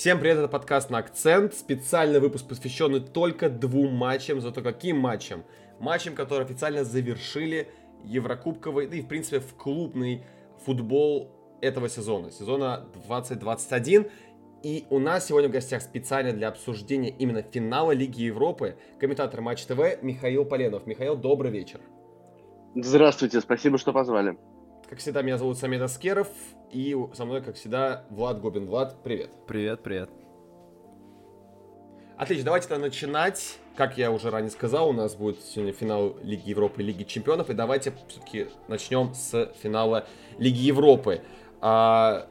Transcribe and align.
Всем 0.00 0.18
привет, 0.18 0.38
это 0.38 0.48
подкаст 0.48 0.88
на 0.88 0.96
акцент. 0.96 1.52
Специальный 1.52 2.20
выпуск 2.20 2.48
посвященный 2.48 3.00
только 3.00 3.50
двум 3.50 3.92
матчам. 3.92 4.40
Зато 4.40 4.62
каким 4.62 4.96
матчам? 4.96 5.44
Матчам, 5.78 6.14
которые 6.14 6.46
официально 6.46 6.84
завершили 6.84 7.68
Еврокубковый, 8.04 8.86
да 8.86 8.96
и 8.96 9.02
в 9.02 9.08
принципе 9.08 9.40
в 9.40 9.54
клубный 9.56 10.24
футбол 10.64 11.30
этого 11.60 11.90
сезона, 11.90 12.30
сезона 12.30 12.86
2021. 12.94 14.06
И 14.62 14.86
у 14.88 14.98
нас 14.98 15.26
сегодня 15.26 15.50
в 15.50 15.52
гостях 15.52 15.82
специально 15.82 16.32
для 16.32 16.48
обсуждения 16.48 17.10
именно 17.10 17.42
финала 17.42 17.92
Лиги 17.92 18.22
Европы 18.22 18.78
комментатор 18.98 19.42
Матч 19.42 19.66
ТВ 19.66 20.00
Михаил 20.00 20.46
Поленов. 20.46 20.86
Михаил, 20.86 21.14
добрый 21.14 21.50
вечер. 21.50 21.80
Здравствуйте, 22.74 23.42
спасибо, 23.42 23.76
что 23.76 23.92
позвали. 23.92 24.38
Как 24.90 24.98
всегда, 24.98 25.22
меня 25.22 25.38
зовут 25.38 25.56
Самед 25.56 25.80
Аскеров, 25.82 26.26
и 26.72 26.96
со 27.14 27.24
мной, 27.24 27.42
как 27.42 27.54
всегда, 27.54 28.04
Влад 28.10 28.40
Гобин. 28.40 28.66
Влад, 28.66 28.96
привет. 29.04 29.30
Привет, 29.46 29.84
привет. 29.84 30.10
Отлично, 32.16 32.46
давайте 32.46 32.66
тогда 32.66 32.86
начинать. 32.86 33.60
Как 33.76 33.96
я 33.96 34.10
уже 34.10 34.30
ранее 34.30 34.50
сказал, 34.50 34.88
у 34.88 34.92
нас 34.92 35.14
будет 35.14 35.44
сегодня 35.44 35.72
финал 35.72 36.16
Лиги 36.24 36.50
Европы 36.50 36.82
и 36.82 36.86
Лиги 36.86 37.04
Чемпионов. 37.04 37.50
И 37.50 37.54
давайте 37.54 37.92
все-таки 38.08 38.48
начнем 38.66 39.14
с 39.14 39.52
финала 39.62 40.08
Лиги 40.38 40.58
Европы. 40.58 41.22
А, 41.60 42.26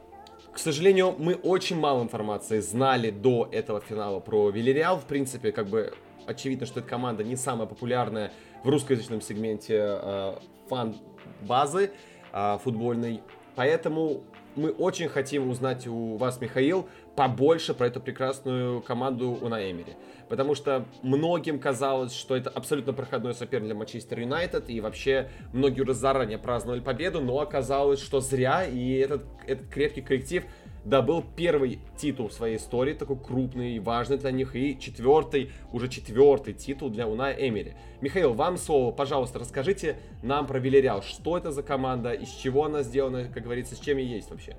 к 0.52 0.58
сожалению, 0.58 1.14
мы 1.16 1.36
очень 1.36 1.78
мало 1.78 2.02
информации 2.02 2.60
знали 2.60 3.10
до 3.10 3.48
этого 3.50 3.80
финала 3.80 4.20
про 4.20 4.50
Вильяреал. 4.50 4.98
В 4.98 5.06
принципе, 5.06 5.50
как 5.50 5.68
бы 5.68 5.94
очевидно, 6.26 6.66
что 6.66 6.80
эта 6.80 6.88
команда 6.90 7.24
не 7.24 7.36
самая 7.36 7.66
популярная 7.66 8.32
в 8.64 8.68
русскоязычном 8.68 9.22
сегменте 9.22 9.76
э, 9.80 10.34
фан-базы 10.68 11.92
э, 12.32 12.58
футбольной. 12.62 13.22
Поэтому 13.56 14.22
мы 14.56 14.70
очень 14.70 15.08
хотим 15.08 15.48
узнать 15.48 15.86
у 15.86 16.16
вас, 16.16 16.40
Михаил, 16.40 16.88
побольше 17.16 17.74
про 17.74 17.86
эту 17.86 18.00
прекрасную 18.00 18.80
команду 18.80 19.38
Уна 19.40 19.70
Эмери. 19.70 19.94
Потому 20.28 20.54
что 20.54 20.84
многим 21.02 21.58
казалось, 21.58 22.12
что 22.12 22.36
это 22.36 22.50
абсолютно 22.50 22.92
проходной 22.92 23.34
соперник 23.34 23.66
для 23.66 23.74
Манчестер 23.74 24.20
Юнайтед, 24.20 24.70
и 24.70 24.80
вообще 24.80 25.28
многие 25.52 25.82
уже 25.82 25.94
заранее 25.94 26.38
праздновали 26.38 26.80
победу, 26.80 27.20
но 27.20 27.40
оказалось, 27.40 28.00
что 28.00 28.20
зря, 28.20 28.64
и 28.64 28.94
этот, 28.94 29.24
этот 29.46 29.68
крепкий 29.68 30.02
коллектив 30.02 30.44
добыл 30.84 31.24
первый 31.36 31.80
титул 31.96 32.28
в 32.28 32.32
своей 32.32 32.56
истории, 32.56 32.94
такой 32.94 33.16
крупный, 33.18 33.78
важный 33.78 34.18
для 34.18 34.30
них, 34.30 34.56
и 34.56 34.78
четвертый, 34.78 35.50
уже 35.72 35.88
четвертый 35.88 36.54
титул 36.54 36.90
для 36.90 37.06
Уна 37.06 37.32
Эмери. 37.32 37.74
Михаил, 38.00 38.34
вам 38.34 38.56
слово, 38.56 38.92
пожалуйста, 38.92 39.38
расскажите 39.38 39.96
нам 40.22 40.46
про 40.46 40.58
Вильяреал, 40.58 41.02
что 41.02 41.36
это 41.36 41.52
за 41.52 41.62
команда, 41.62 42.12
из 42.12 42.28
чего 42.30 42.64
она 42.64 42.82
сделана, 42.82 43.24
как 43.24 43.42
говорится, 43.42 43.74
с 43.74 43.80
чем 43.80 43.98
ей 43.98 44.08
есть 44.08 44.30
вообще? 44.30 44.56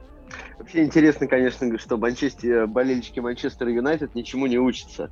Вообще 0.58 0.83
интересно, 0.83 1.27
конечно, 1.27 1.77
что 1.80 1.97
Манчестер, 1.97 2.67
болельщики 2.67 3.19
Манчестер 3.19 3.67
Юнайтед 3.67 4.16
ничему 4.16 4.45
не 4.45 4.59
учатся. 4.59 5.09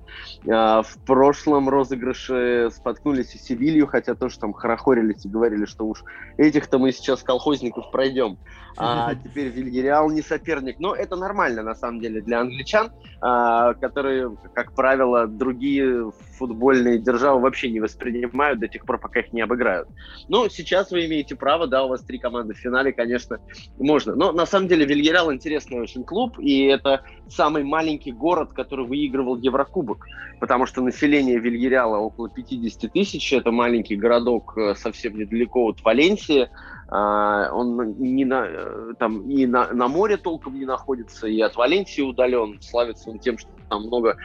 А, 0.47 0.83
в 0.83 0.97
прошлом 1.05 1.69
розыгрыше 1.69 2.69
споткнулись 2.71 3.33
и 3.35 3.37
Севилью, 3.37 3.87
хотя 3.87 4.15
тоже 4.15 4.39
там 4.39 4.53
хорохорились 4.53 5.25
и 5.25 5.29
говорили, 5.29 5.65
что 5.65 5.85
уж 5.85 6.03
этих-то 6.37 6.77
мы 6.77 6.91
сейчас 6.91 7.23
колхозников 7.23 7.91
пройдем. 7.91 8.37
А 8.79 9.13
теперь 9.23 9.49
Вильяреал 9.49 10.09
не 10.09 10.21
соперник. 10.21 10.79
Но 10.79 10.95
это 10.95 11.15
нормально, 11.15 11.61
на 11.61 11.75
самом 11.75 11.99
деле, 11.99 12.21
для 12.21 12.39
англичан, 12.39 12.91
а, 13.21 13.73
которые, 13.73 14.35
как 14.53 14.73
правило, 14.73 15.27
другие 15.27 16.11
футбольные 16.37 16.97
державы 16.97 17.41
вообще 17.41 17.69
не 17.69 17.81
воспринимают 17.81 18.59
до 18.59 18.69
тех 18.69 18.85
пор, 18.85 18.97
пока 18.97 19.19
их 19.19 19.33
не 19.33 19.41
обыграют. 19.41 19.89
Но 20.29 20.47
сейчас 20.47 20.91
вы 20.91 21.05
имеете 21.05 21.35
право, 21.35 21.67
да, 21.67 21.83
у 21.83 21.89
вас 21.89 22.01
три 22.01 22.17
команды 22.17 22.53
в 22.53 22.57
финале, 22.57 22.93
конечно, 22.93 23.39
можно. 23.77 24.15
Но 24.15 24.31
на 24.31 24.45
самом 24.45 24.69
деле 24.69 24.85
Вильярал 24.85 25.33
интересный 25.33 25.81
очень 25.81 26.05
клуб, 26.05 26.39
и 26.39 26.63
это 26.63 27.03
самый 27.27 27.63
маленький 27.63 28.13
город, 28.13 28.53
который 28.53 28.85
выигрывал 28.85 29.35
Еврокубок, 29.37 30.05
потому 30.39 30.65
что 30.65 30.81
население 30.81 31.39
Вильяреала 31.39 31.97
около 31.97 32.29
50 32.29 32.91
тысяч, 32.93 33.33
это 33.33 33.51
маленький 33.51 33.97
городок 33.97 34.57
э, 34.57 34.75
совсем 34.75 35.17
недалеко 35.17 35.65
от 35.65 35.83
Валенсии, 35.83 36.49
он 36.91 37.95
не 37.99 38.25
на, 38.25 38.45
э, 38.47 38.93
там, 38.97 39.29
и 39.29 39.45
на, 39.45 39.71
на 39.73 39.87
море 39.87 40.17
толком 40.17 40.57
не 40.57 40.65
находится, 40.65 41.27
и 41.27 41.39
от 41.41 41.55
Валенсии 41.55 42.01
удален, 42.01 42.59
славится 42.61 43.09
он 43.09 43.19
тем, 43.19 43.37
что 43.37 43.49
там 43.69 43.83
много 43.83 44.17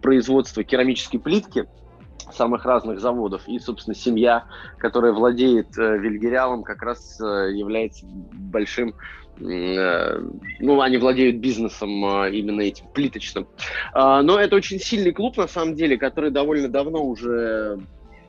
производства 0.00 0.64
керамической 0.64 1.20
плитки, 1.20 1.66
самых 2.32 2.64
разных 2.64 3.00
заводов. 3.00 3.46
И, 3.46 3.58
собственно, 3.58 3.94
семья, 3.94 4.44
которая 4.78 5.12
владеет 5.12 5.78
э, 5.78 5.98
Вильгериалом, 5.98 6.62
как 6.62 6.82
раз 6.82 7.20
э, 7.20 7.52
является 7.52 8.06
большим 8.06 8.94
Э, 9.40 10.18
ну, 10.60 10.80
они 10.80 10.96
владеют 10.96 11.36
бизнесом 11.36 12.04
а, 12.04 12.28
именно 12.28 12.62
этим 12.62 12.86
плиточным. 12.88 13.46
А, 13.92 14.22
но 14.22 14.38
это 14.38 14.56
очень 14.56 14.78
сильный 14.78 15.12
клуб, 15.12 15.36
на 15.36 15.46
самом 15.46 15.74
деле, 15.74 15.98
который 15.98 16.30
довольно 16.30 16.68
давно 16.68 17.04
уже 17.04 17.78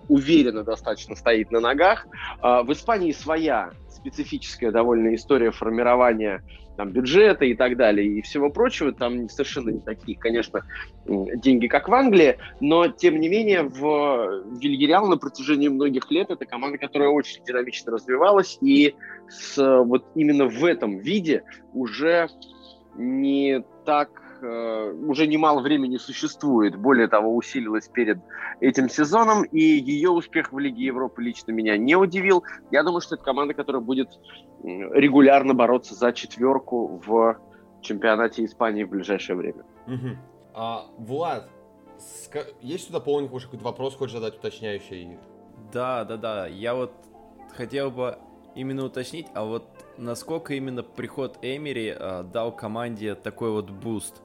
уверенно 0.07 0.63
достаточно 0.63 1.15
стоит 1.15 1.51
на 1.51 1.59
ногах. 1.59 2.07
А, 2.41 2.63
в 2.63 2.71
Испании 2.71 3.11
своя 3.11 3.71
специфическая 3.89 4.71
довольно 4.71 5.15
история 5.15 5.51
формирования 5.51 6.43
там, 6.77 6.91
бюджета 6.91 7.45
и 7.45 7.55
так 7.55 7.75
далее, 7.75 8.07
и 8.07 8.21
всего 8.21 8.49
прочего. 8.49 8.93
Там 8.93 9.27
совершенно 9.29 9.71
не 9.71 9.79
такие, 9.79 10.17
конечно, 10.17 10.61
деньги, 11.05 11.67
как 11.67 11.89
в 11.89 11.93
Англии, 11.93 12.37
но, 12.61 12.87
тем 12.87 13.19
не 13.19 13.27
менее, 13.27 13.63
в 13.63 14.43
Вильяреал 14.61 15.07
на 15.07 15.17
протяжении 15.17 15.67
многих 15.67 16.09
лет 16.11 16.29
это 16.29 16.45
команда, 16.45 16.77
которая 16.77 17.09
очень 17.09 17.43
динамично 17.43 17.91
развивалась, 17.91 18.57
и 18.61 18.95
с, 19.27 19.57
вот 19.57 20.05
именно 20.15 20.45
в 20.45 20.63
этом 20.63 20.99
виде 20.99 21.43
уже 21.73 22.29
не 22.95 23.63
так 23.85 24.26
Э, 24.41 24.91
уже 24.91 25.27
немало 25.27 25.61
времени 25.61 25.97
существует, 25.97 26.75
более 26.75 27.07
того, 27.07 27.35
усилилась 27.35 27.87
перед 27.87 28.19
этим 28.59 28.89
сезоном, 28.89 29.43
и 29.43 29.59
ее 29.59 30.09
успех 30.09 30.51
в 30.51 30.59
Лиге 30.59 30.85
Европы 30.85 31.21
лично 31.23 31.51
меня 31.51 31.77
не 31.77 31.95
удивил. 31.95 32.43
Я 32.71 32.83
думаю, 32.83 33.01
что 33.01 33.15
это 33.15 33.23
команда, 33.23 33.53
которая 33.53 33.81
будет 33.81 34.09
регулярно 34.63 35.53
бороться 35.53 35.95
за 35.95 36.13
четверку 36.13 37.01
в 37.05 37.39
чемпионате 37.81 38.45
Испании 38.45 38.83
в 38.83 38.89
ближайшее 38.89 39.35
время. 39.35 39.63
Угу. 39.87 40.17
А, 40.53 40.85
Влад, 40.97 41.49
есть 42.61 42.83
что 42.83 42.93
дополнить, 42.93 43.31
может, 43.31 43.47
какой-то 43.47 43.65
вопрос 43.65 43.95
хочешь 43.95 44.13
задать 44.13 44.35
уточняющий? 44.37 45.17
Да, 45.71 46.03
да, 46.03 46.17
да. 46.17 46.47
Я 46.47 46.75
вот 46.75 46.93
хотел 47.55 47.91
бы 47.91 48.17
именно 48.55 48.85
уточнить, 48.85 49.27
а 49.33 49.45
вот 49.45 49.67
насколько 49.97 50.53
именно 50.53 50.83
приход 50.83 51.37
Эмери 51.41 51.95
э, 51.97 52.23
дал 52.23 52.55
команде 52.55 53.15
такой 53.15 53.51
вот 53.51 53.69
boost? 53.69 54.21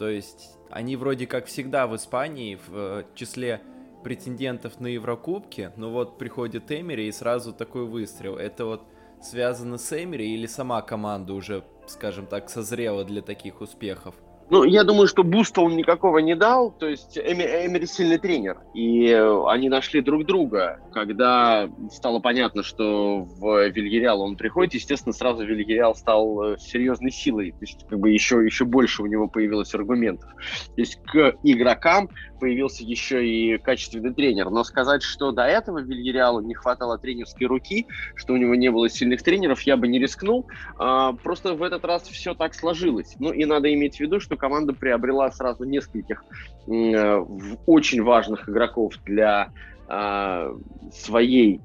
То 0.00 0.08
есть 0.08 0.56
они 0.70 0.96
вроде 0.96 1.26
как 1.26 1.44
всегда 1.44 1.86
в 1.86 1.94
Испании 1.94 2.54
в 2.54 2.70
э, 2.72 3.04
числе 3.14 3.60
претендентов 4.02 4.80
на 4.80 4.86
Еврокубки, 4.86 5.72
но 5.76 5.90
вот 5.90 6.16
приходит 6.16 6.72
Эмери 6.72 7.06
и 7.06 7.12
сразу 7.12 7.52
такой 7.52 7.84
выстрел. 7.84 8.38
Это 8.38 8.64
вот 8.64 8.82
связано 9.20 9.76
с 9.76 9.92
Эмери 9.92 10.32
или 10.32 10.46
сама 10.46 10.80
команда 10.80 11.34
уже, 11.34 11.64
скажем 11.86 12.26
так, 12.26 12.48
созрела 12.48 13.04
для 13.04 13.20
таких 13.20 13.60
успехов? 13.60 14.14
Ну, 14.50 14.64
я 14.64 14.82
думаю, 14.82 15.06
что 15.06 15.22
буста 15.22 15.60
он 15.60 15.76
никакого 15.76 16.18
не 16.18 16.34
дал. 16.34 16.72
То 16.72 16.88
есть 16.88 17.16
Эми, 17.16 17.42
Эмери 17.42 17.86
сильный 17.86 18.18
тренер. 18.18 18.58
И 18.74 19.12
они 19.46 19.68
нашли 19.68 20.00
друг 20.00 20.26
друга. 20.26 20.80
Когда 20.92 21.70
стало 21.92 22.18
понятно, 22.18 22.64
что 22.64 23.22
в 23.22 23.68
Вильяреал 23.68 24.20
он 24.20 24.36
приходит, 24.36 24.74
естественно, 24.74 25.12
сразу 25.12 25.44
Вильяреал 25.44 25.94
стал 25.94 26.42
э, 26.42 26.58
серьезной 26.58 27.12
силой. 27.12 27.52
То 27.52 27.58
есть 27.60 27.86
как 27.88 28.00
бы 28.00 28.10
еще, 28.10 28.44
еще 28.44 28.64
больше 28.64 29.04
у 29.04 29.06
него 29.06 29.28
появилось 29.28 29.72
аргументов. 29.74 30.28
То 30.30 30.80
есть 30.80 31.00
к 31.04 31.36
игрокам 31.44 32.08
появился 32.40 32.82
еще 32.82 33.26
и 33.26 33.58
качественный 33.58 34.12
тренер. 34.12 34.50
Но 34.50 34.64
сказать, 34.64 35.02
что 35.02 35.30
до 35.30 35.44
этого 35.44 35.78
Вильяреалу 35.78 36.40
не 36.40 36.54
хватало 36.54 36.98
тренерской 36.98 37.46
руки, 37.46 37.86
что 38.16 38.32
у 38.32 38.36
него 38.36 38.54
не 38.54 38.70
было 38.70 38.88
сильных 38.88 39.22
тренеров, 39.22 39.60
я 39.62 39.76
бы 39.76 39.86
не 39.86 39.98
рискнул. 39.98 40.46
А, 40.78 41.12
просто 41.12 41.54
в 41.54 41.62
этот 41.62 41.84
раз 41.84 42.02
все 42.04 42.34
так 42.34 42.54
сложилось. 42.54 43.14
Ну 43.18 43.32
и 43.32 43.44
надо 43.44 43.72
иметь 43.72 43.96
в 43.96 44.00
виду, 44.00 44.18
что 44.18 44.36
команда 44.36 44.72
приобрела 44.72 45.30
сразу 45.30 45.64
нескольких 45.64 46.24
э, 46.66 47.16
очень 47.66 48.02
важных 48.02 48.48
игроков 48.48 48.94
для 49.04 49.52
э, 49.88 50.54
своей 50.92 51.60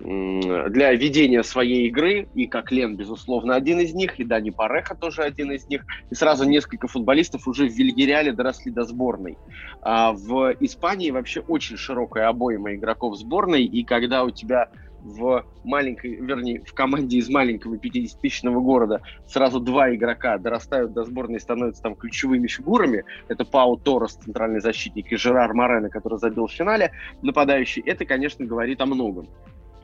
для 0.00 0.92
ведения 0.92 1.42
своей 1.42 1.88
игры, 1.88 2.28
и 2.34 2.46
как 2.46 2.72
Лен, 2.72 2.96
безусловно, 2.96 3.54
один 3.54 3.80
из 3.80 3.94
них, 3.94 4.18
и 4.18 4.24
Дани 4.24 4.50
Пареха 4.50 4.94
тоже 4.94 5.22
один 5.22 5.52
из 5.52 5.68
них, 5.68 5.84
и 6.10 6.14
сразу 6.14 6.48
несколько 6.48 6.88
футболистов 6.88 7.46
уже 7.46 7.68
в 7.68 7.72
Вильгериале 7.72 8.32
доросли 8.32 8.72
до 8.72 8.84
сборной. 8.84 9.36
А 9.82 10.12
в 10.12 10.54
Испании 10.60 11.10
вообще 11.10 11.40
очень 11.40 11.76
широкая 11.76 12.28
обойма 12.28 12.74
игроков 12.74 13.16
сборной, 13.16 13.64
и 13.64 13.84
когда 13.84 14.24
у 14.24 14.30
тебя 14.30 14.70
в 15.02 15.46
маленькой, 15.64 16.16
вернее, 16.16 16.60
в 16.60 16.74
команде 16.74 17.18
из 17.18 17.28
маленького 17.28 17.76
50-тысячного 17.76 18.60
города 18.60 19.00
сразу 19.26 19.60
два 19.60 19.94
игрока 19.94 20.36
дорастают 20.38 20.92
до 20.92 21.04
сборной 21.04 21.36
и 21.36 21.40
становятся 21.40 21.82
там 21.82 21.94
ключевыми 21.94 22.46
фигурами, 22.48 23.04
это 23.28 23.44
Пау 23.44 23.76
Торрес, 23.76 24.14
центральный 24.14 24.60
защитник, 24.60 25.10
и 25.10 25.16
Жерар 25.16 25.54
Морено, 25.54 25.88
который 25.88 26.18
забил 26.18 26.46
в 26.46 26.52
финале, 26.52 26.92
нападающий, 27.22 27.82
это, 27.84 28.04
конечно, 28.04 28.44
говорит 28.44 28.80
о 28.80 28.86
многом. 28.86 29.28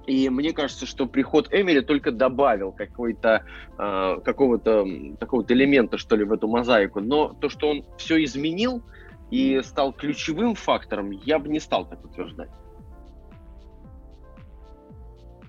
И 0.06 0.28
мне 0.28 0.52
кажется, 0.52 0.86
что 0.86 1.06
приход 1.06 1.52
Эмили 1.52 1.80
только 1.80 2.12
добавил 2.12 2.72
какой-то 2.72 3.44
э, 3.76 4.20
какого-то 4.24 4.86
такого 5.18 5.44
элемента, 5.48 5.98
что 5.98 6.16
ли, 6.16 6.24
в 6.24 6.32
эту 6.32 6.46
мозаику. 6.48 7.00
Но 7.00 7.32
то, 7.32 7.48
что 7.48 7.70
он 7.70 7.84
все 7.98 8.22
изменил 8.24 8.82
и 9.30 9.60
стал 9.62 9.92
ключевым 9.92 10.54
фактором, 10.54 11.10
я 11.10 11.38
бы 11.38 11.48
не 11.48 11.58
стал 11.58 11.88
так 11.88 12.04
утверждать. 12.04 12.50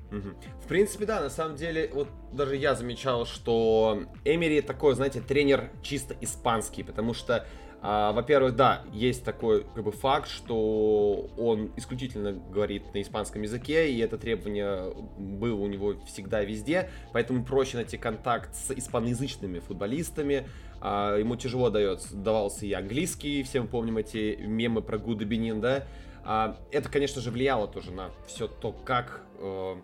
В 0.09 0.67
принципе, 0.67 1.05
да, 1.05 1.19
на 1.21 1.29
самом 1.29 1.55
деле, 1.55 1.89
вот 1.93 2.07
даже 2.31 2.55
я 2.55 2.75
замечал, 2.75 3.25
что 3.25 4.03
Эмери 4.23 4.61
такой, 4.61 4.95
знаете, 4.95 5.21
тренер 5.21 5.69
чисто 5.81 6.15
испанский, 6.21 6.83
потому 6.83 7.13
что 7.13 7.45
а, 7.81 8.11
во-первых, 8.11 8.55
да, 8.55 8.83
есть 8.91 9.23
такой 9.23 9.63
как 9.75 9.83
бы 9.83 9.91
факт, 9.91 10.29
что 10.29 11.29
он 11.37 11.71
исключительно 11.75 12.33
говорит 12.33 12.93
на 12.93 13.01
испанском 13.01 13.43
языке, 13.43 13.91
и 13.91 13.99
это 13.99 14.17
требование 14.17 14.93
было 15.17 15.61
у 15.61 15.67
него 15.67 15.95
всегда 16.07 16.43
везде, 16.43 16.89
поэтому 17.13 17.45
проще 17.45 17.77
найти 17.77 17.97
контакт 17.97 18.55
с 18.55 18.71
испаноязычными 18.71 19.59
футболистами. 19.59 20.47
А, 20.81 21.17
ему 21.17 21.35
тяжело 21.35 21.69
дается, 21.69 22.15
давался 22.15 22.65
и 22.65 22.73
английский, 22.73 23.43
все 23.43 23.61
мы 23.61 23.67
помним 23.67 23.97
эти 23.97 24.37
мемы 24.39 24.81
про 24.81 24.97
Гуда 24.97 25.25
Бенин, 25.25 25.61
да. 25.61 25.85
А, 26.23 26.57
это, 26.71 26.89
конечно 26.89 27.21
же, 27.21 27.31
влияло 27.31 27.67
тоже 27.67 27.91
на 27.91 28.09
все 28.27 28.47
то, 28.47 28.71
как 28.71 29.21
э, 29.39 29.75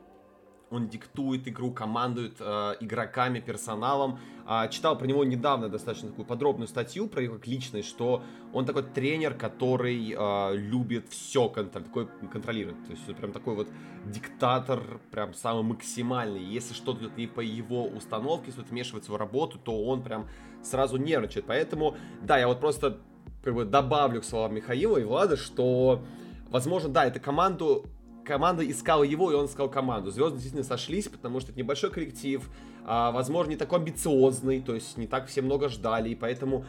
он 0.74 0.88
диктует 0.88 1.48
игру, 1.48 1.72
командует 1.72 2.38
э, 2.40 2.76
игроками, 2.80 3.40
персоналом. 3.40 4.20
Э, 4.48 4.68
читал 4.70 4.98
про 4.98 5.06
него 5.06 5.24
недавно 5.24 5.70
достаточно 5.70 6.10
такую 6.10 6.26
подробную 6.26 6.68
статью 6.68 7.08
про 7.08 7.22
его 7.22 7.36
как 7.36 7.48
личность, 7.48 7.88
что 7.88 8.24
он 8.54 8.66
такой 8.66 8.84
тренер, 8.84 9.36
который 9.36 10.16
э, 10.18 10.56
любит 10.56 11.08
все 11.10 11.48
контроль, 11.48 11.84
такой 11.84 12.08
контролирует. 12.32 12.84
То 12.86 12.92
есть 12.92 13.06
прям 13.16 13.32
такой 13.32 13.56
вот 13.56 13.68
диктатор, 14.06 14.82
прям 15.12 15.34
самый 15.36 15.64
максимальный. 15.64 16.44
Если 16.44 16.74
что-то 16.74 17.02
идет 17.02 17.18
не 17.18 17.28
по 17.28 17.42
его 17.42 17.86
установке, 17.86 18.48
если 18.48 18.64
вмешивается 18.64 19.12
в 19.12 19.16
работу, 19.16 19.60
то 19.60 19.84
он 19.86 20.02
прям 20.02 20.28
сразу 20.64 20.98
нервничает. 20.98 21.46
Поэтому, 21.46 21.96
да, 22.22 22.40
я 22.40 22.48
вот 22.48 22.60
просто 22.60 22.98
как 23.44 23.54
бы 23.54 23.66
добавлю 23.66 24.22
к 24.22 24.26
словам 24.26 24.56
Михаила 24.56 24.98
и 24.98 25.04
Влада, 25.04 25.38
что, 25.38 26.02
возможно, 26.50 26.90
да, 26.90 27.06
эту 27.06 27.20
команду 27.20 27.86
команда 28.26 28.70
искала 28.70 29.04
его, 29.04 29.32
и 29.32 29.36
он 29.36 29.46
искал 29.46 29.70
команду. 29.70 30.12
Звезды 30.12 30.36
действительно 30.36 30.64
сошлись, 30.64 31.08
потому 31.08 31.40
что 31.40 31.52
это 31.52 31.60
небольшой 31.60 31.92
коллектив, 31.92 32.50
а, 32.86 33.12
возможно, 33.12 33.52
не 33.52 33.58
такой 33.58 33.80
амбициозный, 33.80 34.62
то 34.62 34.76
есть 34.76 34.98
не 34.98 35.08
так 35.08 35.28
все 35.28 35.42
много 35.42 35.70
ждали, 35.70 36.10
и 36.10 36.16
поэтому 36.16 36.66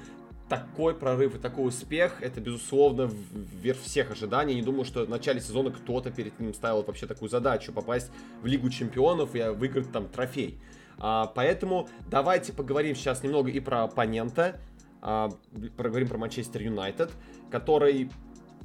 такой 0.48 0.94
прорыв 0.94 1.36
и 1.36 1.38
такой 1.38 1.68
успех, 1.68 2.20
это, 2.20 2.40
безусловно, 2.40 3.10
вверх 3.32 3.80
всех 3.80 4.10
ожиданий. 4.10 4.54
Не 4.54 4.62
думаю, 4.62 4.84
что 4.84 5.04
в 5.04 5.08
начале 5.08 5.40
сезона 5.40 5.70
кто-то 5.70 6.10
перед 6.10 6.38
ним 6.38 6.52
ставил 6.52 6.82
вообще 6.82 7.06
такую 7.06 7.28
задачу, 7.28 7.72
попасть 7.72 8.10
в 8.42 8.46
Лигу 8.46 8.68
Чемпионов 8.68 9.34
и 9.34 9.42
выиграть 9.48 9.90
там 9.90 10.06
трофей. 10.06 10.58
А, 10.98 11.26
поэтому 11.34 11.88
давайте 12.08 12.52
поговорим 12.52 12.94
сейчас 12.94 13.22
немного 13.22 13.50
и 13.50 13.60
про 13.60 13.84
оппонента, 13.84 14.60
а, 15.00 15.30
поговорим 15.76 16.08
про 16.08 16.18
Манчестер 16.18 16.62
Юнайтед, 16.62 17.10
который 17.50 18.10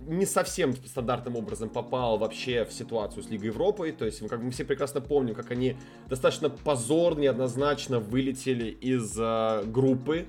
не 0.07 0.25
совсем 0.25 0.73
стандартным 0.73 1.35
образом 1.35 1.69
попал 1.69 2.17
вообще 2.17 2.65
в 2.65 2.71
ситуацию 2.71 3.23
с 3.23 3.29
Лигой 3.29 3.47
Европы. 3.47 3.91
То 3.91 4.05
есть, 4.05 4.27
как 4.27 4.41
мы 4.41 4.51
все 4.51 4.65
прекрасно 4.65 5.01
помним, 5.01 5.35
как 5.35 5.51
они 5.51 5.75
достаточно 6.07 6.49
позорно, 6.49 7.21
неоднозначно 7.21 7.99
вылетели 7.99 8.69
из 8.69 9.15
э, 9.17 9.63
группы, 9.65 10.27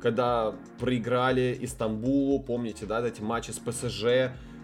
когда 0.00 0.54
проиграли 0.78 1.56
Истамбулу, 1.60 2.40
помните, 2.40 2.86
да, 2.86 3.06
эти 3.06 3.20
матчи 3.20 3.50
с 3.50 3.58
ПСЖ, 3.58 4.02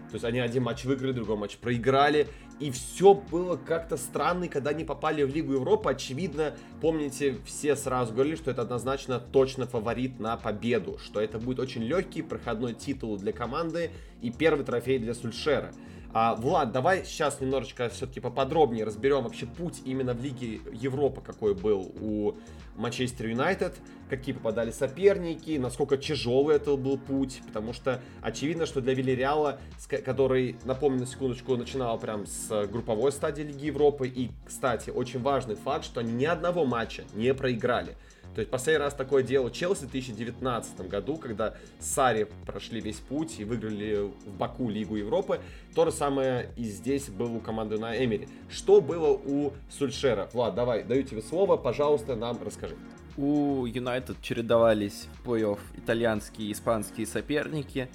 то 0.09 0.15
есть 0.15 0.25
они 0.25 0.39
один 0.39 0.63
матч 0.63 0.85
выиграли, 0.85 1.13
другой 1.13 1.37
матч 1.37 1.57
проиграли. 1.57 2.27
И 2.59 2.71
все 2.71 3.13
было 3.13 3.55
как-то 3.55 3.95
странно, 3.95 4.49
когда 4.49 4.71
они 4.71 4.83
попали 4.83 5.23
в 5.23 5.33
Лигу 5.33 5.53
Европы. 5.53 5.89
Очевидно, 5.91 6.55
помните, 6.81 7.37
все 7.45 7.75
сразу 7.75 8.13
говорили, 8.13 8.35
что 8.35 8.51
это 8.51 8.63
однозначно 8.63 9.19
точно 9.19 9.65
фаворит 9.65 10.19
на 10.19 10.35
победу. 10.35 10.97
Что 10.97 11.21
это 11.21 11.39
будет 11.39 11.59
очень 11.59 11.83
легкий 11.83 12.21
проходной 12.21 12.73
титул 12.73 13.17
для 13.17 13.31
команды 13.31 13.91
и 14.21 14.29
первый 14.29 14.65
трофей 14.65 14.99
для 14.99 15.13
Сульшера. 15.13 15.71
А, 16.11 16.35
Влад, 16.35 16.71
давай 16.71 17.05
сейчас 17.05 17.39
немножечко 17.39 17.87
все-таки 17.89 18.19
поподробнее 18.19 18.83
разберем 18.83 19.23
вообще 19.23 19.45
путь 19.45 19.81
именно 19.85 20.13
в 20.13 20.21
Лиге 20.21 20.59
Европы, 20.73 21.21
какой 21.21 21.53
был 21.53 21.93
у 22.01 22.33
Манчестер 22.75 23.27
Юнайтед, 23.27 23.75
какие 24.09 24.33
попадали 24.33 24.71
соперники, 24.71 25.57
насколько 25.57 25.97
тяжелый 25.97 26.55
это 26.55 26.75
был 26.75 26.97
путь, 26.97 27.41
потому 27.47 27.73
что 27.73 28.01
очевидно, 28.21 28.65
что 28.65 28.81
для 28.81 28.93
Вильяреала, 28.93 29.59
который, 30.05 30.55
напомню 30.65 31.01
на 31.01 31.05
секундочку, 31.05 31.55
начинал 31.57 31.99
прям 31.99 32.25
с 32.25 32.67
групповой 32.67 33.11
стадии 33.11 33.43
Лиги 33.43 33.65
Европы, 33.65 34.07
и, 34.07 34.31
кстати, 34.45 34.89
очень 34.89 35.21
важный 35.21 35.55
факт, 35.55 35.85
что 35.85 35.99
они 35.99 36.13
ни 36.13 36.25
одного 36.25 36.65
матча 36.65 37.03
не 37.13 37.33
проиграли. 37.33 37.97
То 38.39 38.41
есть 38.41 38.51
последний 38.51 38.81
раз 38.81 38.93
такое 38.93 39.21
дело 39.21 39.51
Челси 39.51 39.79
в 39.79 39.91
2019 39.91 40.87
году, 40.87 41.17
когда 41.17 41.55
Сари 41.77 42.25
прошли 42.45 42.79
весь 42.79 42.95
путь 42.95 43.37
и 43.37 43.43
выиграли 43.43 44.09
в 44.25 44.31
Баку 44.37 44.69
Лигу 44.69 44.95
Европы. 44.95 45.41
То 45.75 45.83
же 45.83 45.91
самое 45.91 46.49
и 46.55 46.63
здесь 46.63 47.09
было 47.09 47.33
у 47.33 47.41
команды 47.41 47.77
на 47.77 48.01
Эмери. 48.01 48.29
Что 48.49 48.79
было 48.79 49.09
у 49.09 49.51
Сульшера? 49.69 50.29
Влад, 50.31 50.55
давай, 50.55 50.85
даю 50.85 51.03
тебе 51.03 51.21
слово, 51.21 51.57
пожалуйста, 51.57 52.15
нам 52.15 52.39
расскажи. 52.41 52.77
У 53.17 53.65
Юнайтед 53.65 54.21
чередовались 54.21 55.07
в 55.21 55.27
плей-офф 55.27 55.59
итальянские 55.75 56.47
и 56.47 56.51
испанские 56.53 57.07
соперники. 57.07 57.89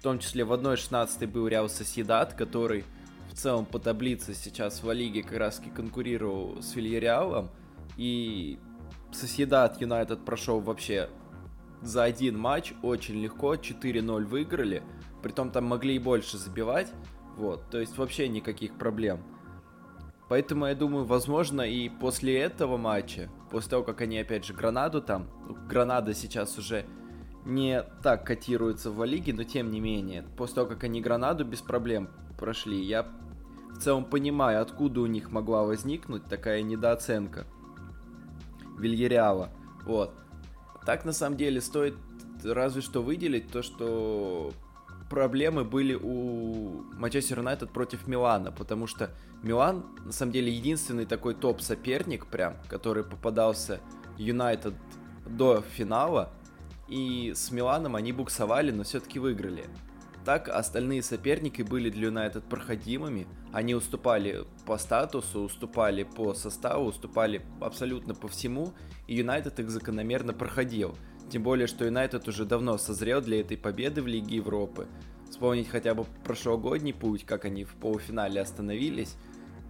В 0.00 0.02
том 0.02 0.18
числе 0.18 0.44
в 0.44 0.52
1-16 0.52 1.26
был 1.26 1.48
Реал 1.48 1.70
Соседат, 1.70 2.34
который 2.34 2.84
в 3.32 3.34
целом 3.34 3.64
по 3.64 3.78
таблице 3.78 4.34
сейчас 4.34 4.82
в 4.82 4.92
Лиге 4.92 5.22
как 5.22 5.38
раз 5.38 5.62
конкурировал 5.74 6.60
с 6.60 6.74
Вильяреалом. 6.74 7.48
И 7.96 8.58
Соседат 9.12 9.80
Юнайтед 9.80 10.24
прошел 10.24 10.60
вообще 10.60 11.08
за 11.82 12.04
один 12.04 12.38
матч 12.38 12.72
очень 12.82 13.16
легко, 13.22 13.54
4-0 13.54 14.24
выиграли, 14.24 14.82
притом 15.22 15.50
там 15.50 15.64
могли 15.64 15.96
и 15.96 16.00
больше 16.00 16.38
забивать, 16.38 16.92
вот, 17.36 17.70
то 17.70 17.78
есть 17.78 17.96
вообще 17.98 18.28
никаких 18.28 18.76
проблем. 18.76 19.20
Поэтому 20.28 20.66
я 20.66 20.74
думаю, 20.74 21.04
возможно, 21.04 21.62
и 21.62 21.88
после 21.88 22.38
этого 22.40 22.76
матча, 22.76 23.30
после 23.50 23.70
того, 23.70 23.84
как 23.84 24.00
они 24.00 24.18
опять 24.18 24.44
же 24.44 24.54
Гранаду 24.54 25.00
там, 25.00 25.28
Гранада 25.68 26.14
сейчас 26.14 26.58
уже 26.58 26.84
не 27.44 27.84
так 28.02 28.26
котируется 28.26 28.90
в 28.90 29.04
лиге, 29.04 29.32
но 29.32 29.44
тем 29.44 29.70
не 29.70 29.80
менее, 29.80 30.24
после 30.36 30.56
того, 30.56 30.68
как 30.68 30.82
они 30.82 31.00
Гранаду 31.00 31.44
без 31.44 31.60
проблем 31.60 32.10
прошли, 32.38 32.82
я 32.82 33.06
в 33.70 33.78
целом 33.78 34.04
понимаю, 34.04 34.62
откуда 34.62 35.00
у 35.00 35.06
них 35.06 35.30
могла 35.30 35.62
возникнуть 35.62 36.24
такая 36.24 36.62
недооценка. 36.62 37.46
Вильяреала. 38.78 39.50
Вот. 39.84 40.14
Так, 40.84 41.04
на 41.04 41.12
самом 41.12 41.36
деле, 41.36 41.60
стоит 41.60 41.94
разве 42.44 42.82
что 42.82 43.02
выделить 43.02 43.50
то, 43.50 43.62
что 43.62 44.52
проблемы 45.10 45.64
были 45.64 45.94
у 45.94 46.82
Манчестер 46.94 47.38
Юнайтед 47.38 47.70
против 47.70 48.06
Милана, 48.06 48.52
потому 48.52 48.86
что 48.86 49.10
Милан, 49.42 49.84
на 50.04 50.12
самом 50.12 50.32
деле, 50.32 50.52
единственный 50.52 51.06
такой 51.06 51.34
топ-соперник, 51.34 52.26
прям, 52.26 52.56
который 52.68 53.04
попадался 53.04 53.80
Юнайтед 54.18 54.74
до 55.26 55.60
финала, 55.60 56.32
и 56.88 57.32
с 57.34 57.50
Миланом 57.50 57.96
они 57.96 58.12
буксовали, 58.12 58.70
но 58.70 58.84
все-таки 58.84 59.18
выиграли. 59.18 59.66
Так 60.26 60.48
остальные 60.48 61.04
соперники 61.04 61.62
были 61.62 61.88
для 61.88 62.06
Юнайтед 62.08 62.42
проходимыми. 62.46 63.28
Они 63.52 63.76
уступали 63.76 64.44
по 64.66 64.76
статусу, 64.76 65.42
уступали 65.42 66.02
по 66.02 66.34
составу, 66.34 66.86
уступали 66.86 67.42
абсолютно 67.60 68.12
по 68.12 68.26
всему, 68.26 68.72
и 69.06 69.14
Юнайтед 69.14 69.60
их 69.60 69.70
закономерно 69.70 70.32
проходил. 70.32 70.96
Тем 71.30 71.44
более, 71.44 71.68
что 71.68 71.84
Юнайтед 71.84 72.26
уже 72.26 72.44
давно 72.44 72.76
созрел 72.76 73.20
для 73.20 73.40
этой 73.40 73.56
победы 73.56 74.02
в 74.02 74.08
Лиге 74.08 74.38
Европы. 74.38 74.88
Вспомнить 75.30 75.68
хотя 75.68 75.94
бы 75.94 76.04
прошлогодний 76.24 76.92
путь, 76.92 77.24
как 77.24 77.44
они 77.44 77.62
в 77.62 77.76
полуфинале 77.76 78.40
остановились. 78.40 79.14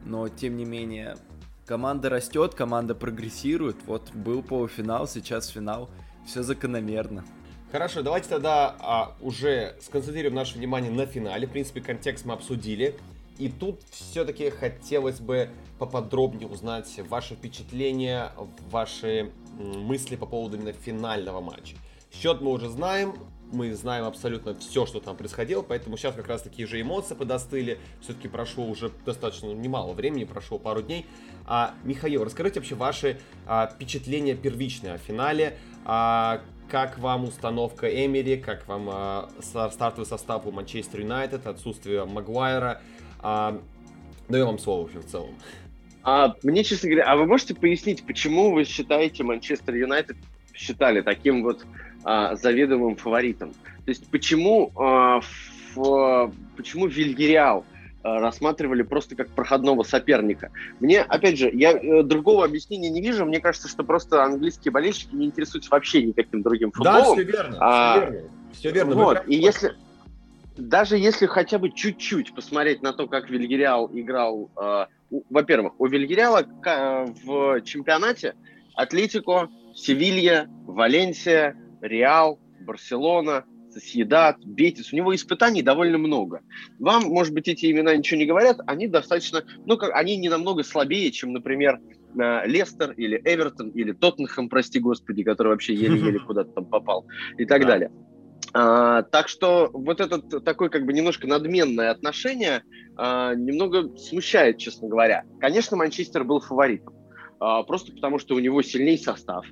Но, 0.07 0.27
тем 0.31 0.57
не 0.57 0.65
менее, 0.65 1.19
команда 1.67 2.09
растет, 2.09 2.55
команда 2.55 2.95
прогрессирует. 2.95 3.77
Вот 3.85 4.11
был 4.15 4.43
полуфинал, 4.43 5.07
сейчас 5.07 5.49
финал. 5.49 5.91
Все 6.25 6.43
закономерно. 6.43 7.27
Хорошо, 7.73 8.03
давайте 8.03 8.29
тогда 8.29 8.77
а, 8.79 9.17
уже 9.21 9.75
сконцентрируем 9.81 10.35
наше 10.35 10.57
внимание 10.57 10.91
на 10.91 11.05
финале. 11.05 11.49
В 11.49 11.51
принципе, 11.51 11.81
контекст 11.81 12.25
мы 12.25 12.35
обсудили. 12.35 12.95
И 13.39 13.49
тут 13.49 13.81
все-таки 13.91 14.51
хотелось 14.51 15.19
бы 15.19 15.51
поподробнее 15.79 16.49
узнать 16.49 16.89
ваши 17.09 17.35
впечатления, 17.35 18.31
ваши 18.71 19.33
мысли 19.59 20.15
по 20.15 20.27
поводу 20.27 20.57
именно 20.57 20.73
финального 20.73 21.41
матча. 21.41 21.77
Счет 22.13 22.41
мы 22.41 22.53
уже 22.53 22.69
знаем, 22.71 23.15
мы 23.53 23.75
знаем 23.75 24.05
абсолютно 24.05 24.55
все, 24.55 24.87
что 24.87 25.01
там 25.01 25.17
происходило, 25.17 25.63
поэтому 25.63 25.97
сейчас 25.97 26.15
как 26.15 26.29
раз 26.29 26.43
такие 26.43 26.67
же 26.67 26.81
эмоции 26.81 27.15
подостыли. 27.15 27.79
Все-таки 28.01 28.29
прошло 28.29 28.65
уже 28.65 28.91
достаточно 29.05 29.53
немало 29.53 29.93
времени, 29.93 30.25
прошло 30.25 30.59
пару 30.59 30.83
дней. 30.83 31.05
А, 31.47 31.75
Михаил, 31.85 32.25
расскажите 32.25 32.61
вообще 32.61 32.75
ваши 32.75 33.21
а, 33.47 33.67
впечатления 33.67 34.35
первичные 34.35 34.95
о 34.95 34.99
финале. 34.99 35.59
А, 35.85 36.41
как 36.71 36.99
вам 36.99 37.25
установка 37.25 37.87
Эмери, 37.87 38.37
как 38.37 38.67
вам 38.69 38.89
э, 38.91 39.71
стартовый 39.71 40.07
состав 40.07 40.47
у 40.47 40.51
Манчестер 40.51 41.01
Юнайтед, 41.01 41.47
отсутствие 41.47 42.05
Магуайра? 42.05 42.81
Э, 43.23 43.59
даю 44.29 44.47
вам 44.47 44.59
слово 44.59 44.89
в 44.89 45.05
целом. 45.07 45.35
А 46.03 46.35
мне, 46.45 46.63
честно 46.63 46.89
говоря, 46.89 47.11
а 47.11 47.17
вы 47.17 47.27
можете 47.27 47.55
пояснить, 47.55 48.07
почему 48.07 48.53
вы 48.53 48.65
считаете 48.65 49.25
Манчестер 49.25 49.75
Юнайтед 49.75 50.17
считали 50.55 51.01
таким 51.01 51.43
вот 51.43 51.67
а, 52.05 52.37
заведомым 52.37 52.95
фаворитом? 52.95 53.51
То 53.51 53.89
есть 53.89 54.09
почему, 54.09 54.71
а, 54.77 55.21
в, 55.75 56.33
почему 56.57 56.87
Вильяреал 56.87 57.65
а, 57.65 57.76
рассматривали 58.07 58.83
просто 58.83 59.17
как 59.17 59.29
проходного 59.29 59.83
соперника? 59.83 60.51
Мне, 60.81 61.03
опять 61.03 61.39
же, 61.39 61.51
я 61.53 61.73
э, 61.73 62.03
другого 62.03 62.45
объяснения 62.45 62.91
не 62.91 63.01
вижу. 63.01 63.25
Мне 63.25 63.41
кажется, 63.41 63.69
что 63.69 63.85
просто 63.85 64.25
английские 64.25 64.73
болельщики 64.73 65.15
не 65.15 65.27
интересуются 65.27 65.71
вообще 65.71 66.03
никаким 66.03 66.43
другим 66.43 66.73
футболом. 66.73 67.17
Да, 67.17 67.23
все 67.23 67.25
верно. 67.25 67.57
А, 67.61 67.95
все 67.95 68.11
верно. 68.11 68.31
Все 68.53 68.71
верно. 68.73 68.95
Вот, 68.95 69.23
и 69.27 69.37
если 69.37 69.75
даже 70.57 70.97
если 70.97 71.27
хотя 71.27 71.59
бы 71.59 71.71
чуть-чуть 71.71 72.35
посмотреть 72.35 72.83
на 72.83 72.93
то, 72.93 73.07
как 73.07 73.29
Вильгериал 73.29 73.91
играл, 73.93 74.51
э, 74.57 74.87
во-первых, 75.31 75.75
у 75.79 75.87
Вильгериала 75.87 76.43
э, 76.43 77.07
в 77.25 77.61
чемпионате 77.63 78.35
Атлетико, 78.75 79.49
Севилья, 79.75 80.49
Валенсия, 80.67 81.57
Реал, 81.81 82.39
Барселона, 82.61 83.45
Соседат, 83.77 84.39
Бетис. 84.43 84.91
У 84.93 84.97
него 84.97 85.15
испытаний 85.15 85.61
довольно 85.61 85.99
много. 85.99 86.41
Вам, 86.79 87.05
может 87.05 87.35
быть, 87.35 87.47
эти 87.47 87.71
имена 87.71 87.95
ничего 87.95 88.19
не 88.19 88.25
говорят, 88.25 88.59
они 88.67 88.87
достаточно, 88.87 89.45
ну, 89.67 89.77
как, 89.77 89.95
они 89.95 90.17
не 90.17 90.31
намного 90.31 90.63
слабее, 90.65 91.11
чем, 91.11 91.35
например, 91.35 91.79
э, 92.19 92.47
Лестер 92.47 92.93
или 92.93 93.21
Эвертон 93.23 93.69
или 93.71 93.93
Тоттенхэм, 93.93 94.49
прости 94.49 94.81
господи, 94.81 95.25
который 95.25 95.49
вообще 95.49 95.75
еле-еле 95.75 96.19
куда-то 96.27 96.53
там 96.53 96.65
попал 96.65 97.07
и 97.37 97.45
так 97.45 97.67
далее. 97.67 97.91
А, 98.55 99.03
так 99.03 99.29
что 99.29 99.69
вот 99.75 100.01
это 100.01 100.23
такое 100.41 100.71
как 100.71 100.87
бы 100.87 100.95
немножко 100.95 101.27
надменное 101.27 101.91
отношение 101.91 102.63
а, 102.97 103.35
немного 103.35 103.95
смущает, 103.99 104.57
честно 104.57 104.89
говоря. 104.89 105.25
Конечно, 105.39 105.77
Манчестер 105.77 106.25
был 106.25 106.41
фаворитом. 106.41 106.95
А, 107.41 107.63
просто 107.65 107.93
потому, 107.93 108.19
что 108.19 108.35
у 108.35 108.39
него 108.39 108.63
сильней 108.63 108.97
состав, 108.97 109.45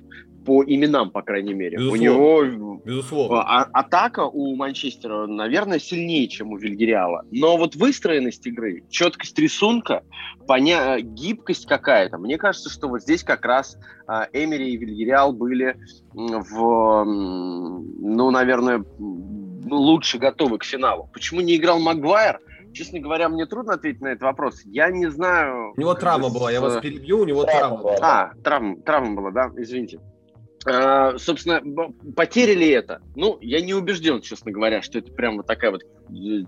по 0.45 0.63
именам, 0.63 1.09
по 1.09 1.21
крайней 1.21 1.53
мере. 1.53 1.77
Безусловно. 1.77 1.95
У 1.95 1.97
него 1.97 2.81
Безусловно. 2.85 3.41
А, 3.41 3.67
атака 3.73 4.21
у 4.21 4.55
Манчестера, 4.55 5.25
наверное, 5.25 5.79
сильнее, 5.79 6.27
чем 6.27 6.51
у 6.51 6.57
Вильгериала. 6.57 7.23
Но 7.31 7.57
вот 7.57 7.75
выстроенность 7.75 8.45
игры, 8.45 8.83
четкость 8.89 9.37
рисунка, 9.39 10.03
поня... 10.47 10.99
гибкость 10.99 11.65
какая-то, 11.65 12.17
мне 12.17 12.37
кажется, 12.37 12.69
что 12.69 12.87
вот 12.87 13.01
здесь 13.01 13.23
как 13.23 13.43
раз 13.43 13.77
а, 14.07 14.27
Эмери 14.31 14.71
и 14.71 14.77
Вильгериал 14.77 15.33
были 15.33 15.77
в, 16.13 17.03
ну, 17.03 18.31
наверное, 18.31 18.85
лучше 18.99 20.19
готовы 20.19 20.59
к 20.59 20.63
финалу. 20.63 21.09
Почему 21.11 21.41
не 21.41 21.55
играл 21.55 21.79
Магуайр? 21.79 22.39
честно 22.75 22.99
говоря, 22.99 23.29
мне 23.29 23.45
трудно 23.45 23.75
ответить 23.75 24.01
на 24.01 24.09
этот 24.09 24.23
вопрос. 24.23 24.61
Я 24.65 24.89
не 24.89 25.09
знаю... 25.09 25.71
У 25.77 25.79
него 25.79 25.93
травма 25.95 26.29
была, 26.29 26.51
я 26.51 26.59
вас 26.59 26.81
перебью, 26.81 27.19
у 27.19 27.25
него 27.25 27.45
травма, 27.45 27.77
была. 27.77 27.97
А, 28.01 28.33
травма, 28.43 28.75
травма 28.81 29.15
была, 29.15 29.31
да, 29.31 29.51
извините. 29.55 29.99
А, 30.67 31.17
собственно, 31.17 31.61
потеряли 32.15 32.69
это? 32.69 33.01
Ну, 33.15 33.37
я 33.41 33.61
не 33.61 33.73
убежден, 33.73 34.21
честно 34.21 34.51
говоря, 34.51 34.81
что 34.81 34.99
это 34.99 35.11
прям 35.11 35.37
вот 35.37 35.47
такая 35.47 35.71
вот 35.71 35.83
э, 35.83 36.43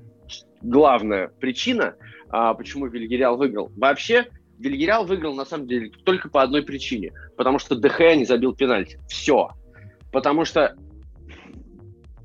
главная 0.61 1.29
причина, 1.39 1.95
а, 2.29 2.53
почему 2.53 2.87
Вильгериал 2.87 3.37
выиграл. 3.37 3.71
Вообще, 3.75 4.27
Вильгериал 4.57 5.05
выиграл, 5.05 5.35
на 5.35 5.45
самом 5.45 5.67
деле, 5.67 5.91
только 6.03 6.29
по 6.29 6.41
одной 6.41 6.63
причине. 6.63 7.13
Потому 7.35 7.59
что 7.59 7.75
ДХ 7.75 7.99
не 8.15 8.25
забил 8.25 8.55
пенальти. 8.55 8.99
Все. 9.07 9.49
Потому 10.11 10.45
что 10.45 10.75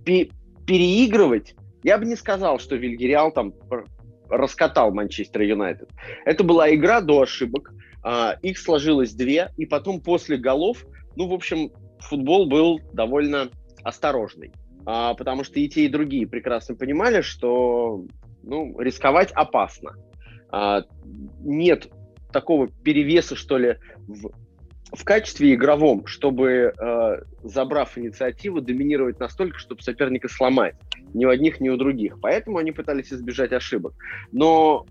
переигрывать 0.05 1.55
я 1.83 1.99
бы 1.99 2.05
не 2.05 2.17
сказал, 2.17 2.59
что 2.59 2.77
Вильгериал 2.77 3.33
там 3.33 3.55
раскатал 4.29 4.93
Манчестер 4.93 5.43
Юнайтед. 5.43 5.91
Это 6.25 6.45
была 6.45 6.73
игра 6.75 7.01
до 7.01 7.23
ошибок. 7.23 7.73
А, 8.05 8.37
их 8.43 8.59
сложилось 8.59 9.13
две, 9.13 9.51
и 9.57 9.67
потом 9.67 10.01
после 10.01 10.37
голов, 10.37 10.85
ну, 11.17 11.29
в 11.29 11.33
общем, 11.33 11.71
футбол 12.09 12.47
был 12.47 12.81
довольно 12.93 13.51
осторожный. 13.83 14.53
А, 14.85 15.15
потому 15.15 15.45
что 15.45 15.61
и 15.61 15.69
те, 15.69 15.85
и 15.85 15.89
другие 15.89 16.27
прекрасно 16.27 16.75
понимали, 16.75 17.21
что 17.21 18.05
ну, 18.43 18.79
рисковать 18.81 19.33
опасно. 19.33 19.95
А, 20.51 20.83
нет 21.41 21.89
такого 22.33 22.69
перевеса, 22.69 23.37
что 23.37 23.59
ли, 23.59 23.77
в 24.07 24.31
в 24.93 25.05
качестве 25.05 25.55
игровом, 25.55 26.07
чтобы, 26.07 26.73
э, 26.79 27.23
забрав 27.43 27.97
инициативу, 27.97 28.61
доминировать 28.61 29.19
настолько, 29.19 29.59
чтобы 29.59 29.83
соперника 29.83 30.29
сломать. 30.29 30.75
Ни 31.15 31.25
у 31.25 31.31
одних, 31.31 31.61
ни 31.61 31.71
у 31.71 31.77
других. 31.77 32.19
Поэтому 32.21 32.59
они 32.59 32.73
пытались 32.73 33.13
избежать 33.13 33.53
ошибок. 33.53 33.95
Но 34.33 34.85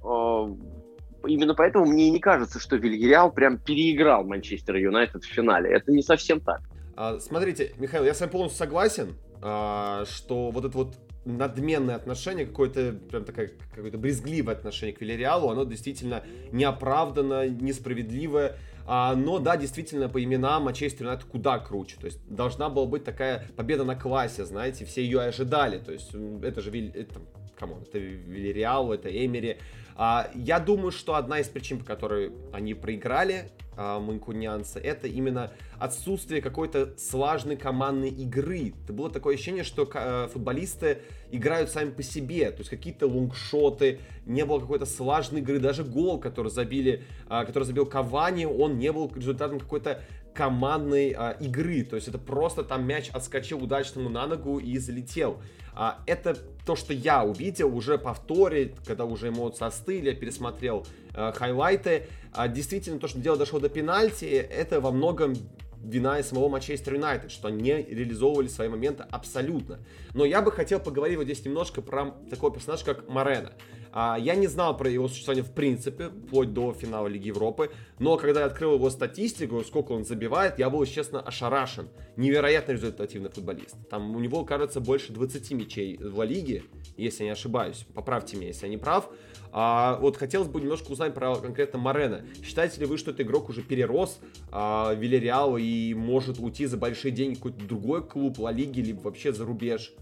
э, 1.24 1.28
именно 1.30 1.54
поэтому 1.54 1.86
мне 1.86 2.08
и 2.08 2.12
не 2.12 2.20
кажется, 2.20 2.60
что 2.60 2.78
Вильяреал 2.78 3.32
прям 3.32 3.60
переиграл 3.60 4.24
Манчестер 4.24 4.76
Юнайтед 4.78 5.24
в 5.24 5.32
финале. 5.32 5.72
Это 5.72 5.92
не 5.92 6.02
совсем 6.02 6.40
так. 6.40 6.62
А, 6.96 7.20
смотрите, 7.20 7.74
Михаил, 7.78 8.04
я 8.04 8.14
с 8.14 8.20
вами 8.20 8.32
полностью 8.32 8.58
согласен, 8.58 9.16
а, 9.42 10.06
что 10.06 10.52
вот 10.52 10.66
это 10.66 10.78
вот 10.78 10.96
надменное 11.24 11.96
отношение, 11.96 12.46
какое-то 12.46 12.94
прям 13.10 13.26
такое 13.26 13.52
какое-то 13.74 13.98
брезгливое 13.98 14.56
отношение 14.56 14.96
к 14.96 15.02
Вильяреалу, 15.02 15.50
оно 15.50 15.66
действительно 15.66 16.24
неоправданно, 16.52 17.48
несправедливое. 17.48 18.58
А, 18.88 19.16
но 19.16 19.38
да, 19.40 19.58
действительно, 19.58 20.10
по 20.10 20.22
именам 20.24 20.64
Манчестер 20.64 21.06
Юнайтед 21.06 21.26
куда 21.26 21.60
круче. 21.60 21.98
То 22.00 22.08
есть 22.08 22.20
должна 22.28 22.70
была 22.70 22.88
быть 22.88 23.04
такая 23.04 23.48
победа 23.56 23.84
на 23.84 23.96
классе, 23.96 24.46
знаете, 24.46 24.86
все 24.86 25.04
ее 25.04 25.22
ожидали. 25.22 25.78
То 25.78 25.92
есть 25.92 26.12
это 26.44 26.62
же 26.62 26.72
это, 26.90 27.22
come 27.58 27.73
on, 27.73 27.84
это 27.84 28.00
Вильяреал, 28.00 28.92
это 28.92 29.10
Эмери. 29.10 29.60
Я 29.98 30.60
думаю, 30.60 30.92
что 30.92 31.14
одна 31.14 31.40
из 31.40 31.48
причин, 31.48 31.78
по 31.78 31.86
которой 31.86 32.32
они 32.52 32.74
проиграли, 32.74 33.52
а, 33.82 34.00
манкунианцы, 34.00 34.80
это 34.80 35.08
именно 35.08 35.52
отсутствие 35.80 36.40
какой-то 36.40 36.94
слаженной 37.00 37.58
командной 37.58 38.10
игры. 38.10 38.74
Это 38.84 38.94
было 38.94 39.10
такое 39.10 39.34
ощущение, 39.34 39.64
что 39.64 39.90
э, 39.92 40.28
футболисты 40.32 41.00
играют 41.32 41.72
сами 41.72 41.90
по 41.90 42.04
себе, 42.04 42.52
то 42.52 42.60
есть 42.60 42.70
какие-то 42.70 43.08
longshot 43.08 43.81
ы, 43.81 44.00
не 44.28 44.46
было 44.46 44.60
какой-то 44.60 44.86
слаженной 44.86 45.42
игры, 45.42 45.60
даже 45.60 45.84
гол, 45.84 46.20
который 46.20 46.52
забили, 46.52 47.04
а, 47.28 47.44
который 47.44 47.64
забил 47.64 47.88
Кавани, 47.88 48.46
он 48.46 48.78
не 48.78 48.92
был 48.92 49.12
результатом 49.16 49.60
какой-то 49.60 50.04
командной 50.34 51.12
а, 51.12 51.32
игры, 51.40 51.84
то 51.84 51.96
есть 51.96 52.08
это 52.08 52.18
просто 52.18 52.64
там 52.64 52.86
мяч 52.86 53.10
отскочил 53.10 53.64
удачно 53.64 53.96
ему 53.96 54.10
на 54.10 54.28
ногу 54.28 54.60
и 54.60 54.78
залетел. 54.78 55.42
А, 55.74 56.00
это 56.06 56.38
то, 56.66 56.76
что 56.76 56.94
я 56.94 57.24
увидел 57.24 57.76
уже 57.76 57.98
повторить, 57.98 58.76
когда 58.86 59.06
уже 59.06 59.30
эмоции 59.30 59.66
остыли, 59.66 60.10
я 60.10 60.16
пересмотрел 60.16 60.86
а, 61.14 61.32
хайлайты. 61.32 62.08
А, 62.34 62.48
действительно, 62.48 63.00
то, 63.00 63.08
что 63.08 63.20
дело 63.20 63.38
дошло 63.38 63.60
до 63.60 63.70
пенальти, 63.70 64.26
это 64.26 64.82
во 64.82 64.92
многом 64.92 65.36
вина 65.84 66.20
и 66.20 66.24
самого 66.24 66.50
Манчестер 66.50 66.96
Юнайтед, 66.96 67.32
что 67.32 67.48
они 67.48 67.72
реализовывали 67.72 68.48
свои 68.48 68.70
моменты 68.70 69.06
абсолютно. 69.10 69.80
Но 70.14 70.26
я 70.26 70.42
бы 70.42 70.52
хотел 70.52 70.80
поговорить 70.80 71.18
вот 71.18 71.26
здесь 71.26 71.44
немножко 71.46 71.82
про 71.82 72.12
такого 72.30 72.54
персонажа, 72.54 72.86
как 72.86 73.08
Морена. 73.08 73.54
А, 73.94 74.18
я 74.18 74.36
не 74.36 74.48
знал 74.48 74.78
про 74.78 74.90
его 74.90 75.08
существование 75.08 75.44
в 75.44 75.54
принципе, 75.54 76.10
вплоть 76.10 76.54
до 76.54 76.74
финала 76.74 77.08
Лиги 77.08 77.28
Европы, 77.28 77.72
но 78.00 78.18
когда 78.18 78.42
я 78.42 78.46
открыл 78.46 78.76
его 78.76 78.90
статистику, 78.90 79.64
сколько 79.64 79.92
он 79.92 80.06
забивает, 80.06 80.60
я 80.60 80.70
был, 80.70 80.86
честно, 80.86 81.20
ошарашен. 81.22 81.90
Невероятно 82.16 82.72
результативный 82.72 83.30
футболист. 83.30 83.76
Там 83.90 84.16
у 84.16 84.20
него, 84.20 84.46
кажется, 84.46 84.80
больше 84.80 85.12
20 85.12 85.52
мячей 85.52 85.98
в 85.98 86.18
Ла 86.18 86.26
Лиге, 86.26 86.64
если 86.96 87.24
я 87.24 87.30
не 87.30 87.34
ошибаюсь. 87.34 87.86
Поправьте 87.94 88.38
меня, 88.38 88.48
если 88.48 88.66
я 88.66 88.70
не 88.70 88.78
прав. 88.78 89.10
А, 89.52 89.98
вот 89.98 90.18
хотелось 90.18 90.48
бы 90.48 90.62
немножко 90.62 90.92
узнать 90.92 91.14
про 91.14 91.36
конкретно 91.36 91.80
Морена. 91.80 92.22
Считаете 92.44 92.82
ли 92.82 92.86
вы, 92.86 92.98
что 92.98 93.12
этот 93.12 93.22
игрок 93.22 93.50
уже 93.50 93.62
перерос 93.62 94.20
а, 94.52 94.94
Вильяреал 94.94 95.58
и 95.58 95.94
может 95.94 96.40
уйти 96.40 96.66
за 96.66 96.78
большие 96.78 97.12
деньги 97.12 97.36
в 97.36 97.38
какой-то 97.38 97.66
другой 97.66 98.08
клуб 98.08 98.40
Ла 98.40 98.52
Лиги, 98.52 98.82
либо 98.82 99.02
вообще 99.02 99.34
за 99.34 99.46
рубеж? 99.46 99.94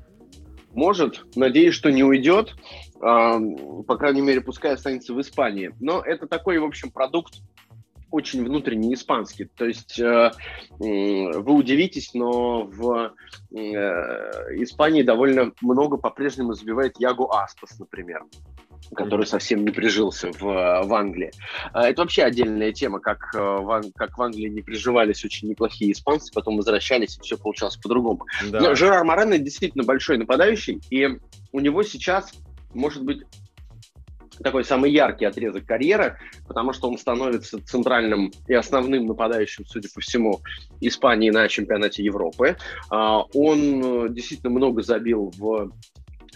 Может, 0.73 1.25
надеюсь, 1.35 1.73
что 1.73 1.91
не 1.91 2.03
уйдет, 2.03 2.55
а, 3.01 3.39
по 3.87 3.97
крайней 3.97 4.21
мере, 4.21 4.41
пускай 4.41 4.73
останется 4.73 5.13
в 5.13 5.21
Испании. 5.21 5.71
Но 5.79 6.01
это 6.01 6.27
такой, 6.27 6.59
в 6.59 6.63
общем, 6.63 6.91
продукт 6.91 7.41
очень 8.11 8.43
внутренний 8.43 8.93
испанский. 8.93 9.45
То 9.45 9.65
есть 9.65 9.99
э, 9.99 10.31
вы 10.79 11.53
удивитесь, 11.53 12.15
но 12.15 12.63
в 12.63 13.13
э, 13.51 13.55
Испании 14.63 15.03
довольно 15.03 15.51
много 15.61 15.97
по-прежнему 15.97 16.53
забивает 16.53 16.99
Ягу 16.99 17.31
Аспас, 17.31 17.77
например 17.77 18.23
который 18.95 19.25
совсем 19.25 19.63
не 19.65 19.71
прижился 19.71 20.31
в, 20.31 20.41
в 20.41 20.93
Англии. 20.93 21.31
А, 21.73 21.87
это 21.87 22.01
вообще 22.01 22.23
отдельная 22.23 22.71
тема, 22.71 22.99
как 22.99 23.33
э, 23.35 23.39
в, 23.39 23.81
как 23.95 24.17
в 24.17 24.21
Англии 24.21 24.49
не 24.49 24.61
приживались 24.61 25.23
очень 25.23 25.49
неплохие 25.49 25.91
испанцы, 25.91 26.33
потом 26.33 26.57
возвращались, 26.57 27.17
и 27.17 27.21
все 27.21 27.37
получалось 27.37 27.77
по-другому. 27.77 28.25
Да. 28.49 28.59
Но 28.59 28.75
Жерар 28.75 29.03
Морено 29.03 29.37
действительно 29.37 29.83
большой 29.83 30.17
нападающий, 30.17 30.81
и 30.89 31.19
у 31.51 31.59
него 31.59 31.83
сейчас, 31.83 32.31
может 32.73 33.03
быть, 33.03 33.23
такой 34.43 34.63
самый 34.63 34.91
яркий 34.91 35.25
отрезок 35.25 35.65
карьеры, 35.65 36.17
потому 36.47 36.73
что 36.73 36.89
он 36.89 36.97
становится 36.97 37.63
центральным 37.63 38.31
и 38.47 38.53
основным 38.53 39.05
нападающим, 39.05 39.65
судя 39.65 39.89
по 39.93 40.01
всему, 40.01 40.41
Испании 40.81 41.29
на 41.29 41.47
чемпионате 41.47 42.03
Европы. 42.03 42.57
А, 42.89 43.23
он 43.33 44.05
э, 44.05 44.09
действительно 44.09 44.49
много 44.49 44.81
забил 44.81 45.31
в 45.37 45.71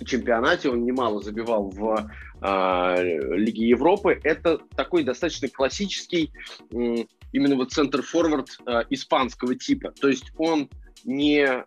чемпионате, 0.05 0.69
он 0.69 0.86
немало 0.86 1.22
забивал 1.22 1.69
в 1.69 2.10
э, 2.41 3.36
Лиге 3.36 3.67
Европы. 3.67 4.19
Это 4.24 4.60
такой 4.75 5.03
достаточно 5.03 5.48
классический 5.48 6.31
э, 6.72 7.05
именно 7.31 7.55
вот 7.55 7.72
центр-форвард 7.72 8.50
э, 8.65 8.83
испанского 8.89 9.55
типа. 9.55 9.91
То 9.91 10.10
есть 10.10 10.31
он 10.38 10.69
не, 11.05 11.41
э, 11.41 11.63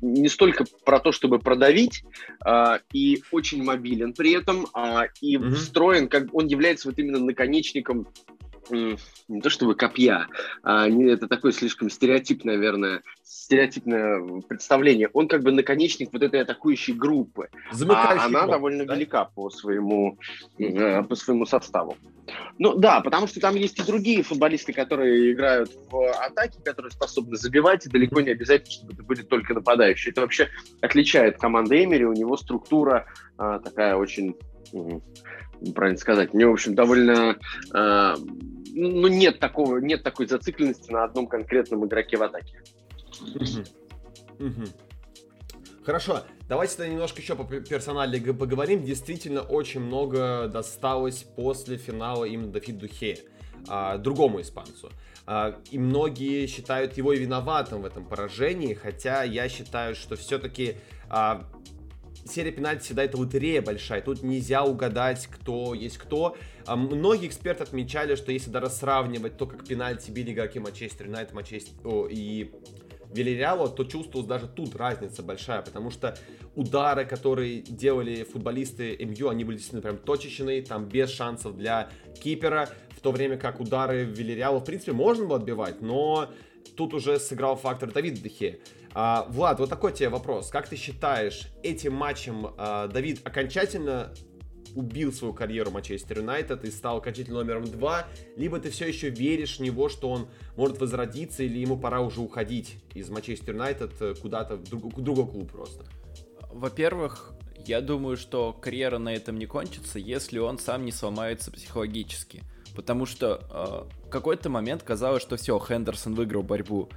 не 0.00 0.28
столько 0.28 0.64
про 0.84 1.00
то, 1.00 1.12
чтобы 1.12 1.38
продавить, 1.38 2.04
э, 2.44 2.78
и 2.92 3.22
очень 3.30 3.62
мобилен 3.62 4.12
при 4.12 4.32
этом, 4.32 4.66
э, 4.74 5.08
и 5.20 5.36
mm-hmm. 5.36 5.52
встроен, 5.54 6.08
как 6.08 6.34
он 6.34 6.46
является 6.46 6.88
вот 6.88 6.98
именно 6.98 7.18
наконечником 7.18 8.08
не 8.70 9.40
то 9.40 9.50
чтобы 9.50 9.74
копья, 9.74 10.26
а 10.62 10.88
это 10.88 11.28
такое 11.28 11.52
слишком 11.52 11.90
стереотипное, 11.90 12.56
наверное, 12.56 13.02
стереотипное 13.24 14.42
представление. 14.42 15.08
Он 15.12 15.28
как 15.28 15.42
бы 15.42 15.52
наконечник 15.52 16.12
вот 16.12 16.22
этой 16.22 16.42
атакующей 16.42 16.94
группы. 16.94 17.48
А 17.88 18.24
она 18.24 18.46
довольно 18.46 18.84
да? 18.84 18.94
велика 18.94 19.24
по 19.24 19.50
своему, 19.50 20.18
э, 20.58 21.02
по 21.02 21.14
своему 21.14 21.46
составу. 21.46 21.96
Ну 22.58 22.74
да, 22.74 23.00
потому 23.00 23.26
что 23.26 23.40
там 23.40 23.56
есть 23.56 23.78
и 23.78 23.82
другие 23.82 24.22
футболисты, 24.22 24.72
которые 24.72 25.32
играют 25.32 25.70
в 25.90 26.12
атаке, 26.24 26.58
которые 26.64 26.92
способны 26.92 27.36
забивать, 27.36 27.86
и 27.86 27.90
далеко 27.90 28.20
не 28.20 28.30
обязательно, 28.30 28.70
чтобы 28.70 28.92
это 28.92 29.02
были 29.02 29.22
только 29.22 29.54
нападающие. 29.54 30.12
Это 30.12 30.20
вообще 30.20 30.48
отличает 30.80 31.38
команду 31.38 31.74
Эмери, 31.74 32.04
у 32.04 32.12
него 32.12 32.36
структура 32.36 33.06
а, 33.38 33.58
такая 33.58 33.96
очень 33.96 34.36
правильно 35.74 35.98
сказать. 35.98 36.34
Мне, 36.34 36.46
в 36.46 36.52
общем, 36.52 36.74
довольно... 36.74 37.36
Э, 37.74 38.14
ну, 38.74 39.08
нет, 39.08 39.38
такого, 39.38 39.78
нет 39.78 40.02
такой 40.02 40.26
зацикленности 40.26 40.90
на 40.90 41.04
одном 41.04 41.26
конкретном 41.26 41.86
игроке 41.86 42.16
в 42.16 42.22
атаке. 42.22 42.62
Хорошо, 45.84 46.22
давайте 46.48 46.76
тогда 46.76 46.92
немножко 46.92 47.20
еще 47.20 47.34
по 47.34 47.44
персонале 47.44 48.20
поговорим. 48.32 48.84
Действительно, 48.84 49.42
очень 49.42 49.80
много 49.80 50.48
досталось 50.48 51.24
после 51.36 51.76
финала 51.76 52.24
именно 52.24 52.52
Давид 52.52 52.78
Духе, 52.78 53.18
а, 53.68 53.98
другому 53.98 54.40
испанцу. 54.40 54.90
А, 55.26 55.60
и 55.70 55.78
многие 55.78 56.46
считают 56.46 56.96
его 56.96 57.12
виноватым 57.12 57.82
в 57.82 57.84
этом 57.84 58.04
поражении, 58.04 58.74
хотя 58.74 59.22
я 59.24 59.48
считаю, 59.48 59.94
что 59.94 60.16
все-таки 60.16 60.76
а, 61.08 61.44
серия 62.24 62.52
пенальти 62.52 62.84
всегда 62.84 63.04
это 63.04 63.16
лотерея 63.16 63.62
большая, 63.62 64.02
тут 64.02 64.22
нельзя 64.22 64.64
угадать, 64.64 65.26
кто 65.30 65.74
есть 65.74 65.98
кто. 65.98 66.36
А 66.66 66.76
многие 66.76 67.26
эксперты 67.26 67.62
отмечали, 67.64 68.14
что 68.14 68.32
если 68.32 68.50
даже 68.50 68.70
сравнивать 68.70 69.36
то, 69.36 69.46
как 69.46 69.66
пенальти 69.66 70.10
били 70.10 70.32
игроки 70.32 70.58
Манчестер 70.58 71.06
Юнайтед, 71.06 71.34
Манчестер 71.34 72.06
и 72.08 72.52
Вильяреала, 73.12 73.68
то 73.68 73.84
чувствовалась 73.84 74.28
даже 74.28 74.48
тут 74.48 74.74
разница 74.76 75.22
большая, 75.22 75.62
потому 75.62 75.90
что 75.90 76.16
удары, 76.54 77.04
которые 77.04 77.60
делали 77.60 78.24
футболисты 78.24 78.96
МЮ, 78.98 79.28
они 79.28 79.44
были 79.44 79.56
действительно 79.56 79.82
прям 79.82 79.98
точечные, 79.98 80.62
там 80.62 80.86
без 80.86 81.10
шансов 81.10 81.56
для 81.56 81.90
кипера, 82.22 82.68
в 82.96 83.00
то 83.00 83.10
время 83.10 83.36
как 83.36 83.60
удары 83.60 84.04
Вильяреала, 84.04 84.60
в 84.60 84.64
принципе, 84.64 84.92
можно 84.92 85.26
было 85.26 85.36
отбивать, 85.36 85.82
но 85.82 86.30
тут 86.76 86.94
уже 86.94 87.18
сыграл 87.18 87.56
фактор 87.56 87.92
Давид 87.92 88.14
Дехе. 88.14 88.60
А, 88.94 89.26
Влад, 89.30 89.58
вот 89.58 89.70
такой 89.70 89.92
тебе 89.92 90.08
вопрос. 90.08 90.50
Как 90.50 90.68
ты 90.68 90.76
считаешь, 90.76 91.48
этим 91.62 91.94
матчем 91.94 92.48
а, 92.58 92.88
Давид 92.88 93.20
окончательно 93.24 94.12
убил 94.74 95.12
свою 95.12 95.34
карьеру 95.34 95.70
Манчестер 95.70 96.18
Юнайтед 96.18 96.64
и 96.64 96.70
стал 96.70 96.98
окончательно 96.98 97.38
номером 97.38 97.64
два, 97.64 98.06
либо 98.36 98.58
ты 98.58 98.70
все 98.70 98.88
еще 98.88 99.10
веришь 99.10 99.58
в 99.58 99.60
него, 99.60 99.88
что 99.88 100.10
он 100.10 100.28
может 100.56 100.80
возродиться, 100.80 101.42
или 101.42 101.58
ему 101.58 101.78
пора 101.78 102.00
уже 102.00 102.20
уходить 102.20 102.76
из 102.94 103.10
Манчестер 103.10 103.54
Юнайтед 103.54 103.92
э, 104.00 104.14
куда-то 104.20 104.56
в 104.56 104.64
друг, 104.64 105.00
другой 105.00 105.26
клуб 105.26 105.52
просто? 105.52 105.84
Во-первых, 106.50 107.34
я 107.66 107.80
думаю, 107.80 108.16
что 108.16 108.52
карьера 108.52 108.98
на 108.98 109.14
этом 109.14 109.38
не 109.38 109.46
кончится, 109.46 109.98
если 109.98 110.38
он 110.38 110.58
сам 110.58 110.84
не 110.84 110.92
сломается 110.92 111.50
психологически. 111.50 112.42
Потому 112.74 113.04
что 113.04 113.40
э, 113.50 114.06
в 114.06 114.08
какой-то 114.08 114.48
момент 114.48 114.82
казалось, 114.82 115.22
что 115.22 115.36
все, 115.36 115.58
Хендерсон 115.58 116.14
выиграл 116.14 116.42
борьбу 116.42 116.88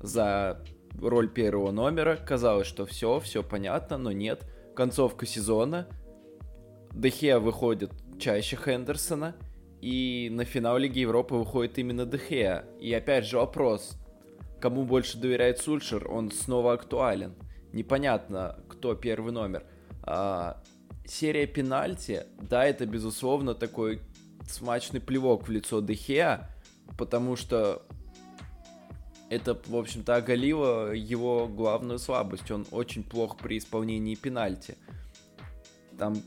за 0.00 0.60
роль 1.00 1.28
первого 1.28 1.70
номера. 1.70 2.16
Казалось, 2.16 2.66
что 2.66 2.86
все, 2.86 3.20
все 3.20 3.42
понятно, 3.42 3.98
но 3.98 4.12
нет. 4.12 4.46
Концовка 4.74 5.26
сезона. 5.26 5.86
Дехея 6.92 7.38
выходит 7.38 7.92
чаще 8.18 8.56
Хендерсона. 8.56 9.34
И 9.80 10.28
на 10.30 10.44
финал 10.44 10.78
Лиги 10.78 11.00
Европы 11.00 11.34
выходит 11.34 11.78
именно 11.78 12.06
Дехея. 12.06 12.64
И 12.80 12.92
опять 12.92 13.26
же 13.26 13.38
вопрос, 13.38 13.98
кому 14.60 14.84
больше 14.84 15.18
доверяет 15.18 15.58
Сульшер, 15.58 16.08
он 16.08 16.30
снова 16.30 16.74
актуален. 16.74 17.34
Непонятно, 17.72 18.60
кто 18.68 18.94
первый 18.94 19.32
номер. 19.32 19.64
А, 20.04 20.62
серия 21.04 21.46
пенальти, 21.46 22.24
да, 22.40 22.64
это 22.64 22.86
безусловно 22.86 23.54
такой 23.54 24.00
смачный 24.48 25.00
плевок 25.00 25.48
в 25.48 25.50
лицо 25.50 25.80
Дехея, 25.80 26.48
потому 26.96 27.34
что 27.34 27.82
это, 29.32 29.58
в 29.66 29.76
общем-то, 29.76 30.16
оголило 30.16 30.92
его 30.92 31.48
главную 31.48 31.98
слабость. 31.98 32.50
Он 32.50 32.66
очень 32.70 33.02
плох 33.02 33.38
при 33.38 33.56
исполнении 33.56 34.14
пенальти. 34.14 34.76
Там 35.98 36.22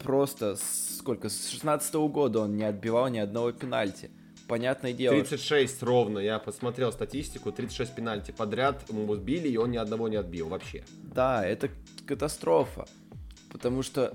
просто 0.00 0.56
сколько, 0.56 1.28
с 1.28 1.48
16 1.48 1.94
-го 1.94 2.08
года 2.08 2.40
он 2.40 2.56
не 2.56 2.62
отбивал 2.64 3.08
ни 3.08 3.18
одного 3.18 3.50
пенальти. 3.52 4.10
Понятное 4.46 4.92
дело. 4.92 5.16
36 5.16 5.82
ровно, 5.82 6.20
я 6.20 6.38
посмотрел 6.38 6.92
статистику, 6.92 7.50
36 7.50 7.94
пенальти 7.94 8.30
подряд 8.30 8.88
ему 8.88 9.14
сбили, 9.16 9.48
и 9.48 9.56
он 9.56 9.70
ни 9.70 9.78
одного 9.78 10.08
не 10.08 10.16
отбил 10.16 10.48
вообще. 10.48 10.84
Да, 11.14 11.44
это 11.44 11.70
катастрофа. 12.06 12.86
Потому 13.50 13.82
что 13.82 14.12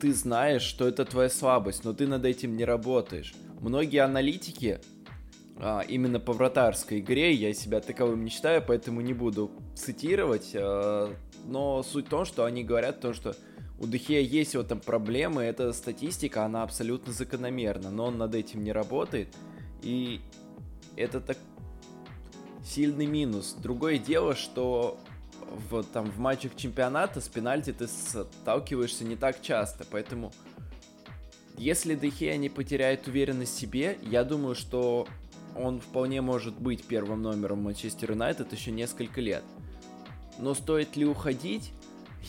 ты 0.00 0.12
знаешь, 0.12 0.62
что 0.62 0.86
это 0.86 1.04
твоя 1.04 1.30
слабость, 1.30 1.84
но 1.84 1.92
ты 1.92 2.06
над 2.06 2.24
этим 2.24 2.56
не 2.56 2.64
работаешь. 2.64 3.34
Многие 3.60 4.02
аналитики 4.02 4.80
а, 5.60 5.80
именно 5.80 6.18
по 6.18 6.32
вратарской 6.32 7.00
игре. 7.00 7.32
Я 7.32 7.52
себя 7.52 7.80
таковым 7.80 8.24
не 8.24 8.30
считаю, 8.30 8.64
поэтому 8.66 9.00
не 9.00 9.12
буду 9.12 9.50
цитировать. 9.74 10.52
А, 10.54 11.14
но 11.46 11.82
суть 11.82 12.06
в 12.06 12.10
том, 12.10 12.24
что 12.24 12.44
они 12.44 12.64
говорят 12.64 13.00
то, 13.00 13.12
что 13.12 13.36
у 13.78 13.86
Дехея 13.86 14.22
есть 14.22 14.54
вот 14.56 14.68
там 14.68 14.80
проблемы, 14.80 15.42
эта 15.42 15.72
статистика, 15.72 16.44
она 16.44 16.62
абсолютно 16.62 17.12
закономерна, 17.12 17.90
но 17.90 18.06
он 18.06 18.18
над 18.18 18.34
этим 18.34 18.64
не 18.64 18.72
работает. 18.72 19.28
И 19.82 20.20
это 20.96 21.20
так 21.20 21.38
сильный 22.64 23.06
минус. 23.06 23.54
Другое 23.58 23.98
дело, 23.98 24.34
что 24.34 24.98
в, 25.70 25.82
там, 25.82 26.10
в 26.10 26.18
матчах 26.18 26.56
чемпионата 26.56 27.20
с 27.20 27.28
пенальти 27.28 27.72
ты 27.72 27.86
сталкиваешься 27.86 29.04
не 29.04 29.16
так 29.16 29.42
часто, 29.42 29.84
поэтому 29.90 30.32
если 31.56 31.94
Дехея 31.94 32.36
не 32.36 32.48
потеряет 32.48 33.06
уверенность 33.06 33.54
в 33.54 33.58
себе, 33.58 33.98
я 34.02 34.24
думаю, 34.24 34.54
что 34.54 35.06
он 35.56 35.80
вполне 35.80 36.20
может 36.20 36.54
быть 36.54 36.84
первым 36.84 37.22
номером 37.22 37.62
Манчестер 37.62 38.12
Юнайтед 38.12 38.52
еще 38.52 38.70
несколько 38.70 39.20
лет. 39.20 39.44
Но 40.38 40.54
стоит 40.54 40.96
ли 40.96 41.04
уходить? 41.04 41.72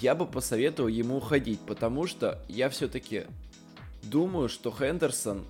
Я 0.02 0.16
бы 0.16 0.26
посоветовал 0.26 0.90
ему 0.90 1.18
уходить, 1.18 1.60
потому 1.62 2.08
что 2.08 2.40
я 2.48 2.70
все-таки 2.70 3.26
думаю, 4.04 4.50
что 4.50 4.72
Хендерсон 4.72 5.46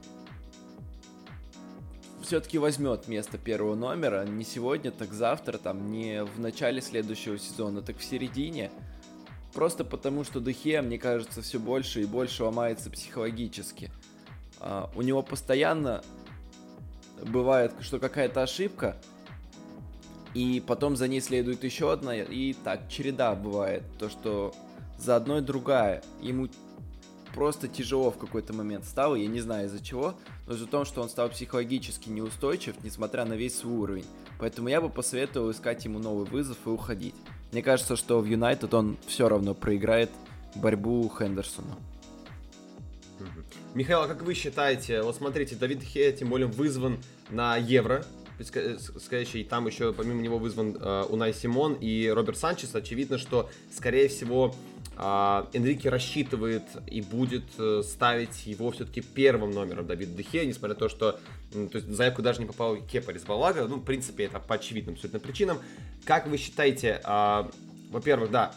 все-таки 2.22 2.58
возьмет 2.58 3.08
место 3.08 3.38
первого 3.38 3.76
номера 3.76 4.26
не 4.26 4.44
сегодня, 4.44 4.92
так 4.92 5.12
завтра, 5.14 5.58
там 5.58 5.92
не 5.92 6.24
в 6.24 6.40
начале 6.40 6.82
следующего 6.82 7.38
сезона, 7.38 7.82
так 7.82 7.98
в 7.98 8.04
середине. 8.04 8.72
Просто 9.54 9.84
потому, 9.84 10.24
что 10.24 10.40
Духе, 10.40 10.82
мне 10.82 10.98
кажется, 10.98 11.42
все 11.42 11.60
больше 11.60 12.02
и 12.02 12.06
больше 12.06 12.44
ломается 12.44 12.90
психологически. 12.90 13.92
Uh, 14.60 14.90
у 14.96 15.02
него 15.02 15.24
постоянно 15.24 16.04
бывает, 17.26 17.74
что 17.82 18.00
какая-то 18.00 18.44
ошибка, 18.44 18.98
и 20.34 20.64
потом 20.66 20.96
за 20.96 21.08
ней 21.08 21.22
следует 21.22 21.64
еще 21.64 21.92
одна, 21.92 22.16
и 22.16 22.54
так, 22.54 22.90
череда 22.90 23.36
бывает, 23.36 23.84
то, 24.00 24.10
что 24.10 24.54
за 24.98 25.16
одной 25.16 25.42
другая. 25.42 26.04
Ему 26.22 26.48
просто 27.34 27.68
тяжело 27.68 28.12
в 28.12 28.18
какой-то 28.18 28.54
момент 28.54 28.86
стало, 28.86 29.16
я 29.16 29.28
не 29.28 29.42
знаю 29.42 29.68
из-за 29.68 29.84
чего, 29.84 30.16
но 30.48 30.54
из-за 30.54 30.68
того, 30.68 30.86
что 30.86 31.02
он 31.02 31.10
стал 31.10 31.30
психологически 31.30 32.10
неустойчив, 32.10 32.76
несмотря 32.84 33.26
на 33.26 33.34
весь 33.34 33.58
свой 33.58 33.74
уровень. 33.74 34.06
Поэтому 34.40 34.70
я 34.70 34.82
бы 34.82 34.90
посоветовал 34.90 35.52
искать 35.52 35.86
ему 35.86 36.00
новый 36.00 36.26
вызов 36.26 36.58
и 36.66 36.70
уходить. 36.70 37.16
Мне 37.52 37.62
кажется, 37.62 37.96
что 37.96 38.20
в 38.20 38.26
Юнайтед 38.26 38.74
он 38.74 38.98
все 39.08 39.28
равно 39.28 39.54
проиграет 39.54 40.10
борьбу 40.56 41.12
Хендерсону. 41.18 41.78
Михаил, 43.74 44.02
а 44.02 44.08
как 44.08 44.24
вы 44.24 44.34
считаете, 44.34 45.02
вот 45.02 45.16
смотрите, 45.16 45.56
Давид 45.56 45.82
Хея 45.82 46.12
тем 46.12 46.28
более 46.28 46.48
вызван 46.48 46.98
на 47.30 47.56
Евро, 47.56 48.06
предстоящий, 48.38 49.46
там 49.46 49.66
еще 49.68 49.94
помимо 49.94 50.22
него 50.22 50.40
вызван 50.40 50.76
э, 50.78 51.04
Унай 51.08 51.34
Симон 51.34 51.76
и 51.80 52.10
Роберт 52.10 52.38
Санчес, 52.38 52.76
очевидно, 52.76 53.18
что, 53.18 53.50
скорее 53.74 54.10
всего, 54.10 54.54
э, 54.98 55.44
Энрике 55.54 55.88
рассчитывает 55.88 56.64
и 56.86 57.02
будет 57.02 57.46
э, 57.60 57.82
ставить 57.86 58.46
его 58.46 58.72
все-таки 58.72 59.00
первым 59.00 59.52
номером 59.52 59.88
Давид 59.88 60.18
Дехе, 60.18 60.46
несмотря 60.46 60.74
на 60.74 60.80
то, 60.80 60.90
что 60.90 61.20
э, 61.54 61.68
то 61.72 61.78
есть 61.78 61.88
заявку 61.88 62.22
даже 62.22 62.42
не 62.42 62.48
попал 62.48 62.76
Кепа 62.76 63.14
Балага, 63.26 63.68
ну, 63.70 63.78
в 63.78 63.86
принципе, 63.86 64.26
это 64.26 64.40
по 64.40 64.56
очевидным 64.56 64.96
абсолютно 64.96 65.22
причинам. 65.22 65.60
Как 66.04 66.28
вы 66.28 66.36
считаете, 66.36 67.00
э, 67.06 67.44
во-первых, 67.90 68.32
да, 68.32 68.54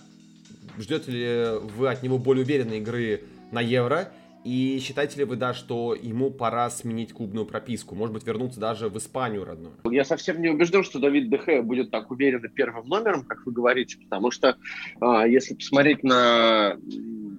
ждете 0.76 1.12
ли 1.12 1.58
вы 1.76 1.88
от 1.88 2.02
него 2.02 2.18
более 2.18 2.44
уверенной 2.44 2.78
игры 2.78 3.22
на 3.52 3.60
Евро? 3.60 4.10
И 4.44 4.78
считаете 4.80 5.20
ли 5.20 5.24
вы, 5.24 5.36
да, 5.36 5.54
что 5.54 5.94
ему 5.94 6.30
пора 6.30 6.68
сменить 6.68 7.14
клубную 7.14 7.46
прописку? 7.46 7.94
Может 7.94 8.12
быть, 8.12 8.26
вернуться 8.26 8.60
даже 8.60 8.90
в 8.90 8.98
Испанию 8.98 9.44
родную? 9.44 9.74
Я 9.90 10.04
совсем 10.04 10.42
не 10.42 10.50
убежден, 10.50 10.84
что 10.84 10.98
Давид 10.98 11.30
Дехе 11.30 11.62
будет 11.62 11.90
так 11.90 12.10
уверенно 12.10 12.48
первым 12.48 12.86
номером, 12.86 13.24
как 13.24 13.46
вы 13.46 13.52
говорите, 13.52 13.96
потому 13.98 14.30
что 14.30 14.56
а, 15.00 15.26
если 15.26 15.54
посмотреть 15.54 16.04
на 16.04 16.76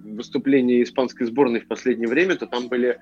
выступления 0.04 0.82
испанской 0.82 1.26
сборной 1.26 1.60
в 1.60 1.68
последнее 1.68 2.08
время, 2.08 2.36
то 2.36 2.46
там 2.46 2.68
были 2.68 2.98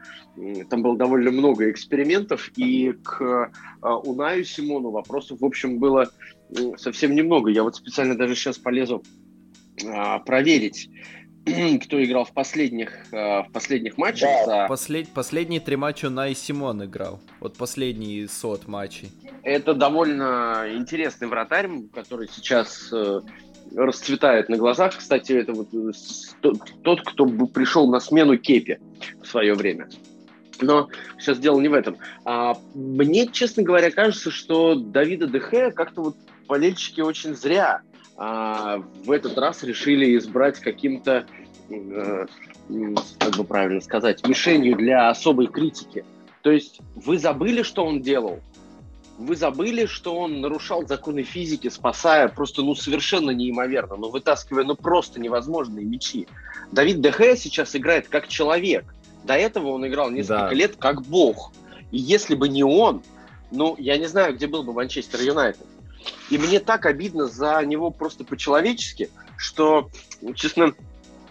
там 0.69 0.83
было 0.83 0.97
довольно 0.97 1.31
много 1.31 1.71
экспериментов, 1.71 2.51
и 2.57 2.93
к 2.93 3.51
а, 3.81 3.97
Унаю 3.99 4.45
Симону 4.45 4.91
вопросов, 4.91 5.41
в 5.41 5.45
общем, 5.45 5.79
было 5.79 6.11
совсем 6.77 7.15
немного. 7.15 7.51
Я 7.51 7.63
вот 7.63 7.77
специально 7.77 8.17
даже 8.17 8.35
сейчас 8.35 8.59
полезу 8.59 9.03
а, 9.87 10.19
проверить 10.19 10.91
кто 11.45 12.03
играл 12.03 12.25
в 12.25 12.33
последних, 12.33 12.91
э, 13.13 13.43
в 13.43 13.49
последних 13.53 13.99
матчах. 13.99 14.29
Да. 14.47 14.63
За... 14.63 14.69
Послед... 14.69 15.09
Последние 15.11 15.61
три 15.61 15.77
матча 15.77 16.09
на 16.09 16.29
и 16.29 16.35
Симон 16.35 16.85
играл. 16.85 17.21
Вот 17.41 17.57
последние 17.57 18.29
сот 18.29 18.67
матчей. 18.67 19.11
Это 19.43 19.75
довольно 19.75 20.65
интересный 20.75 21.29
вратарь, 21.29 21.69
который 21.93 22.29
сейчас 22.29 22.91
э, 22.93 23.21
расцветает 23.75 24.49
на 24.49 24.57
глазах. 24.57 24.97
Кстати, 24.97 25.33
это 25.33 25.53
вот 25.53 25.69
э, 25.75 26.53
тот, 26.83 27.03
кто 27.03 27.27
пришел 27.27 27.91
на 27.91 28.01
смену 28.01 28.39
Кепи 28.39 28.81
в 29.23 29.27
свое 29.27 29.55
время. 29.55 29.89
Но 30.61 30.89
сейчас 31.19 31.39
дело 31.39 31.61
не 31.61 31.69
в 31.69 31.75
этом. 31.75 31.97
А, 32.25 32.57
мне, 32.75 33.27
честно 33.27 33.63
говоря, 33.63 33.91
кажется, 33.91 34.31
что 34.31 34.77
Давида 34.77 35.27
Дехе 35.27 35.73
как-то 35.73 36.03
вот 36.03 36.17
болельщики 36.47 37.01
очень 37.01 37.35
зря 37.35 37.83
а, 38.17 38.83
в 39.05 39.11
этот 39.11 39.37
раз 39.39 39.63
решили 39.63 40.17
избрать 40.17 40.61
каким-то, 40.61 41.27
э, 41.69 42.27
как 43.19 43.37
бы 43.37 43.45
правильно 43.45 43.81
сказать, 43.81 44.27
мишенью 44.27 44.77
для 44.77 45.09
особой 45.09 45.49
критики. 45.49 46.05
То 46.43 46.51
есть 46.51 46.81
вы 46.95 47.19
забыли, 47.19 47.63
что 47.63 47.85
он 47.85 48.03
делал? 48.03 48.41
Вы 49.19 49.37
забыли, 49.37 49.87
что 49.87 50.17
он 50.17 50.41
нарушал 50.41 50.87
законы 50.87 51.23
физики, 51.23 51.69
спасая 51.69 52.29
просто, 52.29 52.63
ну, 52.63 52.75
совершенно 52.75 53.31
неимоверно, 53.31 53.97
ну, 53.97 54.11
вытаскивая, 54.11 54.65
ну, 54.65 54.75
просто 54.75 55.21
невозможные 55.21 55.85
мячи. 55.85 56.27
Давид 56.73 57.01
Дехе 57.01 57.37
сейчас 57.37 57.75
играет 57.77 58.09
как 58.09 58.29
человек. 58.29 58.85
До 59.25 59.35
этого 59.35 59.69
он 59.69 59.87
играл 59.87 60.11
несколько 60.11 60.49
да. 60.49 60.53
лет 60.53 60.77
как 60.77 61.03
бог. 61.03 61.53
И 61.93 61.99
если 61.99 62.35
бы 62.35 62.49
не 62.49 62.65
он, 62.65 63.03
ну, 63.51 63.77
я 63.79 63.97
не 63.97 64.07
знаю, 64.07 64.35
где 64.35 64.47
был 64.47 64.65
бы 64.65 64.73
Манчестер 64.73 65.21
Юнайтед. 65.21 65.67
И 66.31 66.39
мне 66.39 66.61
так 66.61 66.87
обидно 66.87 67.27
за 67.27 67.65
него 67.65 67.91
просто 67.91 68.25
по-человечески, 68.25 69.11
что, 69.37 69.91
честно, 70.35 70.75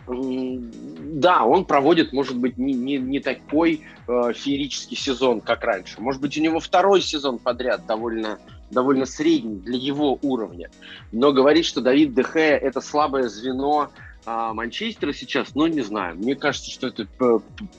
да, 0.08 1.44
он 1.46 1.66
проводит, 1.66 2.12
может 2.14 2.38
быть, 2.38 2.58
не, 2.58 2.74
не, 2.74 2.98
не 2.98 3.20
такой 3.20 3.82
э, 4.08 4.34
феерический 4.34 4.98
сезон, 4.98 5.40
как 5.40 5.64
раньше. 5.64 6.02
Может 6.02 6.22
быть, 6.22 6.38
у 6.38 6.42
него 6.42 6.60
второй 6.60 7.02
сезон 7.02 7.40
подряд 7.40 7.86
довольно, 7.86 8.40
довольно 8.70 9.06
средний 9.06 9.56
для 9.56 9.78
его 9.78 10.20
уровня. 10.22 10.70
Но 11.12 11.32
говорить, 11.32 11.66
что 11.66 11.80
Давид 11.80 12.14
Дехе– 12.14 12.50
это 12.62 12.82
слабое 12.82 13.30
звено 13.30 13.92
а 14.26 14.54
Манчестера 14.54 15.12
сейчас, 15.12 15.54
ну, 15.54 15.68
не 15.68 15.82
знаю, 15.82 16.16
мне 16.16 16.36
кажется, 16.36 16.72
что 16.72 16.88
это 16.88 17.08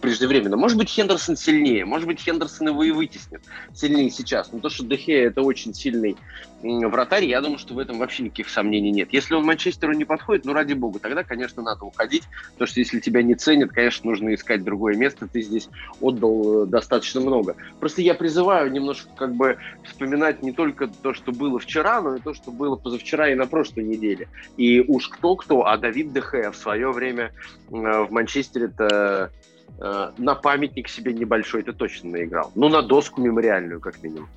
преждевременно. 0.00 0.56
Может 0.56 0.76
быть, 0.76 0.90
Хендерсон 0.90 1.36
сильнее, 1.36 1.84
может 1.84 2.06
быть, 2.06 2.20
Хендерсон 2.20 2.68
его 2.68 2.82
и 2.82 2.90
вытеснит 2.90 3.42
сильнее 3.74 4.10
сейчас. 4.10 4.52
Но 4.52 4.60
то, 4.60 4.68
что 4.68 4.84
Дехе 4.84 5.14
это 5.14 5.42
очень 5.42 5.72
сильный 5.74 6.16
вратарь, 6.62 7.26
я 7.26 7.40
думаю, 7.40 7.58
что 7.58 7.74
в 7.74 7.78
этом 7.78 7.98
вообще 7.98 8.22
никаких 8.22 8.48
сомнений 8.48 8.90
нет. 8.90 9.08
Если 9.12 9.34
он 9.34 9.44
Манчестеру 9.44 9.92
не 9.92 10.04
подходит, 10.04 10.44
ну, 10.44 10.52
ради 10.52 10.72
бога, 10.72 10.98
тогда, 10.98 11.22
конечно, 11.22 11.62
надо 11.62 11.84
уходить, 11.84 12.24
потому 12.52 12.66
что 12.68 12.80
если 12.80 13.00
тебя 13.00 13.22
не 13.22 13.34
ценят, 13.34 13.70
конечно, 13.70 14.10
нужно 14.10 14.34
искать 14.34 14.64
другое 14.64 14.96
место, 14.96 15.28
ты 15.30 15.42
здесь 15.42 15.68
отдал 16.00 16.64
э, 16.64 16.66
достаточно 16.66 17.20
много. 17.20 17.56
Просто 17.80 18.02
я 18.02 18.14
призываю 18.14 18.70
немножко 18.70 19.10
как 19.14 19.34
бы 19.34 19.58
вспоминать 19.84 20.42
не 20.42 20.52
только 20.52 20.88
то, 20.88 21.12
что 21.12 21.32
было 21.32 21.58
вчера, 21.58 22.00
но 22.00 22.16
и 22.16 22.20
то, 22.20 22.32
что 22.32 22.50
было 22.50 22.76
позавчера 22.76 23.28
и 23.28 23.34
на 23.34 23.46
прошлой 23.46 23.84
неделе. 23.84 24.28
И 24.56 24.80
уж 24.80 25.08
кто-кто, 25.08 25.66
а 25.66 25.76
Давид 25.76 26.12
Дехе 26.12 26.33
в 26.42 26.56
свое 26.56 26.90
время 26.90 27.32
в 27.68 28.10
Манчестере-то 28.10 29.30
э, 29.78 30.12
на 30.18 30.34
памятник 30.34 30.88
себе 30.88 31.12
небольшой 31.12 31.62
это 31.62 31.72
точно 31.72 32.10
наиграл. 32.10 32.52
Ну, 32.54 32.68
на 32.68 32.82
доску 32.82 33.20
мемориальную, 33.20 33.80
как 33.80 34.02
минимум. 34.02 34.28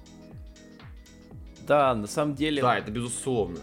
Да, 1.68 1.94
на 1.94 2.08
самом 2.08 2.36
деле... 2.36 2.62
Да, 2.62 2.78
это 2.78 2.92
безусловно. 2.92 3.60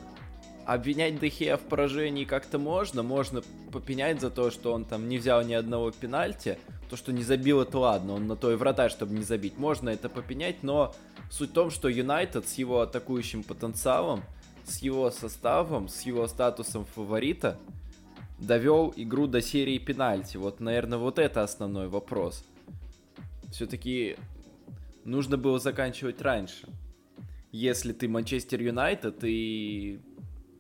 Обвинять 0.66 1.18
Дехея 1.18 1.57
в 1.57 1.62
поражении 1.62 2.25
как-то 2.25 2.59
можно. 2.59 3.03
Можно 3.03 3.42
попенять 3.73 4.20
за 4.20 4.31
то, 4.31 4.51
что 4.51 4.73
он 4.73 4.85
там 4.85 5.09
не 5.09 5.18
взял 5.18 5.42
ни 5.42 5.55
одного 5.55 5.90
пенальти. 5.90 6.59
То, 6.90 6.97
что 6.97 7.12
не 7.12 7.23
забил, 7.23 7.61
это 7.61 7.79
ладно. 7.79 8.14
Он 8.14 8.27
на 8.27 8.37
то 8.37 8.53
и 8.53 8.57
вратарь, 8.57 8.90
чтобы 8.90 9.14
не 9.14 9.23
забить. 9.23 9.59
Можно 9.59 9.90
это 9.90 10.09
попенять, 10.09 10.62
но 10.62 10.94
суть 11.31 11.51
в 11.51 11.53
том, 11.55 11.70
что 11.70 11.88
Юнайтед 11.88 12.47
с 12.47 12.55
его 12.55 12.81
атакующим 12.81 13.42
потенциалом, 13.42 14.23
с 14.64 14.79
его 14.79 15.11
составом, 15.11 15.88
с 15.88 16.03
его 16.03 16.27
статусом 16.27 16.85
фаворита 16.85 17.59
довел 18.38 18.92
игру 18.97 19.27
до 19.27 19.40
серии 19.40 19.79
пенальти. 19.79 20.37
Вот, 20.37 20.61
наверное, 20.61 20.99
вот 20.99 21.18
это 21.18 21.42
основной 21.42 21.88
вопрос. 21.88 22.44
Все-таки 23.53 24.16
нужно 25.05 25.37
было 25.37 25.59
заканчивать 25.59 26.20
раньше 26.20 26.66
если 27.55 27.92
ты 27.92 28.09
Манчестер 28.09 28.61
Юнайтед 28.61 29.23
и 29.23 30.01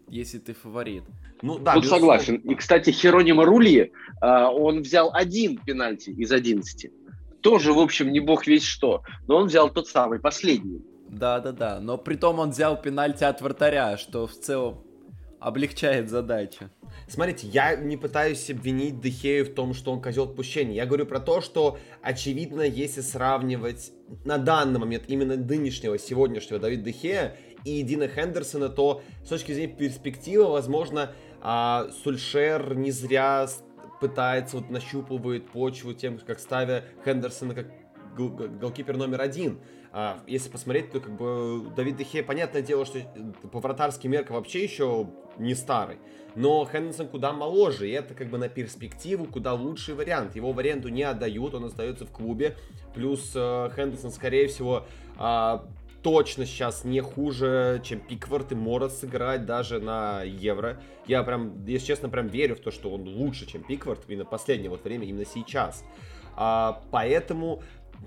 если 0.08 0.38
ты 0.38 0.54
фаворит. 0.54 1.02
Ну 1.42 1.58
да, 1.58 1.74
Тут 1.74 1.86
согласен. 1.86 2.36
И, 2.36 2.54
кстати, 2.54 2.90
Херонима 2.90 3.44
Рули, 3.44 3.90
а, 4.20 4.48
он 4.48 4.82
взял 4.82 5.12
один 5.12 5.58
пенальти 5.58 6.10
из 6.10 6.30
11. 6.30 6.92
Тоже, 7.40 7.72
в 7.72 7.80
общем, 7.80 8.12
не 8.12 8.20
бог 8.20 8.46
весь 8.46 8.62
что. 8.62 9.02
Но 9.26 9.38
он 9.38 9.48
взял 9.48 9.70
тот 9.70 9.88
самый, 9.88 10.20
последний. 10.20 10.82
Да-да-да. 11.08 11.80
Но 11.80 11.98
при 11.98 12.14
том 12.14 12.38
он 12.38 12.50
взял 12.50 12.80
пенальти 12.80 13.24
от 13.24 13.40
вратаря, 13.42 13.96
что 13.96 14.28
в 14.28 14.34
целом 14.34 14.84
облегчает 15.40 16.08
задачу. 16.08 16.70
Смотрите, 17.14 17.46
я 17.46 17.76
не 17.76 17.96
пытаюсь 17.96 18.50
обвинить 18.50 19.00
Дехею 19.00 19.44
в 19.46 19.54
том, 19.54 19.72
что 19.72 19.92
он 19.92 20.02
козел 20.02 20.24
отпущения. 20.24 20.74
Я 20.74 20.84
говорю 20.84 21.06
про 21.06 21.20
то, 21.20 21.40
что, 21.40 21.78
очевидно, 22.02 22.62
если 22.62 23.02
сравнивать 23.02 23.92
на 24.24 24.36
данный 24.36 24.80
момент 24.80 25.04
именно 25.06 25.36
нынешнего, 25.36 25.96
сегодняшнего 25.96 26.58
Давида 26.58 26.82
Дехея 26.82 27.36
и 27.64 27.82
Дина 27.82 28.08
Хендерсона, 28.08 28.68
то 28.68 29.00
с 29.24 29.28
точки 29.28 29.52
зрения 29.52 29.76
перспективы, 29.76 30.50
возможно, 30.50 31.12
а, 31.40 31.88
Сульшер 32.02 32.74
не 32.74 32.90
зря 32.90 33.46
пытается, 34.00 34.56
вот 34.56 34.70
нащупывает 34.70 35.48
почву 35.48 35.92
тем, 35.92 36.18
как 36.18 36.40
ставя 36.40 36.82
Хендерсона 37.04 37.54
как 37.54 37.70
голкипер 38.16 38.96
номер 38.96 39.20
один. 39.20 39.60
А, 39.96 40.18
если 40.26 40.50
посмотреть, 40.50 40.90
то 40.90 40.98
как 40.98 41.16
бы 41.16 41.70
Давид 41.76 41.96
Дехе, 41.96 42.24
понятное 42.24 42.62
дело, 42.62 42.84
что 42.84 42.98
по 43.52 43.60
вратарским 43.60 44.10
меркам 44.10 44.34
вообще 44.34 44.64
еще 44.64 45.06
не 45.38 45.54
старый. 45.54 45.98
Но 46.34 46.66
Хендерсон 46.66 47.06
куда 47.06 47.32
моложе, 47.32 47.88
и 47.88 47.92
это 47.92 48.12
как 48.12 48.28
бы 48.28 48.36
на 48.36 48.48
перспективу 48.48 49.26
куда 49.26 49.54
лучший 49.54 49.94
вариант. 49.94 50.34
Его 50.34 50.50
в 50.50 50.58
аренду 50.58 50.88
не 50.88 51.04
отдают, 51.04 51.54
он 51.54 51.66
остается 51.66 52.06
в 52.06 52.10
клубе. 52.10 52.56
Плюс 52.92 53.30
э, 53.36 53.70
Хендерсон, 53.76 54.10
скорее 54.10 54.48
всего, 54.48 54.84
э, 55.16 55.58
точно 56.02 56.44
сейчас 56.44 56.82
не 56.82 57.00
хуже, 57.00 57.80
чем 57.84 58.00
Пиквард 58.00 58.50
и 58.50 58.56
Морос 58.56 58.98
сыграть 58.98 59.46
даже 59.46 59.78
на 59.78 60.24
Евро. 60.24 60.80
Я 61.06 61.22
прям, 61.22 61.64
если 61.66 61.86
честно, 61.86 62.08
прям 62.08 62.26
верю 62.26 62.56
в 62.56 62.60
то, 62.60 62.72
что 62.72 62.90
он 62.90 63.06
лучше, 63.06 63.46
чем 63.46 63.62
Пиквард 63.62 64.00
именно 64.08 64.24
в 64.24 64.30
последнее 64.30 64.70
вот 64.70 64.82
время, 64.82 65.06
именно 65.06 65.24
сейчас. 65.24 65.84
А, 66.36 66.82
поэтому 66.90 67.62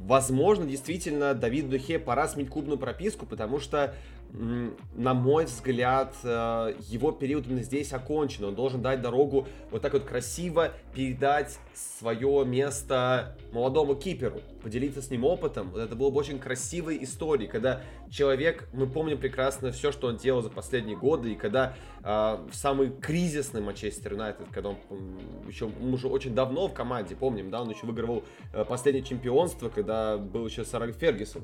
Возможно, 0.06 0.66
действительно, 0.66 1.34
Давиду 1.34 1.70
Духе 1.70 2.00
пора 2.00 2.28
сменить 2.28 2.50
клубную 2.50 2.78
прописку, 2.78 3.26
потому 3.26 3.60
что 3.60 3.94
на 4.34 5.14
мой 5.14 5.46
взгляд, 5.46 6.14
э, 6.24 6.74
его 6.90 7.12
период 7.12 7.48
именно 7.48 7.64
здесь 7.64 7.94
окончен. 7.94 8.44
Он 8.46 8.56
должен 8.56 8.82
дать 8.82 9.02
дорогу 9.02 9.48
вот 9.72 9.82
так 9.82 9.94
вот 9.94 10.04
красиво 10.04 10.74
передать 10.94 11.58
свое 11.74 12.46
место 12.46 13.38
молодому 13.52 13.96
киперу, 13.96 14.42
поделиться 14.62 15.02
с 15.02 15.10
ним 15.10 15.24
опытом. 15.24 15.72
Вот 15.72 15.80
это 15.80 15.96
было 15.96 16.10
бы 16.10 16.18
очень 16.18 16.40
красивой 16.40 17.04
историей, 17.04 17.48
когда 17.48 17.82
человек, 18.10 18.68
мы 18.74 18.88
помним 18.88 19.18
прекрасно 19.18 19.72
все, 19.72 19.92
что 19.92 20.08
он 20.08 20.18
делал 20.18 20.42
за 20.42 20.50
последние 20.50 20.98
годы, 20.98 21.34
и 21.34 21.36
когда 21.36 21.76
э, 22.04 22.04
в 22.04 22.54
самый 22.54 22.92
кризисный 22.92 23.62
Манчестер 23.62 24.14
Юнайтед, 24.14 24.48
когда 24.52 24.70
он 24.70 24.78
еще 25.48 25.66
он 25.66 25.94
уже 25.94 26.08
очень 26.08 26.36
давно 26.36 26.68
в 26.68 26.74
команде, 26.74 27.16
помним, 27.16 27.50
да, 27.50 27.62
он 27.62 27.70
еще 27.70 27.86
выигрывал 27.86 28.24
э, 28.54 28.66
последнее 28.66 29.04
чемпионство, 29.04 29.70
когда 29.70 30.18
был 30.18 30.46
еще 30.46 30.66
Сарак 30.66 30.96
Фергюсон. 30.96 31.44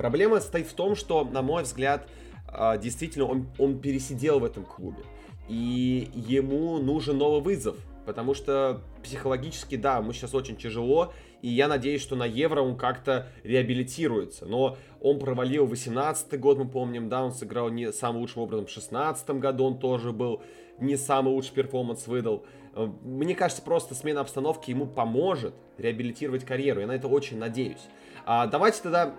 Проблема 0.00 0.40
стоит 0.40 0.66
в 0.66 0.72
том, 0.72 0.96
что, 0.96 1.24
на 1.24 1.42
мой 1.42 1.64
взгляд, 1.64 2.08
а, 2.48 2.78
действительно 2.78 3.26
он, 3.26 3.48
он 3.58 3.78
пересидел 3.80 4.40
в 4.40 4.44
этом 4.46 4.64
клубе. 4.64 5.02
И 5.46 6.08
ему 6.14 6.78
нужен 6.78 7.18
новый 7.18 7.42
вызов. 7.42 7.76
потому 8.06 8.32
что 8.32 8.80
психологически, 9.02 9.76
да, 9.76 10.00
мы 10.00 10.14
сейчас 10.14 10.34
очень 10.34 10.56
тяжело, 10.56 11.12
и 11.42 11.48
я 11.48 11.68
надеюсь, 11.68 12.00
что 12.00 12.16
на 12.16 12.24
Евро 12.24 12.62
он 12.62 12.78
как-то 12.78 13.28
реабилитируется. 13.44 14.46
Но 14.46 14.78
он 15.02 15.18
провалил 15.18 15.66
18 15.66 16.40
год, 16.40 16.56
мы 16.56 16.66
помним, 16.66 17.10
да, 17.10 17.22
он 17.22 17.32
сыграл 17.32 17.68
не 17.68 17.92
самым 17.92 18.22
лучшим 18.22 18.40
образом 18.40 18.64
в 18.64 18.70
16 18.70 19.30
году, 19.32 19.64
он 19.64 19.78
тоже 19.78 20.12
был 20.12 20.40
не 20.78 20.96
самый 20.96 21.28
лучший 21.28 21.52
перформанс 21.52 22.06
выдал. 22.06 22.46
Э, 22.74 22.88
мне 23.02 23.34
кажется, 23.34 23.62
просто 23.62 23.94
смена 23.94 24.22
обстановки 24.22 24.70
ему 24.70 24.86
поможет 24.86 25.52
реабилитировать 25.76 26.46
карьеру. 26.46 26.80
Я 26.80 26.86
на 26.86 26.92
это 26.92 27.06
очень 27.06 27.36
надеюсь. 27.36 27.86
А 28.32 28.46
давайте 28.46 28.80
тогда 28.80 29.12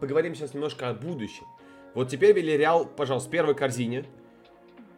поговорим 0.00 0.36
сейчас 0.36 0.54
немножко 0.54 0.88
о 0.88 0.94
будущем. 0.94 1.44
Вот 1.92 2.08
теперь 2.08 2.32
Вильяреал, 2.36 2.86
пожалуйста, 2.86 3.28
в 3.28 3.32
первой 3.32 3.56
корзине. 3.56 4.04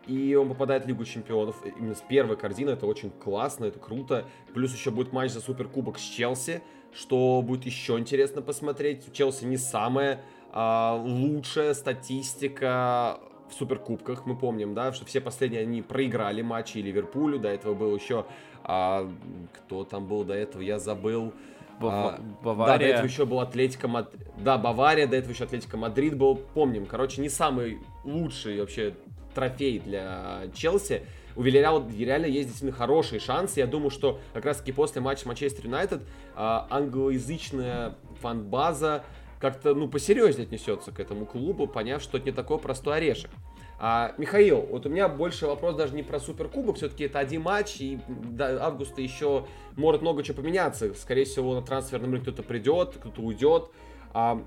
И 0.06 0.34
он 0.34 0.50
попадает 0.50 0.84
в 0.84 0.88
Лигу 0.88 1.06
Чемпионов 1.06 1.56
именно 1.64 1.94
с 1.94 2.02
первой 2.02 2.36
корзины. 2.36 2.72
Это 2.72 2.84
очень 2.84 3.10
классно, 3.10 3.64
это 3.64 3.78
круто. 3.78 4.26
Плюс 4.52 4.74
еще 4.74 4.90
будет 4.90 5.14
матч 5.14 5.30
за 5.30 5.40
Суперкубок 5.40 5.98
с 5.98 6.02
Челси, 6.02 6.60
что 6.92 7.40
будет 7.40 7.64
еще 7.64 7.98
интересно 7.98 8.42
посмотреть. 8.42 9.10
Челси 9.14 9.46
не 9.46 9.56
самая 9.56 10.20
а, 10.52 10.94
лучшая 11.02 11.72
статистика 11.72 13.20
в 13.48 13.54
Суперкубках. 13.54 14.26
Мы 14.26 14.36
помним, 14.36 14.74
да, 14.74 14.92
что 14.92 15.06
все 15.06 15.22
последние 15.22 15.62
они 15.62 15.80
проиграли 15.80 16.42
матчи 16.42 16.76
Ливерпулю. 16.76 17.38
До 17.38 17.48
этого 17.48 17.72
был 17.72 17.96
еще... 17.96 18.26
А, 18.64 19.10
кто 19.54 19.84
там 19.84 20.06
был 20.06 20.24
до 20.24 20.34
этого, 20.34 20.60
я 20.60 20.78
забыл. 20.78 21.32
Бава... 21.80 22.18
Бавария. 22.42 22.72
Да, 22.72 22.78
до 22.78 22.84
этого 22.84 23.06
еще 23.06 23.26
был 23.26 23.40
Атлетико 23.40 23.88
Мадрид. 23.88 24.26
Да, 24.38 24.58
Бавария, 24.58 25.06
до 25.06 25.16
этого 25.16 25.32
еще 25.32 25.44
Атлетико 25.44 25.76
Мадрид 25.76 26.16
был. 26.16 26.36
Помним, 26.36 26.86
короче, 26.86 27.20
не 27.20 27.28
самый 27.28 27.78
лучший 28.04 28.60
вообще 28.60 28.94
трофей 29.34 29.78
для 29.78 30.48
Челси. 30.54 31.02
У 31.36 31.42
Вильяреала 31.42 31.86
реально 31.98 32.26
есть 32.26 32.48
действительно 32.48 32.72
хорошие 32.72 33.20
шансы. 33.20 33.60
Я 33.60 33.66
думаю, 33.66 33.90
что 33.90 34.18
как 34.32 34.46
раз 34.46 34.56
таки 34.56 34.72
после 34.72 35.02
матча 35.02 35.28
Манчестер 35.28 35.66
Юнайтед 35.66 36.02
а, 36.34 36.66
англоязычная 36.70 37.94
фан-база 38.22 39.04
как-то, 39.38 39.74
ну, 39.74 39.86
посерьезнее 39.86 40.46
отнесется 40.46 40.92
к 40.92 41.00
этому 41.00 41.26
клубу, 41.26 41.66
поняв, 41.66 42.02
что 42.02 42.16
это 42.16 42.26
не 42.26 42.32
такой 42.32 42.58
простой 42.58 42.96
орешек. 42.96 43.30
А, 43.78 44.14
Михаил, 44.16 44.60
вот 44.70 44.86
у 44.86 44.88
меня 44.88 45.08
больше 45.08 45.46
вопрос 45.46 45.76
даже 45.76 45.94
не 45.94 46.02
про 46.02 46.18
Суперкубок, 46.18 46.76
все-таки 46.76 47.04
это 47.04 47.18
один 47.18 47.42
матч, 47.42 47.76
и 47.80 47.98
до 48.08 48.64
августа 48.64 49.02
еще 49.02 49.46
может 49.76 50.00
много 50.00 50.22
чего 50.22 50.36
поменяться. 50.36 50.94
Скорее 50.94 51.24
всего, 51.24 51.54
на 51.54 51.62
трансферном 51.62 52.12
рынке 52.12 52.32
кто-то 52.32 52.42
придет, 52.42 52.96
кто-то 52.96 53.20
уйдет. 53.20 53.70
А, 54.14 54.42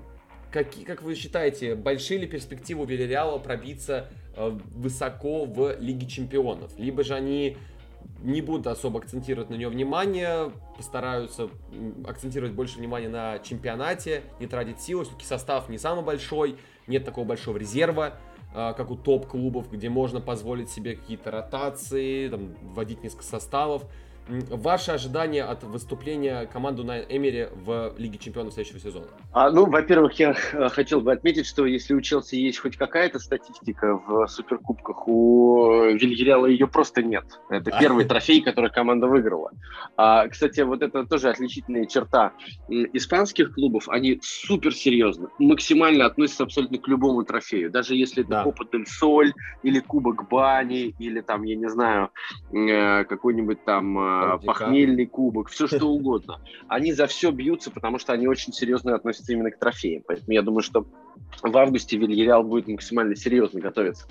какие, 0.50 0.84
как 0.84 1.02
вы 1.02 1.14
считаете, 1.14 1.76
большие 1.76 2.18
ли 2.18 2.26
перспективы 2.26 2.82
у 2.82 2.86
Вильяреала 2.86 3.38
пробиться 3.38 4.08
э, 4.36 4.50
высоко 4.74 5.44
в 5.44 5.76
Лиге 5.78 6.08
Чемпионов? 6.08 6.76
Либо 6.76 7.04
же 7.04 7.14
они 7.14 7.56
не 8.22 8.42
будут 8.42 8.66
особо 8.66 8.98
акцентировать 8.98 9.50
на 9.50 9.54
нее 9.54 9.68
внимание, 9.68 10.50
постараются 10.76 11.48
акцентировать 12.06 12.52
больше 12.52 12.78
внимания 12.78 13.08
на 13.08 13.38
чемпионате, 13.38 14.22
не 14.40 14.46
тратить 14.46 14.80
силы, 14.80 15.04
все-таки 15.04 15.24
состав 15.24 15.68
не 15.68 15.78
самый 15.78 16.04
большой, 16.04 16.56
нет 16.86 17.04
такого 17.04 17.24
большого 17.24 17.56
резерва, 17.56 18.14
как 18.52 18.90
у 18.90 18.96
топ-клубов, 18.96 19.70
где 19.70 19.88
можно 19.88 20.20
позволить 20.20 20.70
себе 20.70 20.96
какие-то 20.96 21.30
ротации, 21.30 22.28
там, 22.28 22.54
вводить 22.62 23.02
несколько 23.02 23.24
составов. 23.24 23.84
Ваши 24.28 24.92
ожидания 24.92 25.42
от 25.42 25.64
выступления 25.64 26.46
команды 26.52 26.84
на 26.84 27.00
Эмире 27.00 27.50
в 27.52 27.94
Лиге 27.98 28.18
Чемпионов 28.18 28.54
следующего 28.54 28.78
сезона? 28.78 29.06
А, 29.32 29.50
ну, 29.50 29.66
во-первых, 29.66 30.18
я 30.20 30.34
э, 30.52 30.68
хотел 30.68 31.00
бы 31.00 31.12
отметить, 31.12 31.46
что 31.46 31.66
если 31.66 31.94
у 31.94 32.00
Челси 32.00 32.36
есть 32.36 32.58
хоть 32.58 32.76
какая-то 32.76 33.18
статистика 33.18 33.96
в 33.96 34.26
Суперкубках, 34.28 35.08
у 35.08 35.82
Вильяреала 35.92 36.46
ее 36.46 36.68
просто 36.68 37.02
нет. 37.02 37.24
Это 37.48 37.72
первый 37.78 38.04
трофей, 38.08 38.40
который 38.40 38.70
команда 38.70 39.08
выиграла. 39.08 39.50
А, 39.96 40.28
кстати, 40.28 40.60
вот 40.60 40.82
это 40.82 41.04
тоже 41.04 41.30
отличительная 41.30 41.86
черта 41.86 42.32
испанских 42.68 43.54
клубов. 43.54 43.88
Они 43.88 44.20
супер 44.22 44.74
серьезно, 44.74 45.30
максимально 45.38 46.06
относятся 46.06 46.44
абсолютно 46.44 46.78
к 46.78 46.86
любому 46.88 47.24
трофею. 47.24 47.70
Даже 47.70 47.96
если 47.96 48.22
это 48.22 48.30
да. 48.30 48.44
Копа 48.44 48.64
Дель 48.70 48.86
Соль, 48.86 49.32
или 49.62 49.80
Кубок 49.80 50.28
Бани, 50.28 50.94
или 50.98 51.20
там, 51.20 51.42
я 51.42 51.56
не 51.56 51.68
знаю, 51.68 52.10
э, 52.52 53.04
какой-нибудь 53.04 53.64
там 53.64 53.98
э, 54.10 54.38
похмельный 54.46 55.06
кубок, 55.06 55.48
все 55.48 55.66
что 55.66 55.86
угодно. 55.88 56.40
Они 56.68 56.92
за 56.92 57.06
все 57.06 57.30
бьются, 57.30 57.70
потому 57.70 57.98
что 57.98 58.12
они 58.12 58.26
очень 58.26 58.52
серьезно 58.52 58.94
относятся 58.94 59.32
именно 59.32 59.50
к 59.50 59.58
трофеям. 59.58 60.02
Поэтому 60.06 60.32
я 60.32 60.42
думаю, 60.42 60.62
что 60.62 60.86
в 61.42 61.56
августе 61.56 61.96
Вильяреал 61.96 62.42
будет 62.42 62.68
максимально 62.68 63.16
серьезно 63.16 63.60
готовиться. 63.60 64.06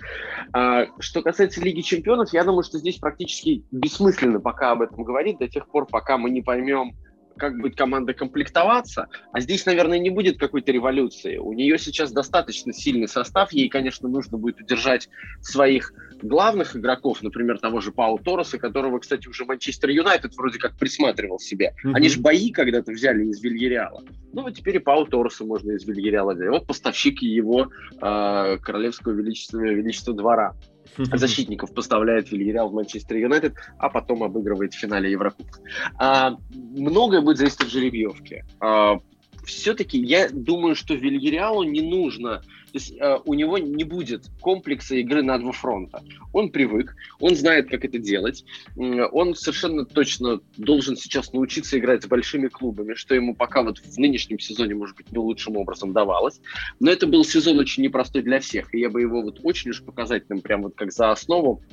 А, 0.53 0.87
что 0.99 1.21
касается 1.21 1.61
Лиги 1.61 1.81
Чемпионов, 1.81 2.33
я 2.33 2.43
думаю, 2.43 2.63
что 2.63 2.77
здесь 2.77 2.97
практически 2.97 3.63
бессмысленно 3.71 4.39
пока 4.39 4.71
об 4.71 4.81
этом 4.81 5.03
говорить, 5.03 5.37
до 5.37 5.47
тех 5.47 5.67
пор, 5.67 5.85
пока 5.85 6.17
мы 6.17 6.29
не 6.29 6.41
поймем, 6.41 6.95
как 7.39 7.57
будет 7.57 7.75
команда 7.75 8.13
комплектоваться, 8.13 9.07
а 9.31 9.39
здесь, 9.39 9.65
наверное, 9.65 9.97
не 9.99 10.09
будет 10.09 10.37
какой-то 10.37 10.71
революции. 10.71 11.37
У 11.37 11.53
нее 11.53 11.79
сейчас 11.79 12.11
достаточно 12.11 12.73
сильный 12.73 13.07
состав, 13.07 13.51
ей, 13.51 13.69
конечно, 13.69 14.07
нужно 14.07 14.37
будет 14.37 14.59
удержать 14.61 15.09
своих 15.41 15.93
главных 16.21 16.75
игроков, 16.75 17.23
например, 17.23 17.59
того 17.59 17.81
же 17.81 17.91
Пау 17.91 18.19
Тороса, 18.19 18.57
которого, 18.57 18.99
кстати, 18.99 19.27
уже 19.27 19.45
Манчестер 19.45 19.89
Юнайтед 19.89 20.35
вроде 20.35 20.59
как 20.59 20.77
присматривал 20.77 21.39
себе. 21.39 21.73
Mm-hmm. 21.83 21.91
Они 21.93 22.09
же 22.09 22.19
бои 22.19 22.51
когда-то 22.51 22.91
взяли 22.91 23.25
из 23.25 23.41
Вильяреала. 23.41 24.03
Ну, 24.33 24.43
вот 24.43 24.53
теперь 24.55 24.75
и 24.75 24.79
Пау 24.79 25.05
Тороса 25.05 25.45
можно 25.45 25.71
из 25.71 25.85
Вильяреала 25.85 26.33
взять. 26.33 26.49
Вот 26.49 26.67
поставщик 26.67 27.21
его 27.21 27.69
э, 28.01 28.57
королевского 28.57 29.13
величества, 29.13 29.59
величества 29.59 30.13
двора 30.13 30.55
защитников 30.97 31.73
поставляет 31.73 32.31
Вильяреал 32.31 32.69
в 32.69 32.73
Манчестер 32.73 33.17
Юнайтед, 33.17 33.55
а 33.77 33.89
потом 33.89 34.23
обыгрывает 34.23 34.73
в 34.73 34.79
финале 34.79 35.11
Еврокубка. 35.11 35.61
А, 35.97 36.37
многое 36.53 37.21
будет 37.21 37.37
зависеть 37.37 37.61
от 37.61 37.69
жеребьевки. 37.69 38.45
А, 38.59 38.99
все-таки 39.45 39.99
я 39.99 40.29
думаю, 40.29 40.75
что 40.75 40.93
Вильяреалу 40.93 41.63
не 41.63 41.81
нужно 41.81 42.41
то 42.71 42.77
есть 42.77 42.93
э, 42.99 43.19
у 43.25 43.33
него 43.33 43.57
не 43.57 43.83
будет 43.83 44.25
комплекса 44.41 44.95
игры 44.95 45.23
на 45.23 45.37
два 45.37 45.51
фронта. 45.51 46.03
Он 46.33 46.49
привык, 46.51 46.95
он 47.19 47.35
знает, 47.35 47.69
как 47.69 47.83
это 47.83 47.97
делать. 47.97 48.45
Он 48.75 49.35
совершенно 49.35 49.85
точно 49.85 50.39
должен 50.57 50.95
сейчас 50.95 51.33
научиться 51.33 51.79
играть 51.79 52.03
с 52.03 52.07
большими 52.07 52.47
клубами, 52.47 52.93
что 52.93 53.15
ему 53.15 53.35
пока 53.35 53.63
вот 53.63 53.79
в 53.79 53.97
нынешнем 53.97 54.39
сезоне, 54.39 54.75
может 54.75 54.95
быть, 54.95 55.11
не 55.11 55.17
лучшим 55.17 55.57
образом 55.57 55.93
давалось. 55.93 56.39
Но 56.79 56.91
это 56.91 57.07
был 57.07 57.23
сезон 57.23 57.57
очень 57.59 57.83
непростой 57.83 58.21
для 58.21 58.39
всех, 58.39 58.73
и 58.73 58.79
я 58.79 58.89
бы 58.89 59.01
его 59.01 59.21
вот 59.21 59.39
очень 59.43 59.71
уж 59.71 59.83
показательным, 59.83 60.41
прям 60.41 60.63
вот 60.63 60.75
как 60.75 60.91
за 60.91 61.11
основу 61.11 61.63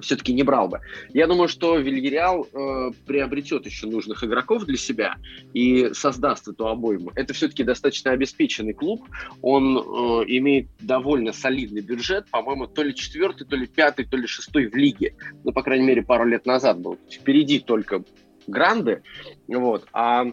все-таки 0.00 0.32
не 0.32 0.42
брал 0.42 0.68
бы. 0.68 0.80
Я 1.12 1.26
думаю, 1.26 1.48
что 1.48 1.76
Вильяреал 1.76 2.46
э, 2.52 2.90
приобретет 3.06 3.66
еще 3.66 3.86
нужных 3.86 4.24
игроков 4.24 4.64
для 4.64 4.76
себя 4.76 5.16
и 5.52 5.90
создаст 5.92 6.48
эту 6.48 6.68
обойму. 6.68 7.12
Это 7.14 7.32
все-таки 7.32 7.64
достаточно 7.64 8.12
обеспеченный 8.12 8.74
клуб. 8.74 9.06
Он 9.42 9.78
э, 9.78 9.80
имеет 10.28 10.68
довольно 10.80 11.32
солидный 11.32 11.82
бюджет, 11.82 12.28
по-моему, 12.30 12.66
то 12.66 12.82
ли 12.82 12.94
четвертый, 12.94 13.46
то 13.46 13.56
ли 13.56 13.66
пятый, 13.66 14.04
то 14.04 14.16
ли 14.16 14.26
шестой 14.26 14.66
в 14.66 14.74
лиге. 14.74 15.14
Ну, 15.44 15.52
по 15.52 15.62
крайней 15.62 15.86
мере, 15.86 16.02
пару 16.02 16.26
лет 16.26 16.46
назад 16.46 16.80
был. 16.80 16.98
Впереди 17.10 17.60
только 17.60 18.04
Гранды. 18.46 19.02
Вот. 19.48 19.86
А 19.92 20.26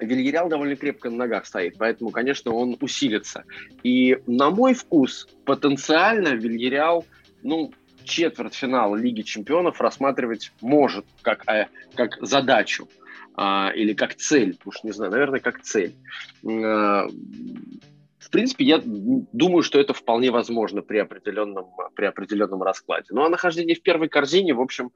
Вильяреал 0.00 0.48
довольно 0.48 0.76
крепко 0.76 1.10
на 1.10 1.16
ногах 1.16 1.46
стоит, 1.46 1.76
поэтому, 1.78 2.10
конечно, 2.10 2.52
он 2.52 2.76
усилится. 2.80 3.44
И 3.82 4.18
на 4.26 4.50
мой 4.50 4.74
вкус, 4.74 5.26
потенциально 5.44 6.28
Вильяреал, 6.34 7.06
ну, 7.42 7.72
четвертьфинал 8.06 8.94
Лиги 8.94 9.22
Чемпионов 9.22 9.80
рассматривать 9.80 10.52
может 10.60 11.04
как, 11.22 11.46
э, 11.48 11.66
как 11.94 12.16
задачу 12.20 12.88
э, 13.36 13.42
или 13.74 13.92
как 13.92 14.14
цель, 14.14 14.58
уж 14.64 14.82
не 14.84 14.92
знаю, 14.92 15.10
наверное, 15.12 15.40
как 15.40 15.60
цель. 15.62 15.94
Э, 16.44 17.08
в 18.26 18.30
принципе, 18.30 18.64
я 18.64 18.82
думаю, 18.84 19.62
что 19.62 19.78
это 19.78 19.94
вполне 19.94 20.30
возможно 20.30 20.82
при 20.82 20.98
определенном, 20.98 21.66
при 21.94 22.06
определенном 22.06 22.62
раскладе. 22.62 23.06
Ну 23.10 23.24
а 23.24 23.28
нахождение 23.28 23.76
в 23.76 23.82
первой 23.82 24.08
корзине, 24.08 24.54
в 24.54 24.60
общем, 24.60 24.90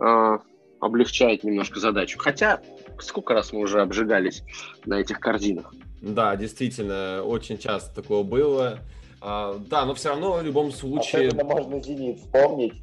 э, 0.00 0.38
облегчает 0.80 1.44
немножко 1.44 1.78
задачу. 1.80 2.18
Хотя, 2.18 2.60
сколько 2.98 3.32
раз 3.32 3.52
мы 3.52 3.60
уже 3.60 3.80
обжигались 3.80 4.42
на 4.86 5.00
этих 5.00 5.20
корзинах? 5.20 5.72
Да, 6.00 6.36
действительно, 6.36 7.22
очень 7.22 7.58
часто 7.58 8.02
такое 8.02 8.22
было. 8.22 8.80
А, 9.26 9.58
да, 9.70 9.86
но 9.86 9.94
все 9.94 10.10
равно 10.10 10.32
в 10.34 10.42
любом 10.42 10.70
случае... 10.70 11.28
Особенно 11.28 11.44
можно 11.44 11.82
«Зенит» 11.82 12.18
вспомнить, 12.18 12.74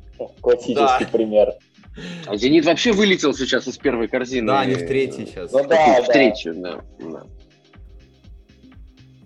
классический 0.42 0.76
да. 0.76 1.10
пример. 1.12 1.54
А 2.26 2.36
«Зенит» 2.36 2.66
вообще 2.66 2.92
вылетел 2.94 3.36
сейчас 3.36 3.68
из 3.68 3.78
первой 3.78 4.08
корзины. 4.08 4.48
Да, 4.48 4.62
они 4.62 4.74
в 4.74 4.88
третьей 4.88 5.28
сейчас. 5.28 5.52
Ну, 5.52 5.60
да, 5.68 6.02
в 6.02 6.08
да. 6.08 6.14
третью, 6.14 6.56
да. 6.56 6.82
да. 7.00 7.24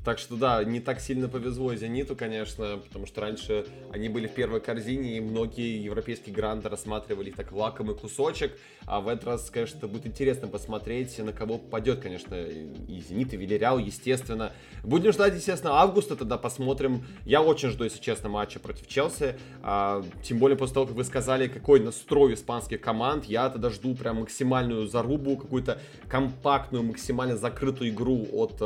Так 0.05 0.19
что 0.19 0.35
да, 0.35 0.63
не 0.63 0.79
так 0.79 0.99
сильно 0.99 1.27
повезло 1.27 1.73
Зениту, 1.73 2.15
конечно, 2.15 2.77
потому 2.77 3.07
что 3.07 3.21
раньше 3.21 3.65
они 3.91 4.07
были 4.07 4.27
в 4.27 4.35
первой 4.35 4.61
корзине, 4.61 5.17
и 5.17 5.19
многие 5.19 5.83
европейские 5.83 6.35
гранды 6.35 6.69
рассматривали 6.69 7.29
их 7.29 7.35
так 7.35 7.51
лакомый 7.51 7.95
кусочек. 7.95 8.55
А 8.85 9.01
в 9.01 9.07
этот 9.07 9.25
раз, 9.25 9.49
конечно, 9.49 9.87
будет 9.87 10.05
интересно 10.05 10.47
посмотреть, 10.47 11.17
на 11.17 11.33
кого 11.33 11.57
попадет, 11.57 12.01
конечно, 12.01 12.35
и 12.35 12.99
Зенит, 12.99 13.33
и 13.33 13.37
Вильяреал, 13.37 13.79
естественно. 13.79 14.51
Будем 14.83 15.11
ждать, 15.11 15.33
естественно, 15.33 15.81
августа, 15.81 16.15
тогда 16.15 16.37
посмотрим. 16.37 17.03
Я 17.25 17.41
очень 17.41 17.69
жду, 17.69 17.83
если 17.83 17.99
честно, 17.99 18.29
матча 18.29 18.59
против 18.59 18.87
Челси. 18.87 19.39
А, 19.63 20.05
тем 20.21 20.37
более 20.37 20.55
после 20.55 20.75
того, 20.75 20.85
как 20.85 20.95
вы 20.95 21.03
сказали, 21.03 21.47
какой 21.47 21.79
настрой 21.79 22.35
испанских 22.35 22.79
команд, 22.79 23.25
я 23.25 23.49
тогда 23.49 23.71
жду 23.71 23.95
прям 23.95 24.17
максимальную 24.17 24.85
зарубу, 24.85 25.35
какую-то 25.35 25.81
компактную, 26.07 26.83
максимально 26.83 27.37
закрытую 27.37 27.89
игру 27.89 28.27
от 28.33 28.61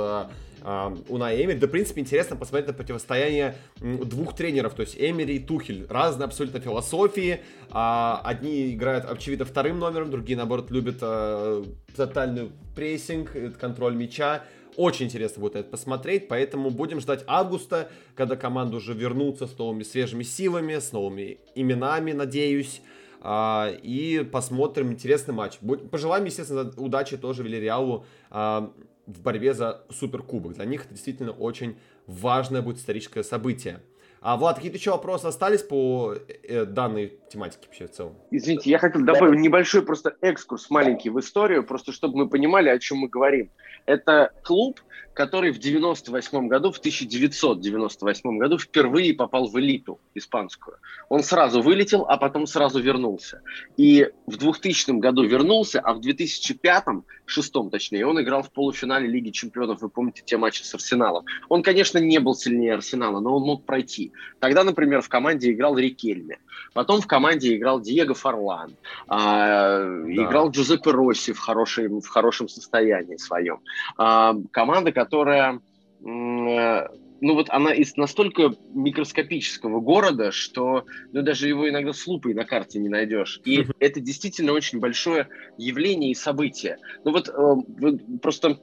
а, 0.61 0.95
Уна 1.07 1.35
Эмери. 1.35 1.59
Да, 1.59 1.67
в 1.67 1.71
принципе, 1.71 2.01
интересно 2.01 2.35
посмотреть 2.35 2.67
на 2.67 2.73
противостояние 2.73 3.55
двух 3.79 4.35
тренеров, 4.35 4.73
то 4.73 4.81
есть 4.81 4.95
Эмери 4.97 5.35
и 5.35 5.39
Тухель. 5.39 5.85
Разные 5.89 6.25
абсолютно 6.25 6.59
философии. 6.59 7.41
А, 7.69 8.21
одни 8.23 8.73
играют, 8.73 9.05
очевидно, 9.05 9.45
вторым 9.45 9.79
номером, 9.79 10.11
другие, 10.11 10.37
наоборот, 10.37 10.71
любят 10.71 10.97
а, 11.01 11.63
тотальный 11.95 12.51
прессинг, 12.75 13.31
контроль 13.59 13.95
мяча. 13.95 14.43
Очень 14.75 15.07
интересно 15.07 15.41
будет 15.41 15.55
это 15.55 15.69
посмотреть, 15.69 16.27
поэтому 16.27 16.69
будем 16.69 17.01
ждать 17.01 17.23
августа, 17.27 17.89
когда 18.15 18.35
команда 18.35 18.77
уже 18.77 18.93
вернутся 18.93 19.47
с 19.47 19.57
новыми 19.57 19.83
свежими 19.83 20.23
силами, 20.23 20.79
с 20.79 20.91
новыми 20.91 21.39
именами, 21.55 22.13
надеюсь. 22.13 22.81
А, 23.21 23.69
и 23.83 24.23
посмотрим 24.23 24.91
интересный 24.91 25.33
матч. 25.33 25.57
Пожелаем, 25.91 26.25
естественно, 26.25 26.71
удачи 26.77 27.17
тоже 27.17 27.43
Вильяреалу 27.43 28.05
а, 28.29 28.71
в 29.09 29.21
борьбе 29.21 29.53
за 29.53 29.81
суперкубок. 29.89 30.53
Для 30.53 30.65
них 30.65 30.85
это 30.85 30.93
действительно 30.93 31.31
очень 31.31 31.77
важное 32.05 32.61
будет 32.61 32.77
историческое 32.77 33.23
событие. 33.23 33.81
А, 34.21 34.35
Влад, 34.35 34.57
какие-то 34.57 34.77
еще 34.77 34.91
вопросы 34.91 35.25
остались 35.25 35.61
по 35.61 36.13
э, 36.13 36.65
данной 36.65 37.19
тематике 37.29 37.67
вообще 37.67 37.87
в 37.87 37.91
целом? 37.91 38.15
Извините, 38.31 38.69
я 38.69 38.77
хотел 38.77 39.01
добавить 39.03 39.39
небольшой 39.39 39.81
просто 39.81 40.17
экскурс 40.21 40.69
маленький 40.69 41.09
в 41.09 41.19
историю, 41.19 41.63
просто 41.63 41.93
чтобы 41.93 42.17
мы 42.17 42.29
понимали, 42.29 42.67
о 42.67 42.77
чем 42.79 42.97
мы 42.99 43.07
говорим. 43.07 43.49
Это 43.85 44.33
клуб, 44.43 44.81
который 45.19 45.51
в 45.51 45.59
98 45.59 46.47
году, 46.47 46.71
в 46.71 46.77
1998 46.77 48.37
году 48.37 48.57
впервые 48.57 49.13
попал 49.13 49.49
в 49.49 49.59
элиту 49.59 49.99
испанскую. 50.15 50.77
Он 51.09 51.23
сразу 51.23 51.61
вылетел, 51.61 52.05
а 52.07 52.15
потом 52.15 52.47
сразу 52.47 52.79
вернулся. 52.79 53.41
И 53.75 54.09
в 54.27 54.37
2000 54.37 54.91
году 54.91 55.23
вернулся, 55.23 55.81
а 55.81 55.93
в 55.93 55.99
2005, 55.99 56.85
шестом 57.25 57.69
точнее, 57.69 58.05
он 58.05 58.21
играл 58.21 58.43
в 58.43 58.51
полуфинале 58.53 59.09
Лиги 59.09 59.31
Чемпионов. 59.31 59.81
Вы 59.81 59.89
помните 59.89 60.23
те 60.25 60.37
матчи 60.37 60.63
с 60.63 60.73
Арсеналом. 60.73 61.25
Он, 61.49 61.63
конечно, 61.63 61.97
не 61.97 62.19
был 62.19 62.33
сильнее 62.33 62.75
Арсенала, 62.75 63.19
но 63.19 63.35
он 63.35 63.43
мог 63.43 63.65
пройти. 63.65 64.13
Тогда, 64.39 64.63
например, 64.63 65.01
в 65.01 65.09
команде 65.09 65.51
играл 65.51 65.77
Рикельме. 65.77 66.37
Потом 66.73 67.01
в 67.01 67.07
команде 67.07 67.55
играл 67.55 67.81
Диего 67.81 68.13
Фарлан. 68.13 68.75
А, 69.07 69.79
да. 69.79 70.13
Играл 70.13 70.51
Джузеппе 70.51 70.91
Росси 70.91 71.33
в, 71.33 71.39
хорошей, 71.39 71.87
в 71.87 72.07
хорошем 72.07 72.47
состоянии 72.47 73.17
своем. 73.17 73.59
А, 73.97 74.35
команда, 74.51 74.91
которая 75.09 75.59
э, 76.05 76.87
ну 77.21 77.33
вот 77.33 77.49
она 77.49 77.73
из 77.73 77.97
настолько 77.97 78.53
микроскопического 78.73 79.79
города, 79.79 80.31
что 80.31 80.85
ну, 81.11 81.23
даже 81.23 81.47
его 81.47 81.67
иногда 81.67 81.93
с 81.93 82.05
лупой 82.05 82.35
на 82.35 82.45
карте 82.45 82.79
не 82.79 82.89
найдешь. 82.89 83.41
И 83.43 83.65
это 83.79 83.99
действительно 83.99 84.53
очень 84.53 84.79
большое 84.79 85.27
явление 85.57 86.11
и 86.11 86.15
событие. 86.15 86.77
Ну 87.03 87.11
вот 87.11 87.27
э, 87.27 87.97
просто 88.21 88.59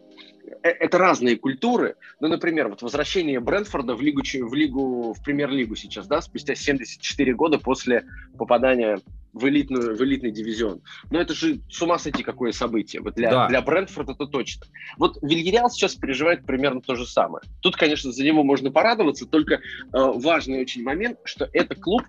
это 0.62 0.98
разные 0.98 1.36
культуры. 1.36 1.96
Ну, 2.20 2.28
например, 2.28 2.68
вот 2.68 2.82
возвращение 2.82 3.40
Брэнфорда 3.40 3.94
в 3.94 4.00
лигу, 4.00 4.22
в 4.22 4.54
лигу, 4.54 5.12
в 5.12 5.22
премьер-лигу 5.22 5.76
сейчас, 5.76 6.06
да, 6.06 6.20
спустя 6.20 6.54
74 6.54 7.34
года 7.34 7.58
после 7.58 8.04
попадания 8.38 8.98
в, 9.32 9.46
элитную, 9.48 9.96
в 9.96 10.02
элитный 10.02 10.30
дивизион. 10.30 10.80
Но 11.10 11.20
это 11.20 11.34
же 11.34 11.60
с 11.70 11.80
ума 11.82 11.98
сойти 11.98 12.22
какое 12.22 12.52
событие. 12.52 13.02
Вот 13.02 13.14
для, 13.14 13.30
да. 13.30 13.48
для 13.48 13.60
Брентфорда 13.60 14.12
это 14.12 14.26
точно. 14.26 14.66
Вот 14.98 15.18
Вильяреал 15.22 15.70
сейчас 15.70 15.94
переживает 15.94 16.44
примерно 16.46 16.80
то 16.80 16.94
же 16.94 17.06
самое. 17.06 17.42
Тут, 17.60 17.76
конечно, 17.76 18.12
за 18.12 18.24
него 18.24 18.42
можно 18.42 18.70
порадоваться, 18.70 19.26
только 19.26 19.56
э, 19.56 19.58
важный 19.92 20.60
очень 20.60 20.82
момент, 20.82 21.18
что 21.24 21.48
это 21.52 21.74
клуб, 21.74 22.02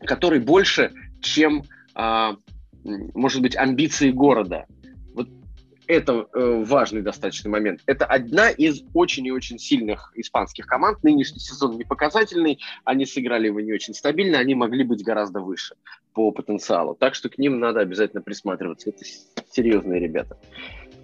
который 0.00 0.38
больше, 0.40 0.92
чем, 1.20 1.64
э, 1.96 2.30
может 2.84 3.42
быть, 3.42 3.56
амбиции 3.56 4.10
города 4.10 4.66
это 5.86 6.26
э, 6.32 6.62
важный 6.64 7.02
достаточно 7.02 7.50
момент. 7.50 7.80
Это 7.86 8.06
одна 8.06 8.50
из 8.50 8.82
очень 8.94 9.26
и 9.26 9.32
очень 9.32 9.58
сильных 9.58 10.12
испанских 10.14 10.66
команд. 10.66 11.02
Нынешний 11.02 11.40
сезон 11.40 11.76
не 11.76 11.84
показательный, 11.84 12.60
они 12.84 13.06
сыграли 13.06 13.46
его 13.46 13.60
не 13.60 13.72
очень 13.72 13.94
стабильно, 13.94 14.38
они 14.38 14.54
могли 14.54 14.84
быть 14.84 15.04
гораздо 15.04 15.40
выше 15.40 15.74
по 16.12 16.30
потенциалу. 16.30 16.94
Так 16.94 17.14
что 17.14 17.28
к 17.28 17.38
ним 17.38 17.58
надо 17.58 17.80
обязательно 17.80 18.22
присматриваться. 18.22 18.90
Это 18.90 19.04
серьезные 19.50 20.00
ребята. 20.00 20.38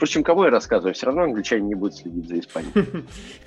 Впрочем, 0.00 0.24
кому 0.24 0.44
я 0.44 0.50
рассказываю, 0.50 0.94
все 0.94 1.04
равно 1.04 1.24
англичане 1.24 1.68
не 1.68 1.74
будут 1.74 1.94
следить 1.94 2.26
за 2.26 2.38
Испанией. 2.38 3.04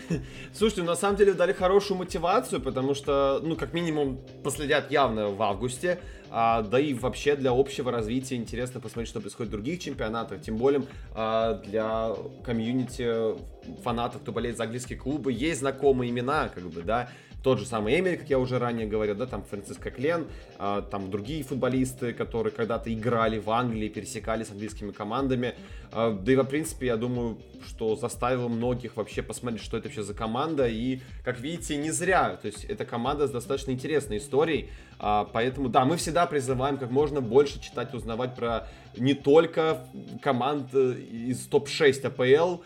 Слушайте, 0.54 0.84
на 0.84 0.96
самом 0.96 1.18
деле 1.18 1.34
дали 1.34 1.52
хорошую 1.52 1.98
мотивацию, 1.98 2.62
потому 2.62 2.94
что, 2.94 3.42
ну, 3.44 3.56
как 3.56 3.74
минимум, 3.74 4.20
последят 4.44 4.92
явно 4.92 5.30
в 5.30 5.42
августе. 5.42 5.98
А, 6.36 6.64
да 6.64 6.80
и 6.80 6.96
вообще 6.96 7.36
для 7.36 7.52
общего 7.52 7.92
развития 7.92 8.38
интересно 8.38 8.80
посмотреть, 8.80 9.10
что 9.10 9.22
происходит 9.22 9.50
в 9.50 9.52
других 9.52 9.80
чемпионатах, 9.80 10.42
тем 10.42 10.58
более 10.58 10.82
а, 11.14 11.60
для 11.60 12.16
комьюнити 12.44 13.36
фанатов, 13.84 14.24
кто 14.24 14.32
болеет 14.32 14.58
за 14.58 14.64
английские 14.64 14.98
клубы, 14.98 15.32
есть 15.32 15.60
знакомые 15.60 16.10
имена, 16.10 16.50
как 16.50 16.64
бы, 16.64 16.82
да, 16.82 17.10
тот 17.44 17.60
же 17.60 17.66
самый 17.66 18.00
Эмери, 18.00 18.16
как 18.16 18.30
я 18.30 18.40
уже 18.40 18.58
ранее 18.58 18.88
говорил, 18.88 19.16
да, 19.16 19.26
там 19.26 19.44
Франциско 19.44 19.92
Клен, 19.92 20.28
а, 20.58 20.82
там 20.82 21.12
другие 21.12 21.44
футболисты, 21.44 22.14
которые 22.14 22.54
когда-то 22.54 22.92
играли 22.92 23.38
в 23.38 23.52
Англии, 23.52 23.90
пересекались 23.90 24.48
с 24.48 24.52
английскими 24.52 24.92
командами. 24.92 25.54
А, 25.92 26.12
да 26.12 26.32
и, 26.32 26.36
в 26.38 26.44
принципе, 26.46 26.88
я 26.88 26.96
думаю, 26.96 27.38
что 27.68 27.98
заставило 27.98 28.48
многих 28.48 28.96
вообще 28.96 29.22
посмотреть, 29.22 29.62
что 29.62 29.76
это 29.76 29.90
вообще 29.90 30.04
за 30.04 30.14
команда. 30.14 30.70
И, 30.70 31.02
как 31.26 31.42
видите, 31.42 31.76
не 31.76 31.92
зря. 31.92 32.38
То 32.42 32.48
есть, 32.48 32.64
эта 32.64 32.86
команда 32.86 33.28
с 33.28 33.32
достаточно 33.32 33.72
интересной 33.72 34.20
историей. 34.20 34.70
А, 34.98 35.26
поэтому, 35.26 35.68
да, 35.68 35.84
мы 35.84 35.98
всегда 35.98 36.26
призываем 36.26 36.78
как 36.78 36.92
можно 36.92 37.20
больше 37.20 37.62
читать, 37.62 37.94
узнавать 37.94 38.36
про 38.36 38.70
не 38.96 39.16
только 39.16 39.86
команд 40.22 40.70
э, 40.74 40.94
из 40.94 41.46
топ-6 41.48 42.08
АПЛ, 42.08 42.62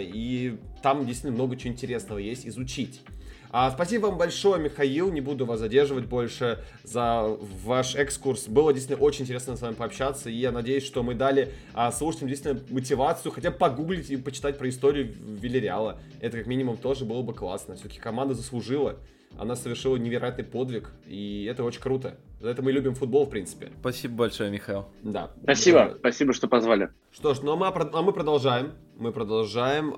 и 0.00 0.58
там 0.82 1.04
действительно 1.04 1.34
много 1.34 1.54
чего 1.56 1.72
интересного 1.74 2.18
есть 2.18 2.46
изучить. 2.46 3.02
А, 3.50 3.70
спасибо 3.70 4.06
вам 4.06 4.18
большое, 4.18 4.60
Михаил. 4.62 5.10
Не 5.10 5.20
буду 5.20 5.46
вас 5.46 5.60
задерживать 5.60 6.04
больше 6.04 6.58
за 6.84 7.36
ваш 7.64 7.94
экскурс. 7.94 8.46
Было 8.46 8.72
действительно 8.72 9.04
очень 9.06 9.22
интересно 9.22 9.56
с 9.56 9.62
вами 9.62 9.74
пообщаться. 9.74 10.28
И 10.28 10.34
я 10.34 10.52
надеюсь, 10.52 10.84
что 10.84 11.02
мы 11.02 11.14
дали 11.14 11.54
а, 11.72 11.90
слушателям 11.90 12.28
действительно 12.28 12.62
мотивацию 12.70 13.32
хотя 13.32 13.50
бы 13.50 13.56
погуглить 13.56 14.10
и 14.10 14.16
почитать 14.16 14.58
про 14.58 14.68
историю 14.68 15.14
Вильяреала. 15.18 15.98
Это 16.20 16.38
как 16.38 16.46
минимум 16.46 16.76
тоже 16.76 17.04
было 17.04 17.22
бы 17.22 17.32
классно. 17.32 17.76
Все-таки 17.76 18.00
команда 18.00 18.34
заслужила. 18.34 18.96
Она 19.38 19.56
совершила 19.56 19.96
невероятный 19.96 20.44
подвиг, 20.44 20.90
и 21.06 21.46
это 21.50 21.62
очень 21.62 21.80
круто. 21.80 22.16
За 22.40 22.48
это 22.48 22.62
мы 22.62 22.72
любим 22.72 22.94
футбол, 22.94 23.26
в 23.26 23.30
принципе. 23.30 23.70
Спасибо 23.80 24.14
большое, 24.14 24.50
Михаил. 24.50 24.86
Да. 25.02 25.30
Спасибо, 25.42 25.78
да. 25.78 25.94
спасибо, 25.98 26.32
что 26.32 26.48
позвали. 26.48 26.90
Что 27.12 27.34
ж, 27.34 27.42
ну 27.42 27.52
а 27.52 27.56
мы, 27.56 27.66
а 27.66 28.02
мы 28.02 28.12
продолжаем. 28.12 28.72
Мы 28.96 29.12
продолжаем. 29.12 29.94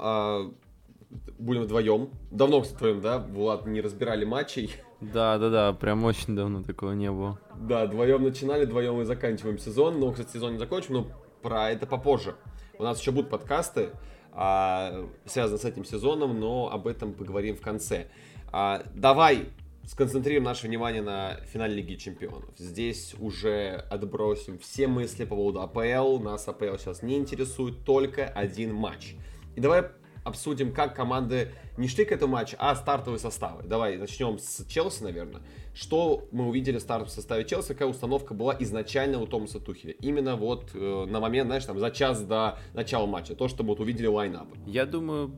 Будем 1.40 1.62
вдвоем. 1.62 2.10
Давно, 2.30 2.60
кстати, 2.60 2.76
вдвоем, 2.76 3.00
да, 3.00 3.18
Влад, 3.18 3.64
не 3.64 3.80
разбирали 3.80 4.26
матчей. 4.26 4.76
Да, 5.00 5.38
да, 5.38 5.48
да, 5.48 5.72
прям 5.72 6.04
очень 6.04 6.36
давно 6.36 6.62
такого 6.62 6.92
не 6.92 7.10
было. 7.10 7.40
Да, 7.58 7.86
вдвоем 7.86 8.22
начинали, 8.22 8.66
вдвоем 8.66 9.00
и 9.00 9.04
заканчиваем 9.04 9.56
сезон. 9.56 9.98
Ну, 9.98 10.12
кстати, 10.12 10.32
сезон 10.32 10.52
не 10.52 10.58
закончим, 10.58 10.94
но 10.94 11.06
про 11.40 11.70
это 11.70 11.86
попозже. 11.86 12.34
У 12.78 12.82
нас 12.82 13.00
еще 13.00 13.10
будут 13.10 13.30
подкасты, 13.30 13.88
а, 14.32 15.08
связанные 15.24 15.60
с 15.60 15.64
этим 15.64 15.86
сезоном, 15.86 16.38
но 16.38 16.70
об 16.70 16.86
этом 16.86 17.14
поговорим 17.14 17.56
в 17.56 17.62
конце. 17.62 18.08
А, 18.52 18.82
давай 18.94 19.48
сконцентрируем 19.86 20.44
наше 20.44 20.66
внимание 20.66 21.00
на 21.00 21.36
финале 21.46 21.74
Лиги 21.74 21.94
Чемпионов. 21.94 22.50
Здесь 22.58 23.14
уже 23.18 23.86
отбросим 23.90 24.58
все 24.58 24.88
мысли 24.88 25.24
по 25.24 25.36
поводу 25.36 25.62
АПЛ. 25.62 26.18
Нас 26.18 26.46
АПЛ 26.46 26.76
сейчас 26.76 27.02
не 27.02 27.16
интересует 27.16 27.86
только 27.86 28.26
один 28.26 28.74
матч. 28.74 29.14
И 29.56 29.60
давай 29.60 29.84
обсудим, 30.30 30.72
как 30.72 30.96
команды 30.96 31.52
не 31.76 31.88
шли 31.88 32.04
к 32.04 32.12
этому 32.12 32.32
матчу, 32.32 32.56
а 32.58 32.74
стартовые 32.74 33.18
составы. 33.18 33.62
Давай 33.64 33.96
начнем 33.96 34.38
с 34.38 34.64
Челси, 34.66 35.02
наверное. 35.04 35.42
Что 35.74 36.26
мы 36.32 36.48
увидели 36.48 36.78
в 36.78 36.80
стартовом 36.80 37.10
составе 37.10 37.44
Челси, 37.44 37.68
какая 37.68 37.88
установка 37.88 38.34
была 38.34 38.56
изначально 38.60 39.20
у 39.20 39.26
Томаса 39.26 39.60
Тухеля? 39.60 39.94
Именно 40.00 40.36
вот 40.36 40.70
э, 40.74 41.06
на 41.08 41.20
момент, 41.20 41.46
знаешь, 41.46 41.64
там 41.64 41.78
за 41.78 41.90
час 41.90 42.22
до 42.22 42.58
начала 42.74 43.06
матча, 43.06 43.34
то, 43.34 43.48
что 43.48 43.62
вот 43.62 43.80
увидели 43.80 44.06
лайнап. 44.06 44.48
Я 44.66 44.86
думаю, 44.86 45.36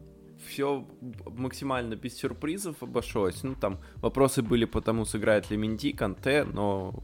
все 0.49 0.87
максимально 1.27 1.97
без 1.97 2.17
сюрпризов 2.17 2.83
обошлось. 2.83 3.43
Ну, 3.43 3.55
там 3.55 3.79
вопросы 3.97 4.43
были 4.43 4.65
по 4.65 4.81
тому, 4.81 5.05
сыграет 5.05 5.51
ли 5.51 5.57
Минди, 5.57 5.93
Канте, 5.93 6.45
но 6.45 6.95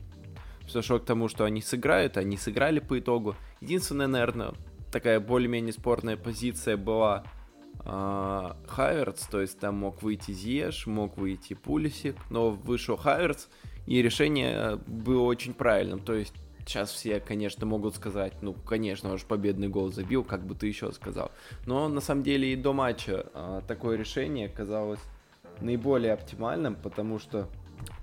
все 0.66 0.82
шло 0.82 0.98
к 0.98 1.04
тому, 1.04 1.28
что 1.28 1.44
они 1.44 1.62
сыграют, 1.62 2.16
они 2.16 2.36
сыграли 2.36 2.80
по 2.80 2.98
итогу. 2.98 3.36
Единственная, 3.60 4.06
наверное, 4.06 4.52
такая 4.92 5.20
более-менее 5.20 5.72
спорная 5.72 6.16
позиция 6.16 6.76
была 6.76 7.24
Хаверц, 7.84 9.26
то 9.26 9.40
есть 9.40 9.58
там 9.58 9.76
мог 9.76 10.02
выйти 10.02 10.32
Зеш, 10.32 10.86
мог 10.86 11.16
выйти 11.16 11.54
Пулисик, 11.54 12.16
но 12.30 12.50
вышел 12.50 12.96
Хаверц, 12.96 13.46
и 13.86 14.02
решение 14.02 14.76
было 14.86 15.22
очень 15.22 15.54
правильным, 15.54 16.00
то 16.00 16.14
есть 16.14 16.34
сейчас 16.68 16.90
все, 16.90 17.18
конечно, 17.18 17.64
могут 17.64 17.96
сказать, 17.96 18.34
ну, 18.42 18.52
конечно, 18.52 19.10
он 19.10 19.18
же 19.18 19.24
победный 19.24 19.68
гол 19.68 19.90
забил, 19.90 20.22
как 20.22 20.44
бы 20.44 20.54
ты 20.54 20.66
еще 20.66 20.92
сказал. 20.92 21.32
Но 21.64 21.88
на 21.88 22.02
самом 22.02 22.22
деле 22.22 22.52
и 22.52 22.56
до 22.56 22.74
матча 22.74 23.26
а, 23.32 23.62
такое 23.62 23.96
решение 23.96 24.48
казалось 24.48 25.00
наиболее 25.60 26.12
оптимальным, 26.12 26.76
потому 26.76 27.18
что 27.18 27.48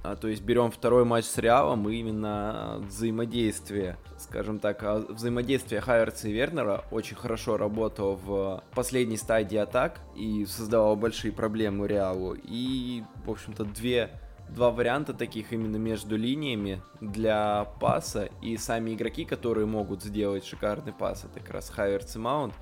а, 0.03 0.15
то 0.15 0.27
есть 0.27 0.43
берем 0.43 0.71
второй 0.71 1.05
матч 1.05 1.25
с 1.25 1.37
Реалом, 1.37 1.89
и 1.89 1.95
именно 1.95 2.77
взаимодействие, 2.87 3.97
скажем 4.17 4.59
так, 4.59 4.83
а, 4.83 4.99
взаимодействие 5.09 5.81
Хайерца 5.81 6.27
и 6.27 6.31
Вернера 6.31 6.83
очень 6.91 7.15
хорошо 7.15 7.57
работало 7.57 8.15
в 8.15 8.63
последней 8.73 9.17
стадии 9.17 9.57
атак 9.57 9.99
и 10.15 10.45
создавало 10.45 10.95
большие 10.95 11.31
проблемы 11.31 11.87
Реалу. 11.87 12.35
И, 12.43 13.03
в 13.25 13.31
общем-то, 13.31 13.65
две 13.65 14.11
два 14.49 14.71
варианта 14.71 15.13
таких 15.13 15.53
именно 15.53 15.77
между 15.77 16.17
линиями 16.17 16.81
для 17.01 17.65
паса, 17.79 18.29
и 18.41 18.57
сами 18.57 18.93
игроки, 18.93 19.25
которые 19.25 19.65
могут 19.65 20.03
сделать 20.03 20.45
шикарный 20.45 20.93
пас, 20.93 21.25
это 21.25 21.39
как 21.39 21.49
раз 21.49 21.69
Хайверс 21.69 22.15
и 22.15 22.19
Маунт, 22.19 22.53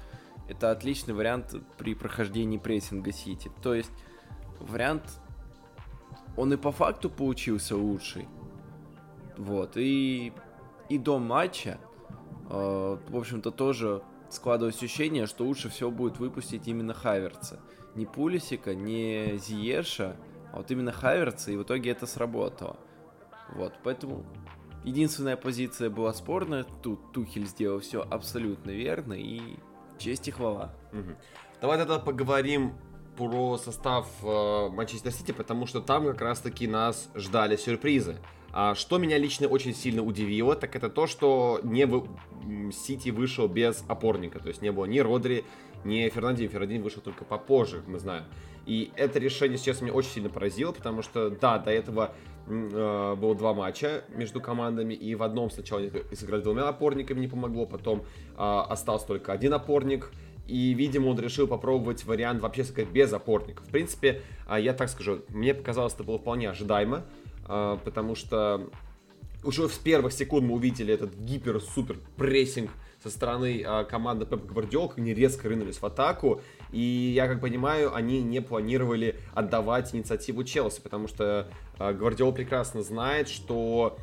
это 0.48 0.72
отличный 0.72 1.14
вариант 1.14 1.56
при 1.78 1.94
прохождении 1.94 2.58
прессинга 2.58 3.12
Сити. 3.12 3.52
То 3.62 3.74
есть 3.74 3.92
вариант, 4.60 5.04
он 6.36 6.54
и 6.54 6.58
по 6.58 6.72
факту 6.72 7.10
получился 7.10 7.76
лучший. 7.76 8.28
Вот, 9.38 9.78
и, 9.78 10.34
и 10.90 10.98
до 10.98 11.20
матча, 11.20 11.80
э, 12.50 12.98
в 13.08 13.18
общем-то, 13.18 13.52
тоже 13.52 14.04
складывалось 14.30 14.78
ощущение, 14.78 15.26
что 15.26 15.46
лучше 15.46 15.70
всего 15.70 15.92
будет 15.92 16.20
выпустить 16.20 16.68
именно 16.68 16.94
Хайверца. 16.94 17.60
Не 17.96 18.06
Пулисика, 18.06 18.74
не 18.74 19.38
Зиеша, 19.38 20.18
а 20.52 20.58
вот 20.58 20.72
именно 20.72 20.92
Хаверца, 20.92 21.52
и 21.52 21.58
в 21.58 21.64
итоге 21.64 21.92
это 21.92 22.06
сработало. 22.06 22.78
Вот, 23.56 23.74
поэтому 23.84 24.26
единственная 24.84 25.38
позиция 25.38 25.90
была 25.90 26.14
спорная, 26.14 26.66
тут 26.82 27.12
Тухель 27.12 27.46
сделал 27.48 27.80
все 27.80 28.02
абсолютно 28.02 28.72
верно, 28.72 29.14
и 29.14 29.58
честь 29.98 30.28
и 30.28 30.32
хвала. 30.32 30.74
Угу. 30.92 31.16
Давай 31.62 31.78
тогда 31.78 32.00
поговорим 32.00 32.74
про 33.18 33.58
состав 33.58 34.08
э, 34.24 34.70
Манчестер 34.70 35.12
Сити, 35.12 35.32
потому 35.32 35.66
что 35.66 35.82
там 35.82 36.06
как 36.06 36.22
раз-таки 36.22 36.68
нас 36.68 37.10
ждали 37.16 37.56
сюрпризы. 37.56 38.18
А 38.52 38.76
что 38.76 39.00
меня 39.00 39.18
лично 39.18 39.48
очень 39.48 39.74
сильно 39.74 40.04
удивило, 40.04 40.56
так 40.56 40.76
это 40.76 40.90
то, 40.90 41.08
что 41.08 41.60
не 41.64 41.86
вы... 41.86 42.04
Сити 42.72 43.10
вышел 43.10 43.48
без 43.48 43.84
опорника. 43.88 44.40
То 44.40 44.50
есть 44.50 44.62
не 44.62 44.72
было 44.72 44.86
ни 44.86 45.00
Родри, 45.00 45.44
ни 45.84 46.08
Фернандин. 46.10 46.50
Фернандин 46.50 46.84
вышел 46.84 47.02
только 47.02 47.26
попозже, 47.26 47.78
как 47.78 47.88
мы 47.88 48.00
знаем. 48.00 48.26
И 48.66 48.92
это 48.96 49.20
решение 49.20 49.58
сейчас 49.58 49.82
меня 49.82 49.94
очень 49.94 50.12
сильно 50.12 50.30
поразило, 50.30 50.72
потому 50.72 51.02
что, 51.02 51.30
да, 51.30 51.58
до 51.58 51.72
этого 51.72 52.14
э, 52.48 53.16
было 53.16 53.36
два 53.36 53.54
матча 53.54 54.06
между 54.10 54.40
командами, 54.40 54.94
и 54.94 55.16
в 55.16 55.24
одном 55.24 55.50
сначала 55.50 55.82
они 55.82 55.92
сыграли 56.16 56.42
двумя 56.42 56.70
опорниками, 56.70 57.20
не 57.20 57.28
помогло, 57.28 57.66
потом 57.66 58.02
э, 58.02 58.04
остался 58.38 59.08
только 59.08 59.34
один 59.34 59.54
опорник, 59.54 60.12
и, 60.48 60.74
видимо, 60.74 61.08
он 61.08 61.20
решил 61.20 61.48
попробовать 61.48 62.04
вариант 62.06 62.42
вообще 62.42 62.64
сказать 62.64 62.90
без 62.90 63.14
опорника. 63.14 63.64
В 63.64 63.70
принципе, 63.70 64.22
э, 64.48 64.60
я 64.60 64.74
так 64.74 64.90
скажу, 64.90 65.22
мне 65.30 65.54
показалось, 65.54 65.94
это 65.94 66.04
было 66.04 66.20
вполне 66.20 66.50
ожидаемо, 66.50 67.04
э, 67.48 67.78
потому 67.84 68.16
что 68.16 68.70
уже 69.44 69.68
с 69.70 69.78
первых 69.78 70.14
секунд 70.14 70.46
мы 70.46 70.56
увидели 70.56 70.94
этот 70.94 71.16
гипер-супер 71.16 71.98
прессинг 72.18 72.72
со 73.02 73.10
стороны 73.10 73.62
э, 73.62 73.86
команды 73.86 74.26
Пепа 74.26 74.46
Гвардиол, 74.46 74.94
они 74.98 75.14
резко 75.14 75.48
рынулись 75.48 75.78
в 75.78 75.86
атаку, 75.86 76.42
и 76.72 76.80
я 76.80 77.28
как 77.28 77.42
понимаю, 77.42 77.94
они 77.94 78.22
не 78.22 78.42
планировали 78.42 79.16
отдавать 79.34 79.94
инициативу 79.96 80.44
Челси, 80.44 80.82
потому 80.82 81.08
что 81.08 81.48
э, 81.80 81.94
Гвардиол 81.94 82.34
прекрасно 82.34 82.84
знает, 82.84 83.30
что 83.30 83.98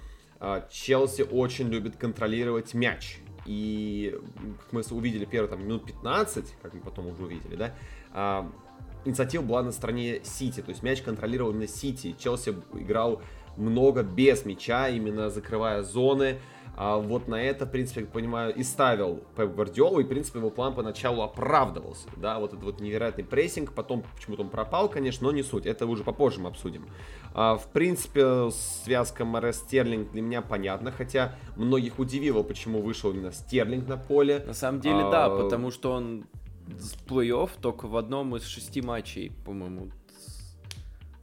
Челси 0.70 1.26
очень 1.30 1.68
любит 1.68 1.97
контролировать 1.97 2.72
мяч. 2.72 3.20
И 3.47 4.18
как 4.59 4.72
мы 4.72 4.82
увидели 4.91 5.24
первые 5.24 5.51
там, 5.51 5.64
минут 5.64 5.84
15, 5.86 6.55
как 6.62 6.74
мы 6.74 6.80
потом 6.80 7.09
уже 7.09 7.24
увидели, 7.24 7.57
да, 7.57 7.74
э, 8.12 8.49
инициатива 9.05 9.43
была 9.43 9.62
на 9.62 9.72
стороне 9.72 10.20
Сити, 10.24 10.61
то 10.61 10.70
есть 10.70 10.82
мяч 10.82 11.03
контролировал 11.03 11.53
на 11.53 11.66
Сити. 11.66 12.14
Челси 12.18 12.55
играл 12.74 13.22
много 13.57 14.03
без 14.03 14.45
мяча, 14.45 14.88
именно 14.88 15.30
закрывая 15.30 15.82
зоны. 15.82 16.38
А 16.83 16.97
вот 16.97 17.28
на 17.28 17.35
это, 17.35 17.66
в 17.66 17.70
принципе, 17.70 18.01
как 18.01 18.12
понимаю, 18.12 18.55
и 18.55 18.62
ставил 18.62 19.22
Пеп 19.37 19.55
Гвардиолу, 19.55 20.01
и, 20.01 20.05
в 20.05 20.09
принципе, 20.09 20.39
его 20.39 20.49
план 20.49 20.74
поначалу 20.74 21.20
оправдывался, 21.20 22.09
да, 22.16 22.39
вот 22.39 22.55
этот 22.55 22.64
вот 22.64 22.81
невероятный 22.81 23.22
прессинг, 23.22 23.74
потом 23.74 24.03
почему-то 24.16 24.45
он 24.45 24.49
пропал, 24.49 24.89
конечно, 24.89 25.26
но 25.26 25.33
не 25.33 25.43
суть, 25.43 25.66
это 25.66 25.85
уже 25.85 26.05
попозже 26.05 26.41
мы 26.41 26.49
обсудим. 26.49 26.87
А, 27.35 27.59
в 27.59 27.66
принципе, 27.66 28.51
связка 28.51 29.26
Морес 29.26 29.59
Стерлинг 29.59 30.12
для 30.12 30.22
меня 30.22 30.41
понятна, 30.41 30.91
хотя 30.91 31.35
многих 31.55 31.99
удивило, 31.99 32.43
почему 32.43 32.81
вышел 32.81 33.11
именно 33.11 33.31
Стерлинг 33.31 33.87
на 33.87 33.99
поле. 33.99 34.43
На 34.47 34.55
самом 34.55 34.81
деле, 34.81 35.03
а, 35.03 35.11
да, 35.11 35.28
потому 35.28 35.70
что 35.70 35.93
он 35.93 36.24
с 36.78 36.95
плей-офф 36.95 37.51
только 37.61 37.89
в 37.89 37.97
одном 37.99 38.37
из 38.37 38.47
шести 38.47 38.81
матчей, 38.81 39.33
по-моему, 39.45 39.91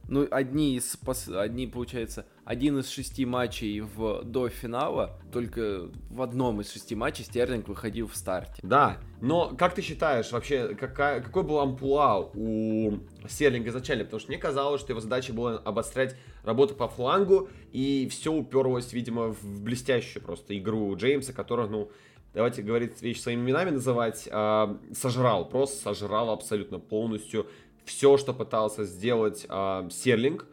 ну, 0.08 0.26
одни 0.30 0.76
из, 0.76 0.98
одни, 1.34 1.66
получается, 1.66 2.26
один 2.44 2.78
из 2.78 2.88
шести 2.88 3.26
матчей 3.26 3.80
в, 3.80 4.22
до 4.24 4.48
финала, 4.48 5.18
только 5.32 5.90
в 6.10 6.22
одном 6.22 6.62
из 6.62 6.72
шести 6.72 6.94
матчей 6.94 7.24
Стерлинг 7.24 7.68
выходил 7.68 8.08
в 8.08 8.16
старте. 8.16 8.60
Да, 8.62 8.98
но 9.20 9.54
как 9.56 9.74
ты 9.74 9.82
считаешь, 9.82 10.32
вообще, 10.32 10.74
какая, 10.74 11.20
какой 11.20 11.42
был 11.42 11.60
амплуа 11.60 12.30
у 12.34 12.98
Стерлинга 13.28 13.68
изначально? 13.68 14.04
Потому 14.04 14.20
что 14.20 14.30
мне 14.30 14.38
казалось, 14.38 14.80
что 14.80 14.92
его 14.92 15.00
задача 15.00 15.34
была 15.34 15.58
обострять 15.58 16.16
работу 16.42 16.74
по 16.74 16.88
флангу, 16.88 17.50
и 17.72 18.08
все 18.10 18.32
уперлось, 18.32 18.92
видимо, 18.94 19.34
в 19.34 19.62
блестящую 19.62 20.22
просто 20.22 20.56
игру 20.56 20.96
Джеймса, 20.96 21.34
которая, 21.34 21.68
ну, 21.68 21.90
давайте 22.32 22.62
говорить 22.62 23.00
вещи 23.02 23.20
своими 23.20 23.42
именами 23.42 23.70
называть, 23.70 24.28
э, 24.30 24.76
сожрал, 24.94 25.48
просто 25.48 25.82
сожрал 25.82 26.30
абсолютно 26.30 26.78
полностью 26.78 27.46
все, 27.88 28.16
что 28.18 28.32
пытался 28.34 28.84
сделать 28.84 29.46
э, 29.48 29.88
Серлинг. 29.90 30.46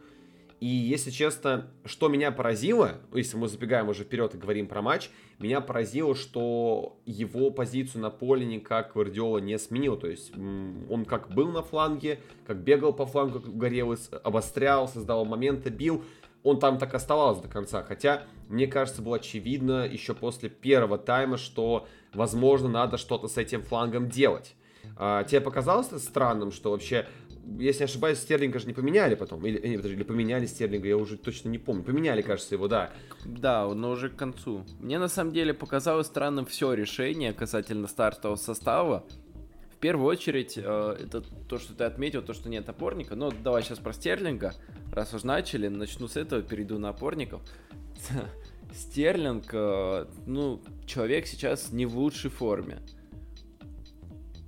И, 0.58 0.66
если 0.66 1.10
честно, 1.10 1.70
что 1.84 2.08
меня 2.08 2.32
поразило, 2.32 2.92
если 3.12 3.36
мы 3.36 3.46
забегаем 3.46 3.90
уже 3.90 4.04
вперед 4.04 4.34
и 4.34 4.38
говорим 4.38 4.66
про 4.68 4.80
матч, 4.80 5.10
меня 5.38 5.60
поразило, 5.60 6.14
что 6.14 6.98
его 7.04 7.50
позицию 7.50 8.00
на 8.00 8.10
поле 8.10 8.46
никак 8.46 8.94
Гвардиола 8.94 9.38
не 9.38 9.58
сменил. 9.58 9.98
То 9.98 10.08
есть 10.08 10.32
он 10.34 11.04
как 11.04 11.28
был 11.28 11.48
на 11.48 11.62
фланге, 11.62 12.20
как 12.46 12.56
бегал 12.56 12.94
по 12.94 13.04
флангу, 13.04 13.40
как 13.40 13.54
горел, 13.54 13.94
обострял, 14.24 14.88
создавал 14.88 15.26
моменты, 15.26 15.68
бил, 15.68 16.02
он 16.42 16.58
там 16.58 16.78
так 16.78 16.94
оставался 16.94 17.42
до 17.42 17.48
конца. 17.48 17.82
Хотя, 17.82 18.22
мне 18.48 18.66
кажется, 18.66 19.02
было 19.02 19.16
очевидно 19.16 19.86
еще 19.86 20.14
после 20.14 20.48
первого 20.48 20.96
тайма, 20.96 21.36
что, 21.36 21.86
возможно, 22.14 22.68
надо 22.68 22.96
что-то 22.96 23.28
с 23.28 23.36
этим 23.36 23.62
флангом 23.62 24.08
делать. 24.08 24.54
А, 24.96 25.24
тебе 25.24 25.40
показалось 25.40 25.88
это 25.88 25.98
странным, 25.98 26.52
что 26.52 26.70
вообще 26.70 27.06
если 27.58 27.80
не 27.80 27.84
ошибаюсь, 27.84 28.18
Стерлинга 28.18 28.58
же 28.58 28.66
не 28.66 28.72
поменяли 28.72 29.14
потом. 29.14 29.44
Или, 29.46 29.58
или, 29.58 29.88
или 29.88 30.02
поменяли 30.02 30.46
Стерлинга, 30.46 30.88
я 30.88 30.96
уже 30.96 31.16
точно 31.16 31.48
не 31.48 31.58
помню. 31.58 31.84
Поменяли, 31.84 32.22
кажется, 32.22 32.54
его, 32.54 32.68
да. 32.68 32.90
Да, 33.24 33.66
но 33.72 33.90
уже 33.90 34.10
к 34.10 34.16
концу. 34.16 34.64
Мне 34.80 34.98
на 34.98 35.08
самом 35.08 35.32
деле 35.32 35.54
показалось 35.54 36.08
странным 36.08 36.46
все 36.46 36.72
решение 36.74 37.32
касательно 37.32 37.86
стартового 37.86 38.36
состава. 38.36 39.04
В 39.76 39.78
первую 39.78 40.08
очередь, 40.08 40.54
э, 40.56 40.96
это 41.00 41.22
то, 41.48 41.58
что 41.58 41.74
ты 41.74 41.84
отметил, 41.84 42.22
то, 42.22 42.32
что 42.32 42.48
нет 42.48 42.68
опорника. 42.68 43.14
Но 43.14 43.30
давай 43.30 43.62
сейчас 43.62 43.78
про 43.78 43.92
Стерлинга. 43.92 44.54
Раз 44.92 45.14
уж 45.14 45.22
начали, 45.22 45.68
начну 45.68 46.08
с 46.08 46.16
этого, 46.16 46.42
перейду 46.42 46.78
на 46.78 46.88
опорников. 46.88 47.42
Стерлинг, 48.72 49.46
э, 49.52 50.06
ну, 50.26 50.60
человек 50.86 51.26
сейчас 51.26 51.72
не 51.72 51.86
в 51.86 51.96
лучшей 51.96 52.30
форме. 52.30 52.78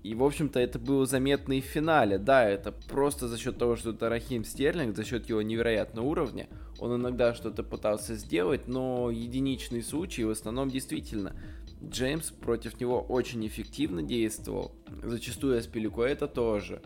И, 0.08 0.14
в 0.14 0.24
общем-то, 0.24 0.58
это 0.58 0.78
было 0.78 1.04
заметно 1.04 1.52
и 1.52 1.60
в 1.60 1.66
финале. 1.66 2.16
Да, 2.16 2.42
это 2.48 2.72
просто 2.72 3.28
за 3.28 3.36
счет 3.36 3.58
того, 3.58 3.76
что 3.76 3.90
это 3.90 4.08
Рахим 4.08 4.42
Стерлинг, 4.42 4.96
за 4.96 5.04
счет 5.04 5.28
его 5.28 5.42
невероятного 5.42 6.06
уровня. 6.06 6.48
Он 6.78 6.98
иногда 6.98 7.34
что-то 7.34 7.62
пытался 7.62 8.14
сделать, 8.14 8.68
но 8.68 9.10
единичные 9.10 9.82
случаи 9.82 10.22
в 10.22 10.30
основном 10.30 10.70
действительно. 10.70 11.36
Джеймс 11.84 12.30
против 12.30 12.80
него 12.80 13.02
очень 13.02 13.46
эффективно 13.46 14.02
действовал. 14.02 14.72
Зачастую 15.02 15.58
Аспилико 15.58 16.04
это 16.04 16.26
тоже. 16.26 16.80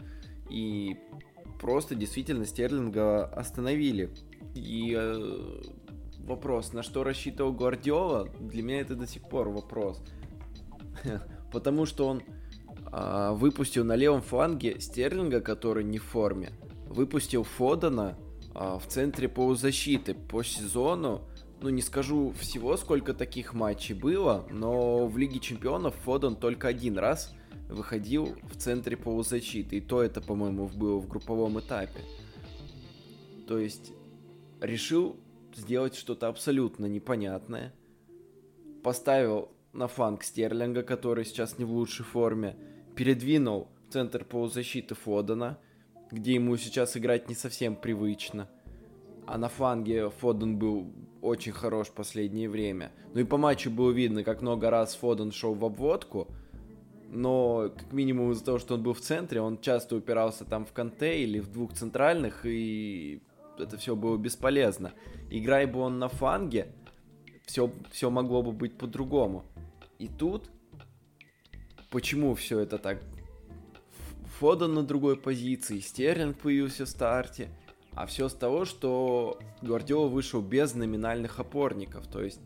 И 0.50 0.96
просто 1.60 1.94
действительно 1.94 2.44
Стерлинга 2.44 3.26
остановили. 3.26 4.10
И 4.56 4.96
э, 4.98 5.62
вопрос, 6.24 6.72
на 6.72 6.82
что 6.82 7.04
рассчитывал 7.04 7.52
Гвардиола, 7.52 8.28
для 8.40 8.64
меня 8.64 8.80
это 8.80 8.96
до 8.96 9.06
сих 9.06 9.22
пор 9.22 9.48
вопрос. 9.48 10.02
Потому 11.52 11.86
что 11.86 12.08
он 12.08 12.24
выпустил 12.93 13.84
на 13.84 13.97
левом 13.97 14.20
фланге 14.20 14.78
Стерлинга, 14.78 15.40
который 15.40 15.82
не 15.82 15.99
в 15.99 16.05
форме, 16.05 16.53
выпустил 16.88 17.43
Фодена 17.43 18.18
а, 18.55 18.78
в 18.78 18.86
центре 18.86 19.28
полузащиты 19.28 20.14
по 20.14 20.43
сезону. 20.43 21.22
Ну, 21.61 21.70
не 21.70 21.80
скажу 21.80 22.32
всего, 22.38 22.76
сколько 22.76 23.14
таких 23.14 23.55
матчей 23.55 23.95
было, 23.95 24.47
но 24.51 25.07
в 25.07 25.16
Лиге 25.16 25.38
Чемпионов 25.40 25.95
Фоден 26.05 26.36
только 26.36 26.68
один 26.68 26.99
раз 26.99 27.34
выходил 27.68 28.36
в 28.43 28.57
центре 28.57 28.97
полузащиты. 28.97 29.76
И 29.76 29.80
то 29.80 30.03
это, 30.03 30.20
по-моему, 30.20 30.68
было 30.68 30.99
в 30.99 31.09
групповом 31.09 31.61
этапе. 31.61 32.01
То 33.47 33.59
есть 33.59 33.93
решил 34.61 35.16
сделать 35.55 35.95
что-то 35.95 36.28
абсолютно 36.28 36.86
непонятное. 36.86 37.72
Поставил 38.82 39.51
на 39.72 39.88
фланг 39.88 40.24
Стерлинга, 40.24 40.82
который 40.82 41.24
сейчас 41.24 41.59
не 41.59 41.64
в 41.64 41.70
лучшей 41.70 42.05
форме. 42.05 42.57
Передвинул 42.95 43.68
в 43.88 43.93
центр 43.93 44.24
полузащиты 44.24 44.95
Фодена, 44.95 45.59
где 46.11 46.34
ему 46.34 46.57
сейчас 46.57 46.97
играть 46.97 47.28
не 47.28 47.34
совсем 47.34 47.74
привычно. 47.76 48.49
А 49.26 49.38
на 49.38 49.49
фланге 49.49 50.11
Фоден 50.11 50.59
был 50.59 50.93
очень 51.22 51.53
хорош 51.53 51.88
в 51.88 51.93
последнее 51.93 52.51
время. 52.51 52.93
Ну 53.14 53.20
и 53.20 53.24
по 53.24 53.36
матчу 53.36 53.70
было 53.70 53.90
видно, 53.90 54.24
как 54.24 54.43
много 54.43 54.68
раз 54.68 54.95
Фоден 54.97 55.32
шел 55.32 55.55
в 55.55 55.64
обводку, 55.64 56.28
но 57.09 57.70
как 57.76 57.93
минимум 57.93 58.32
из-за 58.32 58.45
того, 58.45 58.59
что 58.59 58.74
он 58.74 58.82
был 58.82 58.95
в 58.95 59.01
центре, 59.01 59.40
он 59.40 59.61
часто 59.61 59.97
упирался 59.97 60.45
там 60.45 60.64
в 60.64 60.72
Канте 60.72 61.22
или 61.22 61.38
в 61.40 61.51
двух 61.53 61.74
центральных, 61.74 62.45
и 62.45 63.22
это 63.59 63.76
все 63.76 63.95
было 63.95 64.16
бесполезно. 64.16 64.93
Играй 65.30 65.66
бы 65.66 65.80
он 65.80 65.99
на 65.99 66.09
фланге, 66.09 66.68
все, 67.45 67.70
все 67.90 68.11
могло 68.11 68.43
бы 68.43 68.53
быть 68.53 68.76
по-другому. 68.76 69.45
И 69.99 70.09
тут, 70.09 70.51
почему 71.93 72.34
все 72.34 72.59
это 72.59 72.78
так? 72.78 72.99
Фоден 74.40 74.74
на 74.74 74.82
другой 74.82 75.16
позиции, 75.16 75.78
Стерлинг 75.78 76.38
появился 76.38 76.84
в 76.84 76.88
старте– 76.88 77.49
а 77.95 78.07
все 78.07 78.28
с 78.28 78.32
того, 78.32 78.64
что 78.64 79.38
Гвардиола 79.61 80.09
вышел 80.09 80.40
без 80.40 80.74
номинальных 80.74 81.38
опорников. 81.38 82.07
То 82.07 82.22
есть 82.22 82.40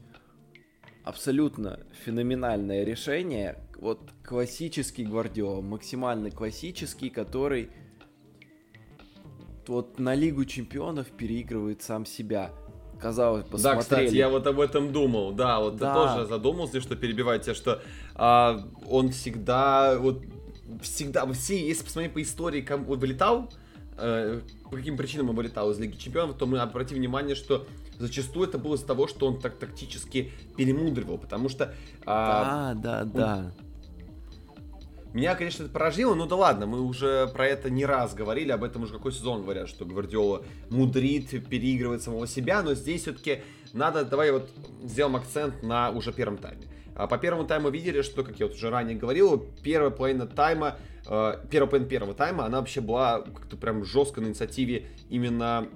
абсолютно 1.05 1.81
феноменальное 2.05 2.85
решение. 2.85 3.57
Вот 3.79 4.01
классический 4.25 5.05
Гвардиола, 5.05 5.61
максимально 5.61 6.31
классический, 6.31 7.11
который 7.11 7.71
вот 9.69 9.99
на 9.99 10.15
Лигу 10.15 10.45
Чемпионов 10.45 11.09
переигрывает 11.09 11.83
сам 11.83 12.07
себя. 12.07 12.51
Казалось 13.01 13.45
бы, 13.45 13.59
Да, 13.59 13.77
кстати, 13.77 14.15
я 14.15 14.31
вот 14.31 14.47
об 14.47 14.59
этом 14.59 14.91
думал. 14.91 15.33
Да, 15.33 15.61
вот 15.61 15.77
да. 15.77 15.93
ты 15.93 16.01
тоже 16.01 16.27
задумался, 16.27 16.81
что 16.81 16.97
перебивать 16.97 17.43
тебя, 17.43 17.55
что 17.55 17.83
а, 18.19 18.67
он 18.89 19.11
всегда, 19.11 19.99
вот 19.99 20.23
всегда, 20.81 21.31
все, 21.33 21.67
если 21.67 21.85
посмотреть 21.85 22.15
по 22.15 22.23
истории, 22.23 22.63
кому 22.63 22.87
вот 22.87 22.99
вылетал, 22.99 23.53
э, 23.99 24.41
по 24.65 24.77
каким 24.77 24.97
причинам 24.97 25.31
он 25.31 25.37
вылетал 25.37 25.71
из 25.71 25.79
Лиги 25.79 25.97
Чемпионов, 25.97 26.37
то 26.37 26.47
мы 26.47 26.59
обратим 26.59 26.97
внимание, 26.97 27.37
что 27.37 27.67
зачастую 27.99 28.49
это 28.49 28.59
было 28.59 28.75
из-за 28.77 28.87
того, 28.87 29.07
что 29.07 29.27
он 29.27 29.39
так 29.39 29.59
тактически 29.59 30.33
перемудривал, 30.57 31.19
потому 31.19 31.51
что... 31.51 31.75
А, 32.07 32.75
да, 32.75 33.05
да, 33.05 33.05
он... 33.05 33.11
да. 33.13 33.53
Меня, 35.13 35.35
конечно, 35.35 35.65
это 35.65 35.73
поражило, 35.73 36.15
но 36.15 36.27
да 36.27 36.37
ладно, 36.37 36.67
мы 36.67 36.81
уже 36.81 37.29
про 37.29 37.47
это 37.47 37.71
не 37.71 37.87
раз 37.87 38.15
говорили, 38.15 38.51
об 38.51 38.65
этом 38.65 38.83
уже 38.83 38.95
какой 38.95 39.13
сезон 39.13 39.43
говорят, 39.43 39.69
что 39.69 39.85
Гвардиола 39.85 40.43
мудрит, 40.71 41.31
переигрывает 41.49 42.03
самого 42.03 42.27
себя, 42.27 42.63
но 42.63 42.75
здесь 42.75 43.03
все-таки 43.03 43.43
надо, 43.73 44.05
давай 44.05 44.31
вот 44.31 44.51
сделаем 44.85 45.17
акцент 45.17 45.63
на 45.63 45.91
уже 45.91 46.13
первом 46.13 46.39
тайме. 46.39 46.67
А 46.97 47.07
по 47.07 47.19
первому 47.19 47.47
тайму 47.47 47.71
видели, 47.71 48.03
что, 48.03 48.25
как 48.25 48.41
я 48.41 48.47
вот 48.47 48.55
уже 48.57 48.71
ранее 48.71 48.97
говорил, 48.97 49.47
первая 49.63 49.91
половина 49.91 50.27
тайма 50.27 50.79
э, 51.07 51.35
первая 51.51 51.69
половина 51.69 51.89
первого 51.89 52.15
тайма, 52.15 52.47
она 52.47 52.59
вообще 52.59 52.81
была 52.81 53.21
как-то 53.21 53.57
прям 53.57 53.85
жестко 53.85 54.21
на 54.21 54.27
инициативе 54.27 54.87
именно 55.09 55.69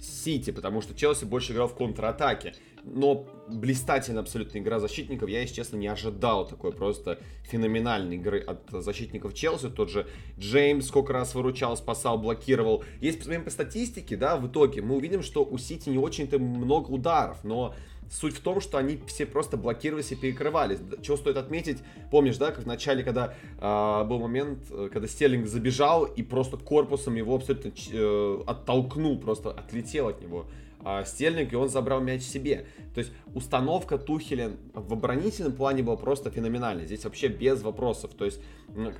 Сити, 0.00 0.50
потому 0.50 0.80
что 0.80 0.94
Челси 0.94 1.24
больше 1.24 1.52
играл 1.52 1.68
в 1.68 1.74
контратаке. 1.74 2.54
Но 2.84 3.26
блистательная 3.48 4.22
абсолютно 4.22 4.58
игра 4.58 4.78
защитников, 4.78 5.28
я, 5.28 5.40
если 5.40 5.56
честно, 5.56 5.76
не 5.76 5.88
ожидал 5.88 6.46
такой 6.46 6.72
просто 6.72 7.18
феноменальной 7.42 8.16
игры 8.16 8.38
от 8.38 8.70
защитников 8.70 9.34
Челси. 9.34 9.70
Тот 9.70 9.90
же 9.90 10.06
Джеймс 10.38 10.86
сколько 10.86 11.12
раз 11.12 11.34
выручал, 11.34 11.76
спасал, 11.76 12.18
блокировал. 12.18 12.84
Если 13.00 13.18
посмотрим 13.18 13.44
по 13.44 13.50
статистике, 13.50 14.16
да, 14.16 14.36
в 14.36 14.46
итоге 14.46 14.80
мы 14.80 14.96
увидим, 14.96 15.22
что 15.22 15.44
у 15.44 15.58
Сити 15.58 15.88
не 15.88 15.98
очень-то 15.98 16.38
много 16.38 16.90
ударов, 16.90 17.42
но 17.42 17.74
Суть 18.10 18.36
в 18.36 18.40
том, 18.40 18.60
что 18.60 18.78
они 18.78 19.00
все 19.06 19.26
просто 19.26 19.56
блокировались 19.56 20.12
и 20.12 20.16
перекрывались. 20.16 20.78
Чего 21.02 21.16
стоит 21.16 21.36
отметить, 21.36 21.78
помнишь, 22.10 22.38
да, 22.38 22.52
как 22.52 22.64
в 22.64 22.66
начале, 22.66 23.04
когда 23.04 23.34
э, 23.60 24.04
был 24.04 24.18
момент, 24.18 24.60
э, 24.70 24.88
когда 24.92 25.06
Стерлинг 25.06 25.46
забежал 25.46 26.04
и 26.04 26.22
просто 26.22 26.56
корпусом 26.56 27.16
его 27.16 27.34
абсолютно 27.34 27.70
э, 27.92 28.42
оттолкнул, 28.46 29.18
просто 29.18 29.50
отлетел 29.50 30.08
от 30.08 30.22
него 30.22 30.46
э, 30.84 31.04
Стерлинг, 31.04 31.52
и 31.52 31.56
он 31.56 31.68
забрал 31.68 32.00
мяч 32.00 32.22
себе. 32.22 32.66
То 32.94 33.00
есть 33.00 33.12
установка 33.34 33.98
Тухеля 33.98 34.52
в 34.72 34.92
оборонительном 34.92 35.52
плане 35.52 35.82
была 35.82 35.96
просто 35.96 36.30
феноменальной. 36.30 36.86
Здесь 36.86 37.04
вообще 37.04 37.28
без 37.28 37.62
вопросов. 37.62 38.12
То 38.14 38.24
есть, 38.24 38.40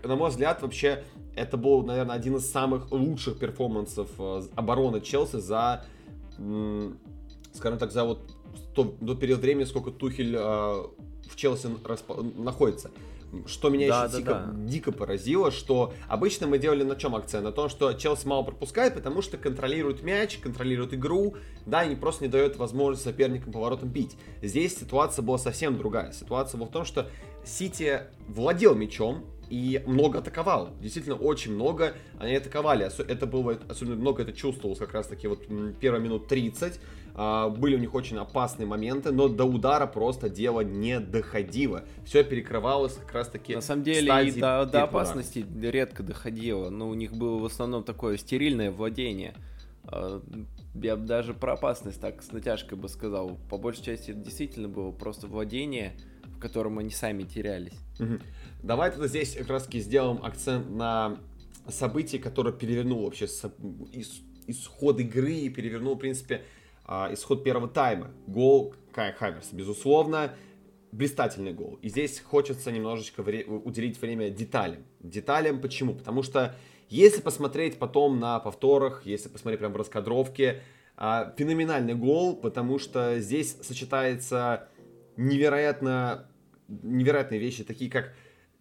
на 0.04 0.16
мой 0.16 0.30
взгляд, 0.30 0.60
вообще 0.62 1.02
это 1.34 1.56
был, 1.56 1.82
наверное, 1.82 2.14
один 2.14 2.36
из 2.36 2.50
самых 2.50 2.92
лучших 2.92 3.38
перформансов 3.38 4.10
э, 4.18 4.42
обороны 4.54 5.00
Челси 5.00 5.36
за, 5.36 5.84
скажем 7.54 7.78
так, 7.78 7.90
за 7.90 8.04
вот 8.04 8.20
то, 8.74 8.96
до 9.00 9.14
периода 9.14 9.42
времени, 9.42 9.64
сколько 9.64 9.90
Тухель 9.90 10.34
э, 10.34 10.38
в 10.38 11.36
Челси 11.36 11.68
распо- 11.84 12.40
находится. 12.40 12.90
Что 13.46 13.68
меня 13.68 13.88
да, 13.88 14.04
еще 14.04 14.12
да, 14.12 14.18
дико, 14.18 14.32
да. 14.32 14.52
дико 14.70 14.92
поразило, 14.92 15.50
что 15.50 15.92
обычно 16.08 16.46
мы 16.46 16.58
делали 16.58 16.82
на 16.82 16.96
чем 16.96 17.14
акцент? 17.14 17.44
На 17.44 17.52
том, 17.52 17.68
что 17.68 17.92
Челси 17.92 18.26
мало 18.26 18.42
пропускает, 18.42 18.94
потому 18.94 19.20
что 19.20 19.36
контролирует 19.36 20.02
мяч, 20.02 20.38
контролирует 20.38 20.94
игру, 20.94 21.36
да, 21.66 21.84
и 21.84 21.94
просто 21.94 22.24
не 22.24 22.30
дает 22.30 22.56
возможность 22.56 23.04
соперникам 23.04 23.52
поворотом 23.52 23.90
бить. 23.90 24.16
Здесь 24.40 24.78
ситуация 24.78 25.22
была 25.22 25.36
совсем 25.36 25.76
другая. 25.76 26.12
Ситуация 26.12 26.56
была 26.56 26.68
в 26.68 26.72
том, 26.72 26.84
что 26.86 27.10
Сити 27.44 28.00
владел 28.28 28.74
мячом, 28.74 29.24
и 29.50 29.82
много 29.86 30.18
атаковал. 30.18 30.70
Действительно, 30.80 31.16
очень 31.16 31.54
много 31.54 31.94
они 32.18 32.34
атаковали. 32.34 32.88
Это 33.06 33.26
было, 33.26 33.58
особенно 33.68 33.96
много 33.96 34.22
это 34.22 34.32
чувствовалось 34.32 34.78
как 34.78 34.92
раз 34.92 35.06
таки 35.06 35.26
вот 35.26 35.46
первые 35.80 36.02
минут 36.02 36.28
30. 36.28 36.78
А, 37.20 37.48
были 37.48 37.74
у 37.74 37.78
них 37.80 37.94
очень 37.94 38.16
опасные 38.16 38.64
моменты, 38.68 39.10
но 39.10 39.26
до 39.26 39.44
удара 39.44 39.88
просто 39.88 40.30
дело 40.30 40.60
не 40.60 41.00
доходило. 41.00 41.82
Все 42.06 42.22
перекрывалось 42.22 42.92
как 42.92 43.12
раз 43.12 43.28
таки 43.28 43.56
На 43.56 43.60
самом 43.60 43.82
деле 43.82 44.28
и 44.28 44.30
до, 44.30 44.64
до 44.66 44.84
опасности 44.84 45.44
редко 45.60 46.04
доходило. 46.04 46.70
Но 46.70 46.88
у 46.88 46.94
них 46.94 47.12
было 47.12 47.38
в 47.38 47.44
основном 47.44 47.82
такое 47.82 48.18
стерильное 48.18 48.70
владение. 48.70 49.34
А, 49.82 50.22
я 50.74 50.94
бы 50.94 51.06
даже 51.06 51.34
про 51.34 51.54
опасность 51.54 52.00
так 52.00 52.22
с 52.22 52.30
натяжкой 52.30 52.78
бы 52.78 52.88
сказал. 52.88 53.36
По 53.50 53.58
большей 53.58 53.82
части 53.82 54.12
это 54.12 54.20
действительно 54.20 54.68
было 54.68 54.92
просто 54.92 55.26
владение, 55.26 55.94
в 56.24 56.38
котором 56.38 56.78
они 56.78 56.90
сами 56.90 57.24
терялись. 57.24 57.80
Угу. 57.98 58.18
Давай 58.62 58.92
тогда 58.92 59.08
здесь 59.08 59.34
как 59.34 59.48
раз 59.50 59.64
таки 59.64 59.80
сделаем 59.80 60.24
акцент 60.24 60.70
на 60.70 61.16
событие, 61.68 62.22
которое 62.22 62.52
перевернуло 62.52 63.06
вообще 63.06 63.26
исход 64.46 65.00
игры 65.00 65.32
и 65.32 65.48
перевернул, 65.48 65.96
в 65.96 65.98
принципе, 65.98 66.42
а, 66.88 67.12
исход 67.12 67.44
первого 67.44 67.68
тайма. 67.68 68.10
Гол 68.26 68.74
Кая 68.92 69.12
Хаверса, 69.12 69.54
безусловно, 69.54 70.34
блистательный 70.90 71.52
гол. 71.52 71.78
И 71.82 71.90
здесь 71.90 72.18
хочется 72.18 72.72
немножечко 72.72 73.22
вре- 73.22 73.44
уделить 73.44 74.00
время 74.00 74.30
деталям. 74.30 74.84
Деталям 75.00 75.60
почему? 75.60 75.94
Потому 75.94 76.22
что 76.22 76.56
если 76.88 77.20
посмотреть 77.20 77.78
потом 77.78 78.18
на 78.18 78.40
повторах, 78.40 79.04
если 79.04 79.28
посмотреть 79.28 79.60
прям 79.60 79.74
в 79.74 79.76
раскадровке, 79.76 80.62
а, 80.96 81.34
феноменальный 81.36 81.94
гол, 81.94 82.34
потому 82.34 82.78
что 82.78 83.20
здесь 83.20 83.58
сочетается 83.62 84.68
невероятно 85.16 86.26
невероятные 86.68 87.38
вещи, 87.38 87.64
такие 87.64 87.90
как 87.90 88.14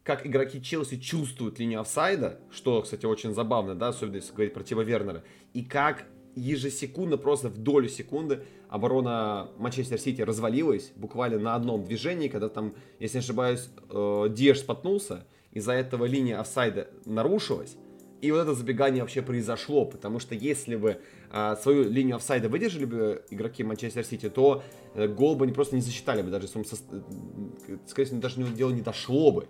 как 0.04 0.26
игроки 0.26 0.62
Челси 0.62 1.02
чувствуют 1.02 1.60
линию 1.60 1.82
офсайда, 1.82 2.40
что, 2.50 2.82
кстати, 2.82 3.06
очень 3.06 3.34
забавно, 3.34 3.76
да, 3.76 3.90
особенно 3.90 4.16
если 4.16 4.32
говорить 4.32 4.54
про 4.54 4.64
Тима 4.64 4.84
Вернера, 4.84 5.22
и 5.54 5.66
как 5.66 6.06
ежесекундно, 6.38 7.18
просто 7.18 7.50
в 7.50 7.58
долю 7.58 7.90
секунды 7.90 8.44
оборона 8.70 9.50
Манчестер 9.58 10.00
Сити 10.00 10.22
развалилась 10.22 10.92
буквально 10.96 11.40
на 11.40 11.56
одном 11.56 11.84
движении, 11.84 12.28
когда 12.28 12.50
там, 12.50 12.76
если 13.00 13.18
не 13.18 13.24
ошибаюсь, 13.24 13.70
э, 13.90 14.28
Диэш 14.30 14.60
споткнулся, 14.60 15.26
из-за 15.52 15.74
этого 15.74 16.06
линия 16.06 16.40
офсайда 16.40 16.88
нарушилась, 17.06 17.78
и 18.22 18.32
вот 18.32 18.40
это 18.40 18.54
забегание 18.54 19.04
вообще 19.04 19.22
произошло, 19.22 19.86
потому 19.86 20.20
что 20.20 20.34
если 20.34 20.76
бы 20.76 21.00
э, 21.32 21.56
свою 21.62 21.90
линию 21.90 22.16
офсайда 22.16 22.50
выдержали 22.50 22.86
бы 22.86 23.24
игроки 23.30 23.64
Манчестер 23.64 24.04
Сити, 24.04 24.30
то 24.30 24.64
э, 24.96 25.08
гол 25.08 25.36
бы 25.36 25.46
они 25.46 25.54
просто 25.54 25.76
не 25.76 25.82
засчитали 25.82 26.24
бы, 26.24 26.32
даже 26.32 26.48
со... 26.48 26.60
Э, 26.60 27.78
скорее 27.86 28.06
всего, 28.06 28.20
даже 28.20 28.42
дело 28.54 28.72
не 28.72 28.82
дошло 28.82 29.32
бы. 29.32 29.48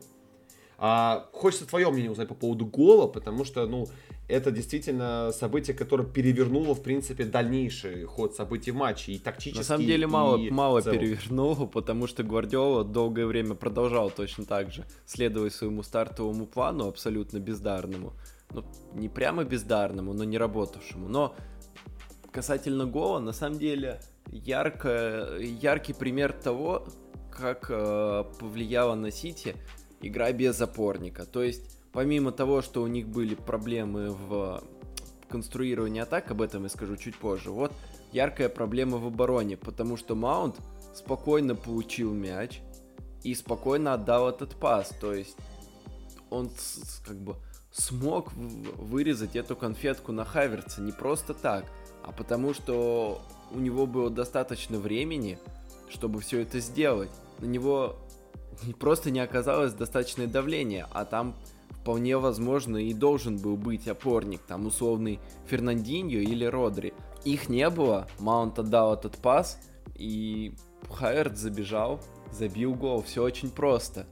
А, 0.79 1.27
хочется 1.31 1.67
твое 1.67 1.89
мнение 1.89 2.11
узнать 2.11 2.27
по 2.27 2.35
поводу 2.35 2.65
гола, 2.65 3.07
потому 3.07 3.45
что, 3.45 3.65
ну, 3.65 3.87
это 4.27 4.51
действительно 4.51 5.31
событие, 5.31 5.75
которое 5.75 6.03
перевернуло, 6.03 6.75
в 6.75 6.83
принципе, 6.83 7.23
дальнейший 7.23 8.03
ход 8.03 8.35
событий 8.35 8.71
в 8.71 8.75
матче, 8.75 9.13
и 9.13 9.19
тактически, 9.19 9.59
На 9.59 9.63
самом 9.63 9.85
деле 9.85 10.05
мало, 10.05 10.37
мало 10.37 10.81
перевернуло, 10.81 11.65
потому 11.65 12.07
что 12.07 12.23
Гвардиола 12.23 12.83
долгое 12.83 13.25
время 13.25 13.55
продолжал 13.55 14.09
точно 14.11 14.45
так 14.45 14.71
же, 14.71 14.85
следуя 15.05 15.49
своему 15.49 15.81
стартовому 15.81 16.45
плану, 16.45 16.87
абсолютно 16.87 17.39
бездарному. 17.39 18.13
Ну, 18.51 18.65
не 18.93 19.07
прямо 19.09 19.43
бездарному, 19.45 20.13
но 20.13 20.23
не 20.23 20.37
работавшему. 20.37 21.07
Но 21.07 21.35
касательно 22.31 22.85
гола, 22.85 23.19
на 23.19 23.31
самом 23.31 23.59
деле, 23.59 24.01
ярко, 24.31 25.37
яркий 25.39 25.93
пример 25.93 26.33
того, 26.33 26.85
как 27.31 27.67
э, 27.69 28.23
повлияло 28.39 28.95
на 28.95 29.11
Сити 29.11 29.55
игра 30.01 30.31
без 30.31 30.59
опорника. 30.61 31.25
То 31.25 31.43
есть, 31.43 31.76
помимо 31.97 32.31
того, 32.31 32.61
что 32.61 32.83
у 32.83 32.87
них 32.87 33.07
были 33.07 33.33
проблемы 33.33 34.11
в 34.11 34.63
конструировании 35.29 35.99
атак, 35.99 36.29
об 36.29 36.43
этом 36.43 36.61
я 36.61 36.69
скажу 36.69 36.95
чуть 36.95 37.15
позже, 37.15 37.49
вот 37.49 37.71
яркая 38.11 38.49
проблема 38.49 38.99
в 38.99 39.07
обороне, 39.07 39.57
потому 39.57 39.97
что 39.97 40.13
Маунт 40.13 40.57
спокойно 40.93 41.55
получил 41.55 42.13
мяч 42.13 42.61
и 43.23 43.33
спокойно 43.33 43.95
отдал 43.95 44.29
этот 44.29 44.59
пас. 44.59 44.89
То 45.01 45.11
есть 45.11 45.37
он 46.29 46.51
как 47.03 47.17
бы 47.17 47.35
смог 47.71 48.31
вырезать 48.33 49.35
эту 49.35 49.55
конфетку 49.55 50.11
на 50.11 50.23
Хаверца 50.23 50.81
не 50.81 50.91
просто 50.91 51.33
так, 51.33 51.65
а 52.03 52.11
потому 52.11 52.53
что 52.53 53.23
у 53.51 53.57
него 53.57 53.87
было 53.87 54.11
достаточно 54.11 54.77
времени, 54.77 55.39
чтобы 55.89 56.19
все 56.19 56.41
это 56.41 56.59
сделать. 56.59 57.09
На 57.39 57.45
него 57.45 57.95
просто 58.79 59.09
не 59.09 59.19
оказалось 59.19 59.73
достаточное 59.73 60.27
давление, 60.27 60.85
а 60.91 61.05
там 61.05 61.35
вполне 61.87 62.17
возможно 62.17 62.75
и 62.75 62.93
должен 62.93 63.37
был 63.37 63.55
быть 63.55 63.87
опорник, 63.87 64.41
там 64.41 64.65
условный 64.65 65.21
Фернандиньо 65.45 66.19
или 66.19 66.43
Родри. 66.43 66.93
Их 67.23 67.47
не 67.47 67.69
было, 67.69 68.09
Маунт 68.19 68.59
отдал 68.59 68.93
этот 68.93 69.15
пас, 69.15 69.57
и 69.95 70.53
Хайерт 70.91 71.37
забежал, 71.37 72.01
забил 72.29 72.75
гол, 72.75 73.01
все 73.03 73.23
очень 73.23 73.49
просто. 73.49 74.05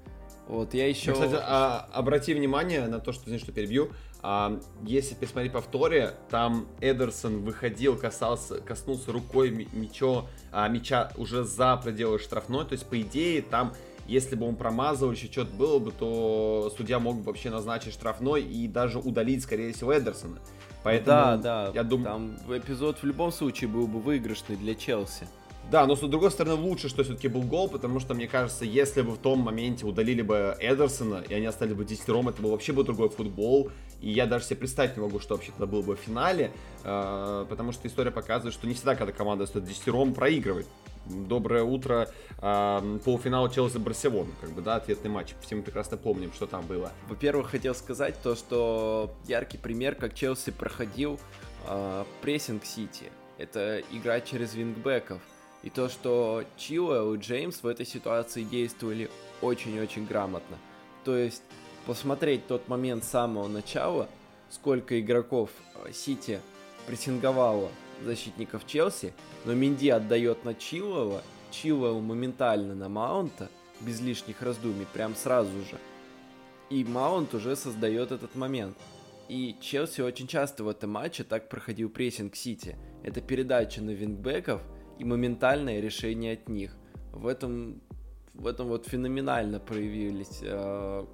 Вот 0.47 0.73
я 0.73 0.87
еще... 0.87 1.11
Кстати, 1.11 1.35
а, 1.37 1.89
обрати 1.91 2.33
внимание 2.33 2.87
на 2.87 3.01
то, 3.01 3.11
что, 3.11 3.25
извини, 3.25 3.39
что 3.39 3.51
перебью, 3.51 3.89
а, 4.21 4.57
если 4.83 5.13
посмотреть 5.13 5.51
повторе, 5.51 6.13
там 6.29 6.67
Эдерсон 6.79 7.43
выходил, 7.43 7.97
касался, 7.97 8.61
коснулся 8.61 9.11
рукой 9.11 9.49
мячо, 9.73 10.29
а, 10.53 10.69
мяча 10.69 11.11
уже 11.17 11.43
за 11.43 11.75
пределы 11.75 12.19
штрафной, 12.19 12.63
то 12.63 12.71
есть, 12.71 12.85
по 12.85 13.01
идее, 13.01 13.41
там 13.41 13.73
если 14.07 14.35
бы 14.35 14.47
он 14.47 14.55
промазал 14.55 15.11
или 15.11 15.17
что-то 15.17 15.51
было 15.51 15.79
бы, 15.79 15.91
то 15.91 16.71
судья 16.77 16.99
мог 16.99 17.17
бы 17.17 17.23
вообще 17.23 17.49
назначить 17.49 17.93
штрафной 17.93 18.43
и 18.43 18.67
даже 18.67 18.99
удалить, 18.99 19.43
скорее 19.43 19.73
всего, 19.73 19.97
Эдерсона. 19.97 20.39
Поэтому, 20.83 21.07
да, 21.07 21.37
да, 21.37 21.71
я 21.73 21.83
думаю... 21.83 22.05
Там 22.05 22.57
эпизод 22.57 22.99
в 22.99 23.03
любом 23.05 23.31
случае 23.31 23.69
был 23.69 23.87
бы 23.87 23.99
выигрышный 23.99 24.55
для 24.55 24.75
Челси. 24.75 25.27
Да, 25.71 25.87
но 25.87 25.95
с 25.95 25.99
другой 26.01 26.29
стороны 26.29 26.53
лучше, 26.53 26.89
что 26.89 27.03
все-таки 27.03 27.27
был 27.27 27.41
гол, 27.41 27.67
потому 27.67 27.99
что, 27.99 28.13
мне 28.13 28.27
кажется, 28.27 28.65
если 28.65 29.01
бы 29.01 29.13
в 29.13 29.17
том 29.17 29.39
моменте 29.39 29.87
удалили 29.87 30.21
бы 30.21 30.55
Эдерсона, 30.59 31.23
и 31.27 31.33
они 31.33 31.47
остались 31.47 31.73
бы 31.73 31.83
десятером, 31.85 32.29
это 32.29 32.39
был 32.39 32.51
вообще 32.51 32.71
бы 32.71 32.83
другой 32.83 33.09
футбол, 33.09 33.71
и 33.99 34.11
я 34.11 34.27
даже 34.27 34.45
себе 34.45 34.57
представить 34.57 34.95
не 34.95 35.01
могу, 35.01 35.19
что 35.19 35.33
вообще 35.33 35.51
это 35.57 35.65
было 35.65 35.81
бы 35.81 35.95
в 35.95 35.99
финале, 35.99 36.51
э, 36.83 37.45
потому 37.49 37.71
что 37.71 37.87
история 37.87 38.11
показывает, 38.11 38.53
что 38.53 38.67
не 38.67 38.75
всегда, 38.75 38.93
когда 38.95 39.11
команда 39.11 39.47
стоит 39.47 39.65
десятером, 39.65 40.13
проигрывает. 40.13 40.67
Доброе 41.05 41.63
утро, 41.63 42.09
э, 42.39 42.99
полуфинал 43.03 43.47
Челси-Барселона, 43.47 44.31
как 44.41 44.49
бы, 44.51 44.61
да, 44.63 44.75
ответный 44.75 45.11
матч, 45.11 45.35
все 45.41 45.55
мы 45.55 45.61
прекрасно 45.61 45.97
помним, 45.97 46.33
что 46.33 46.47
там 46.47 46.65
было. 46.65 46.91
Во-первых, 47.07 47.51
хотел 47.51 47.75
сказать 47.75 48.19
то, 48.23 48.35
что 48.35 49.13
яркий 49.27 49.59
пример, 49.59 49.93
как 49.93 50.15
Челси 50.15 50.51
проходил 50.51 51.19
э, 51.67 52.05
прессинг 52.23 52.65
Сити, 52.65 53.11
это 53.37 53.83
игра 53.91 54.19
через 54.19 54.55
вингбеков, 54.55 55.21
и 55.61 55.69
то, 55.69 55.89
что 55.89 56.43
Чилуэлл 56.57 57.13
и 57.13 57.17
Джеймс 57.19 57.61
в 57.61 57.67
этой 57.67 57.85
ситуации 57.85 58.43
действовали 58.43 59.11
очень-очень 59.41 60.07
грамотно. 60.07 60.57
То 61.03 61.15
есть 61.15 61.43
посмотреть 61.85 62.47
тот 62.47 62.67
момент 62.67 63.03
с 63.03 63.09
самого 63.09 63.47
начала, 63.47 64.09
сколько 64.49 64.99
игроков 64.99 65.51
э, 65.75 65.91
Сити 65.93 66.39
прессинговало 66.87 67.69
защитников 68.03 68.65
Челси, 68.65 69.13
но 69.45 69.53
Минди 69.53 69.89
отдает 69.89 70.43
на 70.43 70.53
Чилуэлла, 70.53 71.23
Чилуэлл 71.51 72.01
моментально 72.01 72.75
на 72.75 72.89
Маунта, 72.89 73.49
без 73.81 74.01
лишних 74.01 74.41
раздумий, 74.41 74.87
прям 74.93 75.15
сразу 75.15 75.51
же. 75.51 75.77
И 76.69 76.83
Маунт 76.83 77.33
уже 77.33 77.55
создает 77.55 78.11
этот 78.11 78.35
момент. 78.35 78.75
И 79.27 79.55
Челси 79.59 80.01
очень 80.01 80.27
часто 80.27 80.63
в 80.63 80.69
этом 80.69 80.91
матче 80.91 81.23
так 81.23 81.49
проходил 81.49 81.89
прессинг 81.89 82.35
Сити. 82.35 82.77
Это 83.03 83.21
передача 83.21 83.81
на 83.81 83.91
вингбеков– 83.91 84.61
и 84.99 85.03
моментальное 85.03 85.79
решение 85.79 86.33
от 86.33 86.49
них. 86.49 86.75
В 87.11 87.27
этом, 87.27 87.81
в 88.33 88.47
этом 88.47 88.67
вот 88.67 88.87
феноменально 88.87 89.59
проявились 89.59 90.39
э, 90.41 91.05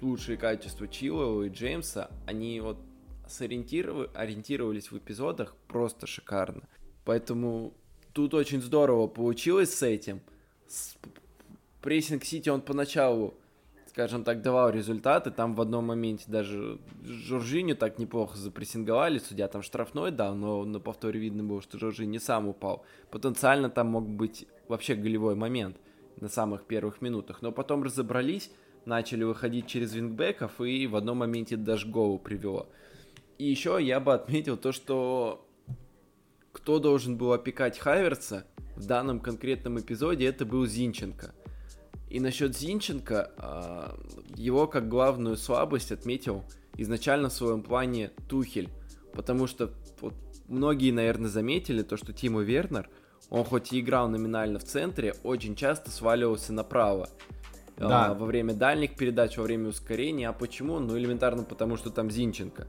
лучшие 0.00 0.36
качества 0.36 0.88
Чилова 0.88 1.44
и 1.44 1.48
Джеймса. 1.48 2.10
Они 2.26 2.60
вот 2.60 2.78
сориентировали, 3.30 4.10
ориентировались 4.14 4.90
в 4.90 4.98
эпизодах 4.98 5.54
просто 5.68 6.06
шикарно. 6.06 6.62
Поэтому 7.04 7.72
тут 8.12 8.34
очень 8.34 8.60
здорово 8.60 9.06
получилось 9.06 9.74
с 9.74 9.82
этим. 9.82 10.20
С 10.66 10.96
прессинг 11.80 12.24
Сити 12.24 12.48
он 12.48 12.60
поначалу 12.60 13.34
скажем 13.90 14.24
так, 14.24 14.40
давал 14.40 14.70
результаты. 14.70 15.30
Там 15.30 15.54
в 15.54 15.60
одном 15.60 15.86
моменте 15.86 16.24
даже 16.28 16.78
Жоржиню 17.04 17.76
так 17.76 17.98
неплохо 17.98 18.38
запрессинговали. 18.38 19.18
Судья 19.18 19.48
там 19.48 19.62
штрафной 19.62 20.12
дал, 20.12 20.34
но 20.34 20.64
на 20.64 20.80
повторе 20.80 21.20
видно 21.20 21.42
было, 21.42 21.60
что 21.60 21.78
Жоржиню 21.78 22.20
сам 22.20 22.48
упал. 22.48 22.84
Потенциально 23.10 23.68
там 23.68 23.88
мог 23.88 24.08
быть 24.08 24.46
вообще 24.68 24.94
голевой 24.94 25.34
момент 25.34 25.76
на 26.20 26.28
самых 26.28 26.64
первых 26.64 27.02
минутах. 27.02 27.42
Но 27.42 27.50
потом 27.52 27.82
разобрались, 27.82 28.50
начали 28.84 29.24
выходить 29.24 29.66
через 29.66 29.92
вингбеков, 29.92 30.60
и 30.60 30.86
в 30.86 30.94
одном 30.96 31.18
моменте 31.18 31.56
даже 31.56 31.88
голову 31.88 32.18
привело. 32.18 32.68
И 33.40 33.44
еще 33.44 33.78
я 33.80 34.00
бы 34.00 34.12
отметил 34.12 34.58
то, 34.58 34.70
что 34.70 35.48
кто 36.52 36.78
должен 36.78 37.16
был 37.16 37.32
опекать 37.32 37.78
Хайверса 37.78 38.44
в 38.76 38.84
данном 38.84 39.18
конкретном 39.18 39.80
эпизоде, 39.80 40.26
это 40.26 40.44
был 40.44 40.66
Зинченко. 40.66 41.32
И 42.10 42.20
насчет 42.20 42.54
Зинченко, 42.54 43.32
а, 43.38 43.98
его 44.36 44.66
как 44.66 44.90
главную 44.90 45.38
слабость 45.38 45.90
отметил 45.90 46.44
изначально 46.76 47.30
в 47.30 47.32
своем 47.32 47.62
плане 47.62 48.10
Тухель. 48.28 48.68
Потому 49.14 49.46
что 49.46 49.72
вот, 50.02 50.12
многие, 50.46 50.90
наверное, 50.90 51.30
заметили 51.30 51.82
то, 51.82 51.96
что 51.96 52.12
Тима 52.12 52.42
Вернер, 52.42 52.90
он 53.30 53.44
хоть 53.44 53.72
и 53.72 53.80
играл 53.80 54.10
номинально 54.10 54.58
в 54.58 54.64
центре, 54.64 55.14
очень 55.22 55.56
часто 55.56 55.90
сваливался 55.90 56.52
направо. 56.52 57.08
А, 57.78 57.88
да. 57.88 58.12
во 58.12 58.26
время 58.26 58.52
дальних 58.52 58.96
передач, 58.96 59.38
во 59.38 59.44
время 59.44 59.70
ускорения. 59.70 60.28
А 60.28 60.34
почему? 60.34 60.78
Ну, 60.78 60.98
элементарно 60.98 61.42
потому, 61.42 61.78
что 61.78 61.88
там 61.88 62.10
Зинченко. 62.10 62.66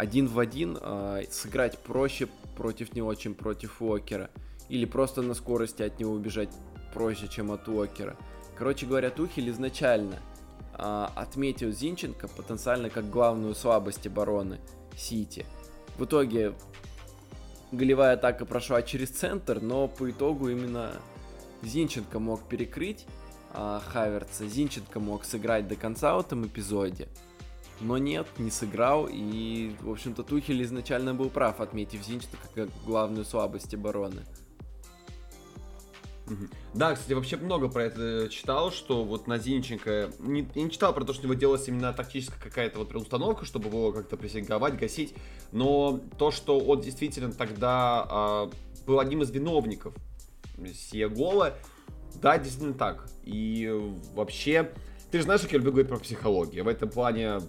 Один 0.00 0.28
в 0.28 0.38
один 0.38 0.78
э, 0.80 1.24
сыграть 1.30 1.76
проще 1.76 2.26
против 2.56 2.94
него, 2.94 3.14
чем 3.14 3.34
против 3.34 3.82
Уокера. 3.82 4.30
Или 4.70 4.86
просто 4.86 5.20
на 5.20 5.34
скорости 5.34 5.82
от 5.82 6.00
него 6.00 6.12
убежать 6.12 6.48
проще, 6.94 7.28
чем 7.28 7.52
от 7.52 7.68
Уокера. 7.68 8.16
Короче 8.56 8.86
говоря, 8.86 9.10
Тухель 9.10 9.50
изначально 9.50 10.18
а, 10.72 11.12
отметил 11.16 11.70
Зинченко 11.70 12.28
потенциально 12.28 12.88
как 12.88 13.10
главную 13.10 13.54
слабость 13.54 14.06
обороны 14.06 14.58
Сити. 14.96 15.44
В 15.98 16.06
итоге 16.06 16.54
голевая 17.70 18.14
атака 18.14 18.46
прошла 18.46 18.80
через 18.80 19.10
центр, 19.10 19.60
но 19.60 19.86
по 19.86 20.10
итогу 20.10 20.48
именно 20.48 20.92
Зинченко 21.60 22.18
мог 22.18 22.48
перекрыть 22.48 23.04
а, 23.52 23.82
Хаверца, 23.84 24.46
Зинченко 24.46 24.98
мог 24.98 25.26
сыграть 25.26 25.68
до 25.68 25.76
конца 25.76 26.16
в 26.16 26.20
этом 26.20 26.46
эпизоде. 26.46 27.06
Но 27.80 27.96
нет, 27.96 28.26
не 28.38 28.50
сыграл, 28.50 29.08
и, 29.10 29.74
в 29.80 29.90
общем-то, 29.90 30.22
Тухель 30.22 30.62
изначально 30.62 31.14
был 31.14 31.30
прав, 31.30 31.60
отметив 31.60 32.04
Зинченко 32.04 32.36
как 32.54 32.68
главную 32.84 33.24
слабость 33.24 33.72
обороны. 33.72 34.22
Да, 36.74 36.94
кстати, 36.94 37.12
вообще 37.12 37.36
много 37.36 37.68
про 37.68 37.84
это 37.84 38.28
читал, 38.28 38.70
что 38.70 39.04
вот 39.04 39.26
на 39.26 39.38
Зинченко... 39.38 40.10
Не, 40.20 40.48
я 40.54 40.62
не 40.62 40.70
читал 40.70 40.94
про 40.94 41.04
то, 41.04 41.12
что 41.12 41.22
у 41.22 41.24
него 41.24 41.34
делалась 41.34 41.66
именно 41.68 41.92
тактическая 41.92 42.40
какая-то 42.40 42.78
вот 42.78 42.94
установка, 42.94 43.44
чтобы 43.44 43.68
его 43.68 43.92
как-то 43.92 44.16
прессинговать, 44.16 44.78
гасить, 44.78 45.14
но 45.50 46.00
то, 46.18 46.30
что 46.30 46.58
он 46.58 46.80
действительно 46.82 47.32
тогда 47.32 48.06
а, 48.08 48.50
был 48.86 49.00
одним 49.00 49.22
из 49.22 49.30
виновников 49.30 49.94
сия 50.74 51.08
гола, 51.08 51.56
да, 52.14 52.38
действительно 52.38 52.74
так. 52.74 53.08
И 53.24 53.68
вообще, 54.14 54.70
ты 55.10 55.18
же 55.18 55.24
знаешь, 55.24 55.40
как 55.40 55.52
я 55.52 55.58
люблю 55.58 55.72
говорить 55.72 55.90
про 55.90 55.98
психологию. 55.98 56.64
В 56.64 56.68
этом 56.68 56.90
плане 56.90 57.40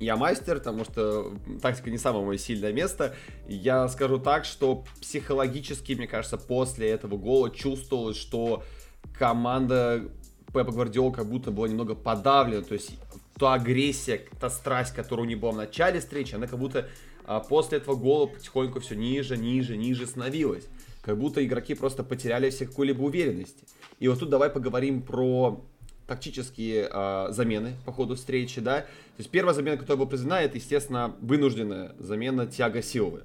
я 0.00 0.16
мастер, 0.16 0.58
потому 0.58 0.84
что 0.84 1.34
тактика 1.60 1.90
не 1.90 1.98
самое 1.98 2.24
мое 2.24 2.38
сильное 2.38 2.72
место. 2.72 3.14
Я 3.46 3.86
скажу 3.88 4.18
так, 4.18 4.46
что 4.46 4.84
психологически, 5.00 5.92
мне 5.92 6.06
кажется, 6.06 6.38
после 6.38 6.88
этого 6.88 7.18
гола 7.18 7.50
чувствовалось, 7.50 8.16
что 8.16 8.64
команда 9.18 10.10
Пепа 10.54 10.72
Гвардиола 10.72 11.12
как 11.12 11.28
будто 11.28 11.50
была 11.50 11.68
немного 11.68 11.94
подавлена. 11.94 12.62
То 12.62 12.74
есть 12.74 12.98
та 13.38 13.54
агрессия, 13.54 14.22
та 14.40 14.48
страсть, 14.48 14.94
которая 14.94 15.26
у 15.26 15.28
него 15.28 15.42
была 15.42 15.52
в 15.52 15.56
начале 15.56 16.00
встречи, 16.00 16.34
она 16.34 16.46
как 16.46 16.58
будто 16.58 16.88
а, 17.26 17.40
после 17.40 17.78
этого 17.78 17.94
гола 17.94 18.26
потихоньку 18.26 18.80
все 18.80 18.96
ниже, 18.96 19.36
ниже, 19.36 19.76
ниже 19.76 20.06
становилась. 20.06 20.64
Как 21.02 21.18
будто 21.18 21.44
игроки 21.44 21.74
просто 21.74 22.04
потеряли 22.04 22.48
все 22.48 22.66
какую-либо 22.66 23.02
уверенность. 23.02 23.64
И 23.98 24.08
вот 24.08 24.18
тут 24.18 24.30
давай 24.30 24.48
поговорим 24.48 25.02
про 25.02 25.62
тактические 26.10 26.88
э, 26.92 27.26
замены 27.30 27.76
по 27.86 27.92
ходу 27.92 28.16
встречи, 28.16 28.60
да. 28.60 28.80
То 28.80 29.18
есть 29.18 29.30
первая 29.30 29.54
замена, 29.54 29.76
которая 29.76 29.98
была 29.98 30.08
признана, 30.08 30.40
это, 30.40 30.56
естественно, 30.56 31.14
вынужденная 31.20 31.94
замена 32.00 32.48
Тиаго 32.48 32.82
Силвы. 32.82 33.22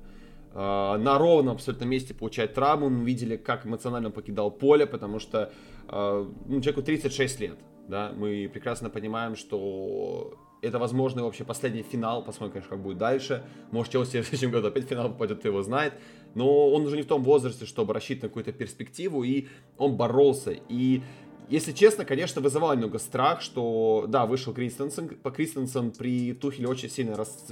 Э, 0.54 0.96
на 0.98 1.18
ровном 1.18 1.56
абсолютно 1.56 1.86
месте 1.86 2.14
получает 2.14 2.54
травму. 2.54 2.90
Мы 2.90 3.04
видели, 3.04 3.38
как 3.38 3.66
эмоционально 3.66 4.10
он 4.10 4.14
покидал 4.14 4.52
поле, 4.52 4.86
потому 4.86 5.18
что 5.18 5.52
э, 5.90 6.26
ну, 6.46 6.62
человеку 6.62 6.84
36 6.84 7.40
лет. 7.40 7.58
да, 7.88 8.12
мы 8.16 8.48
прекрасно 8.54 8.92
понимаем, 8.92 9.36
что 9.36 10.38
это, 10.62 10.78
возможно, 10.78 11.24
вообще 11.24 11.44
последний 11.44 11.84
финал. 11.84 12.24
Посмотрим, 12.24 12.54
конечно, 12.54 12.70
как 12.70 12.84
будет 12.84 12.98
дальше. 13.00 13.44
Может, 13.72 13.94
Челси 13.94 14.22
в 14.22 14.28
следующем 14.28 14.52
году 14.52 14.68
опять 14.68 14.88
финал 14.88 15.10
попадет, 15.10 15.40
кто 15.40 15.48
его 15.48 15.64
знает. 15.64 15.94
Но 16.36 16.70
он 16.70 16.84
уже 16.86 16.98
не 16.98 17.02
в 17.02 17.08
том 17.08 17.24
возрасте, 17.24 17.66
чтобы 17.66 17.94
рассчитывать 17.94 18.24
на 18.24 18.30
какую-то 18.30 18.52
перспективу. 18.52 19.24
И 19.24 19.48
он 19.78 19.96
боролся. 19.96 20.56
И 20.70 21.02
если 21.50 21.72
честно, 21.72 22.06
конечно, 22.06 22.42
вызывало 22.42 22.74
немного 22.74 23.00
страх, 23.00 23.42
что, 23.42 24.06
да, 24.08 24.26
вышел 24.26 24.54
Кристенсен, 24.54 25.10
по 25.10 25.32
Кристенсен 25.32 25.92
при 25.92 26.34
Тухеле 26.34 26.68
очень 26.68 26.90
сильно 26.90 27.16
рас... 27.16 27.48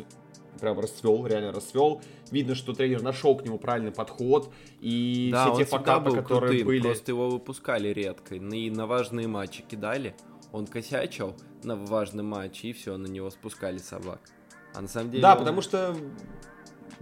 прям 0.60 0.80
расцвел, 0.80 1.26
реально 1.28 1.52
расцвел. 1.52 2.02
Видно, 2.32 2.56
что 2.56 2.74
тренер 2.74 3.02
нашел 3.02 3.36
к 3.36 3.44
нему 3.46 3.58
правильный 3.58 3.92
подход, 3.92 4.52
и 4.80 5.30
да, 5.32 5.54
все 5.54 5.64
те 5.64 5.66
факапы, 5.66 6.12
которые 6.12 6.50
крутым, 6.50 6.68
были... 6.68 6.82
просто 6.82 7.12
его 7.12 7.30
выпускали 7.30 7.90
редко, 7.90 8.36
и 8.36 8.70
на 8.70 8.88
важные 8.88 9.28
матчи 9.28 9.64
кидали, 9.64 10.16
он 10.52 10.68
косячил 10.68 11.36
на 11.64 11.76
важный 11.76 12.24
матч, 12.24 12.64
и 12.64 12.74
все, 12.74 12.98
на 12.98 13.08
него 13.08 13.30
спускали 13.30 13.78
собак. 13.78 14.22
А 14.74 14.82
на 14.82 14.88
самом 14.88 15.12
деле... 15.12 15.22
Да, 15.22 15.34
он... 15.34 15.40
потому 15.40 15.62
что 15.62 15.96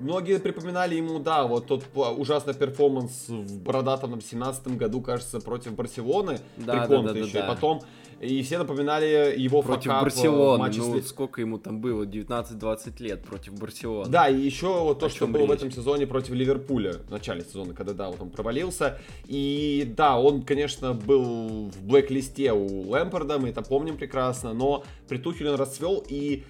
Многие 0.01 0.39
припоминали 0.39 0.95
ему, 0.95 1.19
да, 1.19 1.45
вот 1.45 1.67
тот 1.67 1.83
ужасный 2.17 2.53
перформанс 2.53 3.29
в 3.29 3.59
бородатом 3.61 4.19
17 4.19 4.75
году, 4.77 5.01
кажется, 5.01 5.39
против 5.39 5.75
Барселоны. 5.75 6.39
Да, 6.57 6.87
да, 6.87 7.01
да, 7.01 7.13
да, 7.13 7.19
еще. 7.19 7.33
да. 7.33 7.45
И 7.45 7.47
потом, 7.47 7.81
и 8.19 8.41
все 8.41 8.57
напоминали 8.57 9.33
его 9.37 9.61
против 9.61 9.85
fuck-up 9.91 10.03
Барселоны. 10.03 10.59
матче 10.59 10.79
ну, 10.79 11.01
с... 11.01 11.07
сколько 11.07 11.41
ему 11.41 11.57
там 11.57 11.81
было? 11.81 12.03
19-20 12.03 13.01
лет 13.01 13.23
против 13.23 13.53
Барселоны. 13.59 14.09
Да, 14.09 14.27
и 14.27 14.39
еще 14.39 14.67
вот 14.83 14.99
то, 14.99 15.05
О 15.07 15.09
что 15.09 15.27
было 15.27 15.45
в 15.45 15.51
этом 15.51 15.71
сезоне 15.71 16.07
против 16.07 16.33
Ливерпуля, 16.33 16.93
в 16.93 17.09
начале 17.09 17.43
сезона, 17.43 17.73
когда, 17.73 17.93
да, 17.93 18.09
вот 18.09 18.21
он 18.21 18.29
провалился. 18.29 18.99
И 19.25 19.91
да, 19.95 20.19
он, 20.19 20.43
конечно, 20.43 20.93
был 20.93 21.69
в 21.69 21.83
blacklist 21.83 22.46
е 22.46 22.53
у 22.53 22.89
Лэмпорда, 22.89 23.39
мы 23.39 23.49
это 23.49 23.61
помним 23.61 23.97
прекрасно, 23.97 24.53
но 24.53 24.83
при 25.07 25.17
Тухеле 25.17 25.51
он 25.51 25.55
расцвел, 25.55 26.03
и 26.07 26.43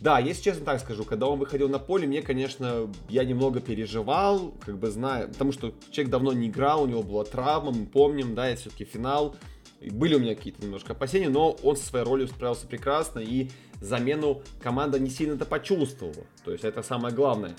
да, 0.00 0.18
если 0.18 0.42
честно 0.42 0.64
так 0.64 0.80
скажу, 0.80 1.04
когда 1.04 1.26
он 1.26 1.38
выходил 1.38 1.68
на 1.68 1.78
поле, 1.78 2.06
мне, 2.06 2.22
конечно, 2.22 2.90
я 3.08 3.24
немного 3.24 3.60
переживал, 3.60 4.52
как 4.64 4.78
бы 4.78 4.90
знаю, 4.90 5.28
потому 5.28 5.52
что 5.52 5.72
человек 5.90 6.10
давно 6.10 6.32
не 6.32 6.48
играл, 6.48 6.82
у 6.82 6.86
него 6.86 7.02
была 7.02 7.24
травма, 7.24 7.72
мы 7.72 7.86
помним, 7.86 8.34
да, 8.34 8.48
это 8.48 8.60
все-таки 8.60 8.84
финал. 8.84 9.36
И 9.80 9.90
были 9.90 10.14
у 10.14 10.18
меня 10.18 10.34
какие-то 10.34 10.62
немножко 10.62 10.92
опасения, 10.92 11.28
но 11.28 11.52
он 11.62 11.76
со 11.76 11.84
своей 11.86 12.04
ролью 12.04 12.28
справился 12.28 12.66
прекрасно, 12.66 13.20
и 13.20 13.50
замену 13.80 14.42
команда 14.62 14.98
не 14.98 15.10
сильно-то 15.10 15.44
почувствовала. 15.44 16.26
То 16.44 16.52
есть 16.52 16.64
это 16.64 16.82
самое 16.82 17.14
главное. 17.14 17.54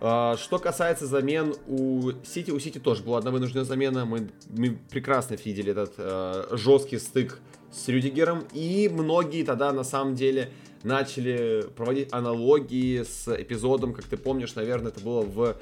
А, 0.00 0.36
Что 0.36 0.58
касается 0.58 1.06
замен 1.06 1.54
у 1.66 2.12
Сити, 2.24 2.50
у 2.50 2.58
Сити 2.58 2.78
тоже 2.78 3.02
была 3.02 3.18
одна 3.18 3.30
вынужденная 3.30 3.64
замена. 3.64 4.04
Мы, 4.04 4.28
мы 4.48 4.78
прекрасно 4.90 5.34
видели 5.34 5.72
этот 5.72 5.94
э, 5.96 6.44
жесткий 6.52 6.98
стык 6.98 7.40
с 7.72 7.88
Рюдигером. 7.88 8.44
И 8.52 8.90
многие 8.92 9.42
тогда 9.42 9.72
на 9.72 9.84
самом 9.84 10.14
деле 10.14 10.50
начали 10.86 11.66
проводить 11.76 12.12
аналогии 12.12 13.02
с 13.02 13.28
эпизодом, 13.28 13.92
как 13.92 14.04
ты 14.04 14.16
помнишь, 14.16 14.54
наверное, 14.54 14.92
это 14.92 15.00
было 15.00 15.22
в 15.22 15.56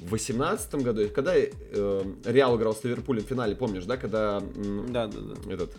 18 0.00 0.74
году, 0.76 1.08
когда 1.14 1.32
э, 1.34 2.02
Реал 2.24 2.56
играл 2.58 2.74
с 2.74 2.84
Ливерпулем 2.84 3.24
в 3.24 3.26
финале, 3.26 3.56
помнишь, 3.56 3.84
да, 3.84 3.96
когда 3.96 4.42
м, 4.54 4.92
Да, 4.92 5.06
да, 5.06 5.18
да. 5.20 5.52
этот 5.54 5.72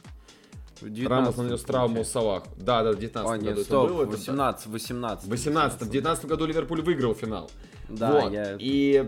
В 0.81 0.89
19 0.89 1.07
Рамос 1.09 1.37
нанес 1.37 1.61
травму 1.63 2.03
Салах. 2.03 2.43
Да, 2.57 2.83
да, 2.83 2.91
в 2.93 2.99
19 2.99 3.15
А, 3.31 3.37
году 3.37 3.45
нет, 3.57 3.59
стоп, 3.65 3.89
было. 3.89 4.01
это 4.03 4.11
да. 4.11 4.17
18, 4.17 4.67
18. 4.67 5.25
В 5.25 5.29
18 5.29 5.81
в 5.83 5.89
19 5.89 6.25
году 6.25 6.45
Ливерпуль 6.47 6.81
выиграл 6.81 7.13
финал. 7.13 7.49
Да, 7.89 8.11
Вот. 8.21 8.33
я 8.33 8.57
И 8.59 9.07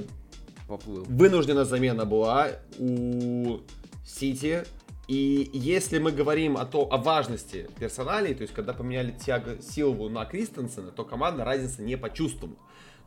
поплыл. 0.67 1.05
вынужденная 1.09 1.65
замена 1.65 2.05
была 2.05 2.49
у 2.77 3.57
Сити. 4.05 4.63
И 5.09 5.49
если 5.53 5.97
мы 5.97 6.11
говорим 6.11 6.55
о, 6.55 6.65
то, 6.65 6.87
о 6.93 6.97
важности 6.97 7.67
персоналей, 7.79 8.35
то 8.35 8.43
есть 8.43 8.53
когда 8.53 8.73
поменяли 8.73 9.09
Тиаго 9.09 9.59
Силву 9.59 10.07
на 10.07 10.23
Кристенсена, 10.23 10.91
то 10.91 11.03
команда 11.03 11.43
разницы 11.43 11.81
не 11.81 11.97
почувствовала. 11.97 12.55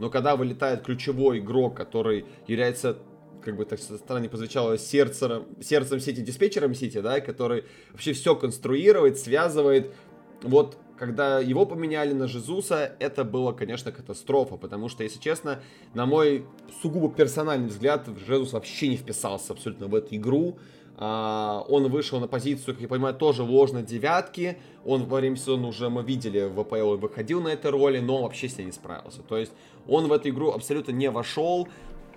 Но 0.00 0.10
когда 0.10 0.34
вылетает 0.34 0.82
ключевой 0.82 1.38
игрок, 1.38 1.76
который 1.76 2.26
является 2.48 2.98
как 3.44 3.56
бы 3.56 3.64
так 3.66 3.78
со 3.78 3.98
стороны 3.98 4.28
позвучало 4.28 4.78
сердцем, 4.78 5.46
сердцем 5.60 6.00
Сити, 6.00 6.18
диспетчером 6.18 6.74
Сити, 6.74 7.00
да, 7.00 7.20
который 7.20 7.66
вообще 7.92 8.14
все 8.14 8.34
конструирует, 8.34 9.16
связывает. 9.16 9.94
Вот 10.42 10.78
когда 10.98 11.38
его 11.38 11.66
поменяли 11.66 12.12
на 12.14 12.26
Жезуса, 12.26 12.96
это 12.98 13.22
было, 13.22 13.52
конечно, 13.52 13.92
катастрофа, 13.92 14.56
потому 14.56 14.88
что, 14.88 15.04
если 15.04 15.20
честно, 15.20 15.62
на 15.94 16.06
мой 16.06 16.46
сугубо 16.82 17.14
персональный 17.14 17.68
взгляд, 17.68 18.08
Жезус 18.26 18.54
вообще 18.54 18.88
не 18.88 18.96
вписался 18.96 19.52
абсолютно 19.52 19.86
в 19.86 19.94
эту 19.94 20.16
игру. 20.16 20.58
А, 21.04 21.64
он 21.68 21.88
вышел 21.88 22.20
на 22.20 22.28
позицию, 22.28 22.74
как 22.74 22.80
я 22.80 22.86
понимаю, 22.86 23.12
тоже 23.12 23.42
ложной 23.42 23.82
девятки. 23.82 24.58
Он 24.84 25.04
во 25.06 25.16
время 25.16 25.34
сезона 25.34 25.66
уже 25.66 25.90
мы 25.90 26.04
видели 26.04 26.44
в 26.44 26.60
он 26.60 27.00
выходил 27.00 27.42
на 27.42 27.48
этой 27.48 27.72
роли, 27.72 27.98
но 27.98 28.22
вообще 28.22 28.48
с 28.48 28.56
ней 28.56 28.66
не 28.66 28.72
справился. 28.72 29.20
То 29.22 29.36
есть 29.36 29.50
он 29.88 30.06
в 30.06 30.12
эту 30.12 30.28
игру 30.28 30.52
абсолютно 30.52 30.92
не 30.92 31.10
вошел. 31.10 31.66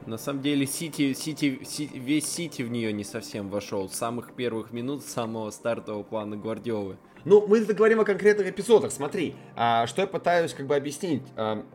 На 0.05 0.19
самом 0.19 0.43
деле, 0.43 0.67
Сити, 0.67 1.13
Сити, 1.13 1.63
Сити- 1.63 1.97
весь 1.97 2.27
Сити 2.27 2.61
в 2.61 2.69
нее 2.69 2.93
не 2.93 3.03
совсем 3.03 3.49
вошел. 3.49 3.89
С 3.89 3.95
самых 3.95 4.33
первых 4.33 4.71
минут, 4.71 5.01
с 5.01 5.07
самого 5.07 5.49
стартового 5.49 6.03
плана 6.03 6.37
Гвардиолы. 6.37 6.97
Ну, 7.23 7.47
мы 7.47 7.61
это 7.61 7.73
говорим 7.73 8.01
о 8.01 8.05
конкретных 8.05 8.47
эпизодах. 8.47 8.91
Смотри, 8.91 9.33
а, 9.55 9.87
что 9.87 10.01
я 10.01 10.07
пытаюсь 10.07 10.53
как 10.53 10.67
бы 10.67 10.75
объяснить. 10.75 11.23
А, 11.35 11.65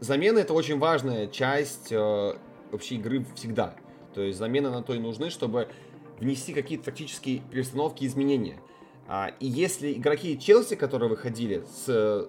замена 0.00 0.40
это 0.40 0.52
очень 0.52 0.80
важная 0.80 1.28
часть 1.28 1.92
э, 1.92 2.34
вообще 2.72 2.96
игры 2.96 3.24
всегда. 3.36 3.76
То 4.16 4.22
есть 4.22 4.38
замены 4.38 4.70
на 4.70 4.82
то 4.82 4.94
и 4.94 4.98
нужны, 4.98 5.28
чтобы 5.28 5.68
внести 6.18 6.54
какие-то 6.54 6.86
тактические 6.86 7.42
перестановки 7.50 8.04
и 8.04 8.06
изменения. 8.06 8.58
А, 9.06 9.30
и 9.40 9.46
если 9.46 9.92
игроки 9.92 10.38
Челси, 10.38 10.74
которые 10.74 11.10
выходили 11.10 11.64
с 11.70 12.26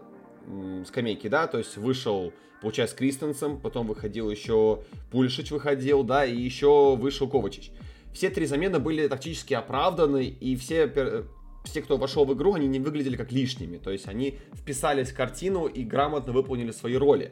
скамейки, 0.85 1.29
да, 1.29 1.47
то 1.47 1.57
есть 1.57 1.77
вышел, 1.77 2.33
получается, 2.61 2.95
Кристенсом, 2.97 3.57
потом 3.61 3.87
выходил 3.87 4.29
еще 4.29 4.83
Пульшич 5.11 5.51
выходил, 5.51 6.03
да, 6.03 6.25
и 6.25 6.35
еще 6.35 6.97
вышел 6.97 7.29
Ковачич. 7.29 7.71
Все 8.13 8.29
три 8.29 8.45
замены 8.47 8.79
были 8.79 9.07
тактически 9.07 9.53
оправданы, 9.53 10.25
и 10.25 10.57
все, 10.57 10.91
все, 11.63 11.81
кто 11.81 11.95
вошел 11.95 12.25
в 12.25 12.33
игру, 12.33 12.55
они 12.55 12.67
не 12.67 12.79
выглядели 12.79 13.15
как 13.15 13.31
лишними. 13.31 13.77
То 13.77 13.91
есть 13.91 14.09
они 14.09 14.39
вписались 14.53 15.11
в 15.11 15.15
картину 15.15 15.67
и 15.67 15.83
грамотно 15.83 16.33
выполнили 16.33 16.71
свои 16.71 16.95
роли. 16.95 17.31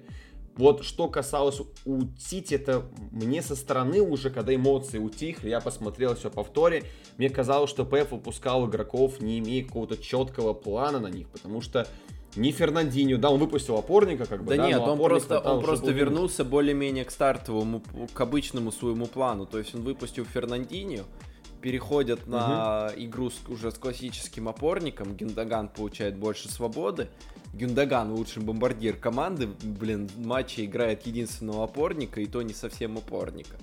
Вот 0.57 0.83
что 0.85 1.07
касалось 1.09 1.61
у 1.85 2.01
Сити, 2.17 2.53
это 2.53 2.83
мне 3.11 3.41
со 3.41 3.55
стороны 3.55 4.01
уже, 4.01 4.29
когда 4.29 4.55
эмоции 4.55 4.99
утихли, 4.99 5.49
я 5.49 5.59
посмотрел 5.59 6.15
все 6.15 6.29
повторе, 6.29 6.83
мне 7.17 7.29
казалось, 7.29 7.69
что 7.69 7.83
ПФ 7.85 8.11
выпускал 8.11 8.67
игроков, 8.69 9.19
не 9.19 9.39
имея 9.39 9.65
какого-то 9.65 9.97
четкого 9.97 10.53
плана 10.53 10.99
на 10.99 11.07
них, 11.07 11.27
потому 11.29 11.59
что 11.61 11.85
не 12.37 12.51
Фернандинho, 12.51 13.17
да, 13.17 13.29
он 13.31 13.39
выпустил 13.39 13.77
опорника, 13.77 14.25
как 14.25 14.43
бы, 14.43 14.55
Да, 14.55 14.67
нет, 14.67 14.77
но 14.79 14.93
он 14.93 14.97
просто, 14.97 15.39
он 15.39 15.61
просто 15.63 15.85
был 15.87 15.93
вернулся 15.93 16.43
более-менее 16.43 17.05
к 17.05 17.11
стартовому, 17.11 17.81
к 18.13 18.19
обычному 18.21 18.71
своему 18.71 19.07
плану. 19.07 19.45
То 19.45 19.57
есть 19.57 19.73
он 19.75 19.81
выпустил 19.81 20.25
Фернандинho, 20.25 21.03
переходят 21.61 22.27
на 22.27 22.91
игру 22.97 23.29
с- 23.29 23.47
уже 23.49 23.71
с 23.71 23.75
классическим 23.75 24.47
опорником, 24.49 25.15
Гюндаган 25.15 25.67
получает 25.69 26.15
больше 26.17 26.49
свободы. 26.49 27.07
Гюндаган 27.55 28.11
лучший 28.11 28.43
бомбардир 28.43 28.97
команды, 28.97 29.47
блин, 29.47 30.07
в 30.07 30.25
матче 30.25 30.65
играет 30.65 31.07
единственного 31.07 31.63
опорника, 31.63 32.19
и 32.19 32.25
то 32.25 32.41
не 32.41 32.53
совсем 32.53 32.97
опорника. 32.97 33.55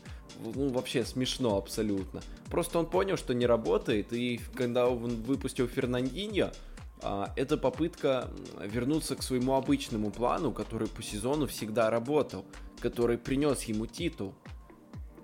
Ну, 0.54 0.70
вообще 0.70 1.04
смешно 1.04 1.58
абсолютно. 1.58 2.22
Просто 2.50 2.78
он 2.78 2.86
понял, 2.86 3.18
что 3.18 3.34
не 3.34 3.44
работает, 3.44 4.14
и 4.14 4.40
когда 4.54 4.88
он 4.88 5.22
выпустил 5.22 5.66
Фернандинho, 5.66 6.54
а, 7.02 7.34
это 7.36 7.58
попытка 7.58 8.30
вернуться 8.64 9.14
к 9.14 9.22
своему 9.22 9.56
обычному 9.56 10.10
плану, 10.10 10.52
который 10.52 10.88
по 10.88 11.02
сезону 11.02 11.46
всегда 11.46 11.90
работал, 11.90 12.46
который 12.80 13.18
принес 13.18 13.64
ему 13.64 13.86
титул. 13.86 14.34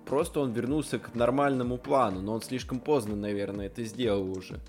Просто 0.05 0.41
он 0.41 0.51
вернулся 0.51 0.99
к 0.99 1.15
нормальному 1.15 1.77
плану, 1.77 2.21
но 2.21 2.33
он 2.33 2.41
слишком 2.43 2.79
поздно, 2.79 3.15
наверное, 3.15 3.65
это 3.65 3.83
сделал 3.83 4.29
уже. 4.37 4.59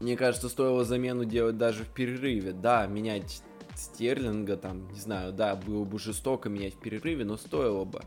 Мне 0.00 0.16
кажется, 0.16 0.48
стоило 0.48 0.84
замену 0.84 1.24
делать 1.24 1.58
даже 1.58 1.84
в 1.84 1.88
перерыве. 1.88 2.52
Да, 2.52 2.86
менять 2.86 3.42
Стерлинга, 3.76 4.56
там, 4.56 4.88
не 4.92 4.98
знаю, 4.98 5.32
да, 5.32 5.54
было 5.54 5.84
бы 5.84 5.98
жестоко 5.98 6.48
менять 6.48 6.74
в 6.74 6.80
перерыве, 6.80 7.24
но 7.24 7.36
стоило 7.36 7.84
бы. 7.84 8.00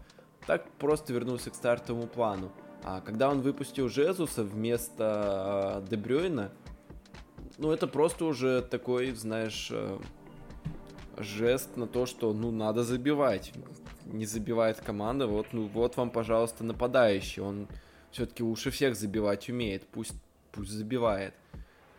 Так 0.47 0.69
просто 0.79 1.13
вернулся 1.13 1.51
к 1.51 1.55
стартовому 1.55 2.07
плану. 2.07 2.51
А 2.83 2.99
когда 2.99 3.29
он 3.29 3.41
выпустил 3.41 3.87
Жезуса 3.89 4.43
вместо 4.43 5.83
э, 5.83 5.89
Дебрюйна, 5.89 6.51
ну 7.57 7.71
это 7.71 7.87
просто 7.87 8.25
уже 8.25 8.61
такой, 8.61 9.11
знаешь, 9.11 9.69
э, 9.71 9.99
жест 11.17 11.77
на 11.77 11.87
то, 11.87 12.05
что, 12.05 12.33
ну, 12.33 12.51
надо 12.51 12.83
забивать. 12.83 13.53
Не 14.05 14.25
забивает 14.25 14.81
команда, 14.81 15.27
вот, 15.27 15.47
ну, 15.53 15.67
вот 15.67 15.95
вам, 15.95 16.09
пожалуйста, 16.09 16.63
нападающий. 16.63 17.41
Он 17.41 17.67
все-таки 18.11 18.43
лучше 18.43 18.69
всех 18.71 18.95
забивать 18.95 19.47
умеет, 19.47 19.87
пусть, 19.87 20.15
пусть 20.51 20.71
забивает. 20.71 21.33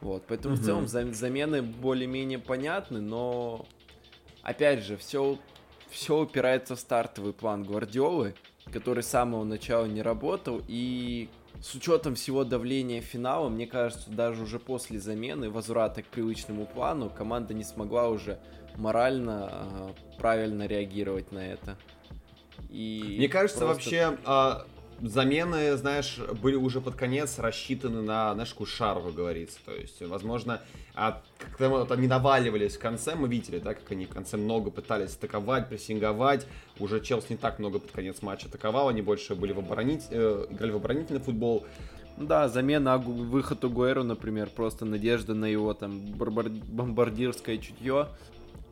Вот, 0.01 0.25
поэтому 0.27 0.55
в 0.55 0.59
Мгм. 0.59 0.65
целом 0.67 0.85
зам- 0.85 1.15
замены 1.15 1.63
более-менее 1.63 2.39
понятны, 2.39 3.01
но 3.01 3.65
опять 4.43 4.85
же, 4.85 4.97
все, 4.97 5.39
все 5.89 6.21
упирается 6.21 6.77
в 6.77 6.81
стартовый 6.81 7.33
план 7.33 7.65
Гвардиолы, 7.65 8.35
который 8.73 9.03
с 9.03 9.09
самого 9.09 9.45
начала 9.45 9.87
не 9.87 10.03
работал, 10.03 10.61
и 10.69 11.29
с 11.61 11.75
учетом 11.75 12.15
всего 12.15 12.45
давления 12.45 13.01
финала, 13.01 13.49
мне 13.49 13.67
кажется, 13.67 14.11
даже 14.11 14.43
уже 14.43 14.59
после 14.59 14.99
замены, 15.01 15.49
возврата 15.49 16.03
к 16.03 16.07
привычному 16.07 16.67
плану, 16.67 17.09
команда 17.09 17.55
не 17.55 17.65
смогла 17.65 18.09
уже 18.09 18.39
морально 18.77 19.51
э, 19.53 20.19
правильно 20.19 20.67
реагировать 20.67 21.33
на 21.33 21.47
это. 21.47 21.79
И 22.69 23.15
мне 23.19 23.29
кажется, 23.29 23.65
просто... 23.65 23.75
вообще 23.75 24.19
э, 24.27 24.53
замены, 25.01 25.77
знаешь, 25.77 26.19
были 26.43 26.57
уже 26.57 26.81
под 26.81 26.95
конец 26.95 27.39
рассчитаны 27.39 28.03
на, 28.03 28.35
знаешь, 28.35 28.55
шарву, 28.67 29.13
говорится. 29.13 29.59
То 29.65 29.73
есть, 29.73 30.01
возможно, 30.03 30.61
а 30.95 31.23
когда 31.53 31.69
вот 31.69 31.91
они 31.91 32.07
наваливались 32.07 32.77
в 32.77 32.79
конце, 32.79 33.15
мы 33.15 33.29
видели, 33.29 33.59
да, 33.59 33.75
как 33.75 33.91
они 33.91 34.07
в 34.07 34.11
конце 34.11 34.37
много 34.37 34.71
пытались 34.71 35.15
атаковать, 35.15 35.69
прессинговать. 35.69 36.47
Уже 36.79 37.01
Челси 37.01 37.27
не 37.31 37.37
так 37.37 37.59
много 37.59 37.79
под 37.79 37.91
конец 37.91 38.23
матча 38.23 38.47
атаковал, 38.47 38.89
они 38.89 39.03
больше 39.03 39.35
были 39.35 39.53
в 39.53 39.59
оборонить, 39.59 40.07
э, 40.11 40.47
играли 40.51 40.71
в 40.71 40.77
оборонительный 40.77 41.21
футбол. 41.21 41.67
Да, 42.17 42.49
замена 42.49 42.97
выход 42.97 43.65
Угуэру, 43.65 44.05
например, 44.05 44.49
просто 44.49 44.85
надежда 44.85 45.35
на 45.35 45.47
его 45.47 45.75
там 45.75 46.01
бомбардирское 46.01 47.59
чутье. 47.59 48.07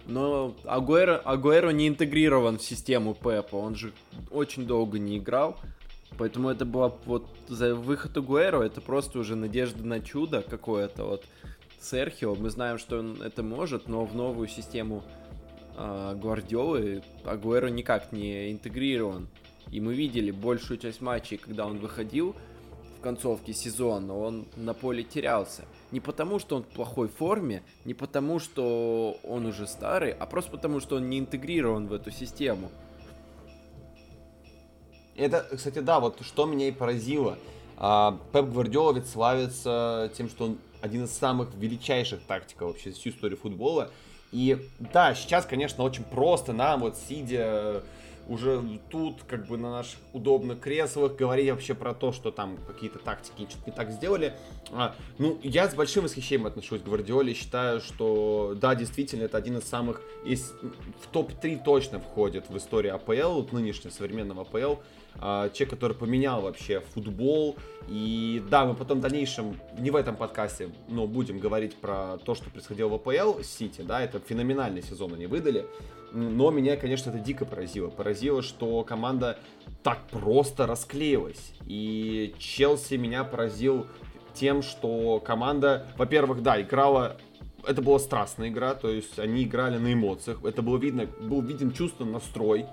Но 0.06 0.54
Агуэро, 0.64 1.16
Агуэро 1.18 1.70
не 1.70 1.88
интегрирован 1.88 2.58
в 2.58 2.62
систему 2.62 3.14
Пепа, 3.14 3.56
он 3.56 3.74
же 3.74 3.92
очень 4.30 4.66
долго 4.66 4.98
не 4.98 5.18
играл. 5.18 5.56
Поэтому 6.18 6.50
это 6.50 6.64
была 6.64 6.92
вот 7.06 7.26
за 7.48 7.74
выход 7.74 8.16
Агуэро, 8.16 8.62
это 8.62 8.80
просто 8.80 9.18
уже 9.18 9.34
надежда 9.34 9.84
на 9.84 10.00
чудо 10.00 10.42
какое-то. 10.42 11.04
Вот 11.04 11.24
Серхио, 11.80 12.34
мы 12.34 12.50
знаем, 12.50 12.78
что 12.78 12.98
он 12.98 13.20
это 13.22 13.42
может, 13.42 13.88
но 13.88 14.04
в 14.04 14.14
новую 14.14 14.48
систему 14.48 15.02
э, 15.76 16.14
Гвардиолы 16.20 17.02
Агуэро 17.24 17.68
никак 17.68 18.12
не 18.12 18.52
интегрирован. 18.52 19.28
И 19.70 19.80
мы 19.80 19.94
видели 19.94 20.30
большую 20.30 20.78
часть 20.78 21.00
матчей, 21.00 21.38
когда 21.38 21.66
он 21.66 21.78
выходил 21.78 22.36
в 22.98 23.00
концовке 23.02 23.52
сезона, 23.52 24.16
он 24.16 24.46
на 24.54 24.74
поле 24.74 25.02
терялся. 25.02 25.64
Не 25.90 26.00
потому, 26.00 26.38
что 26.38 26.56
он 26.56 26.62
в 26.62 26.68
плохой 26.68 27.08
форме, 27.08 27.62
не 27.84 27.94
потому, 27.94 28.38
что 28.38 29.16
он 29.24 29.46
уже 29.46 29.66
старый, 29.66 30.12
а 30.12 30.26
просто 30.26 30.50
потому, 30.50 30.78
что 30.78 30.96
он 30.96 31.08
не 31.08 31.18
интегрирован 31.18 31.86
в 31.86 31.92
эту 31.94 32.10
систему. 32.10 32.70
Это, 35.26 35.46
кстати, 35.54 35.78
да, 35.78 36.00
вот 36.00 36.18
что 36.22 36.46
меня 36.46 36.68
и 36.68 36.72
поразило. 36.72 37.38
А, 37.76 38.18
Пеп 38.32 38.46
Гвардиола 38.46 38.94
ведь 38.94 39.08
славится 39.08 40.10
тем, 40.16 40.28
что 40.28 40.44
он 40.44 40.58
один 40.80 41.04
из 41.04 41.12
самых 41.12 41.54
величайших 41.54 42.20
тактиков 42.22 42.68
вообще 42.68 42.90
всю 42.92 43.10
историю 43.10 43.38
футбола. 43.38 43.90
И 44.32 44.68
да, 44.78 45.14
сейчас, 45.14 45.46
конечно, 45.46 45.84
очень 45.84 46.04
просто 46.04 46.52
нам, 46.52 46.80
вот 46.80 46.96
сидя 46.96 47.82
уже 48.28 48.62
тут, 48.90 49.22
как 49.26 49.46
бы 49.46 49.56
на 49.56 49.70
наших 49.70 49.98
удобных 50.12 50.60
креслах, 50.60 51.16
говорить 51.16 51.50
вообще 51.50 51.74
про 51.74 51.92
то, 51.92 52.12
что 52.12 52.30
там 52.30 52.56
какие-то 52.66 52.98
тактики 52.98 53.48
что-то 53.50 53.70
не 53.70 53.76
так 53.76 53.90
сделали. 53.90 54.34
А, 54.72 54.94
ну, 55.18 55.38
я 55.42 55.68
с 55.68 55.74
большим 55.74 56.04
восхищением 56.04 56.46
отношусь 56.46 56.80
к 56.80 56.84
Гвардиоле, 56.84 57.34
считаю, 57.34 57.80
что 57.80 58.56
да, 58.60 58.74
действительно, 58.74 59.24
это 59.24 59.36
один 59.36 59.58
из 59.58 59.64
самых, 59.64 60.00
из, 60.24 60.52
в 61.00 61.08
топ-3 61.12 61.62
точно 61.64 62.00
входит 62.00 62.48
в 62.48 62.56
историю 62.56 62.94
АПЛ, 62.94 63.54
нынешнего 63.54 63.92
современного 63.92 64.42
АПЛ. 64.42 64.80
А, 65.18 65.48
человек, 65.50 65.70
который 65.70 65.96
поменял 65.96 66.42
вообще 66.42 66.80
футбол. 66.80 67.56
И 67.88 68.42
да, 68.50 68.64
мы 68.64 68.74
потом 68.74 68.98
в 68.98 69.02
дальнейшем, 69.02 69.60
не 69.78 69.90
в 69.90 69.96
этом 69.96 70.16
подкасте, 70.16 70.70
но 70.88 71.06
будем 71.06 71.38
говорить 71.38 71.76
про 71.76 72.18
то, 72.24 72.34
что 72.34 72.50
происходило 72.50 72.88
в 72.88 72.94
АПЛ 72.94 73.42
Сити, 73.42 73.82
да, 73.82 74.00
это 74.00 74.20
феноменальный 74.20 74.82
сезон 74.82 75.14
они 75.14 75.26
выдали. 75.26 75.66
Но 76.12 76.50
меня, 76.50 76.76
конечно, 76.76 77.10
это 77.10 77.18
дико 77.18 77.44
поразило. 77.46 77.88
Поразило, 77.88 78.42
что 78.42 78.82
команда 78.84 79.38
так 79.82 79.98
просто 80.10 80.66
расклеилась. 80.66 81.54
И 81.66 82.34
Челси 82.38 82.94
меня 82.94 83.24
поразил 83.24 83.86
тем, 84.34 84.62
что 84.62 85.20
команда, 85.20 85.86
во-первых, 85.96 86.42
да, 86.42 86.60
играла 86.60 87.16
это 87.66 87.80
была 87.80 87.98
страстная 87.98 88.48
игра, 88.48 88.74
то 88.74 88.88
есть 88.88 89.18
они 89.18 89.44
играли 89.44 89.78
на 89.78 89.92
эмоциях, 89.92 90.44
это 90.44 90.62
было 90.62 90.78
видно, 90.78 91.06
был 91.20 91.42
виден 91.42 91.72
чувство, 91.72 92.04
настрой. 92.04 92.66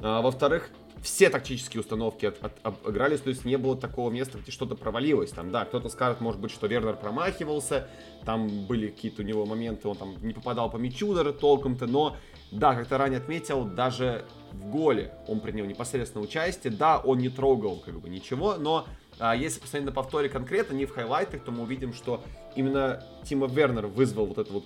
А, 0.00 0.22
во-вторых, 0.22 0.70
все 1.02 1.30
тактические 1.30 1.80
установки 1.80 2.26
от, 2.26 2.42
от, 2.42 2.52
обыгрались, 2.62 3.20
то 3.20 3.30
есть 3.30 3.44
не 3.44 3.56
было 3.56 3.76
такого 3.76 4.10
места, 4.10 4.38
где 4.38 4.52
что-то 4.52 4.74
провалилось. 4.74 5.30
Там, 5.30 5.50
да, 5.50 5.64
кто-то 5.64 5.88
скажет, 5.88 6.20
может 6.20 6.40
быть, 6.40 6.50
что 6.50 6.66
Вернер 6.66 6.96
промахивался, 6.96 7.88
там 8.24 8.66
были 8.66 8.88
какие-то 8.88 9.22
у 9.22 9.24
него 9.24 9.46
моменты, 9.46 9.88
он 9.88 9.96
там 9.96 10.14
не 10.20 10.34
попадал 10.34 10.70
по 10.70 10.76
мячу 10.76 11.14
даже 11.14 11.32
толком-то, 11.32 11.86
но, 11.86 12.16
да, 12.50 12.74
как 12.74 12.86
то 12.86 12.98
ранее 12.98 13.18
отметил, 13.18 13.64
даже 13.64 14.24
в 14.52 14.70
голе 14.70 15.14
он 15.26 15.40
принял 15.40 15.64
непосредственное 15.64 16.26
участие, 16.26 16.72
да, 16.72 16.98
он 16.98 17.18
не 17.18 17.28
трогал 17.28 17.82
как 17.84 17.98
бы 18.00 18.08
ничего, 18.08 18.56
но 18.56 18.86
а, 19.18 19.36
если 19.36 19.60
посмотреть 19.60 19.86
на 19.86 19.92
повторе 19.92 20.28
конкретно, 20.28 20.74
не 20.74 20.86
в 20.86 20.92
хайлайтах, 20.92 21.42
то 21.44 21.50
мы 21.50 21.62
увидим, 21.62 21.92
что 21.92 22.22
именно 22.56 23.04
Тима 23.24 23.46
Вернер 23.46 23.86
вызвал 23.86 24.26
вот 24.26 24.38
это 24.38 24.52
вот 24.52 24.64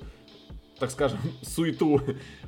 так 0.78 0.90
скажем, 0.90 1.18
суету 1.42 2.00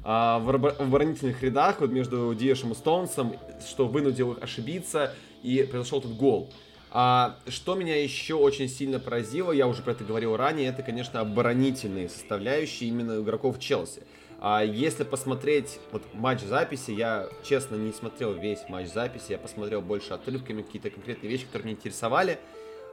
а, 0.05 0.39
в 0.39 0.51
оборонительных 0.51 1.43
рядах 1.43 1.81
вот 1.81 1.91
между 1.91 2.35
Диешем 2.35 2.72
и 2.72 2.74
Стоунсом, 2.74 3.37
что 3.66 3.87
вынудил 3.87 4.33
их 4.33 4.43
ошибиться, 4.43 5.14
и 5.43 5.62
произошел 5.62 6.01
этот 6.01 6.16
гол. 6.16 6.51
А, 6.91 7.37
что 7.49 7.74
меня 7.74 8.03
еще 8.03 8.35
очень 8.35 8.68
сильно 8.68 8.99
поразило, 8.99 9.53
я 9.53 9.66
уже 9.66 9.83
про 9.83 9.93
это 9.93 10.05
говорил 10.05 10.37
ранее, 10.37 10.68
это, 10.68 10.83
конечно, 10.83 11.20
оборонительные 11.20 12.09
составляющие 12.09 12.89
именно 12.89 13.20
игроков 13.20 13.59
Челси. 13.59 14.03
А 14.39 14.62
если 14.62 15.05
посмотреть 15.05 15.81
вот 15.93 16.03
матч 16.14 16.43
записи, 16.43 16.91
я 16.91 17.29
честно 17.43 17.77
не 17.77 17.93
смотрел 17.93 18.35
весь 18.35 18.68
матч 18.68 18.89
записи, 18.89 19.33
я 19.33 19.39
посмотрел 19.39 19.81
больше 19.81 20.12
отрывками, 20.12 20.62
какие-то 20.62 20.91
конкретные 20.91 21.31
вещи, 21.31 21.47
которые 21.47 21.66
меня 21.66 21.77
интересовали. 21.77 22.39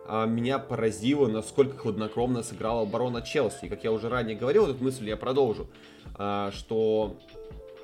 А, 0.06 0.26
меня 0.26 0.60
поразило, 0.60 1.28
насколько 1.28 1.78
хладнокровно 1.78 2.44
сыграла 2.44 2.82
оборона 2.82 3.22
Челси. 3.22 3.66
И, 3.66 3.70
как 3.70 3.84
я 3.84 3.92
уже 3.92 4.10
ранее 4.10 4.36
говорил, 4.36 4.68
эту 4.68 4.84
мысль 4.84 5.08
я 5.08 5.18
продолжу, 5.18 5.68
а, 6.16 6.52
что 6.52 7.18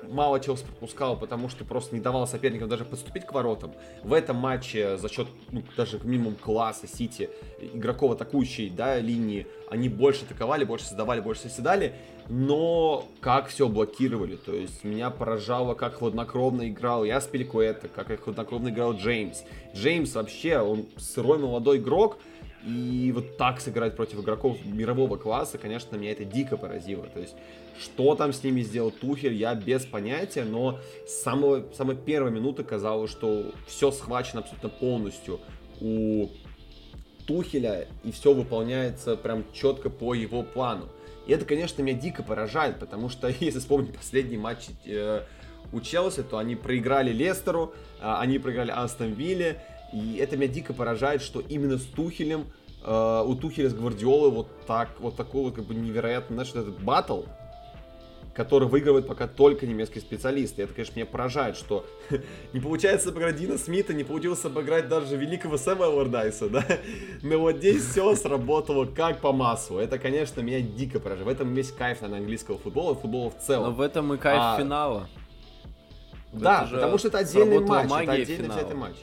мало 0.08 0.40
Челси 0.40 0.64
пропускал, 0.64 1.16
потому 1.16 1.48
что 1.48 1.64
просто 1.64 1.94
не 1.94 2.00
давал 2.00 2.26
соперникам 2.26 2.68
даже 2.68 2.84
подступить 2.84 3.26
к 3.26 3.32
воротам. 3.32 3.72
В 4.02 4.12
этом 4.12 4.36
матче 4.36 4.96
за 4.96 5.08
счет 5.08 5.28
ну, 5.50 5.62
даже 5.76 6.00
минимум 6.02 6.34
класса 6.34 6.86
Сити, 6.86 7.30
игроков 7.60 8.12
атакующей 8.12 8.70
да, 8.70 8.98
линии, 8.98 9.46
они 9.70 9.88
больше 9.88 10.24
атаковали, 10.24 10.64
больше 10.64 10.86
создавали, 10.86 11.20
больше 11.20 11.42
соседали, 11.42 11.94
но 12.28 13.06
как 13.20 13.48
все 13.48 13.68
блокировали. 13.68 14.36
То 14.36 14.54
есть 14.54 14.84
меня 14.84 15.10
поражало, 15.10 15.74
как 15.74 15.94
хладнокровно 15.94 16.68
играл 16.68 17.04
я 17.04 17.20
Спиликуэта, 17.20 17.88
как 17.88 18.22
хладнокровно 18.22 18.68
играл 18.68 18.94
Джеймс. 18.94 19.42
Джеймс 19.74 20.14
вообще, 20.14 20.58
он 20.58 20.86
сырой 20.96 21.38
молодой 21.38 21.78
игрок, 21.78 22.18
и 22.64 23.12
вот 23.14 23.36
так 23.36 23.60
сыграть 23.60 23.96
против 23.96 24.20
игроков 24.20 24.58
мирового 24.64 25.16
класса, 25.16 25.58
конечно, 25.58 25.96
меня 25.96 26.12
это 26.12 26.24
дико 26.24 26.56
поразило. 26.56 27.06
То 27.06 27.20
есть 27.20 27.34
что 27.80 28.14
там 28.14 28.32
с 28.32 28.44
ними 28.44 28.60
сделал 28.60 28.90
Тухель, 28.90 29.34
я 29.34 29.54
без 29.54 29.86
понятия, 29.86 30.44
но 30.44 30.78
с 31.06 31.22
самого, 31.22 31.64
самой 31.74 31.96
первой 31.96 32.30
минуты 32.30 32.62
казалось, 32.62 33.10
что 33.10 33.52
все 33.66 33.90
схвачено 33.90 34.40
абсолютно 34.40 34.68
полностью 34.68 35.40
у 35.80 36.28
Тухеля, 37.26 37.88
и 38.04 38.12
все 38.12 38.34
выполняется 38.34 39.16
прям 39.16 39.44
четко 39.52 39.88
по 39.88 40.14
его 40.14 40.42
плану. 40.42 40.88
И 41.26 41.32
это, 41.32 41.44
конечно, 41.44 41.80
меня 41.82 41.98
дико 41.98 42.22
поражает, 42.22 42.78
потому 42.78 43.08
что, 43.08 43.28
если 43.40 43.60
вспомнить 43.60 43.96
последний 43.96 44.36
матч 44.36 44.66
э, 44.84 45.22
у 45.72 45.80
Челси, 45.80 46.22
то 46.24 46.38
они 46.38 46.56
проиграли 46.56 47.12
Лестеру, 47.12 47.72
э, 48.00 48.02
они 48.02 48.38
проиграли 48.38 48.72
Астон 48.72 49.12
Вилле, 49.12 49.62
и 49.92 50.16
это 50.16 50.36
меня 50.36 50.48
дико 50.48 50.72
поражает, 50.72 51.22
что 51.22 51.40
именно 51.40 51.78
с 51.78 51.84
Тухелем, 51.84 52.46
э, 52.84 53.24
у 53.26 53.34
Тухеля 53.34 53.68
с 53.68 53.74
Гвардиолой 53.74 54.30
вот 54.30 54.48
так, 54.66 54.90
вот 55.00 55.16
такой 55.16 55.42
вот 55.42 55.54
как 55.54 55.64
бы 55.64 55.74
невероятно, 55.74 56.36
знаешь, 56.36 56.50
этот 56.50 56.80
батл, 56.80 57.22
который 58.34 58.68
выигрывает 58.68 59.06
пока 59.06 59.26
только 59.26 59.66
немецкие 59.66 60.00
специалисты. 60.00 60.62
Это, 60.62 60.72
конечно, 60.72 60.94
меня 60.94 61.06
поражает, 61.06 61.56
что 61.56 61.84
не 62.52 62.60
получается 62.60 63.08
обыграть 63.08 63.36
Дина 63.36 63.58
Смита, 63.58 63.92
не 63.92 64.04
получилось 64.04 64.44
обыграть 64.44 64.88
даже 64.88 65.16
великого 65.16 65.56
Сэма 65.56 65.84
Лордайса, 65.84 66.48
да? 66.48 66.64
Но 67.22 67.38
вот 67.38 67.56
здесь 67.56 67.84
все 67.84 68.14
сработало 68.14 68.86
как 68.86 69.20
по 69.20 69.32
маслу. 69.32 69.78
Это, 69.78 69.98
конечно, 69.98 70.40
меня 70.40 70.60
дико 70.60 71.00
поражает. 71.00 71.26
В 71.26 71.30
этом 71.30 71.52
весь 71.52 71.72
кайф 71.72 72.02
на 72.02 72.16
английского 72.16 72.58
футбола, 72.58 72.94
футбола 72.94 73.30
в 73.30 73.38
целом. 73.38 73.70
Но 73.70 73.72
в 73.72 73.80
этом 73.80 74.14
и 74.14 74.16
кайф 74.16 74.40
а... 74.40 74.56
финала. 74.56 75.08
Да, 76.32 76.68
потому 76.70 76.98
что 76.98 77.08
это 77.08 77.18
отдельный 77.18 77.58
матч, 77.58 77.90
это 77.90 78.12
отдельный 78.12 78.48
взятый 78.48 78.76
матч. 78.76 78.94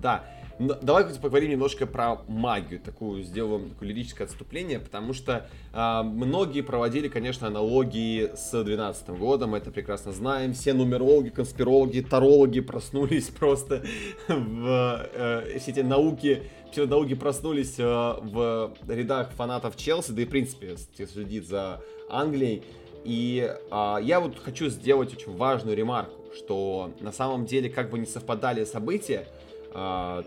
Да, 0.00 0.24
Давай 0.58 1.04
поговорим 1.04 1.50
немножко 1.50 1.86
про 1.86 2.22
магию, 2.28 2.80
такую 2.80 3.22
сделаем 3.22 3.68
такое 3.68 3.90
лирическое 3.90 4.26
отступление, 4.26 4.78
потому 4.78 5.12
что 5.12 5.50
э, 5.74 6.02
многие 6.02 6.62
проводили, 6.62 7.08
конечно, 7.08 7.46
аналогии 7.46 8.30
с 8.34 8.52
2012 8.52 9.08
годом, 9.10 9.54
это 9.54 9.70
прекрасно 9.70 10.12
знаем. 10.12 10.54
Все 10.54 10.72
нумерологи, 10.72 11.28
конспирологи, 11.28 12.00
тарологи 12.00 12.60
проснулись 12.60 13.28
просто 13.38 13.84
в 14.28 15.06
э, 15.12 15.58
все 15.58 15.72
эти 15.72 15.80
науки, 15.80 16.44
псевдонауки 16.70 17.14
проснулись 17.14 17.78
э, 17.78 17.84
в 17.84 18.72
рядах 18.88 19.32
фанатов 19.32 19.76
Челси, 19.76 20.12
да 20.12 20.22
и 20.22 20.24
в 20.24 20.30
принципе 20.30 20.76
следит 20.96 21.46
за 21.46 21.82
Англией. 22.08 22.62
И 23.04 23.46
э, 23.70 23.96
я 24.02 24.20
вот 24.20 24.38
хочу 24.38 24.70
сделать 24.70 25.12
очень 25.14 25.36
важную 25.36 25.76
ремарку, 25.76 26.34
что 26.34 26.92
на 27.00 27.12
самом 27.12 27.44
деле, 27.44 27.68
как 27.68 27.90
бы 27.90 27.98
не 27.98 28.06
совпадали 28.06 28.64
события, 28.64 29.28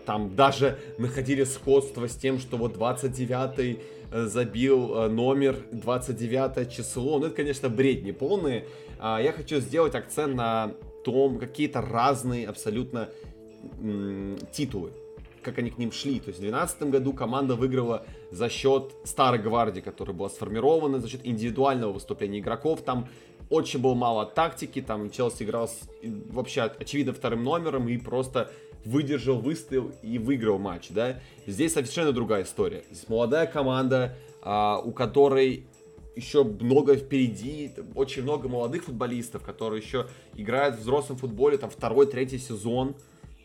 там 0.06 0.36
даже 0.36 0.78
находили 0.98 1.44
сходство 1.44 2.06
с 2.06 2.14
тем, 2.14 2.38
что 2.38 2.56
вот 2.56 2.76
29-й 2.76 3.80
э, 4.12 4.26
забил 4.26 4.94
э, 4.94 5.08
номер 5.08 5.56
29 5.72 6.70
число. 6.70 7.18
Ну, 7.18 7.26
это, 7.26 7.34
конечно, 7.34 7.68
бред 7.68 8.04
не 8.04 8.12
полный. 8.12 8.64
А, 9.00 9.20
я 9.20 9.32
хочу 9.32 9.58
сделать 9.58 9.94
акцент 9.94 10.36
на 10.36 10.72
том, 11.04 11.38
какие-то 11.38 11.80
разные 11.80 12.46
абсолютно 12.46 13.08
титулы 14.52 14.92
как 15.42 15.58
они 15.58 15.70
к 15.70 15.78
ним 15.78 15.90
шли. 15.90 16.20
То 16.20 16.28
есть 16.28 16.38
в 16.38 16.42
2012 16.42 16.82
году 16.84 17.12
команда 17.12 17.56
выиграла 17.56 18.04
за 18.30 18.48
счет 18.48 18.92
старой 19.04 19.40
гвардии, 19.40 19.80
которая 19.80 20.14
была 20.14 20.28
сформирована, 20.28 20.98
за 20.98 21.08
счет 21.08 21.20
индивидуального 21.24 21.92
выступления 21.92 22.40
игроков. 22.40 22.82
Там 22.82 23.08
очень 23.50 23.80
было 23.80 23.94
мало 23.94 24.24
тактики, 24.26 24.80
там 24.80 25.10
Челси 25.10 25.42
играл 25.42 25.68
с, 25.68 25.80
вообще 26.02 26.62
очевидно 26.62 27.12
вторым 27.12 27.44
номером 27.44 27.88
и 27.88 27.98
просто 27.98 28.50
выдержал, 28.84 29.38
выстоял 29.40 29.90
и 30.02 30.18
выиграл 30.18 30.58
матч, 30.58 30.88
да. 30.90 31.20
Здесь 31.46 31.74
совершенно 31.74 32.12
другая 32.12 32.44
история. 32.44 32.84
Здесь 32.90 33.08
молодая 33.08 33.46
команда, 33.46 34.16
а, 34.40 34.78
у 34.78 34.92
которой 34.92 35.66
еще 36.16 36.44
много 36.44 36.96
впереди, 36.96 37.72
очень 37.94 38.22
много 38.22 38.48
молодых 38.48 38.84
футболистов, 38.84 39.42
которые 39.42 39.82
еще 39.82 40.06
играют 40.34 40.76
в 40.76 40.80
взрослом 40.80 41.18
футболе, 41.18 41.58
там 41.58 41.70
второй, 41.70 42.06
третий 42.06 42.38
сезон, 42.38 42.94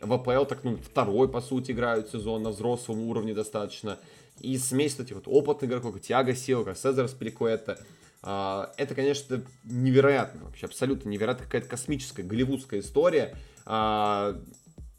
в 0.01 0.13
АПЛ, 0.13 0.45
так, 0.45 0.63
ну, 0.63 0.77
второй, 0.77 1.29
по 1.29 1.41
сути, 1.41 1.71
играют 1.71 2.09
сезон 2.09 2.43
на 2.43 2.51
взрослом 2.51 3.01
уровне 3.01 3.33
достаточно. 3.33 3.97
И 4.39 4.57
смесь 4.57 4.99
этих 4.99 5.15
вот 5.15 5.27
опытных 5.27 5.69
игроков, 5.69 5.99
Тиаго 6.01 6.35
Сила, 6.35 6.63
как 6.63 6.77
Сезар 6.77 7.07
Спиликуэта, 7.07 7.79
это, 8.25 8.95
конечно, 8.95 9.43
невероятно, 9.63 10.45
вообще 10.45 10.65
абсолютно 10.65 11.09
невероятно, 11.09 11.45
какая-то 11.45 11.67
космическая, 11.67 12.23
голливудская 12.23 12.79
история. 12.79 13.37
А, 13.65 14.41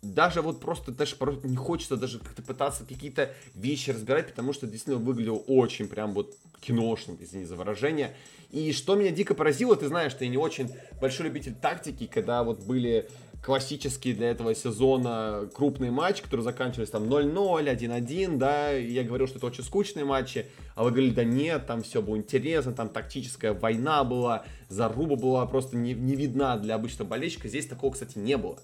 даже 0.01 0.43
вот 0.43 0.61
просто, 0.61 0.93
даже 0.93 1.17
просто 1.17 1.49
не 1.49 1.57
хочется 1.57 1.97
даже 1.97 2.21
как-то 2.21 2.43
пытаться 2.43 2.85
какие-то 2.85 3.33
вещи 3.55 3.91
разбирать, 3.91 4.29
потому 4.29 4.53
что 4.53 4.67
действительно 4.67 5.05
выглядело 5.05 5.39
очень 5.39 5.89
прям 5.89 6.13
вот 6.13 6.37
киношным, 6.61 7.19
извини 7.21 7.45
за 7.45 7.57
выражение. 7.57 8.15
И 8.51 8.73
что 8.73 8.95
меня 8.95 9.11
дико 9.11 9.35
поразило, 9.35 9.75
ты 9.77 9.89
знаешь, 9.89 10.13
что 10.13 10.25
я 10.25 10.31
не 10.31 10.37
очень 10.37 10.71
большой 11.01 11.27
любитель 11.27 11.55
тактики, 11.55 12.07
когда 12.07 12.45
вот 12.45 12.61
были 12.61 13.09
классические 13.43 14.15
для 14.15 14.31
этого 14.31 14.55
сезона 14.55 15.49
крупные 15.55 15.91
матчи, 15.91 16.23
которые 16.23 16.45
заканчивались 16.45 16.91
там 16.91 17.05
0-0, 17.05 17.65
1-1, 17.65 18.37
да, 18.37 18.71
я 18.73 19.05
говорил, 19.05 19.29
что 19.29 19.39
это 19.39 19.47
очень 19.47 19.63
скучные 19.63 20.05
матчи, 20.05 20.47
а 20.75 20.85
вы 20.85 20.91
говорили, 20.91 21.15
да 21.15 21.25
нет, 21.25 21.67
там 21.67 21.83
все 21.83 22.03
было 22.03 22.17
интересно, 22.17 22.73
там 22.73 22.89
тактическая 22.89 23.53
война 23.53 24.03
была, 24.05 24.45
заруба 24.69 25.17
была 25.17 25.47
просто 25.47 25.77
не, 25.77 25.95
не 25.95 26.17
видна 26.17 26.57
для 26.57 26.75
обычного 26.75 27.09
болельщика, 27.09 27.49
здесь 27.49 27.67
такого, 27.67 27.93
кстати, 27.93 28.19
не 28.19 28.37
было. 28.37 28.59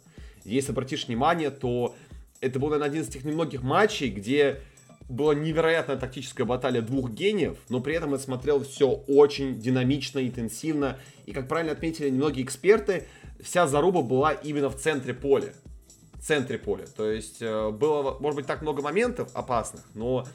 Если 0.45 0.73
обратишь 0.73 1.07
внимание, 1.07 1.51
то 1.51 1.95
это 2.41 2.59
был, 2.59 2.69
наверное, 2.69 2.89
один 2.89 3.03
из 3.03 3.09
тех 3.09 3.25
немногих 3.25 3.63
матчей, 3.63 4.09
где 4.09 4.61
была 5.09 5.35
невероятная 5.35 5.97
тактическая 5.97 6.47
баталия 6.47 6.81
двух 6.83 7.11
гениев, 7.11 7.59
но 7.69 7.81
при 7.81 7.95
этом 7.95 8.13
я 8.13 8.19
смотрел 8.19 8.65
все 8.65 8.89
очень 8.91 9.61
динамично, 9.61 10.27
интенсивно. 10.27 10.99
И, 11.27 11.33
как 11.33 11.49
правильно 11.49 11.73
отметили 11.73 12.11
многие 12.11 12.43
эксперты, 12.43 13.07
вся 13.43 13.67
заруба 13.67 14.03
была 14.03 14.33
именно 14.33 14.71
в 14.71 14.77
центре 14.77 15.15
поля. 15.15 15.53
В 16.15 16.23
центре 16.23 16.59
поля. 16.59 16.87
То 16.87 17.11
есть 17.11 17.43
э, 17.43 17.71
было, 17.71 18.19
может 18.21 18.37
быть, 18.37 18.47
так 18.47 18.63
много 18.63 18.83
моментов 18.83 19.29
опасных, 19.35 19.83
но 19.95 20.27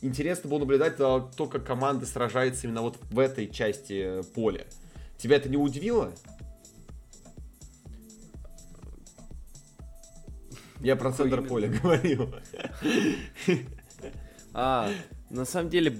интересно 0.00 0.48
было 0.48 0.60
наблюдать 0.60 0.96
то, 0.96 1.30
как 1.50 1.64
команда 1.64 2.06
сражается 2.06 2.66
именно 2.66 2.82
вот 2.82 2.98
в 3.10 3.18
этой 3.18 3.48
части 3.48 4.20
э, 4.20 4.22
поля. 4.34 4.66
Тебя 5.18 5.36
это 5.36 5.48
не 5.48 5.56
удивило? 5.56 6.12
Я 10.80 10.96
про 10.96 11.12
центр 11.12 11.42
поля 11.42 11.68
говорил. 11.82 12.34
А, 14.52 14.90
на 15.28 15.44
самом 15.44 15.68
деле, 15.68 15.98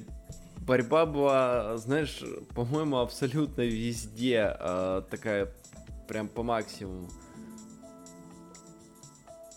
борьба 0.59 1.05
была, 1.05 1.77
знаешь, 1.77 2.23
по-моему, 2.55 2.99
абсолютно 2.99 3.63
везде 3.63 4.57
э, 4.59 5.03
такая 5.11 5.53
прям 6.07 6.29
по 6.29 6.43
максимуму. 6.43 7.09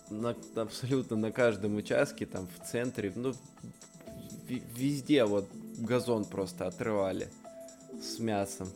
На, 0.10 0.36
абсолютно 0.56 1.16
на 1.16 1.32
каждом 1.32 1.76
участке, 1.76 2.26
там 2.26 2.48
в 2.48 2.68
центре, 2.68 3.14
ну, 3.16 3.34
везде 4.48 5.26
вот 5.26 5.48
газон 5.78 6.26
просто 6.26 6.66
отрывали 6.68 7.28
с 8.02 8.20
мясом. 8.20 8.68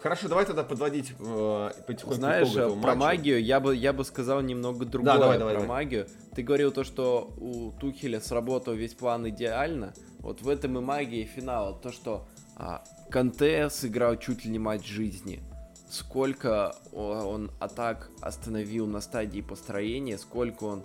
Хорошо, 0.00 0.28
давай 0.28 0.46
тогда 0.46 0.62
подводить 0.62 1.12
э, 1.18 1.70
потихоньку 1.86 2.14
Знаешь, 2.14 2.52
про 2.52 2.94
матча. 2.94 2.94
магию 2.94 3.42
я 3.42 3.58
бы, 3.58 3.74
я 3.74 3.92
бы 3.92 4.04
сказал 4.04 4.40
немного 4.42 4.84
другое 4.84 5.14
да, 5.14 5.18
давай, 5.18 5.38
давай, 5.38 5.54
про 5.54 5.62
давай. 5.62 5.84
магию. 5.84 6.06
Ты 6.36 6.42
говорил 6.42 6.70
то, 6.70 6.84
что 6.84 7.32
у 7.36 7.72
Тухеля 7.72 8.20
сработал 8.20 8.74
весь 8.74 8.94
план 8.94 9.28
идеально. 9.28 9.94
Вот 10.20 10.40
в 10.40 10.48
этом 10.48 10.78
и 10.78 10.80
магия 10.80 11.24
финала. 11.24 11.74
То, 11.74 11.90
что 11.90 12.28
а, 12.54 12.84
Канте 13.10 13.68
сыграл 13.70 14.16
чуть 14.16 14.44
ли 14.44 14.52
не 14.52 14.60
матч 14.60 14.86
жизни. 14.86 15.42
Сколько 15.90 16.74
он 16.92 17.50
атак 17.60 18.10
остановил 18.20 18.86
на 18.86 19.00
стадии 19.00 19.40
построения, 19.40 20.18
сколько 20.18 20.64
он 20.64 20.82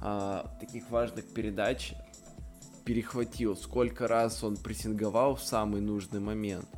а, 0.00 0.54
таких 0.60 0.90
важных 0.90 1.26
передач 1.32 1.94
перехватил, 2.84 3.56
сколько 3.56 4.08
раз 4.08 4.44
он 4.44 4.56
прессинговал 4.56 5.36
в 5.36 5.42
самый 5.42 5.80
нужный 5.80 6.20
момент– 6.20 6.66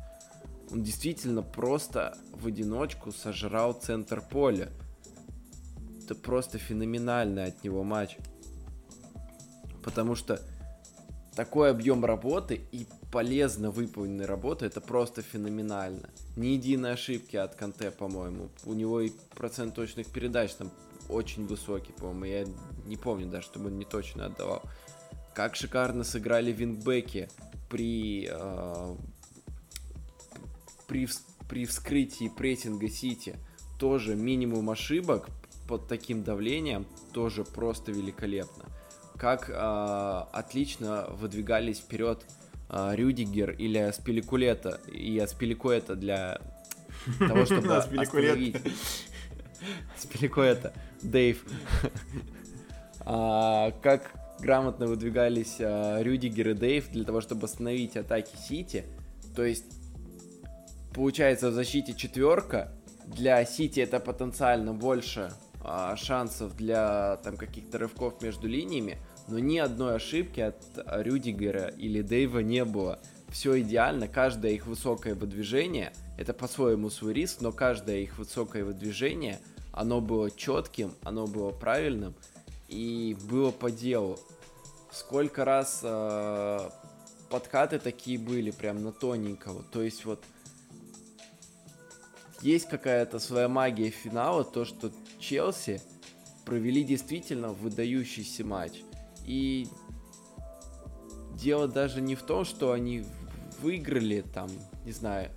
он 0.71 0.83
действительно 0.83 1.41
просто 1.41 2.17
в 2.33 2.47
одиночку 2.47 3.11
сожрал 3.11 3.73
центр 3.73 4.21
поля. 4.21 4.69
Это 6.03 6.15
просто 6.15 6.57
феноменальный 6.57 7.45
от 7.45 7.63
него 7.63 7.83
матч. 7.83 8.17
Потому 9.83 10.15
что 10.15 10.41
такой 11.35 11.69
объем 11.69 12.03
работы 12.03 12.61
и 12.71 12.87
полезно 13.15 13.71
выполненной 13.71 14.25
работы, 14.25 14.65
это 14.65 14.81
просто 14.81 15.21
феноменально. 15.21 16.09
Ни 16.35 16.47
единой 16.47 16.91
ошибки 16.91 17.37
от 17.37 17.55
Канте, 17.55 17.89
по-моему. 17.89 18.49
У 18.65 18.73
него 18.73 18.99
и 18.99 19.13
процент 19.35 19.73
точных 19.73 20.07
передач 20.07 20.51
там 20.51 20.69
очень 21.07 21.47
высокий, 21.47 21.93
по-моему. 21.93 22.25
Я 22.25 22.45
не 22.85 22.97
помню 22.97 23.27
даже, 23.27 23.45
чтобы 23.45 23.67
он 23.67 23.79
не 23.79 23.85
точно 23.85 24.25
отдавал. 24.25 24.63
Как 25.33 25.55
шикарно 25.55 26.03
сыграли 26.03 26.51
вингбеки 26.51 27.29
при 27.69 28.27
э, 28.29 28.95
при, 30.85 31.07
при 31.47 31.65
вскрытии 31.65 32.27
прессинга 32.27 32.89
Сити 32.89 33.37
тоже 33.79 34.17
минимум 34.17 34.69
ошибок 34.69 35.29
под 35.69 35.87
таким 35.87 36.21
давлением 36.21 36.85
тоже 37.13 37.45
просто 37.45 37.93
великолепно. 37.93 38.65
Как 39.17 39.49
э, 39.49 39.53
отлично 39.53 41.07
выдвигались 41.11 41.79
вперед 41.79 42.25
Рюдигер 42.69 43.51
или 43.51 43.77
Аспиликулета 43.77 44.79
и 44.91 45.17
Аспиликуэта 45.19 45.95
для 45.95 46.39
того, 47.19 47.45
чтобы 47.45 47.75
остановить 47.77 48.55
Аспиликуэта, 49.97 50.73
Дэйв. 51.01 51.43
а, 53.01 53.71
как 53.81 54.13
грамотно 54.39 54.87
выдвигались 54.87 55.57
а, 55.59 56.01
Рюдигер 56.01 56.49
и 56.49 56.53
Дэйв 56.53 56.89
для 56.91 57.05
того, 57.05 57.21
чтобы 57.21 57.45
остановить 57.45 57.97
атаки 57.97 58.35
Сити. 58.37 58.85
То 59.35 59.43
есть 59.43 59.65
получается 60.93 61.49
в 61.49 61.53
защите 61.53 61.93
четверка. 61.93 62.71
Для 63.05 63.43
Сити 63.45 63.79
это 63.79 63.99
потенциально 63.99 64.73
больше 64.73 65.31
а, 65.63 65.95
шансов 65.95 66.55
для 66.55 67.17
там 67.17 67.37
каких-то 67.37 67.77
рывков 67.77 68.21
между 68.21 68.47
линиями, 68.47 68.97
но 69.27 69.39
ни 69.39 69.57
одной 69.57 69.95
ошибки 69.95 70.39
от 70.39 70.55
Рюдигера 70.87 71.67
или 71.67 72.01
Дэйва 72.01 72.39
не 72.39 72.65
было. 72.65 72.99
Все 73.29 73.59
идеально, 73.61 74.07
каждое 74.07 74.51
их 74.51 74.65
высокое 74.65 75.15
выдвижение, 75.15 75.93
это 76.17 76.33
по-своему 76.33 76.89
свой 76.89 77.13
риск, 77.13 77.41
но 77.41 77.51
каждое 77.51 77.97
их 77.97 78.17
высокое 78.17 78.63
выдвижение, 78.63 79.39
оно 79.73 79.99
было 79.99 80.31
четким, 80.31 80.93
оно 81.03 81.27
было 81.27 81.51
правильным 81.51 82.15
и 82.67 83.17
было 83.29 83.51
по 83.51 83.71
делу. 83.71 84.19
Сколько 84.91 85.43
раз 85.43 85.81
э, 85.83 86.69
подкаты 87.29 87.79
такие 87.79 88.17
были, 88.17 88.51
прям 88.51 88.81
на 88.83 88.93
тоненького. 88.93 89.63
То 89.63 89.81
есть 89.81 90.05
вот 90.05 90.23
есть 92.41 92.69
какая-то 92.69 93.19
своя 93.19 93.49
магия 93.49 93.89
финала, 93.89 94.45
то, 94.45 94.63
что 94.63 94.91
Челси 95.19 95.81
провели 96.45 96.83
действительно 96.83 97.49
выдающийся 97.49 98.45
матч. 98.45 98.84
И 99.25 99.67
дело 101.33 101.67
даже 101.67 102.01
не 102.01 102.15
в 102.15 102.23
том, 102.23 102.45
что 102.45 102.71
они 102.71 103.05
выиграли 103.61 104.21
там, 104.21 104.49
не 104.85 104.91
знаю, 104.91 105.31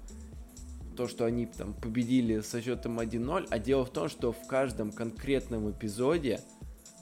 то, 0.97 1.07
что 1.07 1.24
они 1.24 1.47
там 1.47 1.74
победили 1.74 2.41
со 2.41 2.61
счетом 2.61 2.99
1-0, 2.99 3.47
а 3.51 3.59
дело 3.59 3.84
в 3.84 3.91
том, 3.91 4.09
что 4.09 4.32
в 4.32 4.47
каждом 4.47 4.91
конкретном 4.91 5.70
эпизоде 5.70 6.41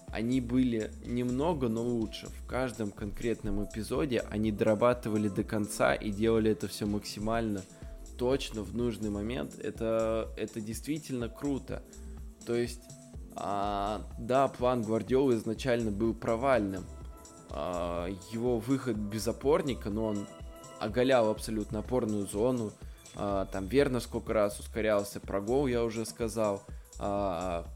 они 0.09 0.41
были 0.41 0.91
немного, 1.05 1.69
но 1.69 1.83
лучше. 1.83 2.29
В 2.29 2.47
каждом 2.47 2.91
конкретном 2.91 3.65
эпизоде 3.65 4.21
они 4.31 4.53
дорабатывали 4.53 5.29
до 5.29 5.45
конца 5.45 5.95
и 5.95 6.11
делали 6.11 6.51
это 6.51 6.69
все 6.69 6.87
максимально 6.87 7.63
точно 8.17 8.63
в 8.63 8.75
нужный 8.75 9.11
момент, 9.11 9.59
это, 9.59 10.31
это 10.37 10.61
действительно 10.61 11.29
круто. 11.29 11.83
То 12.47 12.55
есть 12.55 12.81
А, 13.37 14.03
да, 14.19 14.49
план 14.49 14.83
Гвардиолы 14.83 15.35
изначально 15.37 15.91
был 15.91 16.15
провальным. 16.15 16.85
А, 17.51 18.09
его 18.33 18.59
выход 18.59 18.97
без 18.97 19.29
опорника, 19.29 19.91
но 19.91 20.07
он 20.07 20.27
оголял 20.81 21.31
абсолютно 21.31 21.81
опорную 21.81 22.27
зону. 22.27 22.73
А, 23.15 23.47
там 23.47 23.67
верно 23.67 24.01
сколько 24.01 24.33
раз 24.33 24.59
ускорялся, 24.59 25.21
про 25.21 25.41
гол 25.41 25.67
я 25.67 25.85
уже 25.85 26.07
сказал. 26.07 26.63
А, 26.99 27.67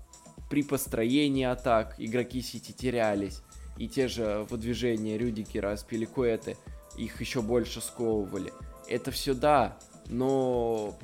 при 0.49 0.63
построении 0.63 1.45
атак 1.45 1.95
игроки 1.99 2.41
Сити 2.41 2.73
терялись. 2.73 3.43
И 3.77 3.89
те 3.89 4.09
же 4.09 4.47
выдвижения 4.51 5.17
Рюдикера, 5.17 5.77
Спиликуэты 5.77 6.57
их 6.97 7.21
еще 7.21 7.41
больше 7.41 7.81
сковывали. 7.81 8.53
Это 8.89 9.11
все 9.11 9.35
да, 9.35 9.77
но 10.07 10.99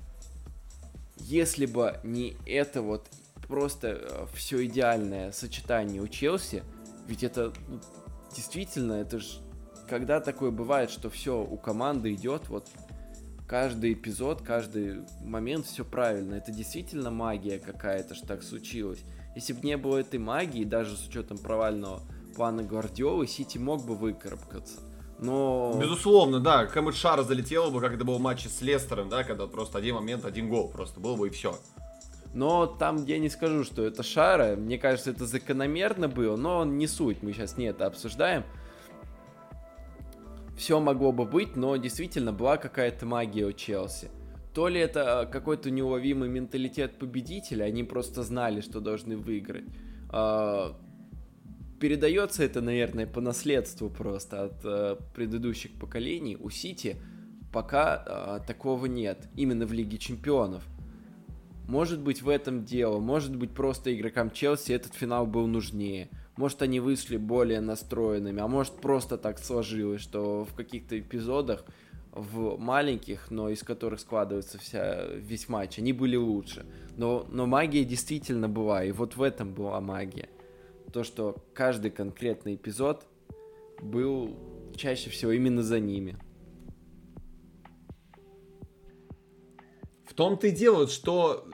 если 1.19 1.67
бы 1.67 2.01
не 2.03 2.37
это 2.45 2.83
вот 2.83 3.07
просто 3.49 3.88
э, 3.88 4.26
все 4.34 4.64
идеальное 4.66 5.32
сочетание 5.32 6.03
у 6.03 6.09
Челси, 6.09 6.62
ведь 7.07 7.22
это 7.22 7.53
ну, 7.68 7.80
действительно, 8.34 8.94
это 8.94 9.18
же 9.18 9.38
когда 9.88 10.20
такое 10.20 10.51
бывает, 10.51 10.90
что 10.90 11.11
все 11.11 11.40
у 11.42 11.57
команды 11.57 12.12
идет, 12.12 12.49
вот 12.49 12.66
каждый 13.47 13.92
эпизод, 13.92 14.42
каждый 14.42 15.01
момент 15.24 15.66
все 15.66 15.84
правильно. 15.84 16.34
Это 16.34 16.53
действительно 16.53 17.11
магия 17.11 17.59
какая-то, 17.59 18.14
что 18.14 18.26
так 18.26 18.42
случилось. 18.42 19.05
Если 19.34 19.53
бы 19.53 19.61
не 19.66 19.76
было 19.76 19.99
этой 19.99 20.18
магии, 20.18 20.64
даже 20.64 20.97
с 20.97 21.07
учетом 21.07 21.38
провального 21.38 22.03
плана 22.34 22.62
Гвардиолы, 22.62 23.26
Сити 23.26 23.59
мог 23.59 23.84
бы 23.84 23.94
выкарабкаться. 23.94 24.80
Но... 25.18 25.78
Безусловно, 25.80 26.40
да, 26.40 26.66
кому 26.66 26.92
шара 26.92 27.22
залетела 27.22 27.70
бы, 27.70 27.80
как 27.80 27.94
это 27.94 28.05
было 28.05 28.18
в 28.18 28.20
матче 28.20 28.49
с 28.49 28.61
Лестером, 28.61 29.09
да, 29.09 29.24
когда 29.24 29.47
просто 29.47 29.78
один 29.78 29.94
момент, 29.94 30.26
один 30.26 30.49
гол 30.51 30.68
просто 30.68 31.01
был 31.01 31.16
бы 31.16 31.28
и 31.28 31.30
все. 31.30 31.59
Но 32.37 32.66
там 32.66 33.05
я 33.07 33.18
не 33.18 33.28
скажу, 33.28 33.64
что 33.64 33.84
это 33.84 34.05
шара. 34.05 34.55
Мне 34.55 34.78
кажется, 34.78 35.11
это 35.11 35.26
закономерно 35.26 36.07
было, 36.09 36.37
но 36.37 36.64
не 36.64 36.87
суть. 36.87 37.22
Мы 37.22 37.32
сейчас 37.32 37.57
не 37.57 37.64
это 37.66 37.87
обсуждаем 37.87 38.45
все 40.57 40.80
могло 40.80 41.12
бы 41.12 41.26
быть, 41.26 41.55
но 41.55 41.76
действительно 41.76 42.32
была 42.32 42.57
какая-то 42.57 43.07
магия 43.07 43.45
у 43.45 43.53
Челси. 43.53 44.11
То 44.55 44.68
ли 44.68 44.80
это 44.80 45.20
а, 45.20 45.26
какой-то 45.26 45.70
неуловимый 45.70 46.30
менталитет 46.30 46.99
победителя, 46.99 47.64
они 47.64 47.84
просто 47.84 48.22
знали, 48.22 48.62
что 48.62 48.80
должны 48.80 49.16
выиграть. 49.18 49.66
А, 50.09 50.74
передается 51.78 52.43
это, 52.43 52.62
наверное, 52.62 53.07
по 53.07 53.20
наследству 53.20 53.91
просто 53.91 54.45
от 54.45 54.64
а, 54.64 54.97
предыдущих 55.14 55.72
поколений. 55.78 56.37
У 56.37 56.49
Сити 56.49 56.97
пока 57.53 58.41
такого 58.47 58.84
нет, 58.87 59.30
именно 59.34 59.66
в 59.66 59.72
Лиге 59.72 59.97
Чемпионов. 59.97 60.62
Может 61.69 62.01
быть 62.01 62.23
в 62.23 62.29
этом 62.29 62.64
дело, 62.64 63.01
может 63.01 63.35
быть 63.35 63.53
просто 63.53 63.95
игрокам 63.95 64.31
Челси 64.31 64.73
этот 64.73 64.95
финал 64.95 65.27
был 65.27 65.47
нужнее. 65.47 66.09
Может, 66.37 66.62
они 66.62 66.81
вышли 66.81 67.17
более 67.17 67.61
настроенными, 67.61 68.41
а 68.41 68.47
может, 68.47 68.75
просто 68.75 69.17
так 69.17 69.39
сложилось, 69.39 70.01
что 70.01 70.45
в 70.45 70.55
каких-то 70.55 70.99
эпизодах, 70.99 71.64
в 72.12 72.57
маленьких, 72.59 73.31
но 73.31 73.51
из 73.51 73.62
которых 73.62 74.01
складывается 74.01 74.59
вся, 74.59 75.07
весь 75.14 75.49
матч, 75.49 75.79
они 75.79 75.93
были 75.93 76.17
лучше. 76.17 76.64
Но, 76.97 77.27
но 77.31 77.47
магия 77.47 77.85
действительно 77.85 78.49
была, 78.49 78.85
и 78.85 78.93
вот 78.93 79.17
в 79.17 79.23
этом 79.23 79.53
была 79.53 79.81
магия. 79.81 80.29
То, 80.93 81.05
что 81.05 81.37
каждый 81.53 81.91
конкретный 81.91 82.55
эпизод 82.55 83.07
был 83.83 84.37
чаще 84.77 85.11
всего 85.11 85.33
именно 85.33 85.62
за 85.62 85.81
ними. 85.81 86.17
Том-то 90.17 90.49
и 90.49 90.51
дело, 90.51 90.89
что 90.89 91.47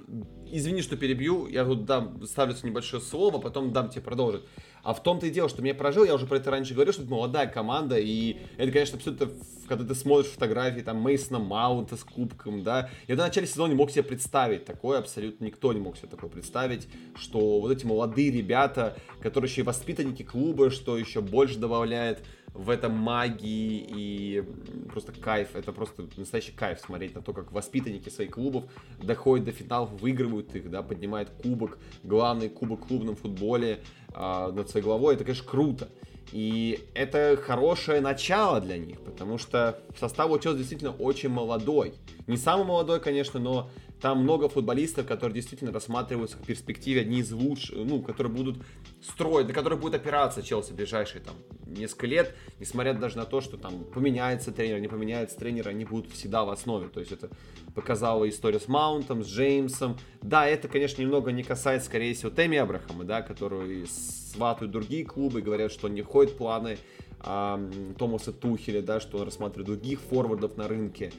извини, 0.52 0.82
что 0.82 0.96
перебью, 0.96 1.48
я 1.48 1.64
тут 1.64 1.84
дам, 1.86 2.24
ставлю 2.26 2.54
небольшое 2.62 3.02
слово, 3.02 3.38
потом 3.38 3.72
дам 3.72 3.88
тебе 3.88 4.02
продолжить. 4.02 4.42
А 4.82 4.94
в 4.94 5.02
том-то 5.02 5.26
и 5.26 5.30
дело, 5.30 5.48
что 5.48 5.62
меня 5.62 5.74
поражил, 5.74 6.04
я 6.04 6.14
уже 6.14 6.26
про 6.26 6.36
это 6.36 6.50
раньше 6.50 6.74
говорил, 6.74 6.92
что 6.92 7.02
это 7.02 7.10
молодая 7.10 7.46
команда, 7.46 7.98
и 7.98 8.36
это, 8.56 8.72
конечно, 8.72 8.98
абсолютно, 8.98 9.30
когда 9.68 9.84
ты 9.84 9.94
смотришь 9.94 10.30
фотографии 10.30 10.80
там 10.80 11.00
Мейсона 11.00 11.38
Маунта 11.38 11.96
с 11.96 12.04
кубком, 12.04 12.62
да, 12.62 12.90
я 13.08 13.16
до 13.16 13.22
начала 13.22 13.46
сезона 13.46 13.70
не 13.70 13.76
мог 13.76 13.90
себе 13.90 14.02
представить 14.02 14.64
такое, 14.64 14.98
абсолютно 14.98 15.44
никто 15.44 15.72
не 15.72 15.80
мог 15.80 15.96
себе 15.96 16.08
такое 16.08 16.28
представить, 16.28 16.88
что 17.14 17.60
вот 17.60 17.70
эти 17.70 17.86
молодые 17.86 18.30
ребята, 18.30 18.96
которые 19.20 19.48
еще 19.48 19.62
и 19.62 19.64
воспитанники 19.64 20.22
клуба, 20.22 20.70
что 20.70 20.98
еще 20.98 21.20
больше 21.20 21.58
добавляет 21.58 22.24
в 22.54 22.68
этом 22.70 22.92
магии 22.92 23.84
и 23.88 24.44
просто 24.90 25.12
кайф. 25.12 25.56
Это 25.56 25.72
просто 25.72 26.06
настоящий 26.16 26.52
кайф 26.52 26.80
смотреть 26.80 27.14
на 27.14 27.22
то, 27.22 27.32
как 27.32 27.52
воспитанники 27.52 28.08
своих 28.08 28.32
клубов 28.32 28.64
доходят 29.02 29.46
до 29.46 29.52
финалов, 29.52 29.90
выигрывают 30.00 30.54
их, 30.54 30.70
да, 30.70 30.82
поднимают 30.82 31.30
кубок, 31.42 31.78
главный 32.02 32.48
кубок 32.48 32.84
в 32.84 32.88
клубном 32.88 33.16
футболе 33.16 33.80
э, 34.14 34.52
над 34.52 34.68
своей 34.68 34.84
головой. 34.84 35.14
Это, 35.14 35.24
конечно, 35.24 35.48
круто. 35.48 35.88
И 36.30 36.88
это 36.94 37.38
хорошее 37.42 38.00
начало 38.00 38.60
для 38.60 38.78
них, 38.78 39.00
потому 39.00 39.36
что 39.38 39.78
состав 39.98 40.30
у 40.30 40.38
Челси 40.38 40.58
действительно 40.58 40.92
очень 40.92 41.28
молодой. 41.28 41.94
Не 42.26 42.36
самый 42.36 42.64
молодой, 42.64 43.00
конечно, 43.00 43.38
но 43.38 43.70
там 44.02 44.18
много 44.18 44.48
футболистов, 44.48 45.06
которые 45.06 45.36
действительно 45.36 45.70
рассматриваются 45.70 46.36
в 46.36 46.42
перспективе 46.44 47.02
одни 47.02 47.20
из 47.20 47.30
лучших, 47.30 47.76
ну, 47.76 48.02
которые 48.02 48.32
будут 48.32 48.58
строить, 49.00 49.46
до 49.46 49.52
которых 49.52 49.78
будет 49.78 49.94
опираться 49.94 50.42
Челси 50.42 50.72
в 50.72 50.74
ближайшие 50.74 51.22
там 51.22 51.36
несколько 51.64 52.08
лет, 52.08 52.34
несмотря 52.58 52.94
даже 52.94 53.16
на 53.16 53.24
то, 53.24 53.40
что 53.40 53.56
там 53.56 53.84
поменяется 53.84 54.50
тренер, 54.50 54.80
не 54.80 54.88
поменяется 54.88 55.38
тренер, 55.38 55.68
они 55.68 55.84
будут 55.84 56.10
всегда 56.10 56.44
в 56.44 56.50
основе. 56.50 56.88
То 56.88 56.98
есть 56.98 57.12
это 57.12 57.30
показала 57.76 58.28
история 58.28 58.58
с 58.58 58.66
Маунтом, 58.66 59.22
с 59.22 59.28
Джеймсом. 59.28 59.96
Да, 60.20 60.48
это, 60.48 60.66
конечно, 60.66 61.00
немного 61.00 61.30
не 61.30 61.44
касается, 61.44 61.86
скорее 61.86 62.12
всего, 62.14 62.30
Теми 62.30 62.58
Абрахама, 62.58 63.04
да, 63.04 63.22
который 63.22 63.86
сватают 63.86 64.72
другие 64.72 65.04
клубы, 65.04 65.42
говорят, 65.42 65.70
что 65.70 65.88
не 65.88 66.02
входит 66.02 66.32
в 66.32 66.38
планы 66.38 66.76
а, 67.20 67.60
Томаса 67.98 68.32
Тухеля, 68.32 68.82
да, 68.82 68.98
что 68.98 69.18
он 69.18 69.26
рассматривает 69.26 69.66
других 69.66 70.00
форвардов 70.00 70.56
на 70.56 70.66
рынке. 70.66 71.12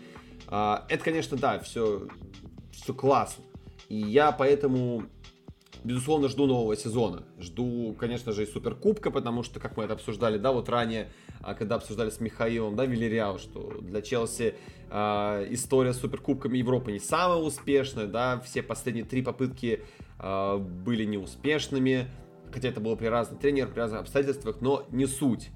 А, 0.47 0.85
это, 0.89 1.01
конечно, 1.01 1.37
да, 1.37 1.59
все 1.59 2.07
все 2.73 2.93
классно. 2.93 3.43
И 3.89 3.95
я 3.95 4.31
поэтому, 4.31 5.03
безусловно, 5.83 6.27
жду 6.27 6.45
нового 6.45 6.75
сезона. 6.75 7.23
Жду, 7.39 7.95
конечно 7.97 8.31
же, 8.31 8.43
и 8.43 8.45
Суперкубка, 8.45 9.11
потому 9.11 9.43
что, 9.43 9.59
как 9.59 9.77
мы 9.77 9.83
это 9.83 9.93
обсуждали, 9.93 10.37
да, 10.37 10.51
вот 10.51 10.69
ранее, 10.69 11.11
а, 11.41 11.53
когда 11.53 11.75
обсуждали 11.75 12.09
с 12.09 12.19
Михаилом, 12.19 12.75
да, 12.75 12.85
Вильяреал, 12.85 13.39
что 13.39 13.79
для 13.81 14.01
Челси 14.01 14.55
э, 14.89 15.47
история 15.51 15.93
с 15.93 15.99
Суперкубками 15.99 16.57
Европы 16.57 16.91
не 16.91 16.99
самая 16.99 17.37
успешная, 17.37 18.07
да, 18.07 18.39
все 18.39 18.63
последние 18.63 19.05
три 19.05 19.21
попытки 19.21 19.83
э, 20.19 20.57
были 20.57 21.03
неуспешными, 21.05 22.07
хотя 22.51 22.69
это 22.69 22.79
было 22.79 22.95
при 22.95 23.07
разных 23.07 23.39
тренерах, 23.39 23.71
при 23.73 23.79
разных 23.79 24.01
обстоятельствах, 24.01 24.61
но 24.61 24.85
не 24.91 25.05
суть. 25.05 25.49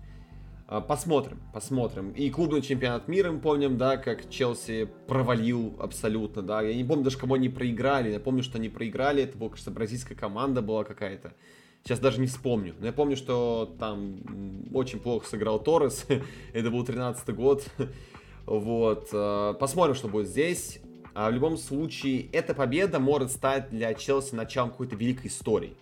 А, 0.70 0.82
посмотрим, 0.82 1.40
посмотрим. 1.54 2.12
И 2.12 2.30
клубный 2.30 2.62
чемпионат 2.62 3.08
мира, 3.08 3.32
мы 3.32 3.40
помним, 3.40 3.78
да, 3.78 3.96
как 3.96 4.30
Челси 4.30 4.90
провалил 5.08 5.78
абсолютно, 5.80 6.42
да. 6.42 6.62
Я 6.62 6.76
не 6.76 6.84
помню 6.84 7.06
даже, 7.06 7.18
кому 7.18 7.36
они 7.36 7.48
проиграли. 7.48 8.12
Я 8.12 8.20
помню, 8.20 8.44
что 8.44 8.58
они 8.58 8.68
проиграли. 8.68 9.24
Это 9.24 9.38
была, 9.38 9.52
кажется, 9.52 9.72
бразильская 9.72 10.18
команда 10.18 10.62
была 10.62 10.84
какая-то. 10.84 11.34
Сейчас 11.84 12.00
даже 12.00 12.20
не 12.20 12.28
вспомню. 12.28 12.76
Но 12.80 12.88
я 12.88 12.92
помню, 12.92 13.16
что 13.16 13.74
там 13.80 14.18
очень 14.74 15.00
плохо 15.00 15.26
сыграл 15.26 15.58
Торрес. 15.60 16.06
Это 16.54 16.70
был 16.70 16.84
13 16.84 17.34
год. 17.34 17.66
Вот. 18.46 19.10
А, 19.12 19.56
посмотрим, 19.56 19.94
что 19.94 20.08
будет 20.08 20.30
здесь. 20.30 20.80
А 21.14 21.30
в 21.30 21.34
любом 21.34 21.58
случае, 21.58 22.30
эта 22.32 22.54
победа 22.54 22.98
может 22.98 23.32
стать 23.32 23.70
для 23.70 23.94
Челси 23.94 24.36
началом 24.36 24.72
какой-то 24.72 24.96
великой 24.96 25.28
истории. 25.28 25.76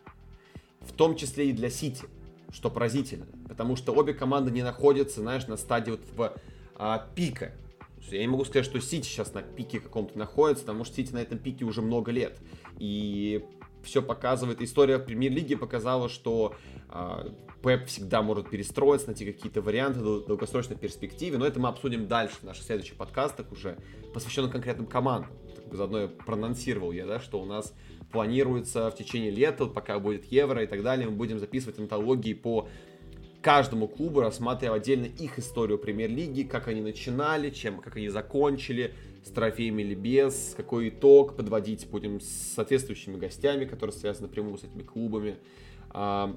В 0.80 0.92
том 0.92 1.16
числе 1.16 1.50
и 1.50 1.54
для 1.54 1.70
Сити 1.70 2.06
что 2.52 2.70
поразительно. 2.70 3.26
Потому 3.48 3.76
что 3.76 3.94
обе 3.94 4.14
команды 4.14 4.52
не 4.52 4.64
находятся, 4.64 5.22
знаешь, 5.22 5.48
на 5.48 5.58
стадии 5.58 5.92
вот 5.92 6.02
в 6.16 6.34
а, 6.76 7.08
пика. 7.16 7.54
Я 8.12 8.20
не 8.22 8.28
могу 8.28 8.46
сказать, 8.46 8.66
что 8.66 8.80
Сити 8.80 9.06
сейчас 9.06 9.34
на 9.34 9.42
пике 9.42 9.80
каком-то 9.80 10.18
находится, 10.18 10.64
потому 10.64 10.84
что 10.84 10.96
Сити 10.96 11.12
на 11.12 11.20
этом 11.20 11.40
пике 11.40 11.66
уже 11.66 11.82
много 11.82 12.12
лет. 12.12 12.40
И 12.78 13.44
все 13.84 14.02
показывает, 14.02 14.62
история 14.62 15.00
премьер-лиги 15.00 15.56
показала, 15.56 16.10
что 16.10 16.56
э, 16.90 17.30
Пеп 17.64 17.88
всегда 17.88 18.22
может 18.22 18.50
перестроиться, 18.50 19.08
найти 19.08 19.26
какие-то 19.26 19.62
варианты 19.62 20.00
в 20.00 20.26
долгосрочной 20.28 20.76
перспективе, 20.76 21.38
но 21.38 21.48
это 21.48 21.60
мы 21.60 21.70
обсудим 21.70 22.08
дальше 22.08 22.36
в 22.42 22.44
наших 22.44 22.64
следующих 22.64 22.96
подкастах 22.96 23.52
уже, 23.52 23.78
посвященных 24.14 24.52
конкретным 24.52 24.86
командам. 24.86 25.32
Заодно 25.72 26.08
прононсировал 26.08 26.92
я, 26.92 27.08
да, 27.08 27.20
что 27.20 27.42
у 27.42 27.46
нас 27.46 27.74
планируется 28.12 28.90
в 28.90 28.96
течение 28.96 29.32
лета, 29.32 29.66
пока 29.66 30.00
будет 30.00 30.26
Евро 30.26 30.64
и 30.64 30.68
так 30.68 30.84
далее, 30.84 31.10
мы 31.10 31.16
будем 31.16 31.40
записывать 31.40 31.80
антологии 31.80 32.34
по 32.34 32.68
каждому 33.42 33.88
клубу, 33.88 34.22
рассматривая 34.22 34.78
отдельно 34.78 35.06
их 35.06 35.38
историю 35.38 35.78
премьер-лиги, 35.78 36.44
как 36.44 36.68
они 36.68 36.82
начинали, 36.82 37.52
чем, 37.52 37.80
как 37.80 37.96
они 37.96 38.10
закончили, 38.10 38.96
с 39.24 39.30
трофеями 39.30 39.84
или 39.84 39.94
без, 39.94 40.56
какой 40.58 40.90
итог 40.90 41.36
подводить 41.36 41.88
будем 41.90 42.22
с 42.22 42.28
соответствующими 42.56 43.18
гостями, 43.18 43.66
которые 43.66 43.96
связаны 43.96 44.28
напрямую 44.28 44.58
с 44.58 44.64
этими 44.64 44.82
клубами. 44.82 45.36
А, 45.92 46.36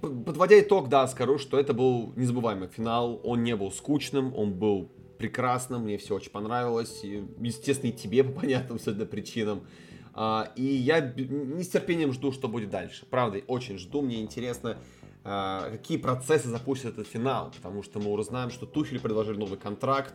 подводя 0.00 0.60
итог, 0.60 0.88
да, 0.88 1.06
скажу, 1.08 1.38
что 1.38 1.58
это 1.58 1.74
был 1.74 2.12
незабываемый 2.14 2.68
финал, 2.68 3.20
он 3.24 3.42
не 3.42 3.56
был 3.56 3.72
скучным, 3.72 4.34
он 4.36 4.52
был 4.54 4.90
прекрасным, 5.18 5.82
мне 5.82 5.98
все 5.98 6.14
очень 6.14 6.30
понравилось, 6.30 7.02
естественно, 7.02 7.90
и 7.90 7.92
тебе 7.92 8.24
по 8.24 8.40
понятным 8.40 8.76
абсолютно 8.76 9.06
причинам. 9.06 9.66
А, 10.14 10.52
и 10.54 10.62
я 10.62 11.00
не 11.00 11.62
с 11.62 11.68
терпением 11.68 12.12
жду, 12.12 12.32
что 12.32 12.48
будет 12.48 12.70
дальше. 12.70 13.04
Правда, 13.10 13.40
очень 13.48 13.78
жду. 13.78 14.00
Мне 14.00 14.20
интересно, 14.20 14.78
а, 15.24 15.70
какие 15.70 15.98
процессы 15.98 16.48
запустит 16.48 16.92
этот 16.92 17.08
финал. 17.08 17.52
Потому 17.56 17.82
что 17.82 17.98
мы 17.98 18.10
уже 18.10 18.24
знаем, 18.24 18.50
что 18.50 18.66
Тухель 18.66 19.00
предложили 19.00 19.36
новый 19.36 19.58
контракт. 19.58 20.14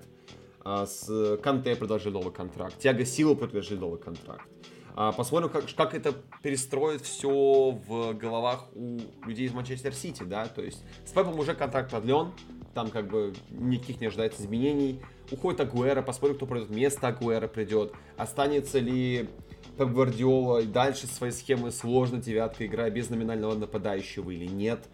А, 0.62 0.86
с 0.86 1.38
Канте 1.44 1.76
предложили 1.76 2.14
новый 2.14 2.32
контракт. 2.32 2.80
Тяга 2.80 3.06
Сила 3.06 3.36
предложили 3.36 3.80
новый 3.80 4.00
контракт. 4.00 4.48
Посмотрим, 5.16 5.50
как, 5.50 5.64
как 5.78 5.94
это 5.94 6.14
перестроит 6.42 7.02
все 7.04 7.30
в 7.30 8.14
головах 8.16 8.66
у 8.76 9.00
людей 9.26 9.46
из 9.46 9.54
Манчестер 9.54 9.94
Сити, 9.94 10.24
да, 10.24 10.48
то 10.48 10.62
есть 10.62 10.84
с 11.06 11.12
Пепом 11.12 11.40
уже 11.40 11.54
контракт 11.54 11.90
продлен, 11.90 12.34
там 12.74 12.90
как 12.90 13.10
бы 13.10 13.34
никаких 13.50 14.02
не 14.02 14.08
ожидается 14.08 14.41
изменений. 14.41 15.00
Уходит 15.32 15.62
Агуэра, 15.62 16.02
посмотрим, 16.02 16.38
кто 16.38 16.46
придет 16.46 16.70
вместо 16.70 17.08
Агуэра 17.08 17.48
придет. 17.48 17.94
Останется 18.18 18.80
ли 18.80 19.30
Пеп 19.78 19.90
Гвардиола 19.90 20.64
дальше 20.64 21.08
своей 21.08 21.32
схемы 21.32 21.72
сложно 21.72 22.18
девятка 22.18 22.66
играя 22.66 22.91
без 22.91 23.10
номинального 23.10 23.56
нападающего 23.56 24.32
или 24.32 24.46
нет. 24.46 24.88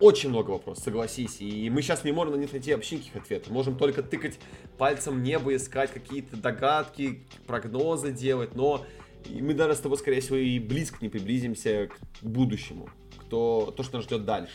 Очень 0.00 0.30
много 0.30 0.52
вопросов, 0.52 0.82
согласись. 0.82 1.40
И 1.40 1.68
мы 1.68 1.82
сейчас 1.82 2.04
не 2.04 2.12
можем 2.12 2.34
на 2.34 2.38
них 2.38 2.52
найти 2.52 2.72
вообще 2.72 2.96
никаких 2.96 3.16
ответов. 3.16 3.50
Можем 3.50 3.76
только 3.76 4.02
тыкать 4.02 4.38
пальцем 4.78 5.16
в 5.16 5.20
небо, 5.20 5.54
искать 5.54 5.92
какие-то 5.92 6.38
догадки, 6.38 7.26
прогнозы 7.46 8.10
делать. 8.10 8.54
Но 8.54 8.86
и 9.26 9.42
мы 9.42 9.52
даже 9.52 9.74
с 9.74 9.80
тобой, 9.80 9.98
скорее 9.98 10.22
всего, 10.22 10.36
и 10.36 10.58
близко 10.58 10.96
не 11.02 11.10
приблизимся 11.10 11.88
к 11.88 12.24
будущему. 12.24 12.88
К 13.18 13.24
то, 13.24 13.74
то 13.76 13.82
что 13.82 13.98
нас 13.98 14.06
ждет 14.06 14.24
дальше. 14.24 14.54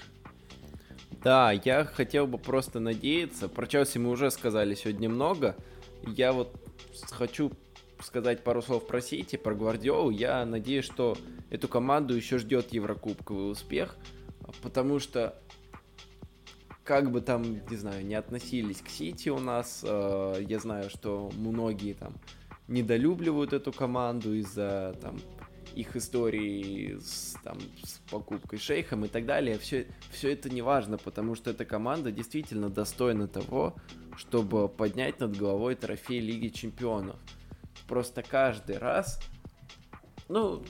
Да, 1.26 1.52
я 1.52 1.84
хотел 1.84 2.28
бы 2.28 2.38
просто 2.38 2.80
надеяться. 2.80 3.50
Про 3.50 3.68
Челси 3.68 3.98
мы 3.98 4.12
уже 4.12 4.32
сказали 4.32 4.76
сегодня 4.76 5.10
много. 5.10 5.58
Я 6.06 6.32
вот 6.32 6.56
хочу 7.12 7.52
сказать 8.00 8.44
пару 8.44 8.62
слов 8.62 8.88
про 8.88 9.02
Сити, 9.02 9.36
про 9.36 9.54
Гвардиолу. 9.54 10.12
Я 10.12 10.46
надеюсь, 10.46 10.86
что 10.86 11.18
эту 11.50 11.68
команду 11.68 12.16
еще 12.16 12.38
ждет 12.38 12.72
Еврокубковый 12.72 13.52
успех 13.52 13.98
потому 14.62 15.00
что 15.00 15.36
как 16.84 17.12
бы 17.12 17.22
там, 17.22 17.44
не 17.70 17.78
знаю, 17.78 18.06
не 18.06 18.16
относились 18.16 18.82
к 18.82 18.90
Сити 18.90 19.30
у 19.30 19.40
нас, 19.40 19.84
э, 19.84 20.44
я 20.48 20.60
знаю, 20.60 20.90
что 20.90 21.32
многие 21.36 21.94
там 21.94 22.16
недолюбливают 22.68 23.54
эту 23.54 23.72
команду 23.72 24.34
из-за 24.36 24.96
там 25.02 25.20
их 25.76 25.96
истории 25.96 26.98
с, 27.00 27.36
там, 27.44 27.58
с 27.84 28.00
покупкой 28.10 28.60
шейхом 28.60 29.06
и 29.06 29.08
так 29.08 29.26
далее. 29.26 29.58
Все, 29.60 29.88
все 30.12 30.32
это 30.32 30.50
не 30.50 30.62
важно, 30.62 30.98
потому 30.98 31.36
что 31.36 31.52
эта 31.52 31.66
команда 31.66 32.12
действительно 32.12 32.70
достойна 32.70 33.28
того, 33.28 33.76
чтобы 34.16 34.70
поднять 34.70 35.20
над 35.20 35.38
головой 35.38 35.76
трофей 35.76 36.20
Лиги 36.20 36.48
Чемпионов. 36.48 37.20
Просто 37.88 38.24
каждый 38.24 38.78
раз, 38.78 39.20
ну, 40.30 40.64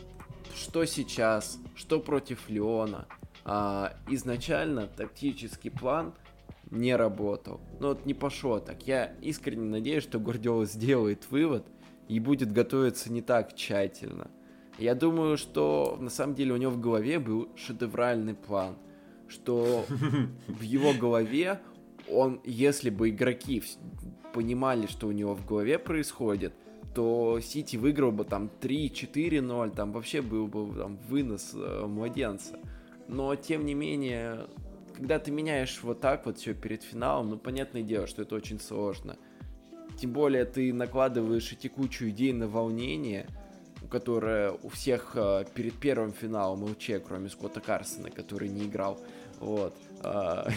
что 0.56 0.86
сейчас, 0.86 1.60
что 1.76 2.00
против 2.00 2.50
Леона, 2.50 3.08
а, 3.44 3.96
изначально 4.10 4.88
тактический 4.88 5.70
план 5.70 6.16
не 6.72 6.96
работал. 6.96 7.62
Ну 7.80 7.90
вот 7.90 8.06
не 8.06 8.14
пошло 8.14 8.60
так. 8.60 8.88
Я 8.88 9.14
искренне 9.22 9.70
надеюсь, 9.70 10.04
что 10.04 10.20
Гвардиола 10.20 10.66
сделает 10.66 11.30
вывод 11.30 11.68
и 12.08 12.20
будет 12.20 12.52
готовиться 12.52 13.12
не 13.12 13.22
так 13.22 13.56
тщательно. 13.56 14.32
Я 14.78 14.94
думаю, 14.96 15.38
что 15.38 15.98
на 16.00 16.10
самом 16.10 16.36
деле 16.36 16.54
у 16.54 16.58
него 16.58 16.72
в 16.72 16.82
голове 16.82 17.20
был 17.20 17.50
шедевральный 17.56 18.34
план, 18.34 18.76
что 19.28 19.86
в 20.48 20.62
его 20.62 20.94
голове 20.94 21.60
он, 22.10 22.42
если 22.44 22.90
бы 22.90 23.10
игроки 23.10 23.64
понимали, 24.34 24.88
что 24.88 25.08
у 25.08 25.12
него 25.12 25.34
в 25.34 25.46
голове 25.46 25.80
происходит, 25.80 26.54
то 26.94 27.40
Сити 27.42 27.78
выиграл 27.78 28.12
бы 28.12 28.26
там 28.26 28.50
3-4-0, 28.62 29.76
там 29.76 29.92
вообще 29.92 30.22
был 30.22 30.48
бы 30.48 30.74
там 30.78 30.98
вынос 31.10 31.52
э, 31.54 31.86
младенца. 31.86 32.60
Но, 33.08 33.36
тем 33.36 33.66
не 33.66 33.74
менее, 33.74 34.48
когда 34.96 35.20
ты 35.20 35.32
меняешь 35.32 35.80
вот 35.84 36.00
так 36.00 36.26
вот 36.26 36.38
все 36.38 36.54
перед 36.54 36.84
финалом, 36.84 37.30
ну, 37.30 37.38
понятное 37.38 37.82
дело, 37.82 38.08
что 38.08 38.22
это 38.22 38.36
очень 38.36 38.60
сложно. 38.60 39.18
Тем 39.98 40.12
более 40.12 40.46
ты 40.46 40.74
накладываешь 40.74 41.52
эти 41.52 41.68
кучу 41.68 42.10
идей 42.10 42.34
на 42.34 42.48
волнение, 42.48 43.28
которое 43.96 44.52
у 44.52 44.68
всех 44.68 45.12
э, 45.16 45.46
перед 45.54 45.74
первым 45.76 46.12
финалом 46.12 46.66
ЛЧ, 46.66 47.02
кроме 47.08 47.30
Скотта 47.30 47.62
Карсона, 47.62 48.10
который 48.10 48.50
не 48.50 48.66
играл. 48.66 49.00
Вот. 49.40 49.74
Э, 50.04 50.50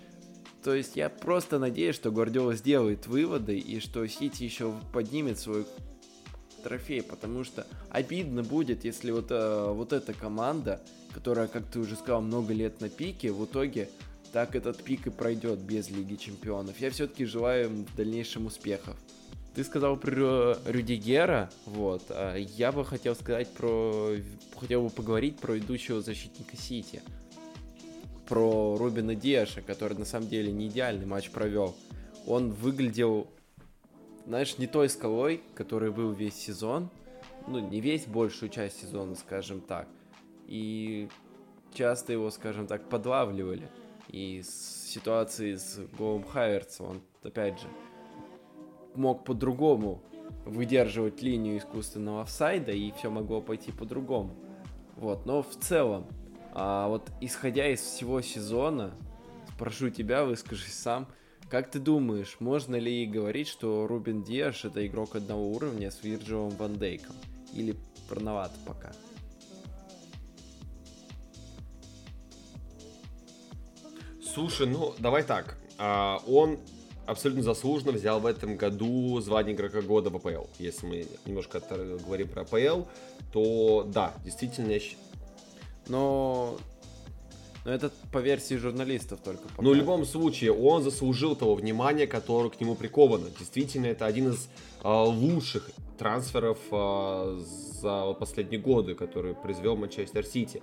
то 0.64 0.74
есть 0.74 0.96
я 0.96 1.08
просто 1.08 1.60
надеюсь, 1.60 1.94
что 1.94 2.10
Гвардиола 2.10 2.56
сделает 2.56 3.06
выводы 3.06 3.56
и 3.56 3.78
что 3.78 4.04
Сити 4.08 4.42
еще 4.42 4.74
поднимет 4.92 5.38
свой 5.38 5.66
трофей, 6.64 7.00
потому 7.00 7.44
что 7.44 7.64
обидно 7.90 8.42
будет, 8.42 8.84
если 8.84 9.12
вот, 9.12 9.26
э, 9.30 9.70
вот 9.70 9.92
эта 9.92 10.12
команда, 10.12 10.80
которая, 11.14 11.46
как 11.46 11.66
ты 11.66 11.78
уже 11.78 11.94
сказал, 11.94 12.22
много 12.22 12.52
лет 12.52 12.80
на 12.80 12.88
пике, 12.88 13.30
в 13.30 13.44
итоге 13.44 13.88
так 14.32 14.56
этот 14.56 14.82
пик 14.82 15.06
и 15.06 15.10
пройдет 15.10 15.60
без 15.60 15.90
Лиги 15.90 16.16
Чемпионов. 16.16 16.80
Я 16.80 16.90
все-таки 16.90 17.24
желаю 17.24 17.66
им 17.66 17.86
в 17.86 17.94
дальнейшем 17.94 18.46
успехов. 18.46 18.96
Ты 19.54 19.64
сказал 19.64 19.96
про 19.96 20.56
Рюдигера, 20.64 21.50
вот, 21.66 22.04
а 22.10 22.36
я 22.36 22.70
бы 22.70 22.84
хотел 22.84 23.14
сказать 23.16 23.48
про, 23.52 24.14
хотел 24.56 24.84
бы 24.84 24.90
поговорить 24.90 25.38
про 25.38 25.58
идущего 25.58 26.00
защитника 26.00 26.56
Сити, 26.56 27.02
про 28.28 28.76
Рубина 28.76 29.14
Диаша, 29.14 29.60
который 29.60 29.98
на 29.98 30.04
самом 30.04 30.28
деле 30.28 30.52
не 30.52 30.68
идеальный 30.68 31.06
матч 31.06 31.30
провел. 31.30 31.74
Он 32.26 32.52
выглядел 32.52 33.26
знаешь, 34.26 34.58
не 34.58 34.68
той 34.68 34.88
скалой, 34.88 35.42
который 35.54 35.90
был 35.90 36.12
весь 36.12 36.36
сезон, 36.36 36.88
ну, 37.48 37.58
не 37.58 37.80
весь, 37.80 38.06
большую 38.06 38.48
часть 38.48 38.80
сезона, 38.80 39.16
скажем 39.16 39.60
так. 39.60 39.88
И 40.46 41.08
часто 41.74 42.12
его, 42.12 42.30
скажем 42.30 42.66
так, 42.66 42.88
подлавливали. 42.88 43.68
И 44.08 44.42
с 44.42 44.86
ситуации 44.88 45.54
с 45.54 45.80
Голом 45.98 46.24
Хайверсом 46.24 46.86
он, 46.86 47.00
опять 47.22 47.60
же, 47.60 47.66
мог 48.94 49.24
по-другому 49.24 50.02
выдерживать 50.44 51.22
линию 51.22 51.58
искусственного 51.58 52.22
офсайда, 52.22 52.72
и 52.72 52.92
все 52.92 53.10
могло 53.10 53.40
пойти 53.40 53.72
по-другому. 53.72 54.34
Вот, 54.96 55.26
но 55.26 55.42
в 55.42 55.56
целом, 55.56 56.06
а 56.52 56.88
вот 56.88 57.10
исходя 57.20 57.68
из 57.68 57.80
всего 57.80 58.20
сезона, 58.20 58.92
спрошу 59.54 59.90
тебя, 59.90 60.24
выскажись 60.24 60.74
сам, 60.74 61.08
как 61.48 61.70
ты 61.70 61.80
думаешь, 61.80 62.36
можно 62.38 62.76
ли 62.76 63.06
говорить, 63.06 63.48
что 63.48 63.86
Рубин 63.86 64.22
Диаш 64.22 64.64
это 64.64 64.86
игрок 64.86 65.16
одного 65.16 65.50
уровня 65.50 65.90
с 65.90 66.02
Вирджилом 66.02 66.50
Ван 66.50 66.78
Дейком? 66.78 67.16
Или 67.52 67.76
рановато 68.08 68.54
пока? 68.64 68.92
Слушай, 74.22 74.68
ну 74.68 74.94
давай 74.98 75.24
так. 75.24 75.58
А, 75.76 76.20
он 76.28 76.58
абсолютно 77.06 77.42
заслуженно 77.42 77.92
взял 77.92 78.20
в 78.20 78.26
этом 78.26 78.56
году 78.56 79.20
звание 79.20 79.54
игрока 79.54 79.82
года 79.82 80.10
в 80.10 80.16
АПЛ. 80.16 80.46
Если 80.58 80.86
мы 80.86 81.06
немножко 81.26 81.60
говорим 82.04 82.28
про 82.28 82.42
АПЛ, 82.42 82.84
то 83.32 83.84
да, 83.88 84.14
действительно 84.24 84.72
я 84.72 84.80
Но 85.88 86.58
но 87.64 87.72
это 87.72 87.90
по 88.10 88.18
версии 88.18 88.54
журналистов 88.54 89.20
только. 89.22 89.42
Пока. 89.42 89.62
Ну, 89.62 89.72
в 89.72 89.74
любом 89.74 90.06
случае, 90.06 90.52
он 90.52 90.82
заслужил 90.82 91.36
того 91.36 91.54
внимания, 91.54 92.06
которое 92.06 92.48
к 92.48 92.60
нему 92.60 92.74
приковано. 92.74 93.26
Действительно, 93.38 93.86
это 93.86 94.06
один 94.06 94.30
из 94.30 94.48
э, 94.82 94.88
лучших 94.88 95.70
трансферов 95.98 96.58
э, 96.70 97.40
за 97.82 98.14
последние 98.14 98.60
годы, 98.60 98.94
который 98.94 99.34
произвел 99.34 99.76
Манчестер 99.76 100.24
Сити. 100.24 100.62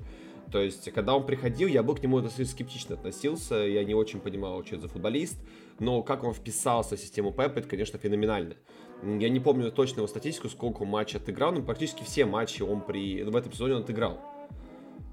То 0.52 0.62
есть, 0.62 0.92
когда 0.92 1.16
он 1.16 1.26
приходил, 1.26 1.68
я 1.68 1.84
был 1.84 1.96
к 1.96 2.02
нему 2.02 2.22
достаточно 2.22 2.54
скептично 2.54 2.96
относился, 2.96 3.56
я 3.56 3.84
не 3.84 3.94
очень 3.94 4.20
понимал, 4.20 4.64
что 4.64 4.76
это 4.76 4.84
за 4.84 4.94
футболист, 4.94 5.38
но 5.80 6.04
как 6.04 6.24
он 6.24 6.34
вписался 6.34 6.96
в 6.96 7.00
систему 7.00 7.32
Пепа, 7.32 7.60
это, 7.60 7.68
конечно, 7.68 8.00
феноменально. 8.00 8.56
Я 9.04 9.30
не 9.30 9.40
помню 9.40 9.72
точно 9.72 10.00
его 10.00 10.08
статистику, 10.08 10.50
сколько 10.50 10.84
он 10.84 10.90
матчей 10.90 11.20
отыграл, 11.20 11.52
но 11.52 11.62
практически 11.62 12.04
все 12.04 12.26
матчи 12.26 12.64
он 12.64 12.82
при... 12.82 13.24
в 13.24 13.36
этом 13.36 13.52
сезоне 13.52 13.76
он 13.76 13.82
отыграл. 13.82 14.20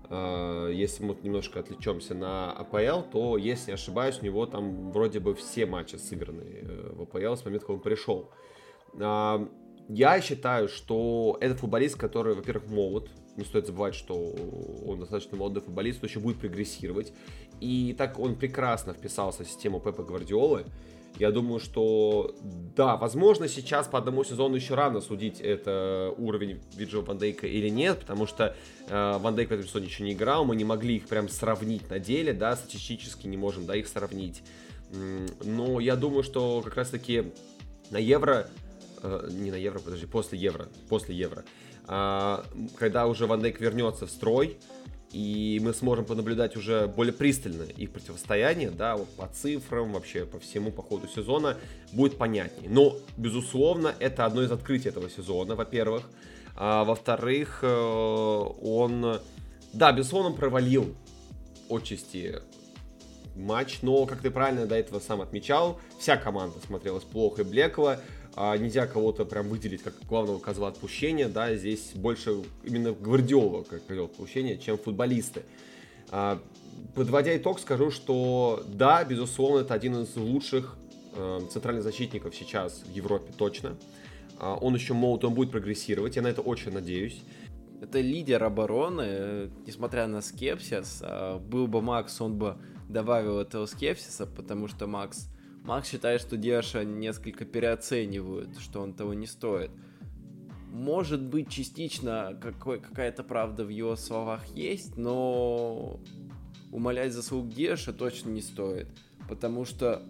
Э, 0.09 0.71
если 0.73 1.05
мы 1.05 1.17
немножко 1.23 1.61
отвлечемся 1.61 2.15
на 2.15 2.53
АПЛ, 2.53 3.03
то, 3.11 3.37
если 3.37 3.71
не 3.71 3.75
ошибаюсь, 3.75 4.19
у 4.23 4.25
него 4.25 4.47
там 4.47 4.93
вроде 4.93 5.21
бы 5.21 5.35
все 5.35 5.67
матчи 5.67 5.97
сыграны 5.97 6.43
э, 6.43 6.93
в 6.95 7.03
АПЛ 7.03 7.35
с 7.35 7.45
момента, 7.45 7.67
как 7.67 7.77
он 7.77 7.81
пришел. 7.81 8.31
А, 9.01 9.47
я 9.89 10.21
считаю, 10.21 10.69
что 10.69 11.37
это 11.41 11.57
футболист, 11.57 11.97
который, 11.97 12.35
во-первых, 12.35 12.69
молод. 12.69 13.11
Не 13.37 13.45
стоит 13.45 13.67
забывать, 13.67 13.95
что 13.95 14.35
он 14.87 15.01
достаточно 15.01 15.37
молодой 15.37 15.63
футболист, 15.63 16.03
он 16.03 16.09
еще 16.09 16.21
будет 16.21 16.39
прогрессировать. 16.39 17.13
И 17.61 17.95
так 17.99 18.19
он 18.19 18.37
прекрасно 18.37 18.93
вписался 18.93 19.45
в 19.45 19.49
систему 19.49 19.81
Пепа 19.81 20.03
Гвардиолы. 20.03 20.67
Я 21.19 21.31
думаю, 21.31 21.61
что 21.61 22.35
да, 22.77 22.97
возможно, 22.97 23.47
сейчас 23.47 23.87
по 23.87 23.99
одному 23.99 24.25
сезону 24.25 24.57
еще 24.57 24.75
рано 24.75 25.01
судить 25.01 25.41
это 25.41 26.13
уровень 26.19 26.61
Виджо 26.75 27.03
Ван 27.03 27.19
Дейка 27.19 27.47
или 27.47 27.69
нет, 27.69 28.01
потому 28.01 28.27
что 28.27 28.57
э, 28.89 29.19
Ван 29.19 29.37
в 29.37 29.39
этом 29.39 29.63
сезоне 29.63 29.87
еще 29.87 30.03
не 30.03 30.13
играл, 30.13 30.45
мы 30.45 30.57
не 30.57 30.65
могли 30.65 30.97
их 30.97 31.07
прям 31.07 31.29
сравнить 31.29 31.89
на 31.89 32.01
деле, 32.01 32.33
да, 32.33 32.57
статистически 32.57 33.29
не 33.29 33.37
можем, 33.37 33.65
да, 33.65 33.77
их 33.77 33.87
сравнить. 33.87 34.43
Но 35.45 35.79
я 35.79 35.95
думаю, 35.95 36.25
что 36.25 36.63
как 36.63 36.77
раз-таки 36.77 37.33
на 37.91 37.99
Евро, 37.99 38.49
э, 39.03 39.29
не 39.31 39.53
на 39.53 39.57
Евро, 39.57 39.79
подожди, 39.79 40.07
после 40.07 40.37
Евро, 40.37 40.69
после 40.89 41.15
Евро, 41.15 41.45
когда 41.87 43.07
уже 43.07 43.27
Ван 43.27 43.43
Дейк 43.43 43.61
вернется 43.61 44.07
в 44.07 44.11
строй, 44.11 44.59
и 45.15 45.61
мы 45.63 45.73
сможем 45.73 46.05
понаблюдать 46.05 46.57
уже 46.57 46.89
более 46.89 47.13
пристально 47.13 47.63
их 47.63 47.93
противостояние, 47.93 48.71
да, 48.71 48.97
вот 48.97 49.09
по 49.15 49.29
цифрам, 49.29 49.93
вообще 49.93 50.27
по 50.27 50.41
всему 50.41 50.73
по 50.73 50.83
ходу 50.83 51.07
сезона, 51.07 51.57
будет 51.93 52.19
понятнее. 52.19 52.69
Но, 52.69 52.97
безусловно, 53.17 53.95
это 54.01 54.25
одно 54.25 54.43
из 54.43 54.51
открытий 54.51 54.89
этого 54.89 55.09
сезона, 55.09 55.55
во-первых. 55.55 56.03
А, 56.57 56.83
во-вторых, 56.83 57.61
э, 57.63 57.67
он, 57.69 59.21
да, 59.73 59.93
безусловно, 59.93 60.37
провалил 60.37 60.97
отчасти 61.71 62.41
матч, 63.37 63.79
но, 63.83 64.07
как 64.07 64.21
ты 64.21 64.33
правильно 64.33 64.67
до 64.67 64.75
этого 64.75 64.99
сам 64.99 65.21
отмечал, 65.21 65.81
вся 65.99 66.17
команда 66.17 66.59
смотрелась 66.67 67.05
плохо 67.05 67.43
и 67.43 67.45
блекло, 67.45 67.97
а 68.37 68.57
нельзя 68.57 68.87
кого-то 68.87 69.25
прям 69.25 69.49
выделить 69.49 69.83
как 69.83 69.95
главного 70.09 70.39
козла 70.39 70.69
отпущения, 70.69 71.29
да, 71.29 71.55
здесь 71.55 71.93
больше 71.95 72.43
именно 72.65 72.93
Гвардиола 72.93 73.63
как 73.63 73.87
козел 73.87 74.07
отпущения, 74.07 74.57
чем 74.57 74.77
футболисты. 74.77 75.43
А, 76.11 76.41
подводя 76.95 77.37
итог, 77.37 77.61
скажу, 77.61 77.91
что 77.91 78.63
да, 78.67 79.05
безусловно, 79.05 79.61
это 79.61 79.75
один 79.75 80.03
из 80.03 80.17
лучших 80.17 80.77
э, 81.15 81.41
центральных 81.51 81.85
защитников 81.85 82.35
сейчас 82.35 82.83
в 82.85 82.91
Европе, 82.91 83.33
точно. 83.37 83.77
А, 84.39 84.57
он 84.57 84.75
еще 84.75 84.95
молод, 84.95 85.25
он 85.25 85.35
будет 85.35 85.51
прогрессировать, 85.51 86.17
я 86.17 86.23
на 86.23 86.29
это 86.29 86.41
очень 86.41 86.73
надеюсь. 86.73 87.23
Это 87.81 88.01
лидер 88.01 88.43
обороны, 88.43 89.51
несмотря 89.67 90.07
на 90.07 90.23
скепсис. 90.23 91.01
А, 91.03 91.39
был 91.39 91.69
бы 91.69 91.83
Макс, 91.83 92.21
он 92.21 92.37
бы 92.37 92.57
добавил 92.89 93.39
этого 93.39 93.67
скепсиса, 93.67 94.27
потому 94.27 94.69
что 94.69 94.87
Макс 94.87 95.29
Макс 95.65 95.89
считает, 95.89 96.21
что 96.21 96.37
Диаша 96.37 96.85
несколько 96.85 97.47
переоценивают, 97.47 98.59
что 98.59 98.83
он 98.83 98.93
того 98.93 99.15
не 99.15 99.27
стоит. 99.27 99.71
Может 100.71 101.23
быть, 101.23 101.49
частично 101.49 102.39
какой, 102.41 102.81
какая-то 102.81 103.23
правда 103.23 103.65
в 103.65 103.71
его 103.71 103.97
словах 103.97 104.45
есть, 104.55 104.99
но 104.99 106.01
умолять 106.71 107.15
заслуг 107.15 107.49
Диаша 107.49 107.95
точно 107.95 108.29
не 108.31 108.43
стоит, 108.43 108.89
потому 109.27 109.65
что 109.65 110.03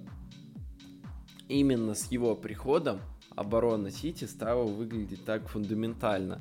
именно 1.48 1.94
с 1.94 2.10
его 2.10 2.34
приходом 2.34 3.00
оборона 3.36 3.92
Сити 3.92 4.24
стала 4.24 4.64
выглядеть 4.64 5.24
так 5.24 5.46
фундаментально. 5.46 6.40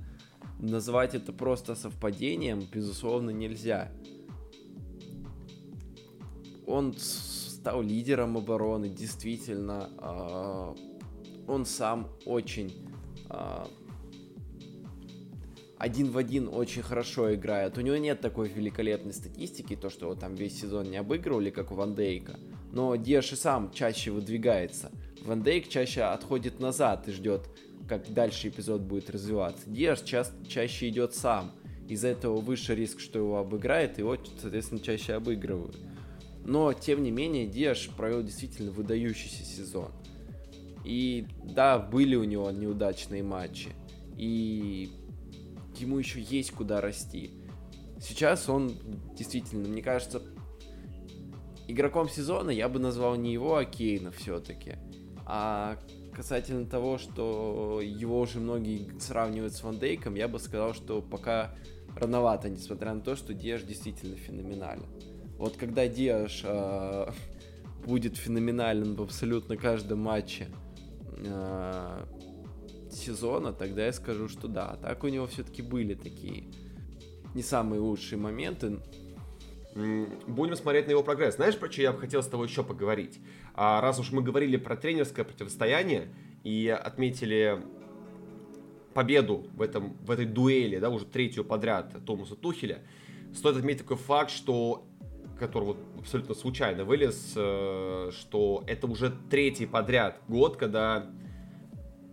Назвать 0.60 1.14
это 1.14 1.34
просто 1.34 1.76
совпадением, 1.76 2.62
безусловно, 2.72 3.30
нельзя. 3.30 3.92
Он 6.66 6.96
стал 7.64 7.82
лидером 7.82 8.36
обороны, 8.36 8.90
действительно, 8.90 9.90
э, 9.98 10.76
он 11.48 11.66
сам 11.66 12.10
очень 12.26 12.74
э, 13.30 13.66
один 15.78 16.12
в 16.12 16.18
один 16.18 16.50
очень 16.50 16.82
хорошо 16.82 17.34
играет. 17.34 17.78
У 17.78 17.82
него 17.82 17.96
нет 17.96 18.20
такой 18.20 18.50
великолепной 18.50 19.14
статистики, 19.14 19.78
то, 19.78 19.90
что 19.90 20.08
его 20.08 20.16
там 20.16 20.36
весь 20.36 20.60
сезон 20.60 20.92
не 20.92 20.98
обыгрывали, 20.98 21.52
как 21.52 21.72
у 21.72 21.76
Ван 21.76 21.96
Дейка. 21.96 22.38
Но 22.74 22.98
Диаш 22.98 23.32
и 23.32 23.36
сам 23.38 23.72
чаще 23.72 24.12
выдвигается. 24.12 24.92
Ван 25.26 25.42
Дейк 25.42 25.70
чаще 25.70 26.02
отходит 26.02 26.60
назад 26.60 27.08
и 27.08 27.14
ждет, 27.14 27.48
как 27.88 28.14
дальше 28.14 28.50
эпизод 28.50 28.82
будет 28.82 29.10
развиваться. 29.10 29.70
Диаш 29.70 30.02
ча 30.02 30.26
чаще 30.50 30.90
идет 30.90 31.16
сам. 31.16 31.54
Из-за 31.88 32.10
этого 32.10 32.42
выше 32.42 32.76
риск, 32.76 33.00
что 33.00 33.20
его 33.20 33.38
обыграет, 33.38 34.00
и 34.00 34.02
его, 34.02 34.18
соответственно, 34.42 34.82
чаще 34.82 35.14
обыгрывают. 35.14 35.78
Но, 36.46 36.74
тем 36.74 37.04
не 37.04 37.12
менее, 37.12 37.48
Диаш 37.48 37.90
провел 37.90 38.22
действительно 38.22 38.72
выдающийся 38.72 39.44
сезон. 39.46 39.92
И 40.84 41.28
да, 41.44 41.80
были 41.80 42.16
у 42.16 42.26
него 42.26 42.52
неудачные 42.52 43.24
матчи. 43.24 43.70
И 44.18 44.92
ему 45.78 45.98
еще 45.98 46.22
есть 46.22 46.52
куда 46.52 46.82
расти. 46.82 47.32
Сейчас 48.02 48.50
он 48.50 48.74
действительно, 49.16 49.68
мне 49.68 49.82
кажется, 49.82 50.22
игроком 51.68 52.10
сезона 52.10 52.50
я 52.50 52.68
бы 52.68 52.80
назвал 52.80 53.16
не 53.16 53.32
его, 53.32 53.56
а 53.56 53.66
Кейна 53.66 54.12
все-таки. 54.12 54.76
А 55.26 55.78
касательно 56.14 56.66
того, 56.66 56.98
что 56.98 57.80
его 57.82 58.20
уже 58.20 58.40
многие 58.40 59.00
сравнивают 59.00 59.54
с 59.54 59.64
Ван 59.64 59.80
Дейком, 59.80 60.16
я 60.16 60.28
бы 60.28 60.40
сказал, 60.40 60.74
что 60.74 61.02
пока 61.02 61.56
рановато, 61.96 62.50
несмотря 62.50 62.94
на 62.94 63.02
то, 63.02 63.16
что 63.16 63.34
Диаш 63.34 63.64
действительно 63.64 64.18
феноменален. 64.18 64.86
Вот 65.44 65.58
когда 65.58 65.90
Диаш 65.90 66.44
э, 66.46 67.12
будет 67.86 68.16
феноменален 68.16 68.96
в 68.96 69.02
абсолютно 69.02 69.58
каждом 69.58 70.00
матче 70.00 70.48
э, 71.18 72.06
сезона, 72.90 73.52
тогда 73.52 73.86
я 73.86 73.92
скажу, 73.92 74.30
что 74.30 74.48
да. 74.48 74.78
Так 74.82 75.04
у 75.04 75.10
него 75.10 75.28
все-таки 75.28 75.62
были 75.62 75.96
такие 75.96 76.46
не 77.36 77.44
самые 77.44 77.82
лучшие 77.82 78.18
моменты. 78.18 78.80
Будем 79.76 80.56
смотреть 80.56 80.88
на 80.88 80.92
его 80.92 81.04
прогресс. 81.04 81.36
Знаешь, 81.36 81.58
про 81.58 81.70
что 81.70 81.82
я 81.82 81.92
бы 81.92 82.00
хотел 82.00 82.24
с 82.24 82.28
тобой 82.28 82.48
еще 82.48 82.64
поговорить? 82.64 83.20
А, 83.54 83.82
раз 83.82 84.00
уж 84.00 84.14
мы 84.14 84.22
говорили 84.22 84.56
про 84.56 84.78
тренерское 84.78 85.26
противостояние 85.26 86.08
и 86.46 86.70
отметили 86.70 87.62
победу 88.94 89.46
в, 89.58 89.62
этом, 89.62 89.98
в 90.06 90.12
этой 90.12 90.26
дуэли, 90.26 90.78
да, 90.80 90.90
уже 90.90 91.04
третью 91.04 91.44
подряд 91.44 91.94
Томаса 92.06 92.38
Тухеля, 92.38 92.82
стоит 93.36 93.58
отметить 93.58 93.82
такой 93.82 93.98
факт, 93.98 94.32
что 94.32 94.88
который 95.40 95.66
вот 95.66 95.78
абсолютно 96.00 96.36
случайно 96.36 96.86
вылез, 96.86 97.34
э, 97.36 98.12
что 98.12 98.64
это 98.68 98.88
уже 98.88 99.12
третий 99.30 99.66
подряд 99.66 100.20
год, 100.28 100.58
когда 100.58 101.08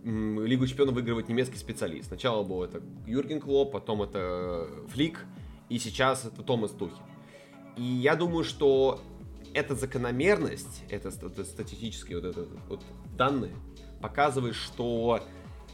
Лигу 0.03 0.65
чемпионов 0.65 0.95
выигрывает 0.95 1.29
немецкий 1.29 1.57
специалист. 1.57 2.07
Сначала 2.07 2.43
был 2.43 2.63
это 2.63 2.81
Юрген 3.05 3.39
Клоп, 3.39 3.71
потом 3.71 4.01
это 4.01 4.67
Флик, 4.87 5.25
и 5.69 5.77
сейчас 5.77 6.25
это 6.25 6.41
Томас 6.41 6.71
Тухель. 6.71 6.95
И 7.77 7.83
я 7.83 8.15
думаю, 8.15 8.43
что 8.43 8.99
эта 9.53 9.75
закономерность, 9.75 10.83
это 10.89 11.11
статистические 11.11 12.19
вот, 12.19 12.25
это, 12.25 12.47
вот 12.67 12.81
данные, 13.15 13.53
показывает, 14.01 14.55
что 14.55 15.21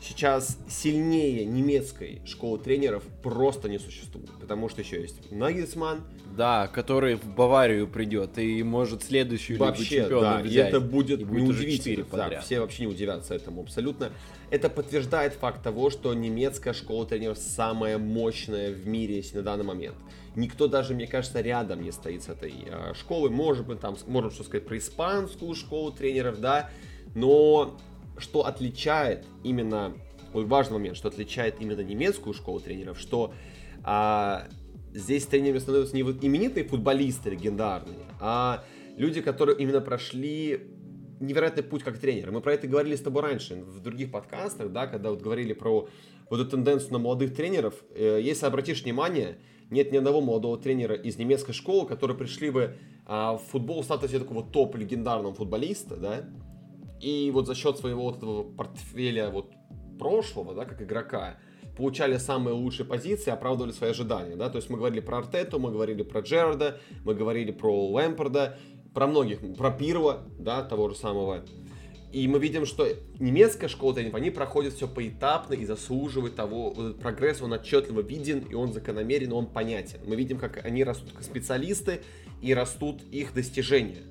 сейчас 0.02 0.58
сильнее 0.70 1.46
немецкой 1.46 2.22
школы 2.26 2.60
тренеров 2.60 3.04
просто 3.24 3.70
не 3.70 3.80
существует. 3.80 4.30
Потому 4.40 4.70
что 4.70 4.82
еще 4.82 5.02
есть 5.02 5.32
Нагельсман. 5.32 6.02
Да, 6.36 6.68
который 6.68 7.16
в 7.16 7.26
Баварию 7.26 7.88
придет 7.88 8.38
и 8.38 8.62
может 8.62 9.04
следующую 9.04 9.58
вообще, 9.58 10.04
Лигу 10.04 10.22
да, 10.22 10.40
взять. 10.40 10.54
И 10.54 10.70
это 10.70 10.80
будет, 10.80 11.22
и 11.22 11.24
будет 11.24 11.44
неудивительно. 11.44 12.06
Да, 12.12 12.42
все 12.42 12.60
вообще 12.60 12.84
не 12.84 12.88
удивятся 12.88 13.34
этому 13.34 13.62
абсолютно. 13.62 14.12
Это 14.52 14.70
подтверждает 14.70 15.34
факт 15.34 15.64
того, 15.64 15.90
что 15.90 16.14
немецкая 16.14 16.74
школа 16.74 17.06
тренеров 17.06 17.40
самая 17.40 17.98
мощная 17.98 18.72
в 18.72 18.88
мире 18.88 19.24
на 19.34 19.42
данный 19.42 19.64
момент. 19.64 19.96
Никто 20.36 20.68
даже, 20.68 20.94
мне 20.94 21.08
кажется, 21.08 21.42
рядом 21.42 21.82
не 21.82 21.92
стоит 21.92 22.22
с 22.22 22.30
этой 22.30 22.54
э, 22.68 22.94
школой. 22.94 23.32
Может 23.32 23.66
быть, 23.66 23.80
там, 23.80 23.98
можем 24.06 24.30
что 24.30 24.44
сказать 24.44 24.68
про 24.68 24.78
испанскую 24.78 25.56
школу 25.56 25.92
тренеров, 25.92 26.40
да, 26.40 26.70
но 27.16 27.80
что 28.20 28.46
отличает 28.46 29.26
именно, 29.44 29.94
вот 30.34 30.46
важный 30.46 30.78
момент, 30.78 30.98
что 30.98 31.08
отличает 31.08 31.56
именно 31.60 31.82
немецкую 31.82 32.34
школу 32.34 32.60
тренеров, 32.60 33.00
что 33.00 33.34
а, 33.84 34.48
здесь 34.94 35.26
тренерами 35.26 35.60
становятся 35.60 35.96
не 35.96 36.04
вот 36.04 36.24
именитые 36.24 36.66
футболисты 36.66 37.30
легендарные, 37.32 38.06
а 38.20 38.64
люди, 38.98 39.22
которые 39.22 39.58
именно 39.58 39.82
прошли 39.82 40.62
невероятный 41.20 41.64
путь 41.64 41.84
как 41.84 41.98
тренер. 41.98 42.32
Мы 42.32 42.42
про 42.42 42.54
это 42.54 42.68
говорили 42.68 42.96
с 42.96 43.02
тобой 43.02 43.24
раньше, 43.24 43.56
в 43.56 43.80
других 43.82 44.12
подкастах, 44.12 44.72
да, 44.72 44.88
когда 44.88 45.10
вот 45.10 45.22
говорили 45.22 45.54
про 45.54 45.88
вот 46.30 46.40
эту 46.40 46.52
тенденцию 46.52 46.94
на 46.94 47.00
молодых 47.00 47.36
тренеров. 47.36 47.74
Э, 47.96 48.20
если 48.22 48.46
обратишь 48.46 48.84
внимание, 48.84 49.38
нет 49.70 49.92
ни 49.92 49.98
одного 49.98 50.22
молодого 50.22 50.58
тренера 50.58 50.96
из 50.96 51.18
немецкой 51.18 51.54
школы, 51.54 51.88
которые 51.88 52.18
пришли 52.18 52.50
бы 52.50 52.76
а, 53.06 53.38
в 53.38 53.44
футбол 53.52 53.82
в 53.82 53.86
статусе 53.86 54.20
такого 54.20 54.44
топ 54.44 54.76
легендарного 54.76 55.34
футболиста, 55.34 55.98
да, 55.98 56.30
и 57.02 57.32
вот 57.32 57.48
за 57.48 57.56
счет 57.56 57.78
своего 57.78 58.04
вот 58.04 58.18
этого 58.18 58.44
портфеля 58.44 59.30
вот 59.30 59.52
прошлого, 60.00 60.54
да, 60.54 60.66
как 60.66 60.82
игрока, 60.82 61.38
получали 61.76 62.18
самые 62.18 62.54
лучшие 62.54 62.86
позиции, 62.86 63.30
оправдывали 63.32 63.72
свои 63.72 63.92
ожидания, 63.92 64.36
да, 64.36 64.50
то 64.50 64.58
есть 64.58 64.70
мы 64.70 64.78
говорили 64.78 65.00
про 65.00 65.20
Артету, 65.20 65.60
мы 65.60 65.72
говорили 65.72 66.04
про 66.04 66.22
Джерарда, 66.22 66.80
мы 67.04 67.14
говорили 67.14 67.52
про 67.52 67.92
Лэмпорда, 67.92 68.58
про 68.94 69.08
многих, 69.08 69.40
про 69.56 69.72
Пирова, 69.72 70.24
да, 70.40 70.64
того 70.64 70.90
же 70.90 70.96
самого, 70.96 71.44
и 72.14 72.28
мы 72.28 72.40
видим, 72.40 72.66
что 72.66 72.88
немецкая 73.20 73.68
школа 73.68 73.94
тренеров, 73.94 74.16
они 74.16 74.32
проходят 74.32 74.74
все 74.74 74.88
поэтапно 74.88 75.54
и 75.54 75.66
заслуживают 75.66 76.36
того, 76.36 76.72
вот 76.72 77.00
прогресс, 77.00 77.42
он 77.42 77.52
отчетливо 77.54 78.00
виден, 78.00 78.40
и 78.40 78.54
он 78.54 78.72
закономерен, 78.72 79.34
он 79.34 79.46
понятен. 79.46 80.00
Мы 80.06 80.16
видим, 80.16 80.40
как 80.40 80.66
они 80.66 80.84
растут 80.86 81.12
как 81.12 81.24
специалисты, 81.24 82.02
и 82.42 82.54
растут 82.54 83.02
их 83.12 83.34
достижения. 83.34 84.04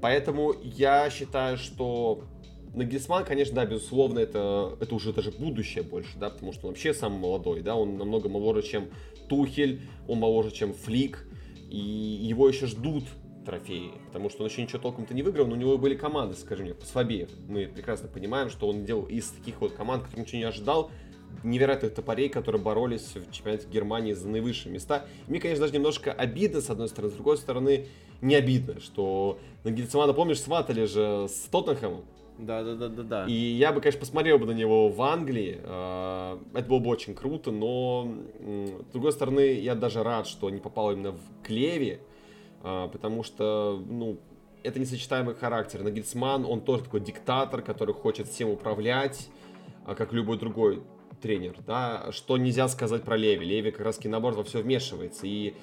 Поэтому 0.00 0.54
я 0.62 1.10
считаю, 1.10 1.56
что 1.58 2.24
Нагельсман, 2.74 3.24
конечно, 3.24 3.54
да, 3.54 3.66
безусловно, 3.66 4.18
это, 4.18 4.76
это 4.80 4.94
уже 4.94 5.12
даже 5.12 5.30
будущее 5.32 5.82
больше, 5.82 6.18
да, 6.18 6.30
потому 6.30 6.52
что 6.52 6.66
он 6.66 6.72
вообще 6.72 6.94
самый 6.94 7.18
молодой, 7.18 7.62
да, 7.62 7.74
он 7.74 7.96
намного 7.96 8.28
моложе, 8.28 8.62
чем 8.62 8.88
Тухель, 9.28 9.80
он 10.08 10.18
моложе, 10.18 10.52
чем 10.52 10.72
Флик, 10.72 11.26
и 11.68 11.78
его 11.78 12.48
еще 12.48 12.66
ждут 12.66 13.04
трофеи, 13.44 13.90
потому 14.06 14.30
что 14.30 14.44
он 14.44 14.50
еще 14.50 14.62
ничего 14.62 14.78
толком-то 14.78 15.14
не 15.14 15.22
выиграл, 15.22 15.46
но 15.46 15.54
у 15.54 15.56
него 15.56 15.78
были 15.78 15.96
команды, 15.96 16.36
скажем 16.36 16.66
мне, 16.66 16.74
послабее. 16.74 17.28
Мы 17.48 17.66
прекрасно 17.66 18.08
понимаем, 18.08 18.50
что 18.50 18.68
он 18.68 18.84
делал 18.84 19.04
из 19.04 19.28
таких 19.30 19.60
вот 19.60 19.72
команд, 19.72 20.04
которых 20.04 20.26
ничего 20.26 20.38
не 20.38 20.44
ожидал, 20.44 20.90
невероятных 21.42 21.94
топорей, 21.94 22.28
которые 22.28 22.60
боролись 22.60 23.14
в 23.14 23.32
чемпионате 23.32 23.66
Германии 23.68 24.12
за 24.12 24.28
наивысшие 24.28 24.72
места. 24.72 25.06
И 25.26 25.30
мне, 25.30 25.40
конечно, 25.40 25.62
даже 25.62 25.74
немножко 25.74 26.12
обидно, 26.12 26.60
с 26.60 26.70
одной 26.70 26.88
стороны, 26.88 27.12
с 27.12 27.14
другой 27.14 27.38
стороны, 27.38 27.86
не 28.20 28.34
обидно, 28.34 28.80
что 28.80 29.38
Нагельцмана, 29.64 30.12
помнишь, 30.12 30.40
сватали 30.40 30.84
же 30.84 31.26
с 31.28 31.48
Тоттенхэмом, 31.50 32.04
да, 32.40 32.62
да, 32.62 32.74
да, 32.74 32.88
да, 32.88 33.02
да. 33.02 33.26
И 33.26 33.34
я 33.34 33.72
бы, 33.72 33.80
конечно, 33.80 34.00
посмотрел 34.00 34.38
бы 34.38 34.46
на 34.46 34.52
него 34.52 34.88
в 34.88 35.02
Англии. 35.02 35.60
А, 35.62 36.40
это 36.54 36.68
было 36.68 36.78
бы 36.78 36.88
очень 36.88 37.14
круто, 37.14 37.50
но 37.50 38.10
с 38.88 38.92
другой 38.92 39.12
стороны, 39.12 39.60
я 39.60 39.74
даже 39.74 40.02
рад, 40.02 40.26
что 40.26 40.48
не 40.48 40.58
попал 40.58 40.92
именно 40.92 41.12
в 41.12 41.20
Клеви, 41.42 42.00
а, 42.62 42.88
потому 42.88 43.22
что, 43.22 43.82
ну, 43.86 44.18
это 44.62 44.78
несочетаемый 44.80 45.34
характер. 45.34 45.82
Нагельсман, 45.82 46.44
он 46.46 46.62
тоже 46.62 46.84
такой 46.84 47.00
диктатор, 47.00 47.62
который 47.62 47.94
хочет 47.94 48.28
всем 48.28 48.48
управлять, 48.48 49.28
а, 49.84 49.94
как 49.94 50.12
любой 50.12 50.38
другой 50.38 50.82
тренер, 51.20 51.56
да, 51.66 52.10
что 52.12 52.38
нельзя 52.38 52.68
сказать 52.68 53.02
про 53.02 53.16
Леви. 53.16 53.44
Леви 53.44 53.70
как 53.70 53.84
раз 53.84 54.02
наоборот 54.04 54.38
во 54.38 54.44
все 54.44 54.62
вмешивается. 54.62 55.26
И 55.26 55.54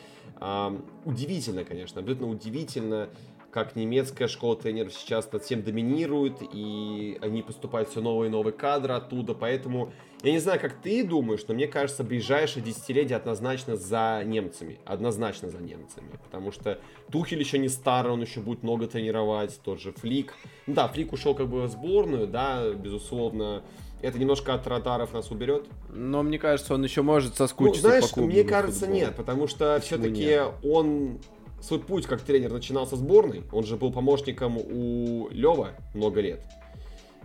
удивительно, 1.06 1.64
конечно, 1.64 2.02
абсолютно 2.02 2.28
удивительно, 2.28 3.10
как 3.52 3.76
немецкая 3.76 4.28
школа 4.28 4.56
тренеров 4.56 4.94
сейчас 4.94 5.32
над 5.32 5.44
всем 5.44 5.64
доминирует, 5.64 6.44
и 6.54 7.18
они 7.22 7.42
поступают 7.42 7.90
все 7.90 8.02
новые 8.02 8.30
и 8.30 8.32
новые 8.32 8.54
кадры 8.54 8.94
оттуда, 8.94 9.34
поэтому 9.34 9.92
я 10.22 10.32
не 10.32 10.40
знаю, 10.40 10.60
как 10.60 10.74
ты 10.82 11.04
думаешь, 11.04 11.42
но 11.48 11.54
мне 11.54 11.68
кажется, 11.68 12.04
ближайшее 12.04 12.64
десятилетие 12.64 13.18
однозначно 13.18 13.76
за 13.76 14.22
немцами, 14.26 14.80
однозначно 14.86 15.50
за 15.50 15.60
немцами, 15.60 16.10
потому 16.24 16.52
что 16.52 16.80
Тухель 17.12 17.40
еще 17.40 17.58
не 17.58 17.70
старый, 17.70 18.12
он 18.12 18.22
еще 18.22 18.42
будет 18.42 18.64
много 18.64 18.86
тренировать, 18.88 19.60
тот 19.64 19.80
же 19.80 19.92
Флик, 19.92 20.36
ну 20.68 20.74
да, 20.74 20.88
Флик 20.88 21.14
ушел 21.14 21.34
как 21.34 21.48
бы 21.48 21.64
в 21.64 21.68
сборную, 21.70 22.28
да, 22.28 22.72
безусловно, 22.74 23.64
это 24.02 24.20
немножко 24.20 24.54
от 24.54 24.68
радаров 24.68 25.14
нас 25.14 25.32
уберет. 25.32 25.66
Но 25.90 26.24
мне 26.24 26.40
кажется, 26.40 26.74
он 26.74 26.84
еще 26.84 27.02
может 27.02 27.36
соскучиться. 27.36 27.84
Ну, 27.84 27.90
знаешь, 27.90 28.12
по 28.12 28.22
мне 28.22 28.44
кажется, 28.44 28.82
футбол. 28.82 28.96
нет, 28.96 29.16
потому 29.16 29.48
что 29.48 29.80
все-таки 29.82 30.40
он 30.64 31.20
свой 31.62 31.80
путь 31.80 32.06
как 32.06 32.22
тренер 32.22 32.54
начинал 32.54 32.86
со 32.86 32.96
сборной. 32.96 33.44
Он 33.52 33.64
же 33.64 33.78
был 33.78 33.92
помощником 33.92 34.58
у 34.58 35.30
Лева 35.30 35.72
много 35.94 36.22
лет. 36.22 36.42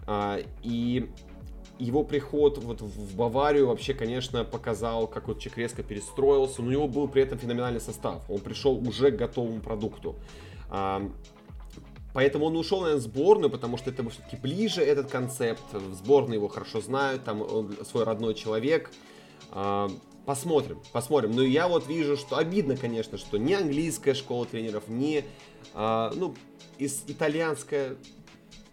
А, 0.06 0.40
и 0.62 1.10
его 1.78 2.04
приход 2.04 2.58
вот 2.58 2.80
в 2.80 3.16
Баварию 3.16 3.68
вообще, 3.68 3.92
конечно, 3.92 4.44
показал, 4.44 5.06
как 5.06 5.28
вот 5.28 5.38
Чек 5.40 5.58
резко 5.58 5.82
перестроился. 5.82 6.62
Но 6.62 6.68
у 6.68 6.70
него 6.70 6.88
был 6.88 7.08
при 7.08 7.22
этом 7.22 7.38
феноменальный 7.38 7.80
состав. 7.80 8.22
Он 8.28 8.38
пришел 8.40 8.76
уже 8.76 9.10
к 9.10 9.16
готовому 9.16 9.60
продукту. 9.60 10.16
А, 10.70 11.02
поэтому 12.12 12.46
он 12.46 12.56
ушел, 12.56 12.80
наверное, 12.80 13.00
в 13.00 13.04
сборную, 13.04 13.50
потому 13.50 13.76
что 13.76 13.90
это 13.90 14.08
все-таки 14.10 14.36
ближе, 14.36 14.82
этот 14.82 15.10
концепт. 15.10 15.62
В 15.72 15.94
сборной 15.94 16.36
его 16.36 16.48
хорошо 16.48 16.80
знают, 16.80 17.24
там 17.24 17.42
он 17.42 17.74
свой 17.84 18.04
родной 18.04 18.34
человек. 18.34 18.90
А, 19.50 19.90
Посмотрим, 20.24 20.80
посмотрим. 20.92 21.32
Но 21.32 21.42
я 21.42 21.66
вот 21.66 21.88
вижу, 21.88 22.16
что 22.16 22.36
обидно, 22.36 22.76
конечно, 22.76 23.18
что 23.18 23.38
не 23.38 23.54
английская 23.54 24.14
школа 24.14 24.46
тренеров, 24.46 24.84
не, 24.86 25.24
а, 25.74 26.12
ну, 26.14 26.36
из 26.78 27.02
итальянская 27.08 27.96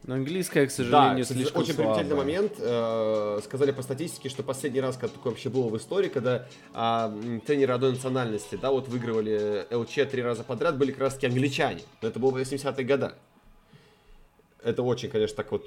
но 0.03 0.15
английская, 0.15 0.65
к 0.65 0.71
сожалению, 0.71 1.25
да, 1.25 1.33
слишком 1.33 1.61
очень 1.61 1.73
слабая. 1.73 1.93
примечательный 1.93 2.17
момент. 2.17 2.53
Э, 2.57 3.39
сказали 3.43 3.71
по 3.71 3.81
статистике, 3.81 4.29
что 4.29 4.43
последний 4.43 4.79
раз, 4.79 4.95
когда 4.95 5.13
такое 5.13 5.33
вообще 5.33 5.49
было 5.49 5.67
в 5.67 5.77
истории, 5.77 6.07
когда 6.07 6.47
э, 6.73 7.39
тренеры 7.45 7.73
одной 7.73 7.91
национальности, 7.91 8.57
да, 8.59 8.71
вот 8.71 8.87
выигрывали 8.87 9.67
ЛЧ 9.69 10.09
три 10.09 10.23
раза 10.23 10.43
подряд, 10.43 10.77
были 10.77 10.91
как 10.91 11.01
раз 11.01 11.15
таки 11.15 11.27
англичане. 11.27 11.81
Но 12.01 12.07
это 12.07 12.17
было 12.17 12.31
в 12.31 12.37
80-е 12.37 12.85
годы. 12.85 13.11
Это 14.63 14.83
очень, 14.83 15.09
конечно, 15.09 15.35
так 15.35 15.51
вот 15.51 15.65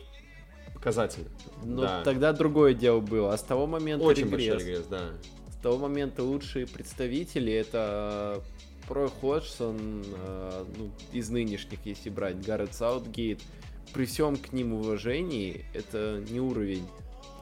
показательно. 0.75 1.29
Ну, 1.65 1.83
да. 1.83 2.03
тогда 2.03 2.33
другое 2.33 2.75
дело 2.75 3.01
было. 3.01 3.33
А 3.33 3.39
с 3.39 3.43
того 3.43 3.67
момента 3.67 4.05
Очень 4.05 4.25
регресс. 4.25 4.53
большой 4.53 4.59
регресс, 4.59 4.87
да 4.87 5.11
того 5.63 5.79
момента 5.79 6.23
лучшие 6.25 6.67
представители 6.67 7.53
это 7.53 8.43
Про 8.89 9.09
Ходжсон, 9.09 10.05
э, 10.05 10.65
ну, 10.77 10.91
из 11.13 11.31
нынешних, 11.31 11.79
если 11.85 12.11
брать, 12.11 12.45
Гаррет 12.45 12.75
Саутгейт. 12.75 13.41
При 13.95 14.07
всем 14.07 14.37
к 14.37 14.53
ним 14.53 14.75
уважении, 14.75 15.65
это 15.73 16.23
не 16.29 16.41
уровень 16.41 16.87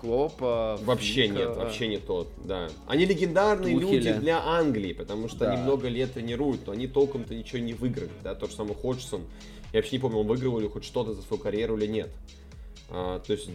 Клопа. 0.00 0.78
Вообще 0.82 1.28
Флика, 1.28 1.34
нет, 1.34 1.56
вообще 1.56 1.88
не 1.88 1.98
тот, 1.98 2.28
да. 2.44 2.68
Они 2.86 3.04
легендарные 3.04 3.78
Тухеля. 3.78 3.92
люди 3.92 4.12
для 4.20 4.42
Англии, 4.42 4.92
потому 4.92 5.28
что 5.28 5.40
да. 5.40 5.52
они 5.52 5.62
много 5.62 5.88
лет 5.88 6.14
тренируют, 6.14 6.66
но 6.66 6.72
они 6.72 6.86
толком-то 6.86 7.34
ничего 7.34 7.58
не 7.58 7.74
выиграли, 7.74 8.10
да, 8.22 8.34
тот 8.34 8.50
же 8.50 8.56
самый 8.56 8.74
Ходжсон. 8.74 9.22
Я 9.72 9.80
вообще 9.80 9.96
не 9.96 10.00
помню, 10.00 10.18
он 10.18 10.26
выигрывал 10.26 10.58
ли 10.58 10.68
хоть 10.68 10.84
что-то 10.84 11.14
за 11.14 11.22
свою 11.22 11.42
карьеру 11.42 11.76
или 11.76 11.86
нет. 11.86 12.10
А, 12.90 13.20
то 13.20 13.32
есть 13.32 13.50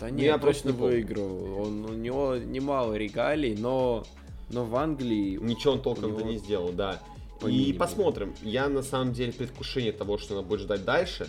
да 0.00 0.10
нет, 0.10 0.26
я 0.26 0.38
точно 0.38 0.72
выиграл. 0.72 1.60
Он, 1.60 1.84
у 1.84 1.94
него 1.94 2.36
немало 2.36 2.94
регалий, 2.94 3.56
но, 3.56 4.04
но 4.50 4.64
в 4.64 4.76
Англии... 4.76 5.38
Ничего 5.40 5.74
он 5.74 5.82
толком-то 5.82 6.20
него... 6.20 6.30
не 6.30 6.38
сделал, 6.38 6.72
да. 6.72 7.00
По 7.40 7.46
и 7.46 7.72
посмотрим. 7.72 8.34
Я 8.42 8.68
на 8.68 8.82
самом 8.82 9.12
деле 9.12 9.32
предвкушение 9.32 9.92
того, 9.92 10.18
что 10.18 10.34
надо 10.34 10.46
будет 10.46 10.60
ждать 10.60 10.84
дальше 10.84 11.28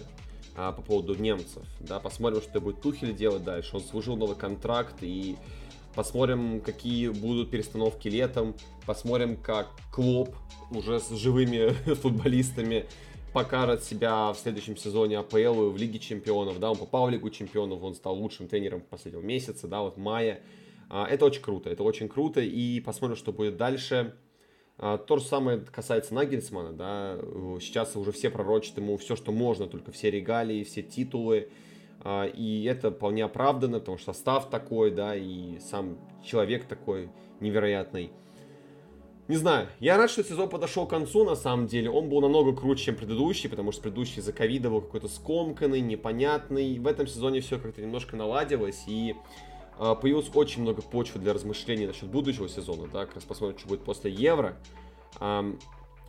а, 0.55 0.71
по 0.71 0.81
поводу 0.81 1.15
немцев. 1.15 1.63
Да, 1.79 1.99
посмотрим, 1.99 2.41
что 2.41 2.59
будет 2.59 2.81
Тухель 2.81 3.15
делать 3.15 3.43
дальше. 3.43 3.75
Он 3.75 3.81
служил 3.81 4.17
новый 4.17 4.35
контракт 4.35 4.95
и 5.01 5.37
посмотрим, 5.97 6.61
какие 6.61 7.09
будут 7.09 7.49
перестановки 7.49 8.07
летом. 8.07 8.53
Посмотрим, 8.85 9.35
как 9.35 9.71
Клоп 9.91 10.29
уже 10.69 10.99
с 10.99 11.09
живыми 11.09 11.69
футболистами 11.95 12.85
покажет 13.33 13.83
себя 13.83 14.31
в 14.31 14.37
следующем 14.37 14.77
сезоне 14.77 15.17
АПЛ 15.17 15.71
в 15.71 15.75
Лиге 15.75 15.97
Чемпионов, 15.97 16.59
да, 16.59 16.69
он 16.69 16.77
попал 16.77 17.07
в 17.07 17.09
Лигу 17.09 17.31
Чемпионов, 17.31 17.81
он 17.81 17.95
стал 17.95 18.15
лучшим 18.15 18.47
тренером 18.47 18.81
последнего 18.81 19.21
месяца, 19.21 19.67
да, 19.67 19.81
вот 19.81 19.97
мая. 19.97 20.41
А, 20.89 21.07
это 21.07 21.25
очень 21.25 21.41
круто, 21.41 21.71
это 21.71 21.81
очень 21.81 22.07
круто, 22.07 22.41
и 22.41 22.79
посмотрим, 22.79 23.17
что 23.17 23.33
будет 23.33 23.57
дальше. 23.57 24.13
А, 24.77 24.99
то 24.99 25.17
же 25.17 25.23
самое 25.23 25.59
касается 25.59 26.13
Нагельсмана, 26.13 26.73
да, 26.73 27.17
сейчас 27.59 27.95
уже 27.95 28.11
все 28.11 28.29
пророчат 28.29 28.77
ему 28.77 28.97
все, 28.97 29.15
что 29.15 29.31
можно, 29.31 29.65
только 29.65 29.91
все 29.91 30.11
регалии, 30.11 30.63
все 30.63 30.83
титулы, 30.83 31.49
и 32.05 32.63
это 32.69 32.91
вполне 32.91 33.23
оправданно, 33.25 33.79
потому 33.79 33.97
что 33.97 34.13
состав 34.13 34.49
такой, 34.49 34.91
да, 34.91 35.15
и 35.15 35.59
сам 35.59 35.97
человек 36.23 36.65
такой 36.65 37.09
невероятный. 37.39 38.11
Не 39.27 39.35
знаю, 39.35 39.67
я 39.81 39.97
рад, 39.97 40.09
что 40.09 40.23
сезон 40.23 40.47
подошел 40.47 40.87
к 40.87 40.89
концу, 40.89 41.25
на 41.25 41.35
самом 41.35 41.67
деле. 41.67 41.89
Он 41.89 42.07
был 42.07 42.21
намного 42.21 42.55
круче, 42.55 42.85
чем 42.85 42.95
предыдущий, 42.95 43.49
потому 43.49 43.73
что 43.73 43.81
предыдущий 43.81 44.19
из-за 44.19 44.31
ковида 44.31 44.69
был 44.69 44.79
какой-то 44.79 45.09
скомканный, 45.09 45.81
непонятный. 45.81 46.79
В 46.79 46.87
этом 46.87 47.07
сезоне 47.07 47.41
все 47.41 47.59
как-то 47.59 47.81
немножко 47.81 48.15
наладилось, 48.15 48.85
и 48.87 49.15
э, 49.79 49.95
появилось 50.01 50.31
очень 50.33 50.61
много 50.61 50.81
почвы 50.81 51.19
для 51.19 51.33
размышлений 51.33 51.87
насчет 51.87 52.07
будущего 52.07 52.47
сезона, 52.47 52.87
да, 52.87 53.05
как 53.05 53.15
раз 53.15 53.25
посмотрим, 53.25 53.59
что 53.59 53.67
будет 53.67 53.83
после 53.83 54.11
Евро. 54.11 54.55
Э, 55.19 55.51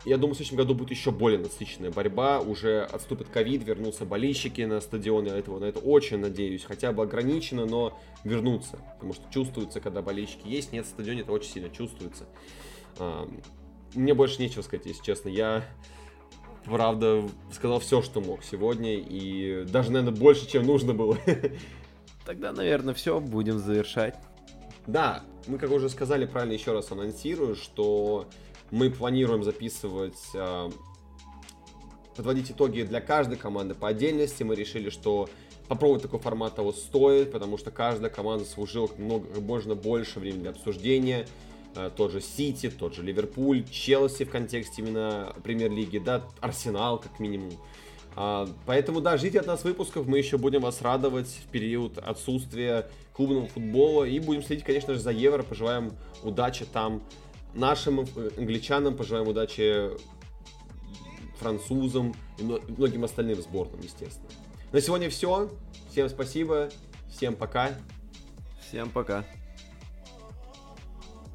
я 0.05 0.17
думаю, 0.17 0.33
в 0.33 0.37
следующем 0.37 0.57
году 0.57 0.73
будет 0.75 0.91
еще 0.91 1.11
более 1.11 1.39
насыщенная 1.39 1.91
борьба, 1.91 2.39
уже 2.39 2.83
отступит 2.83 3.27
ковид, 3.29 3.63
вернутся 3.63 4.05
болельщики 4.05 4.61
на 4.61 4.79
стадионы, 4.79 5.27
я 5.27 5.37
этого, 5.37 5.59
на 5.59 5.65
это 5.65 5.79
очень 5.79 6.17
надеюсь, 6.17 6.63
хотя 6.63 6.93
бы 6.93 7.03
ограничено, 7.03 7.65
но 7.65 7.99
вернутся, 8.23 8.79
потому 8.95 9.13
что 9.13 9.23
чувствуется, 9.31 9.81
когда 9.81 10.01
болельщики 10.01 10.47
есть, 10.47 10.71
нет 10.71 10.85
в 10.85 10.89
стадионе, 10.89 11.21
это 11.21 11.31
очень 11.31 11.51
сильно 11.51 11.69
чувствуется. 11.69 12.25
Мне 13.93 14.13
больше 14.13 14.41
нечего 14.41 14.61
сказать, 14.61 14.85
если 14.85 15.03
честно. 15.03 15.29
Я, 15.29 15.65
правда, 16.65 17.27
сказал 17.51 17.79
все, 17.79 18.01
что 18.01 18.21
мог 18.21 18.43
сегодня, 18.43 18.95
и 18.95 19.65
даже, 19.65 19.91
наверное, 19.91 20.17
больше, 20.17 20.47
чем 20.47 20.65
нужно 20.65 20.93
было. 20.93 21.17
Тогда, 22.25 22.51
наверное, 22.51 22.93
все, 22.93 23.19
будем 23.19 23.57
завершать. 23.57 24.15
Да, 24.85 25.23
мы, 25.47 25.57
как 25.57 25.71
уже 25.71 25.89
сказали, 25.89 26.25
правильно 26.25 26.53
еще 26.53 26.71
раз 26.71 26.91
анонсирую, 26.91 27.55
что 27.55 28.27
мы 28.71 28.89
планируем 28.89 29.43
записывать, 29.43 30.19
э, 30.33 30.69
подводить 32.15 32.51
итоги 32.51 32.81
для 32.81 33.01
каждой 33.01 33.37
команды 33.37 33.75
по 33.75 33.87
отдельности. 33.87 34.43
Мы 34.43 34.55
решили, 34.55 34.89
что 34.89 35.29
попробовать 35.67 36.01
такой 36.01 36.19
формат 36.19 36.55
того 36.55 36.73
стоит, 36.73 37.31
потому 37.31 37.57
что 37.57 37.71
каждая 37.71 38.09
команда 38.09 38.45
служила 38.45 38.89
много, 38.97 39.39
можно 39.39 39.75
больше 39.75 40.19
времени 40.19 40.41
для 40.41 40.51
обсуждения. 40.51 41.27
Э, 41.75 41.89
тот 41.95 42.11
же 42.11 42.21
Сити, 42.21 42.69
тот 42.69 42.95
же 42.95 43.03
Ливерпуль, 43.03 43.63
Челси 43.69 44.25
в 44.25 44.29
контексте 44.29 44.81
именно 44.81 45.33
премьер-лиги, 45.43 45.99
да, 45.99 46.23
Арсенал 46.41 46.99
как 46.99 47.19
минимум. 47.19 47.51
А, 48.15 48.49
поэтому, 48.65 49.01
да, 49.01 49.17
ждите 49.17 49.39
от 49.39 49.47
нас 49.47 49.63
выпусков, 49.63 50.07
мы 50.07 50.17
еще 50.17 50.37
будем 50.37 50.61
вас 50.61 50.81
радовать 50.81 51.27
в 51.27 51.47
период 51.51 51.97
отсутствия 51.99 52.89
клубного 53.13 53.47
футбола 53.47 54.03
и 54.03 54.19
будем 54.19 54.43
следить, 54.43 54.65
конечно 54.65 54.93
же, 54.93 54.99
за 54.99 55.11
Евро, 55.11 55.43
пожелаем 55.43 55.91
удачи 56.23 56.65
там 56.65 57.03
нашим 57.53 58.01
англичанам, 58.37 58.95
пожелаем 58.95 59.27
удачи 59.27 59.91
французам 61.39 62.13
и 62.37 62.43
многим 62.43 63.03
остальным 63.03 63.41
сборным, 63.41 63.79
естественно. 63.81 64.29
На 64.71 64.81
сегодня 64.81 65.09
все. 65.09 65.49
Всем 65.89 66.09
спасибо. 66.09 66.69
Всем 67.09 67.35
пока. 67.35 67.71
Всем 68.61 68.89
пока. 68.89 69.25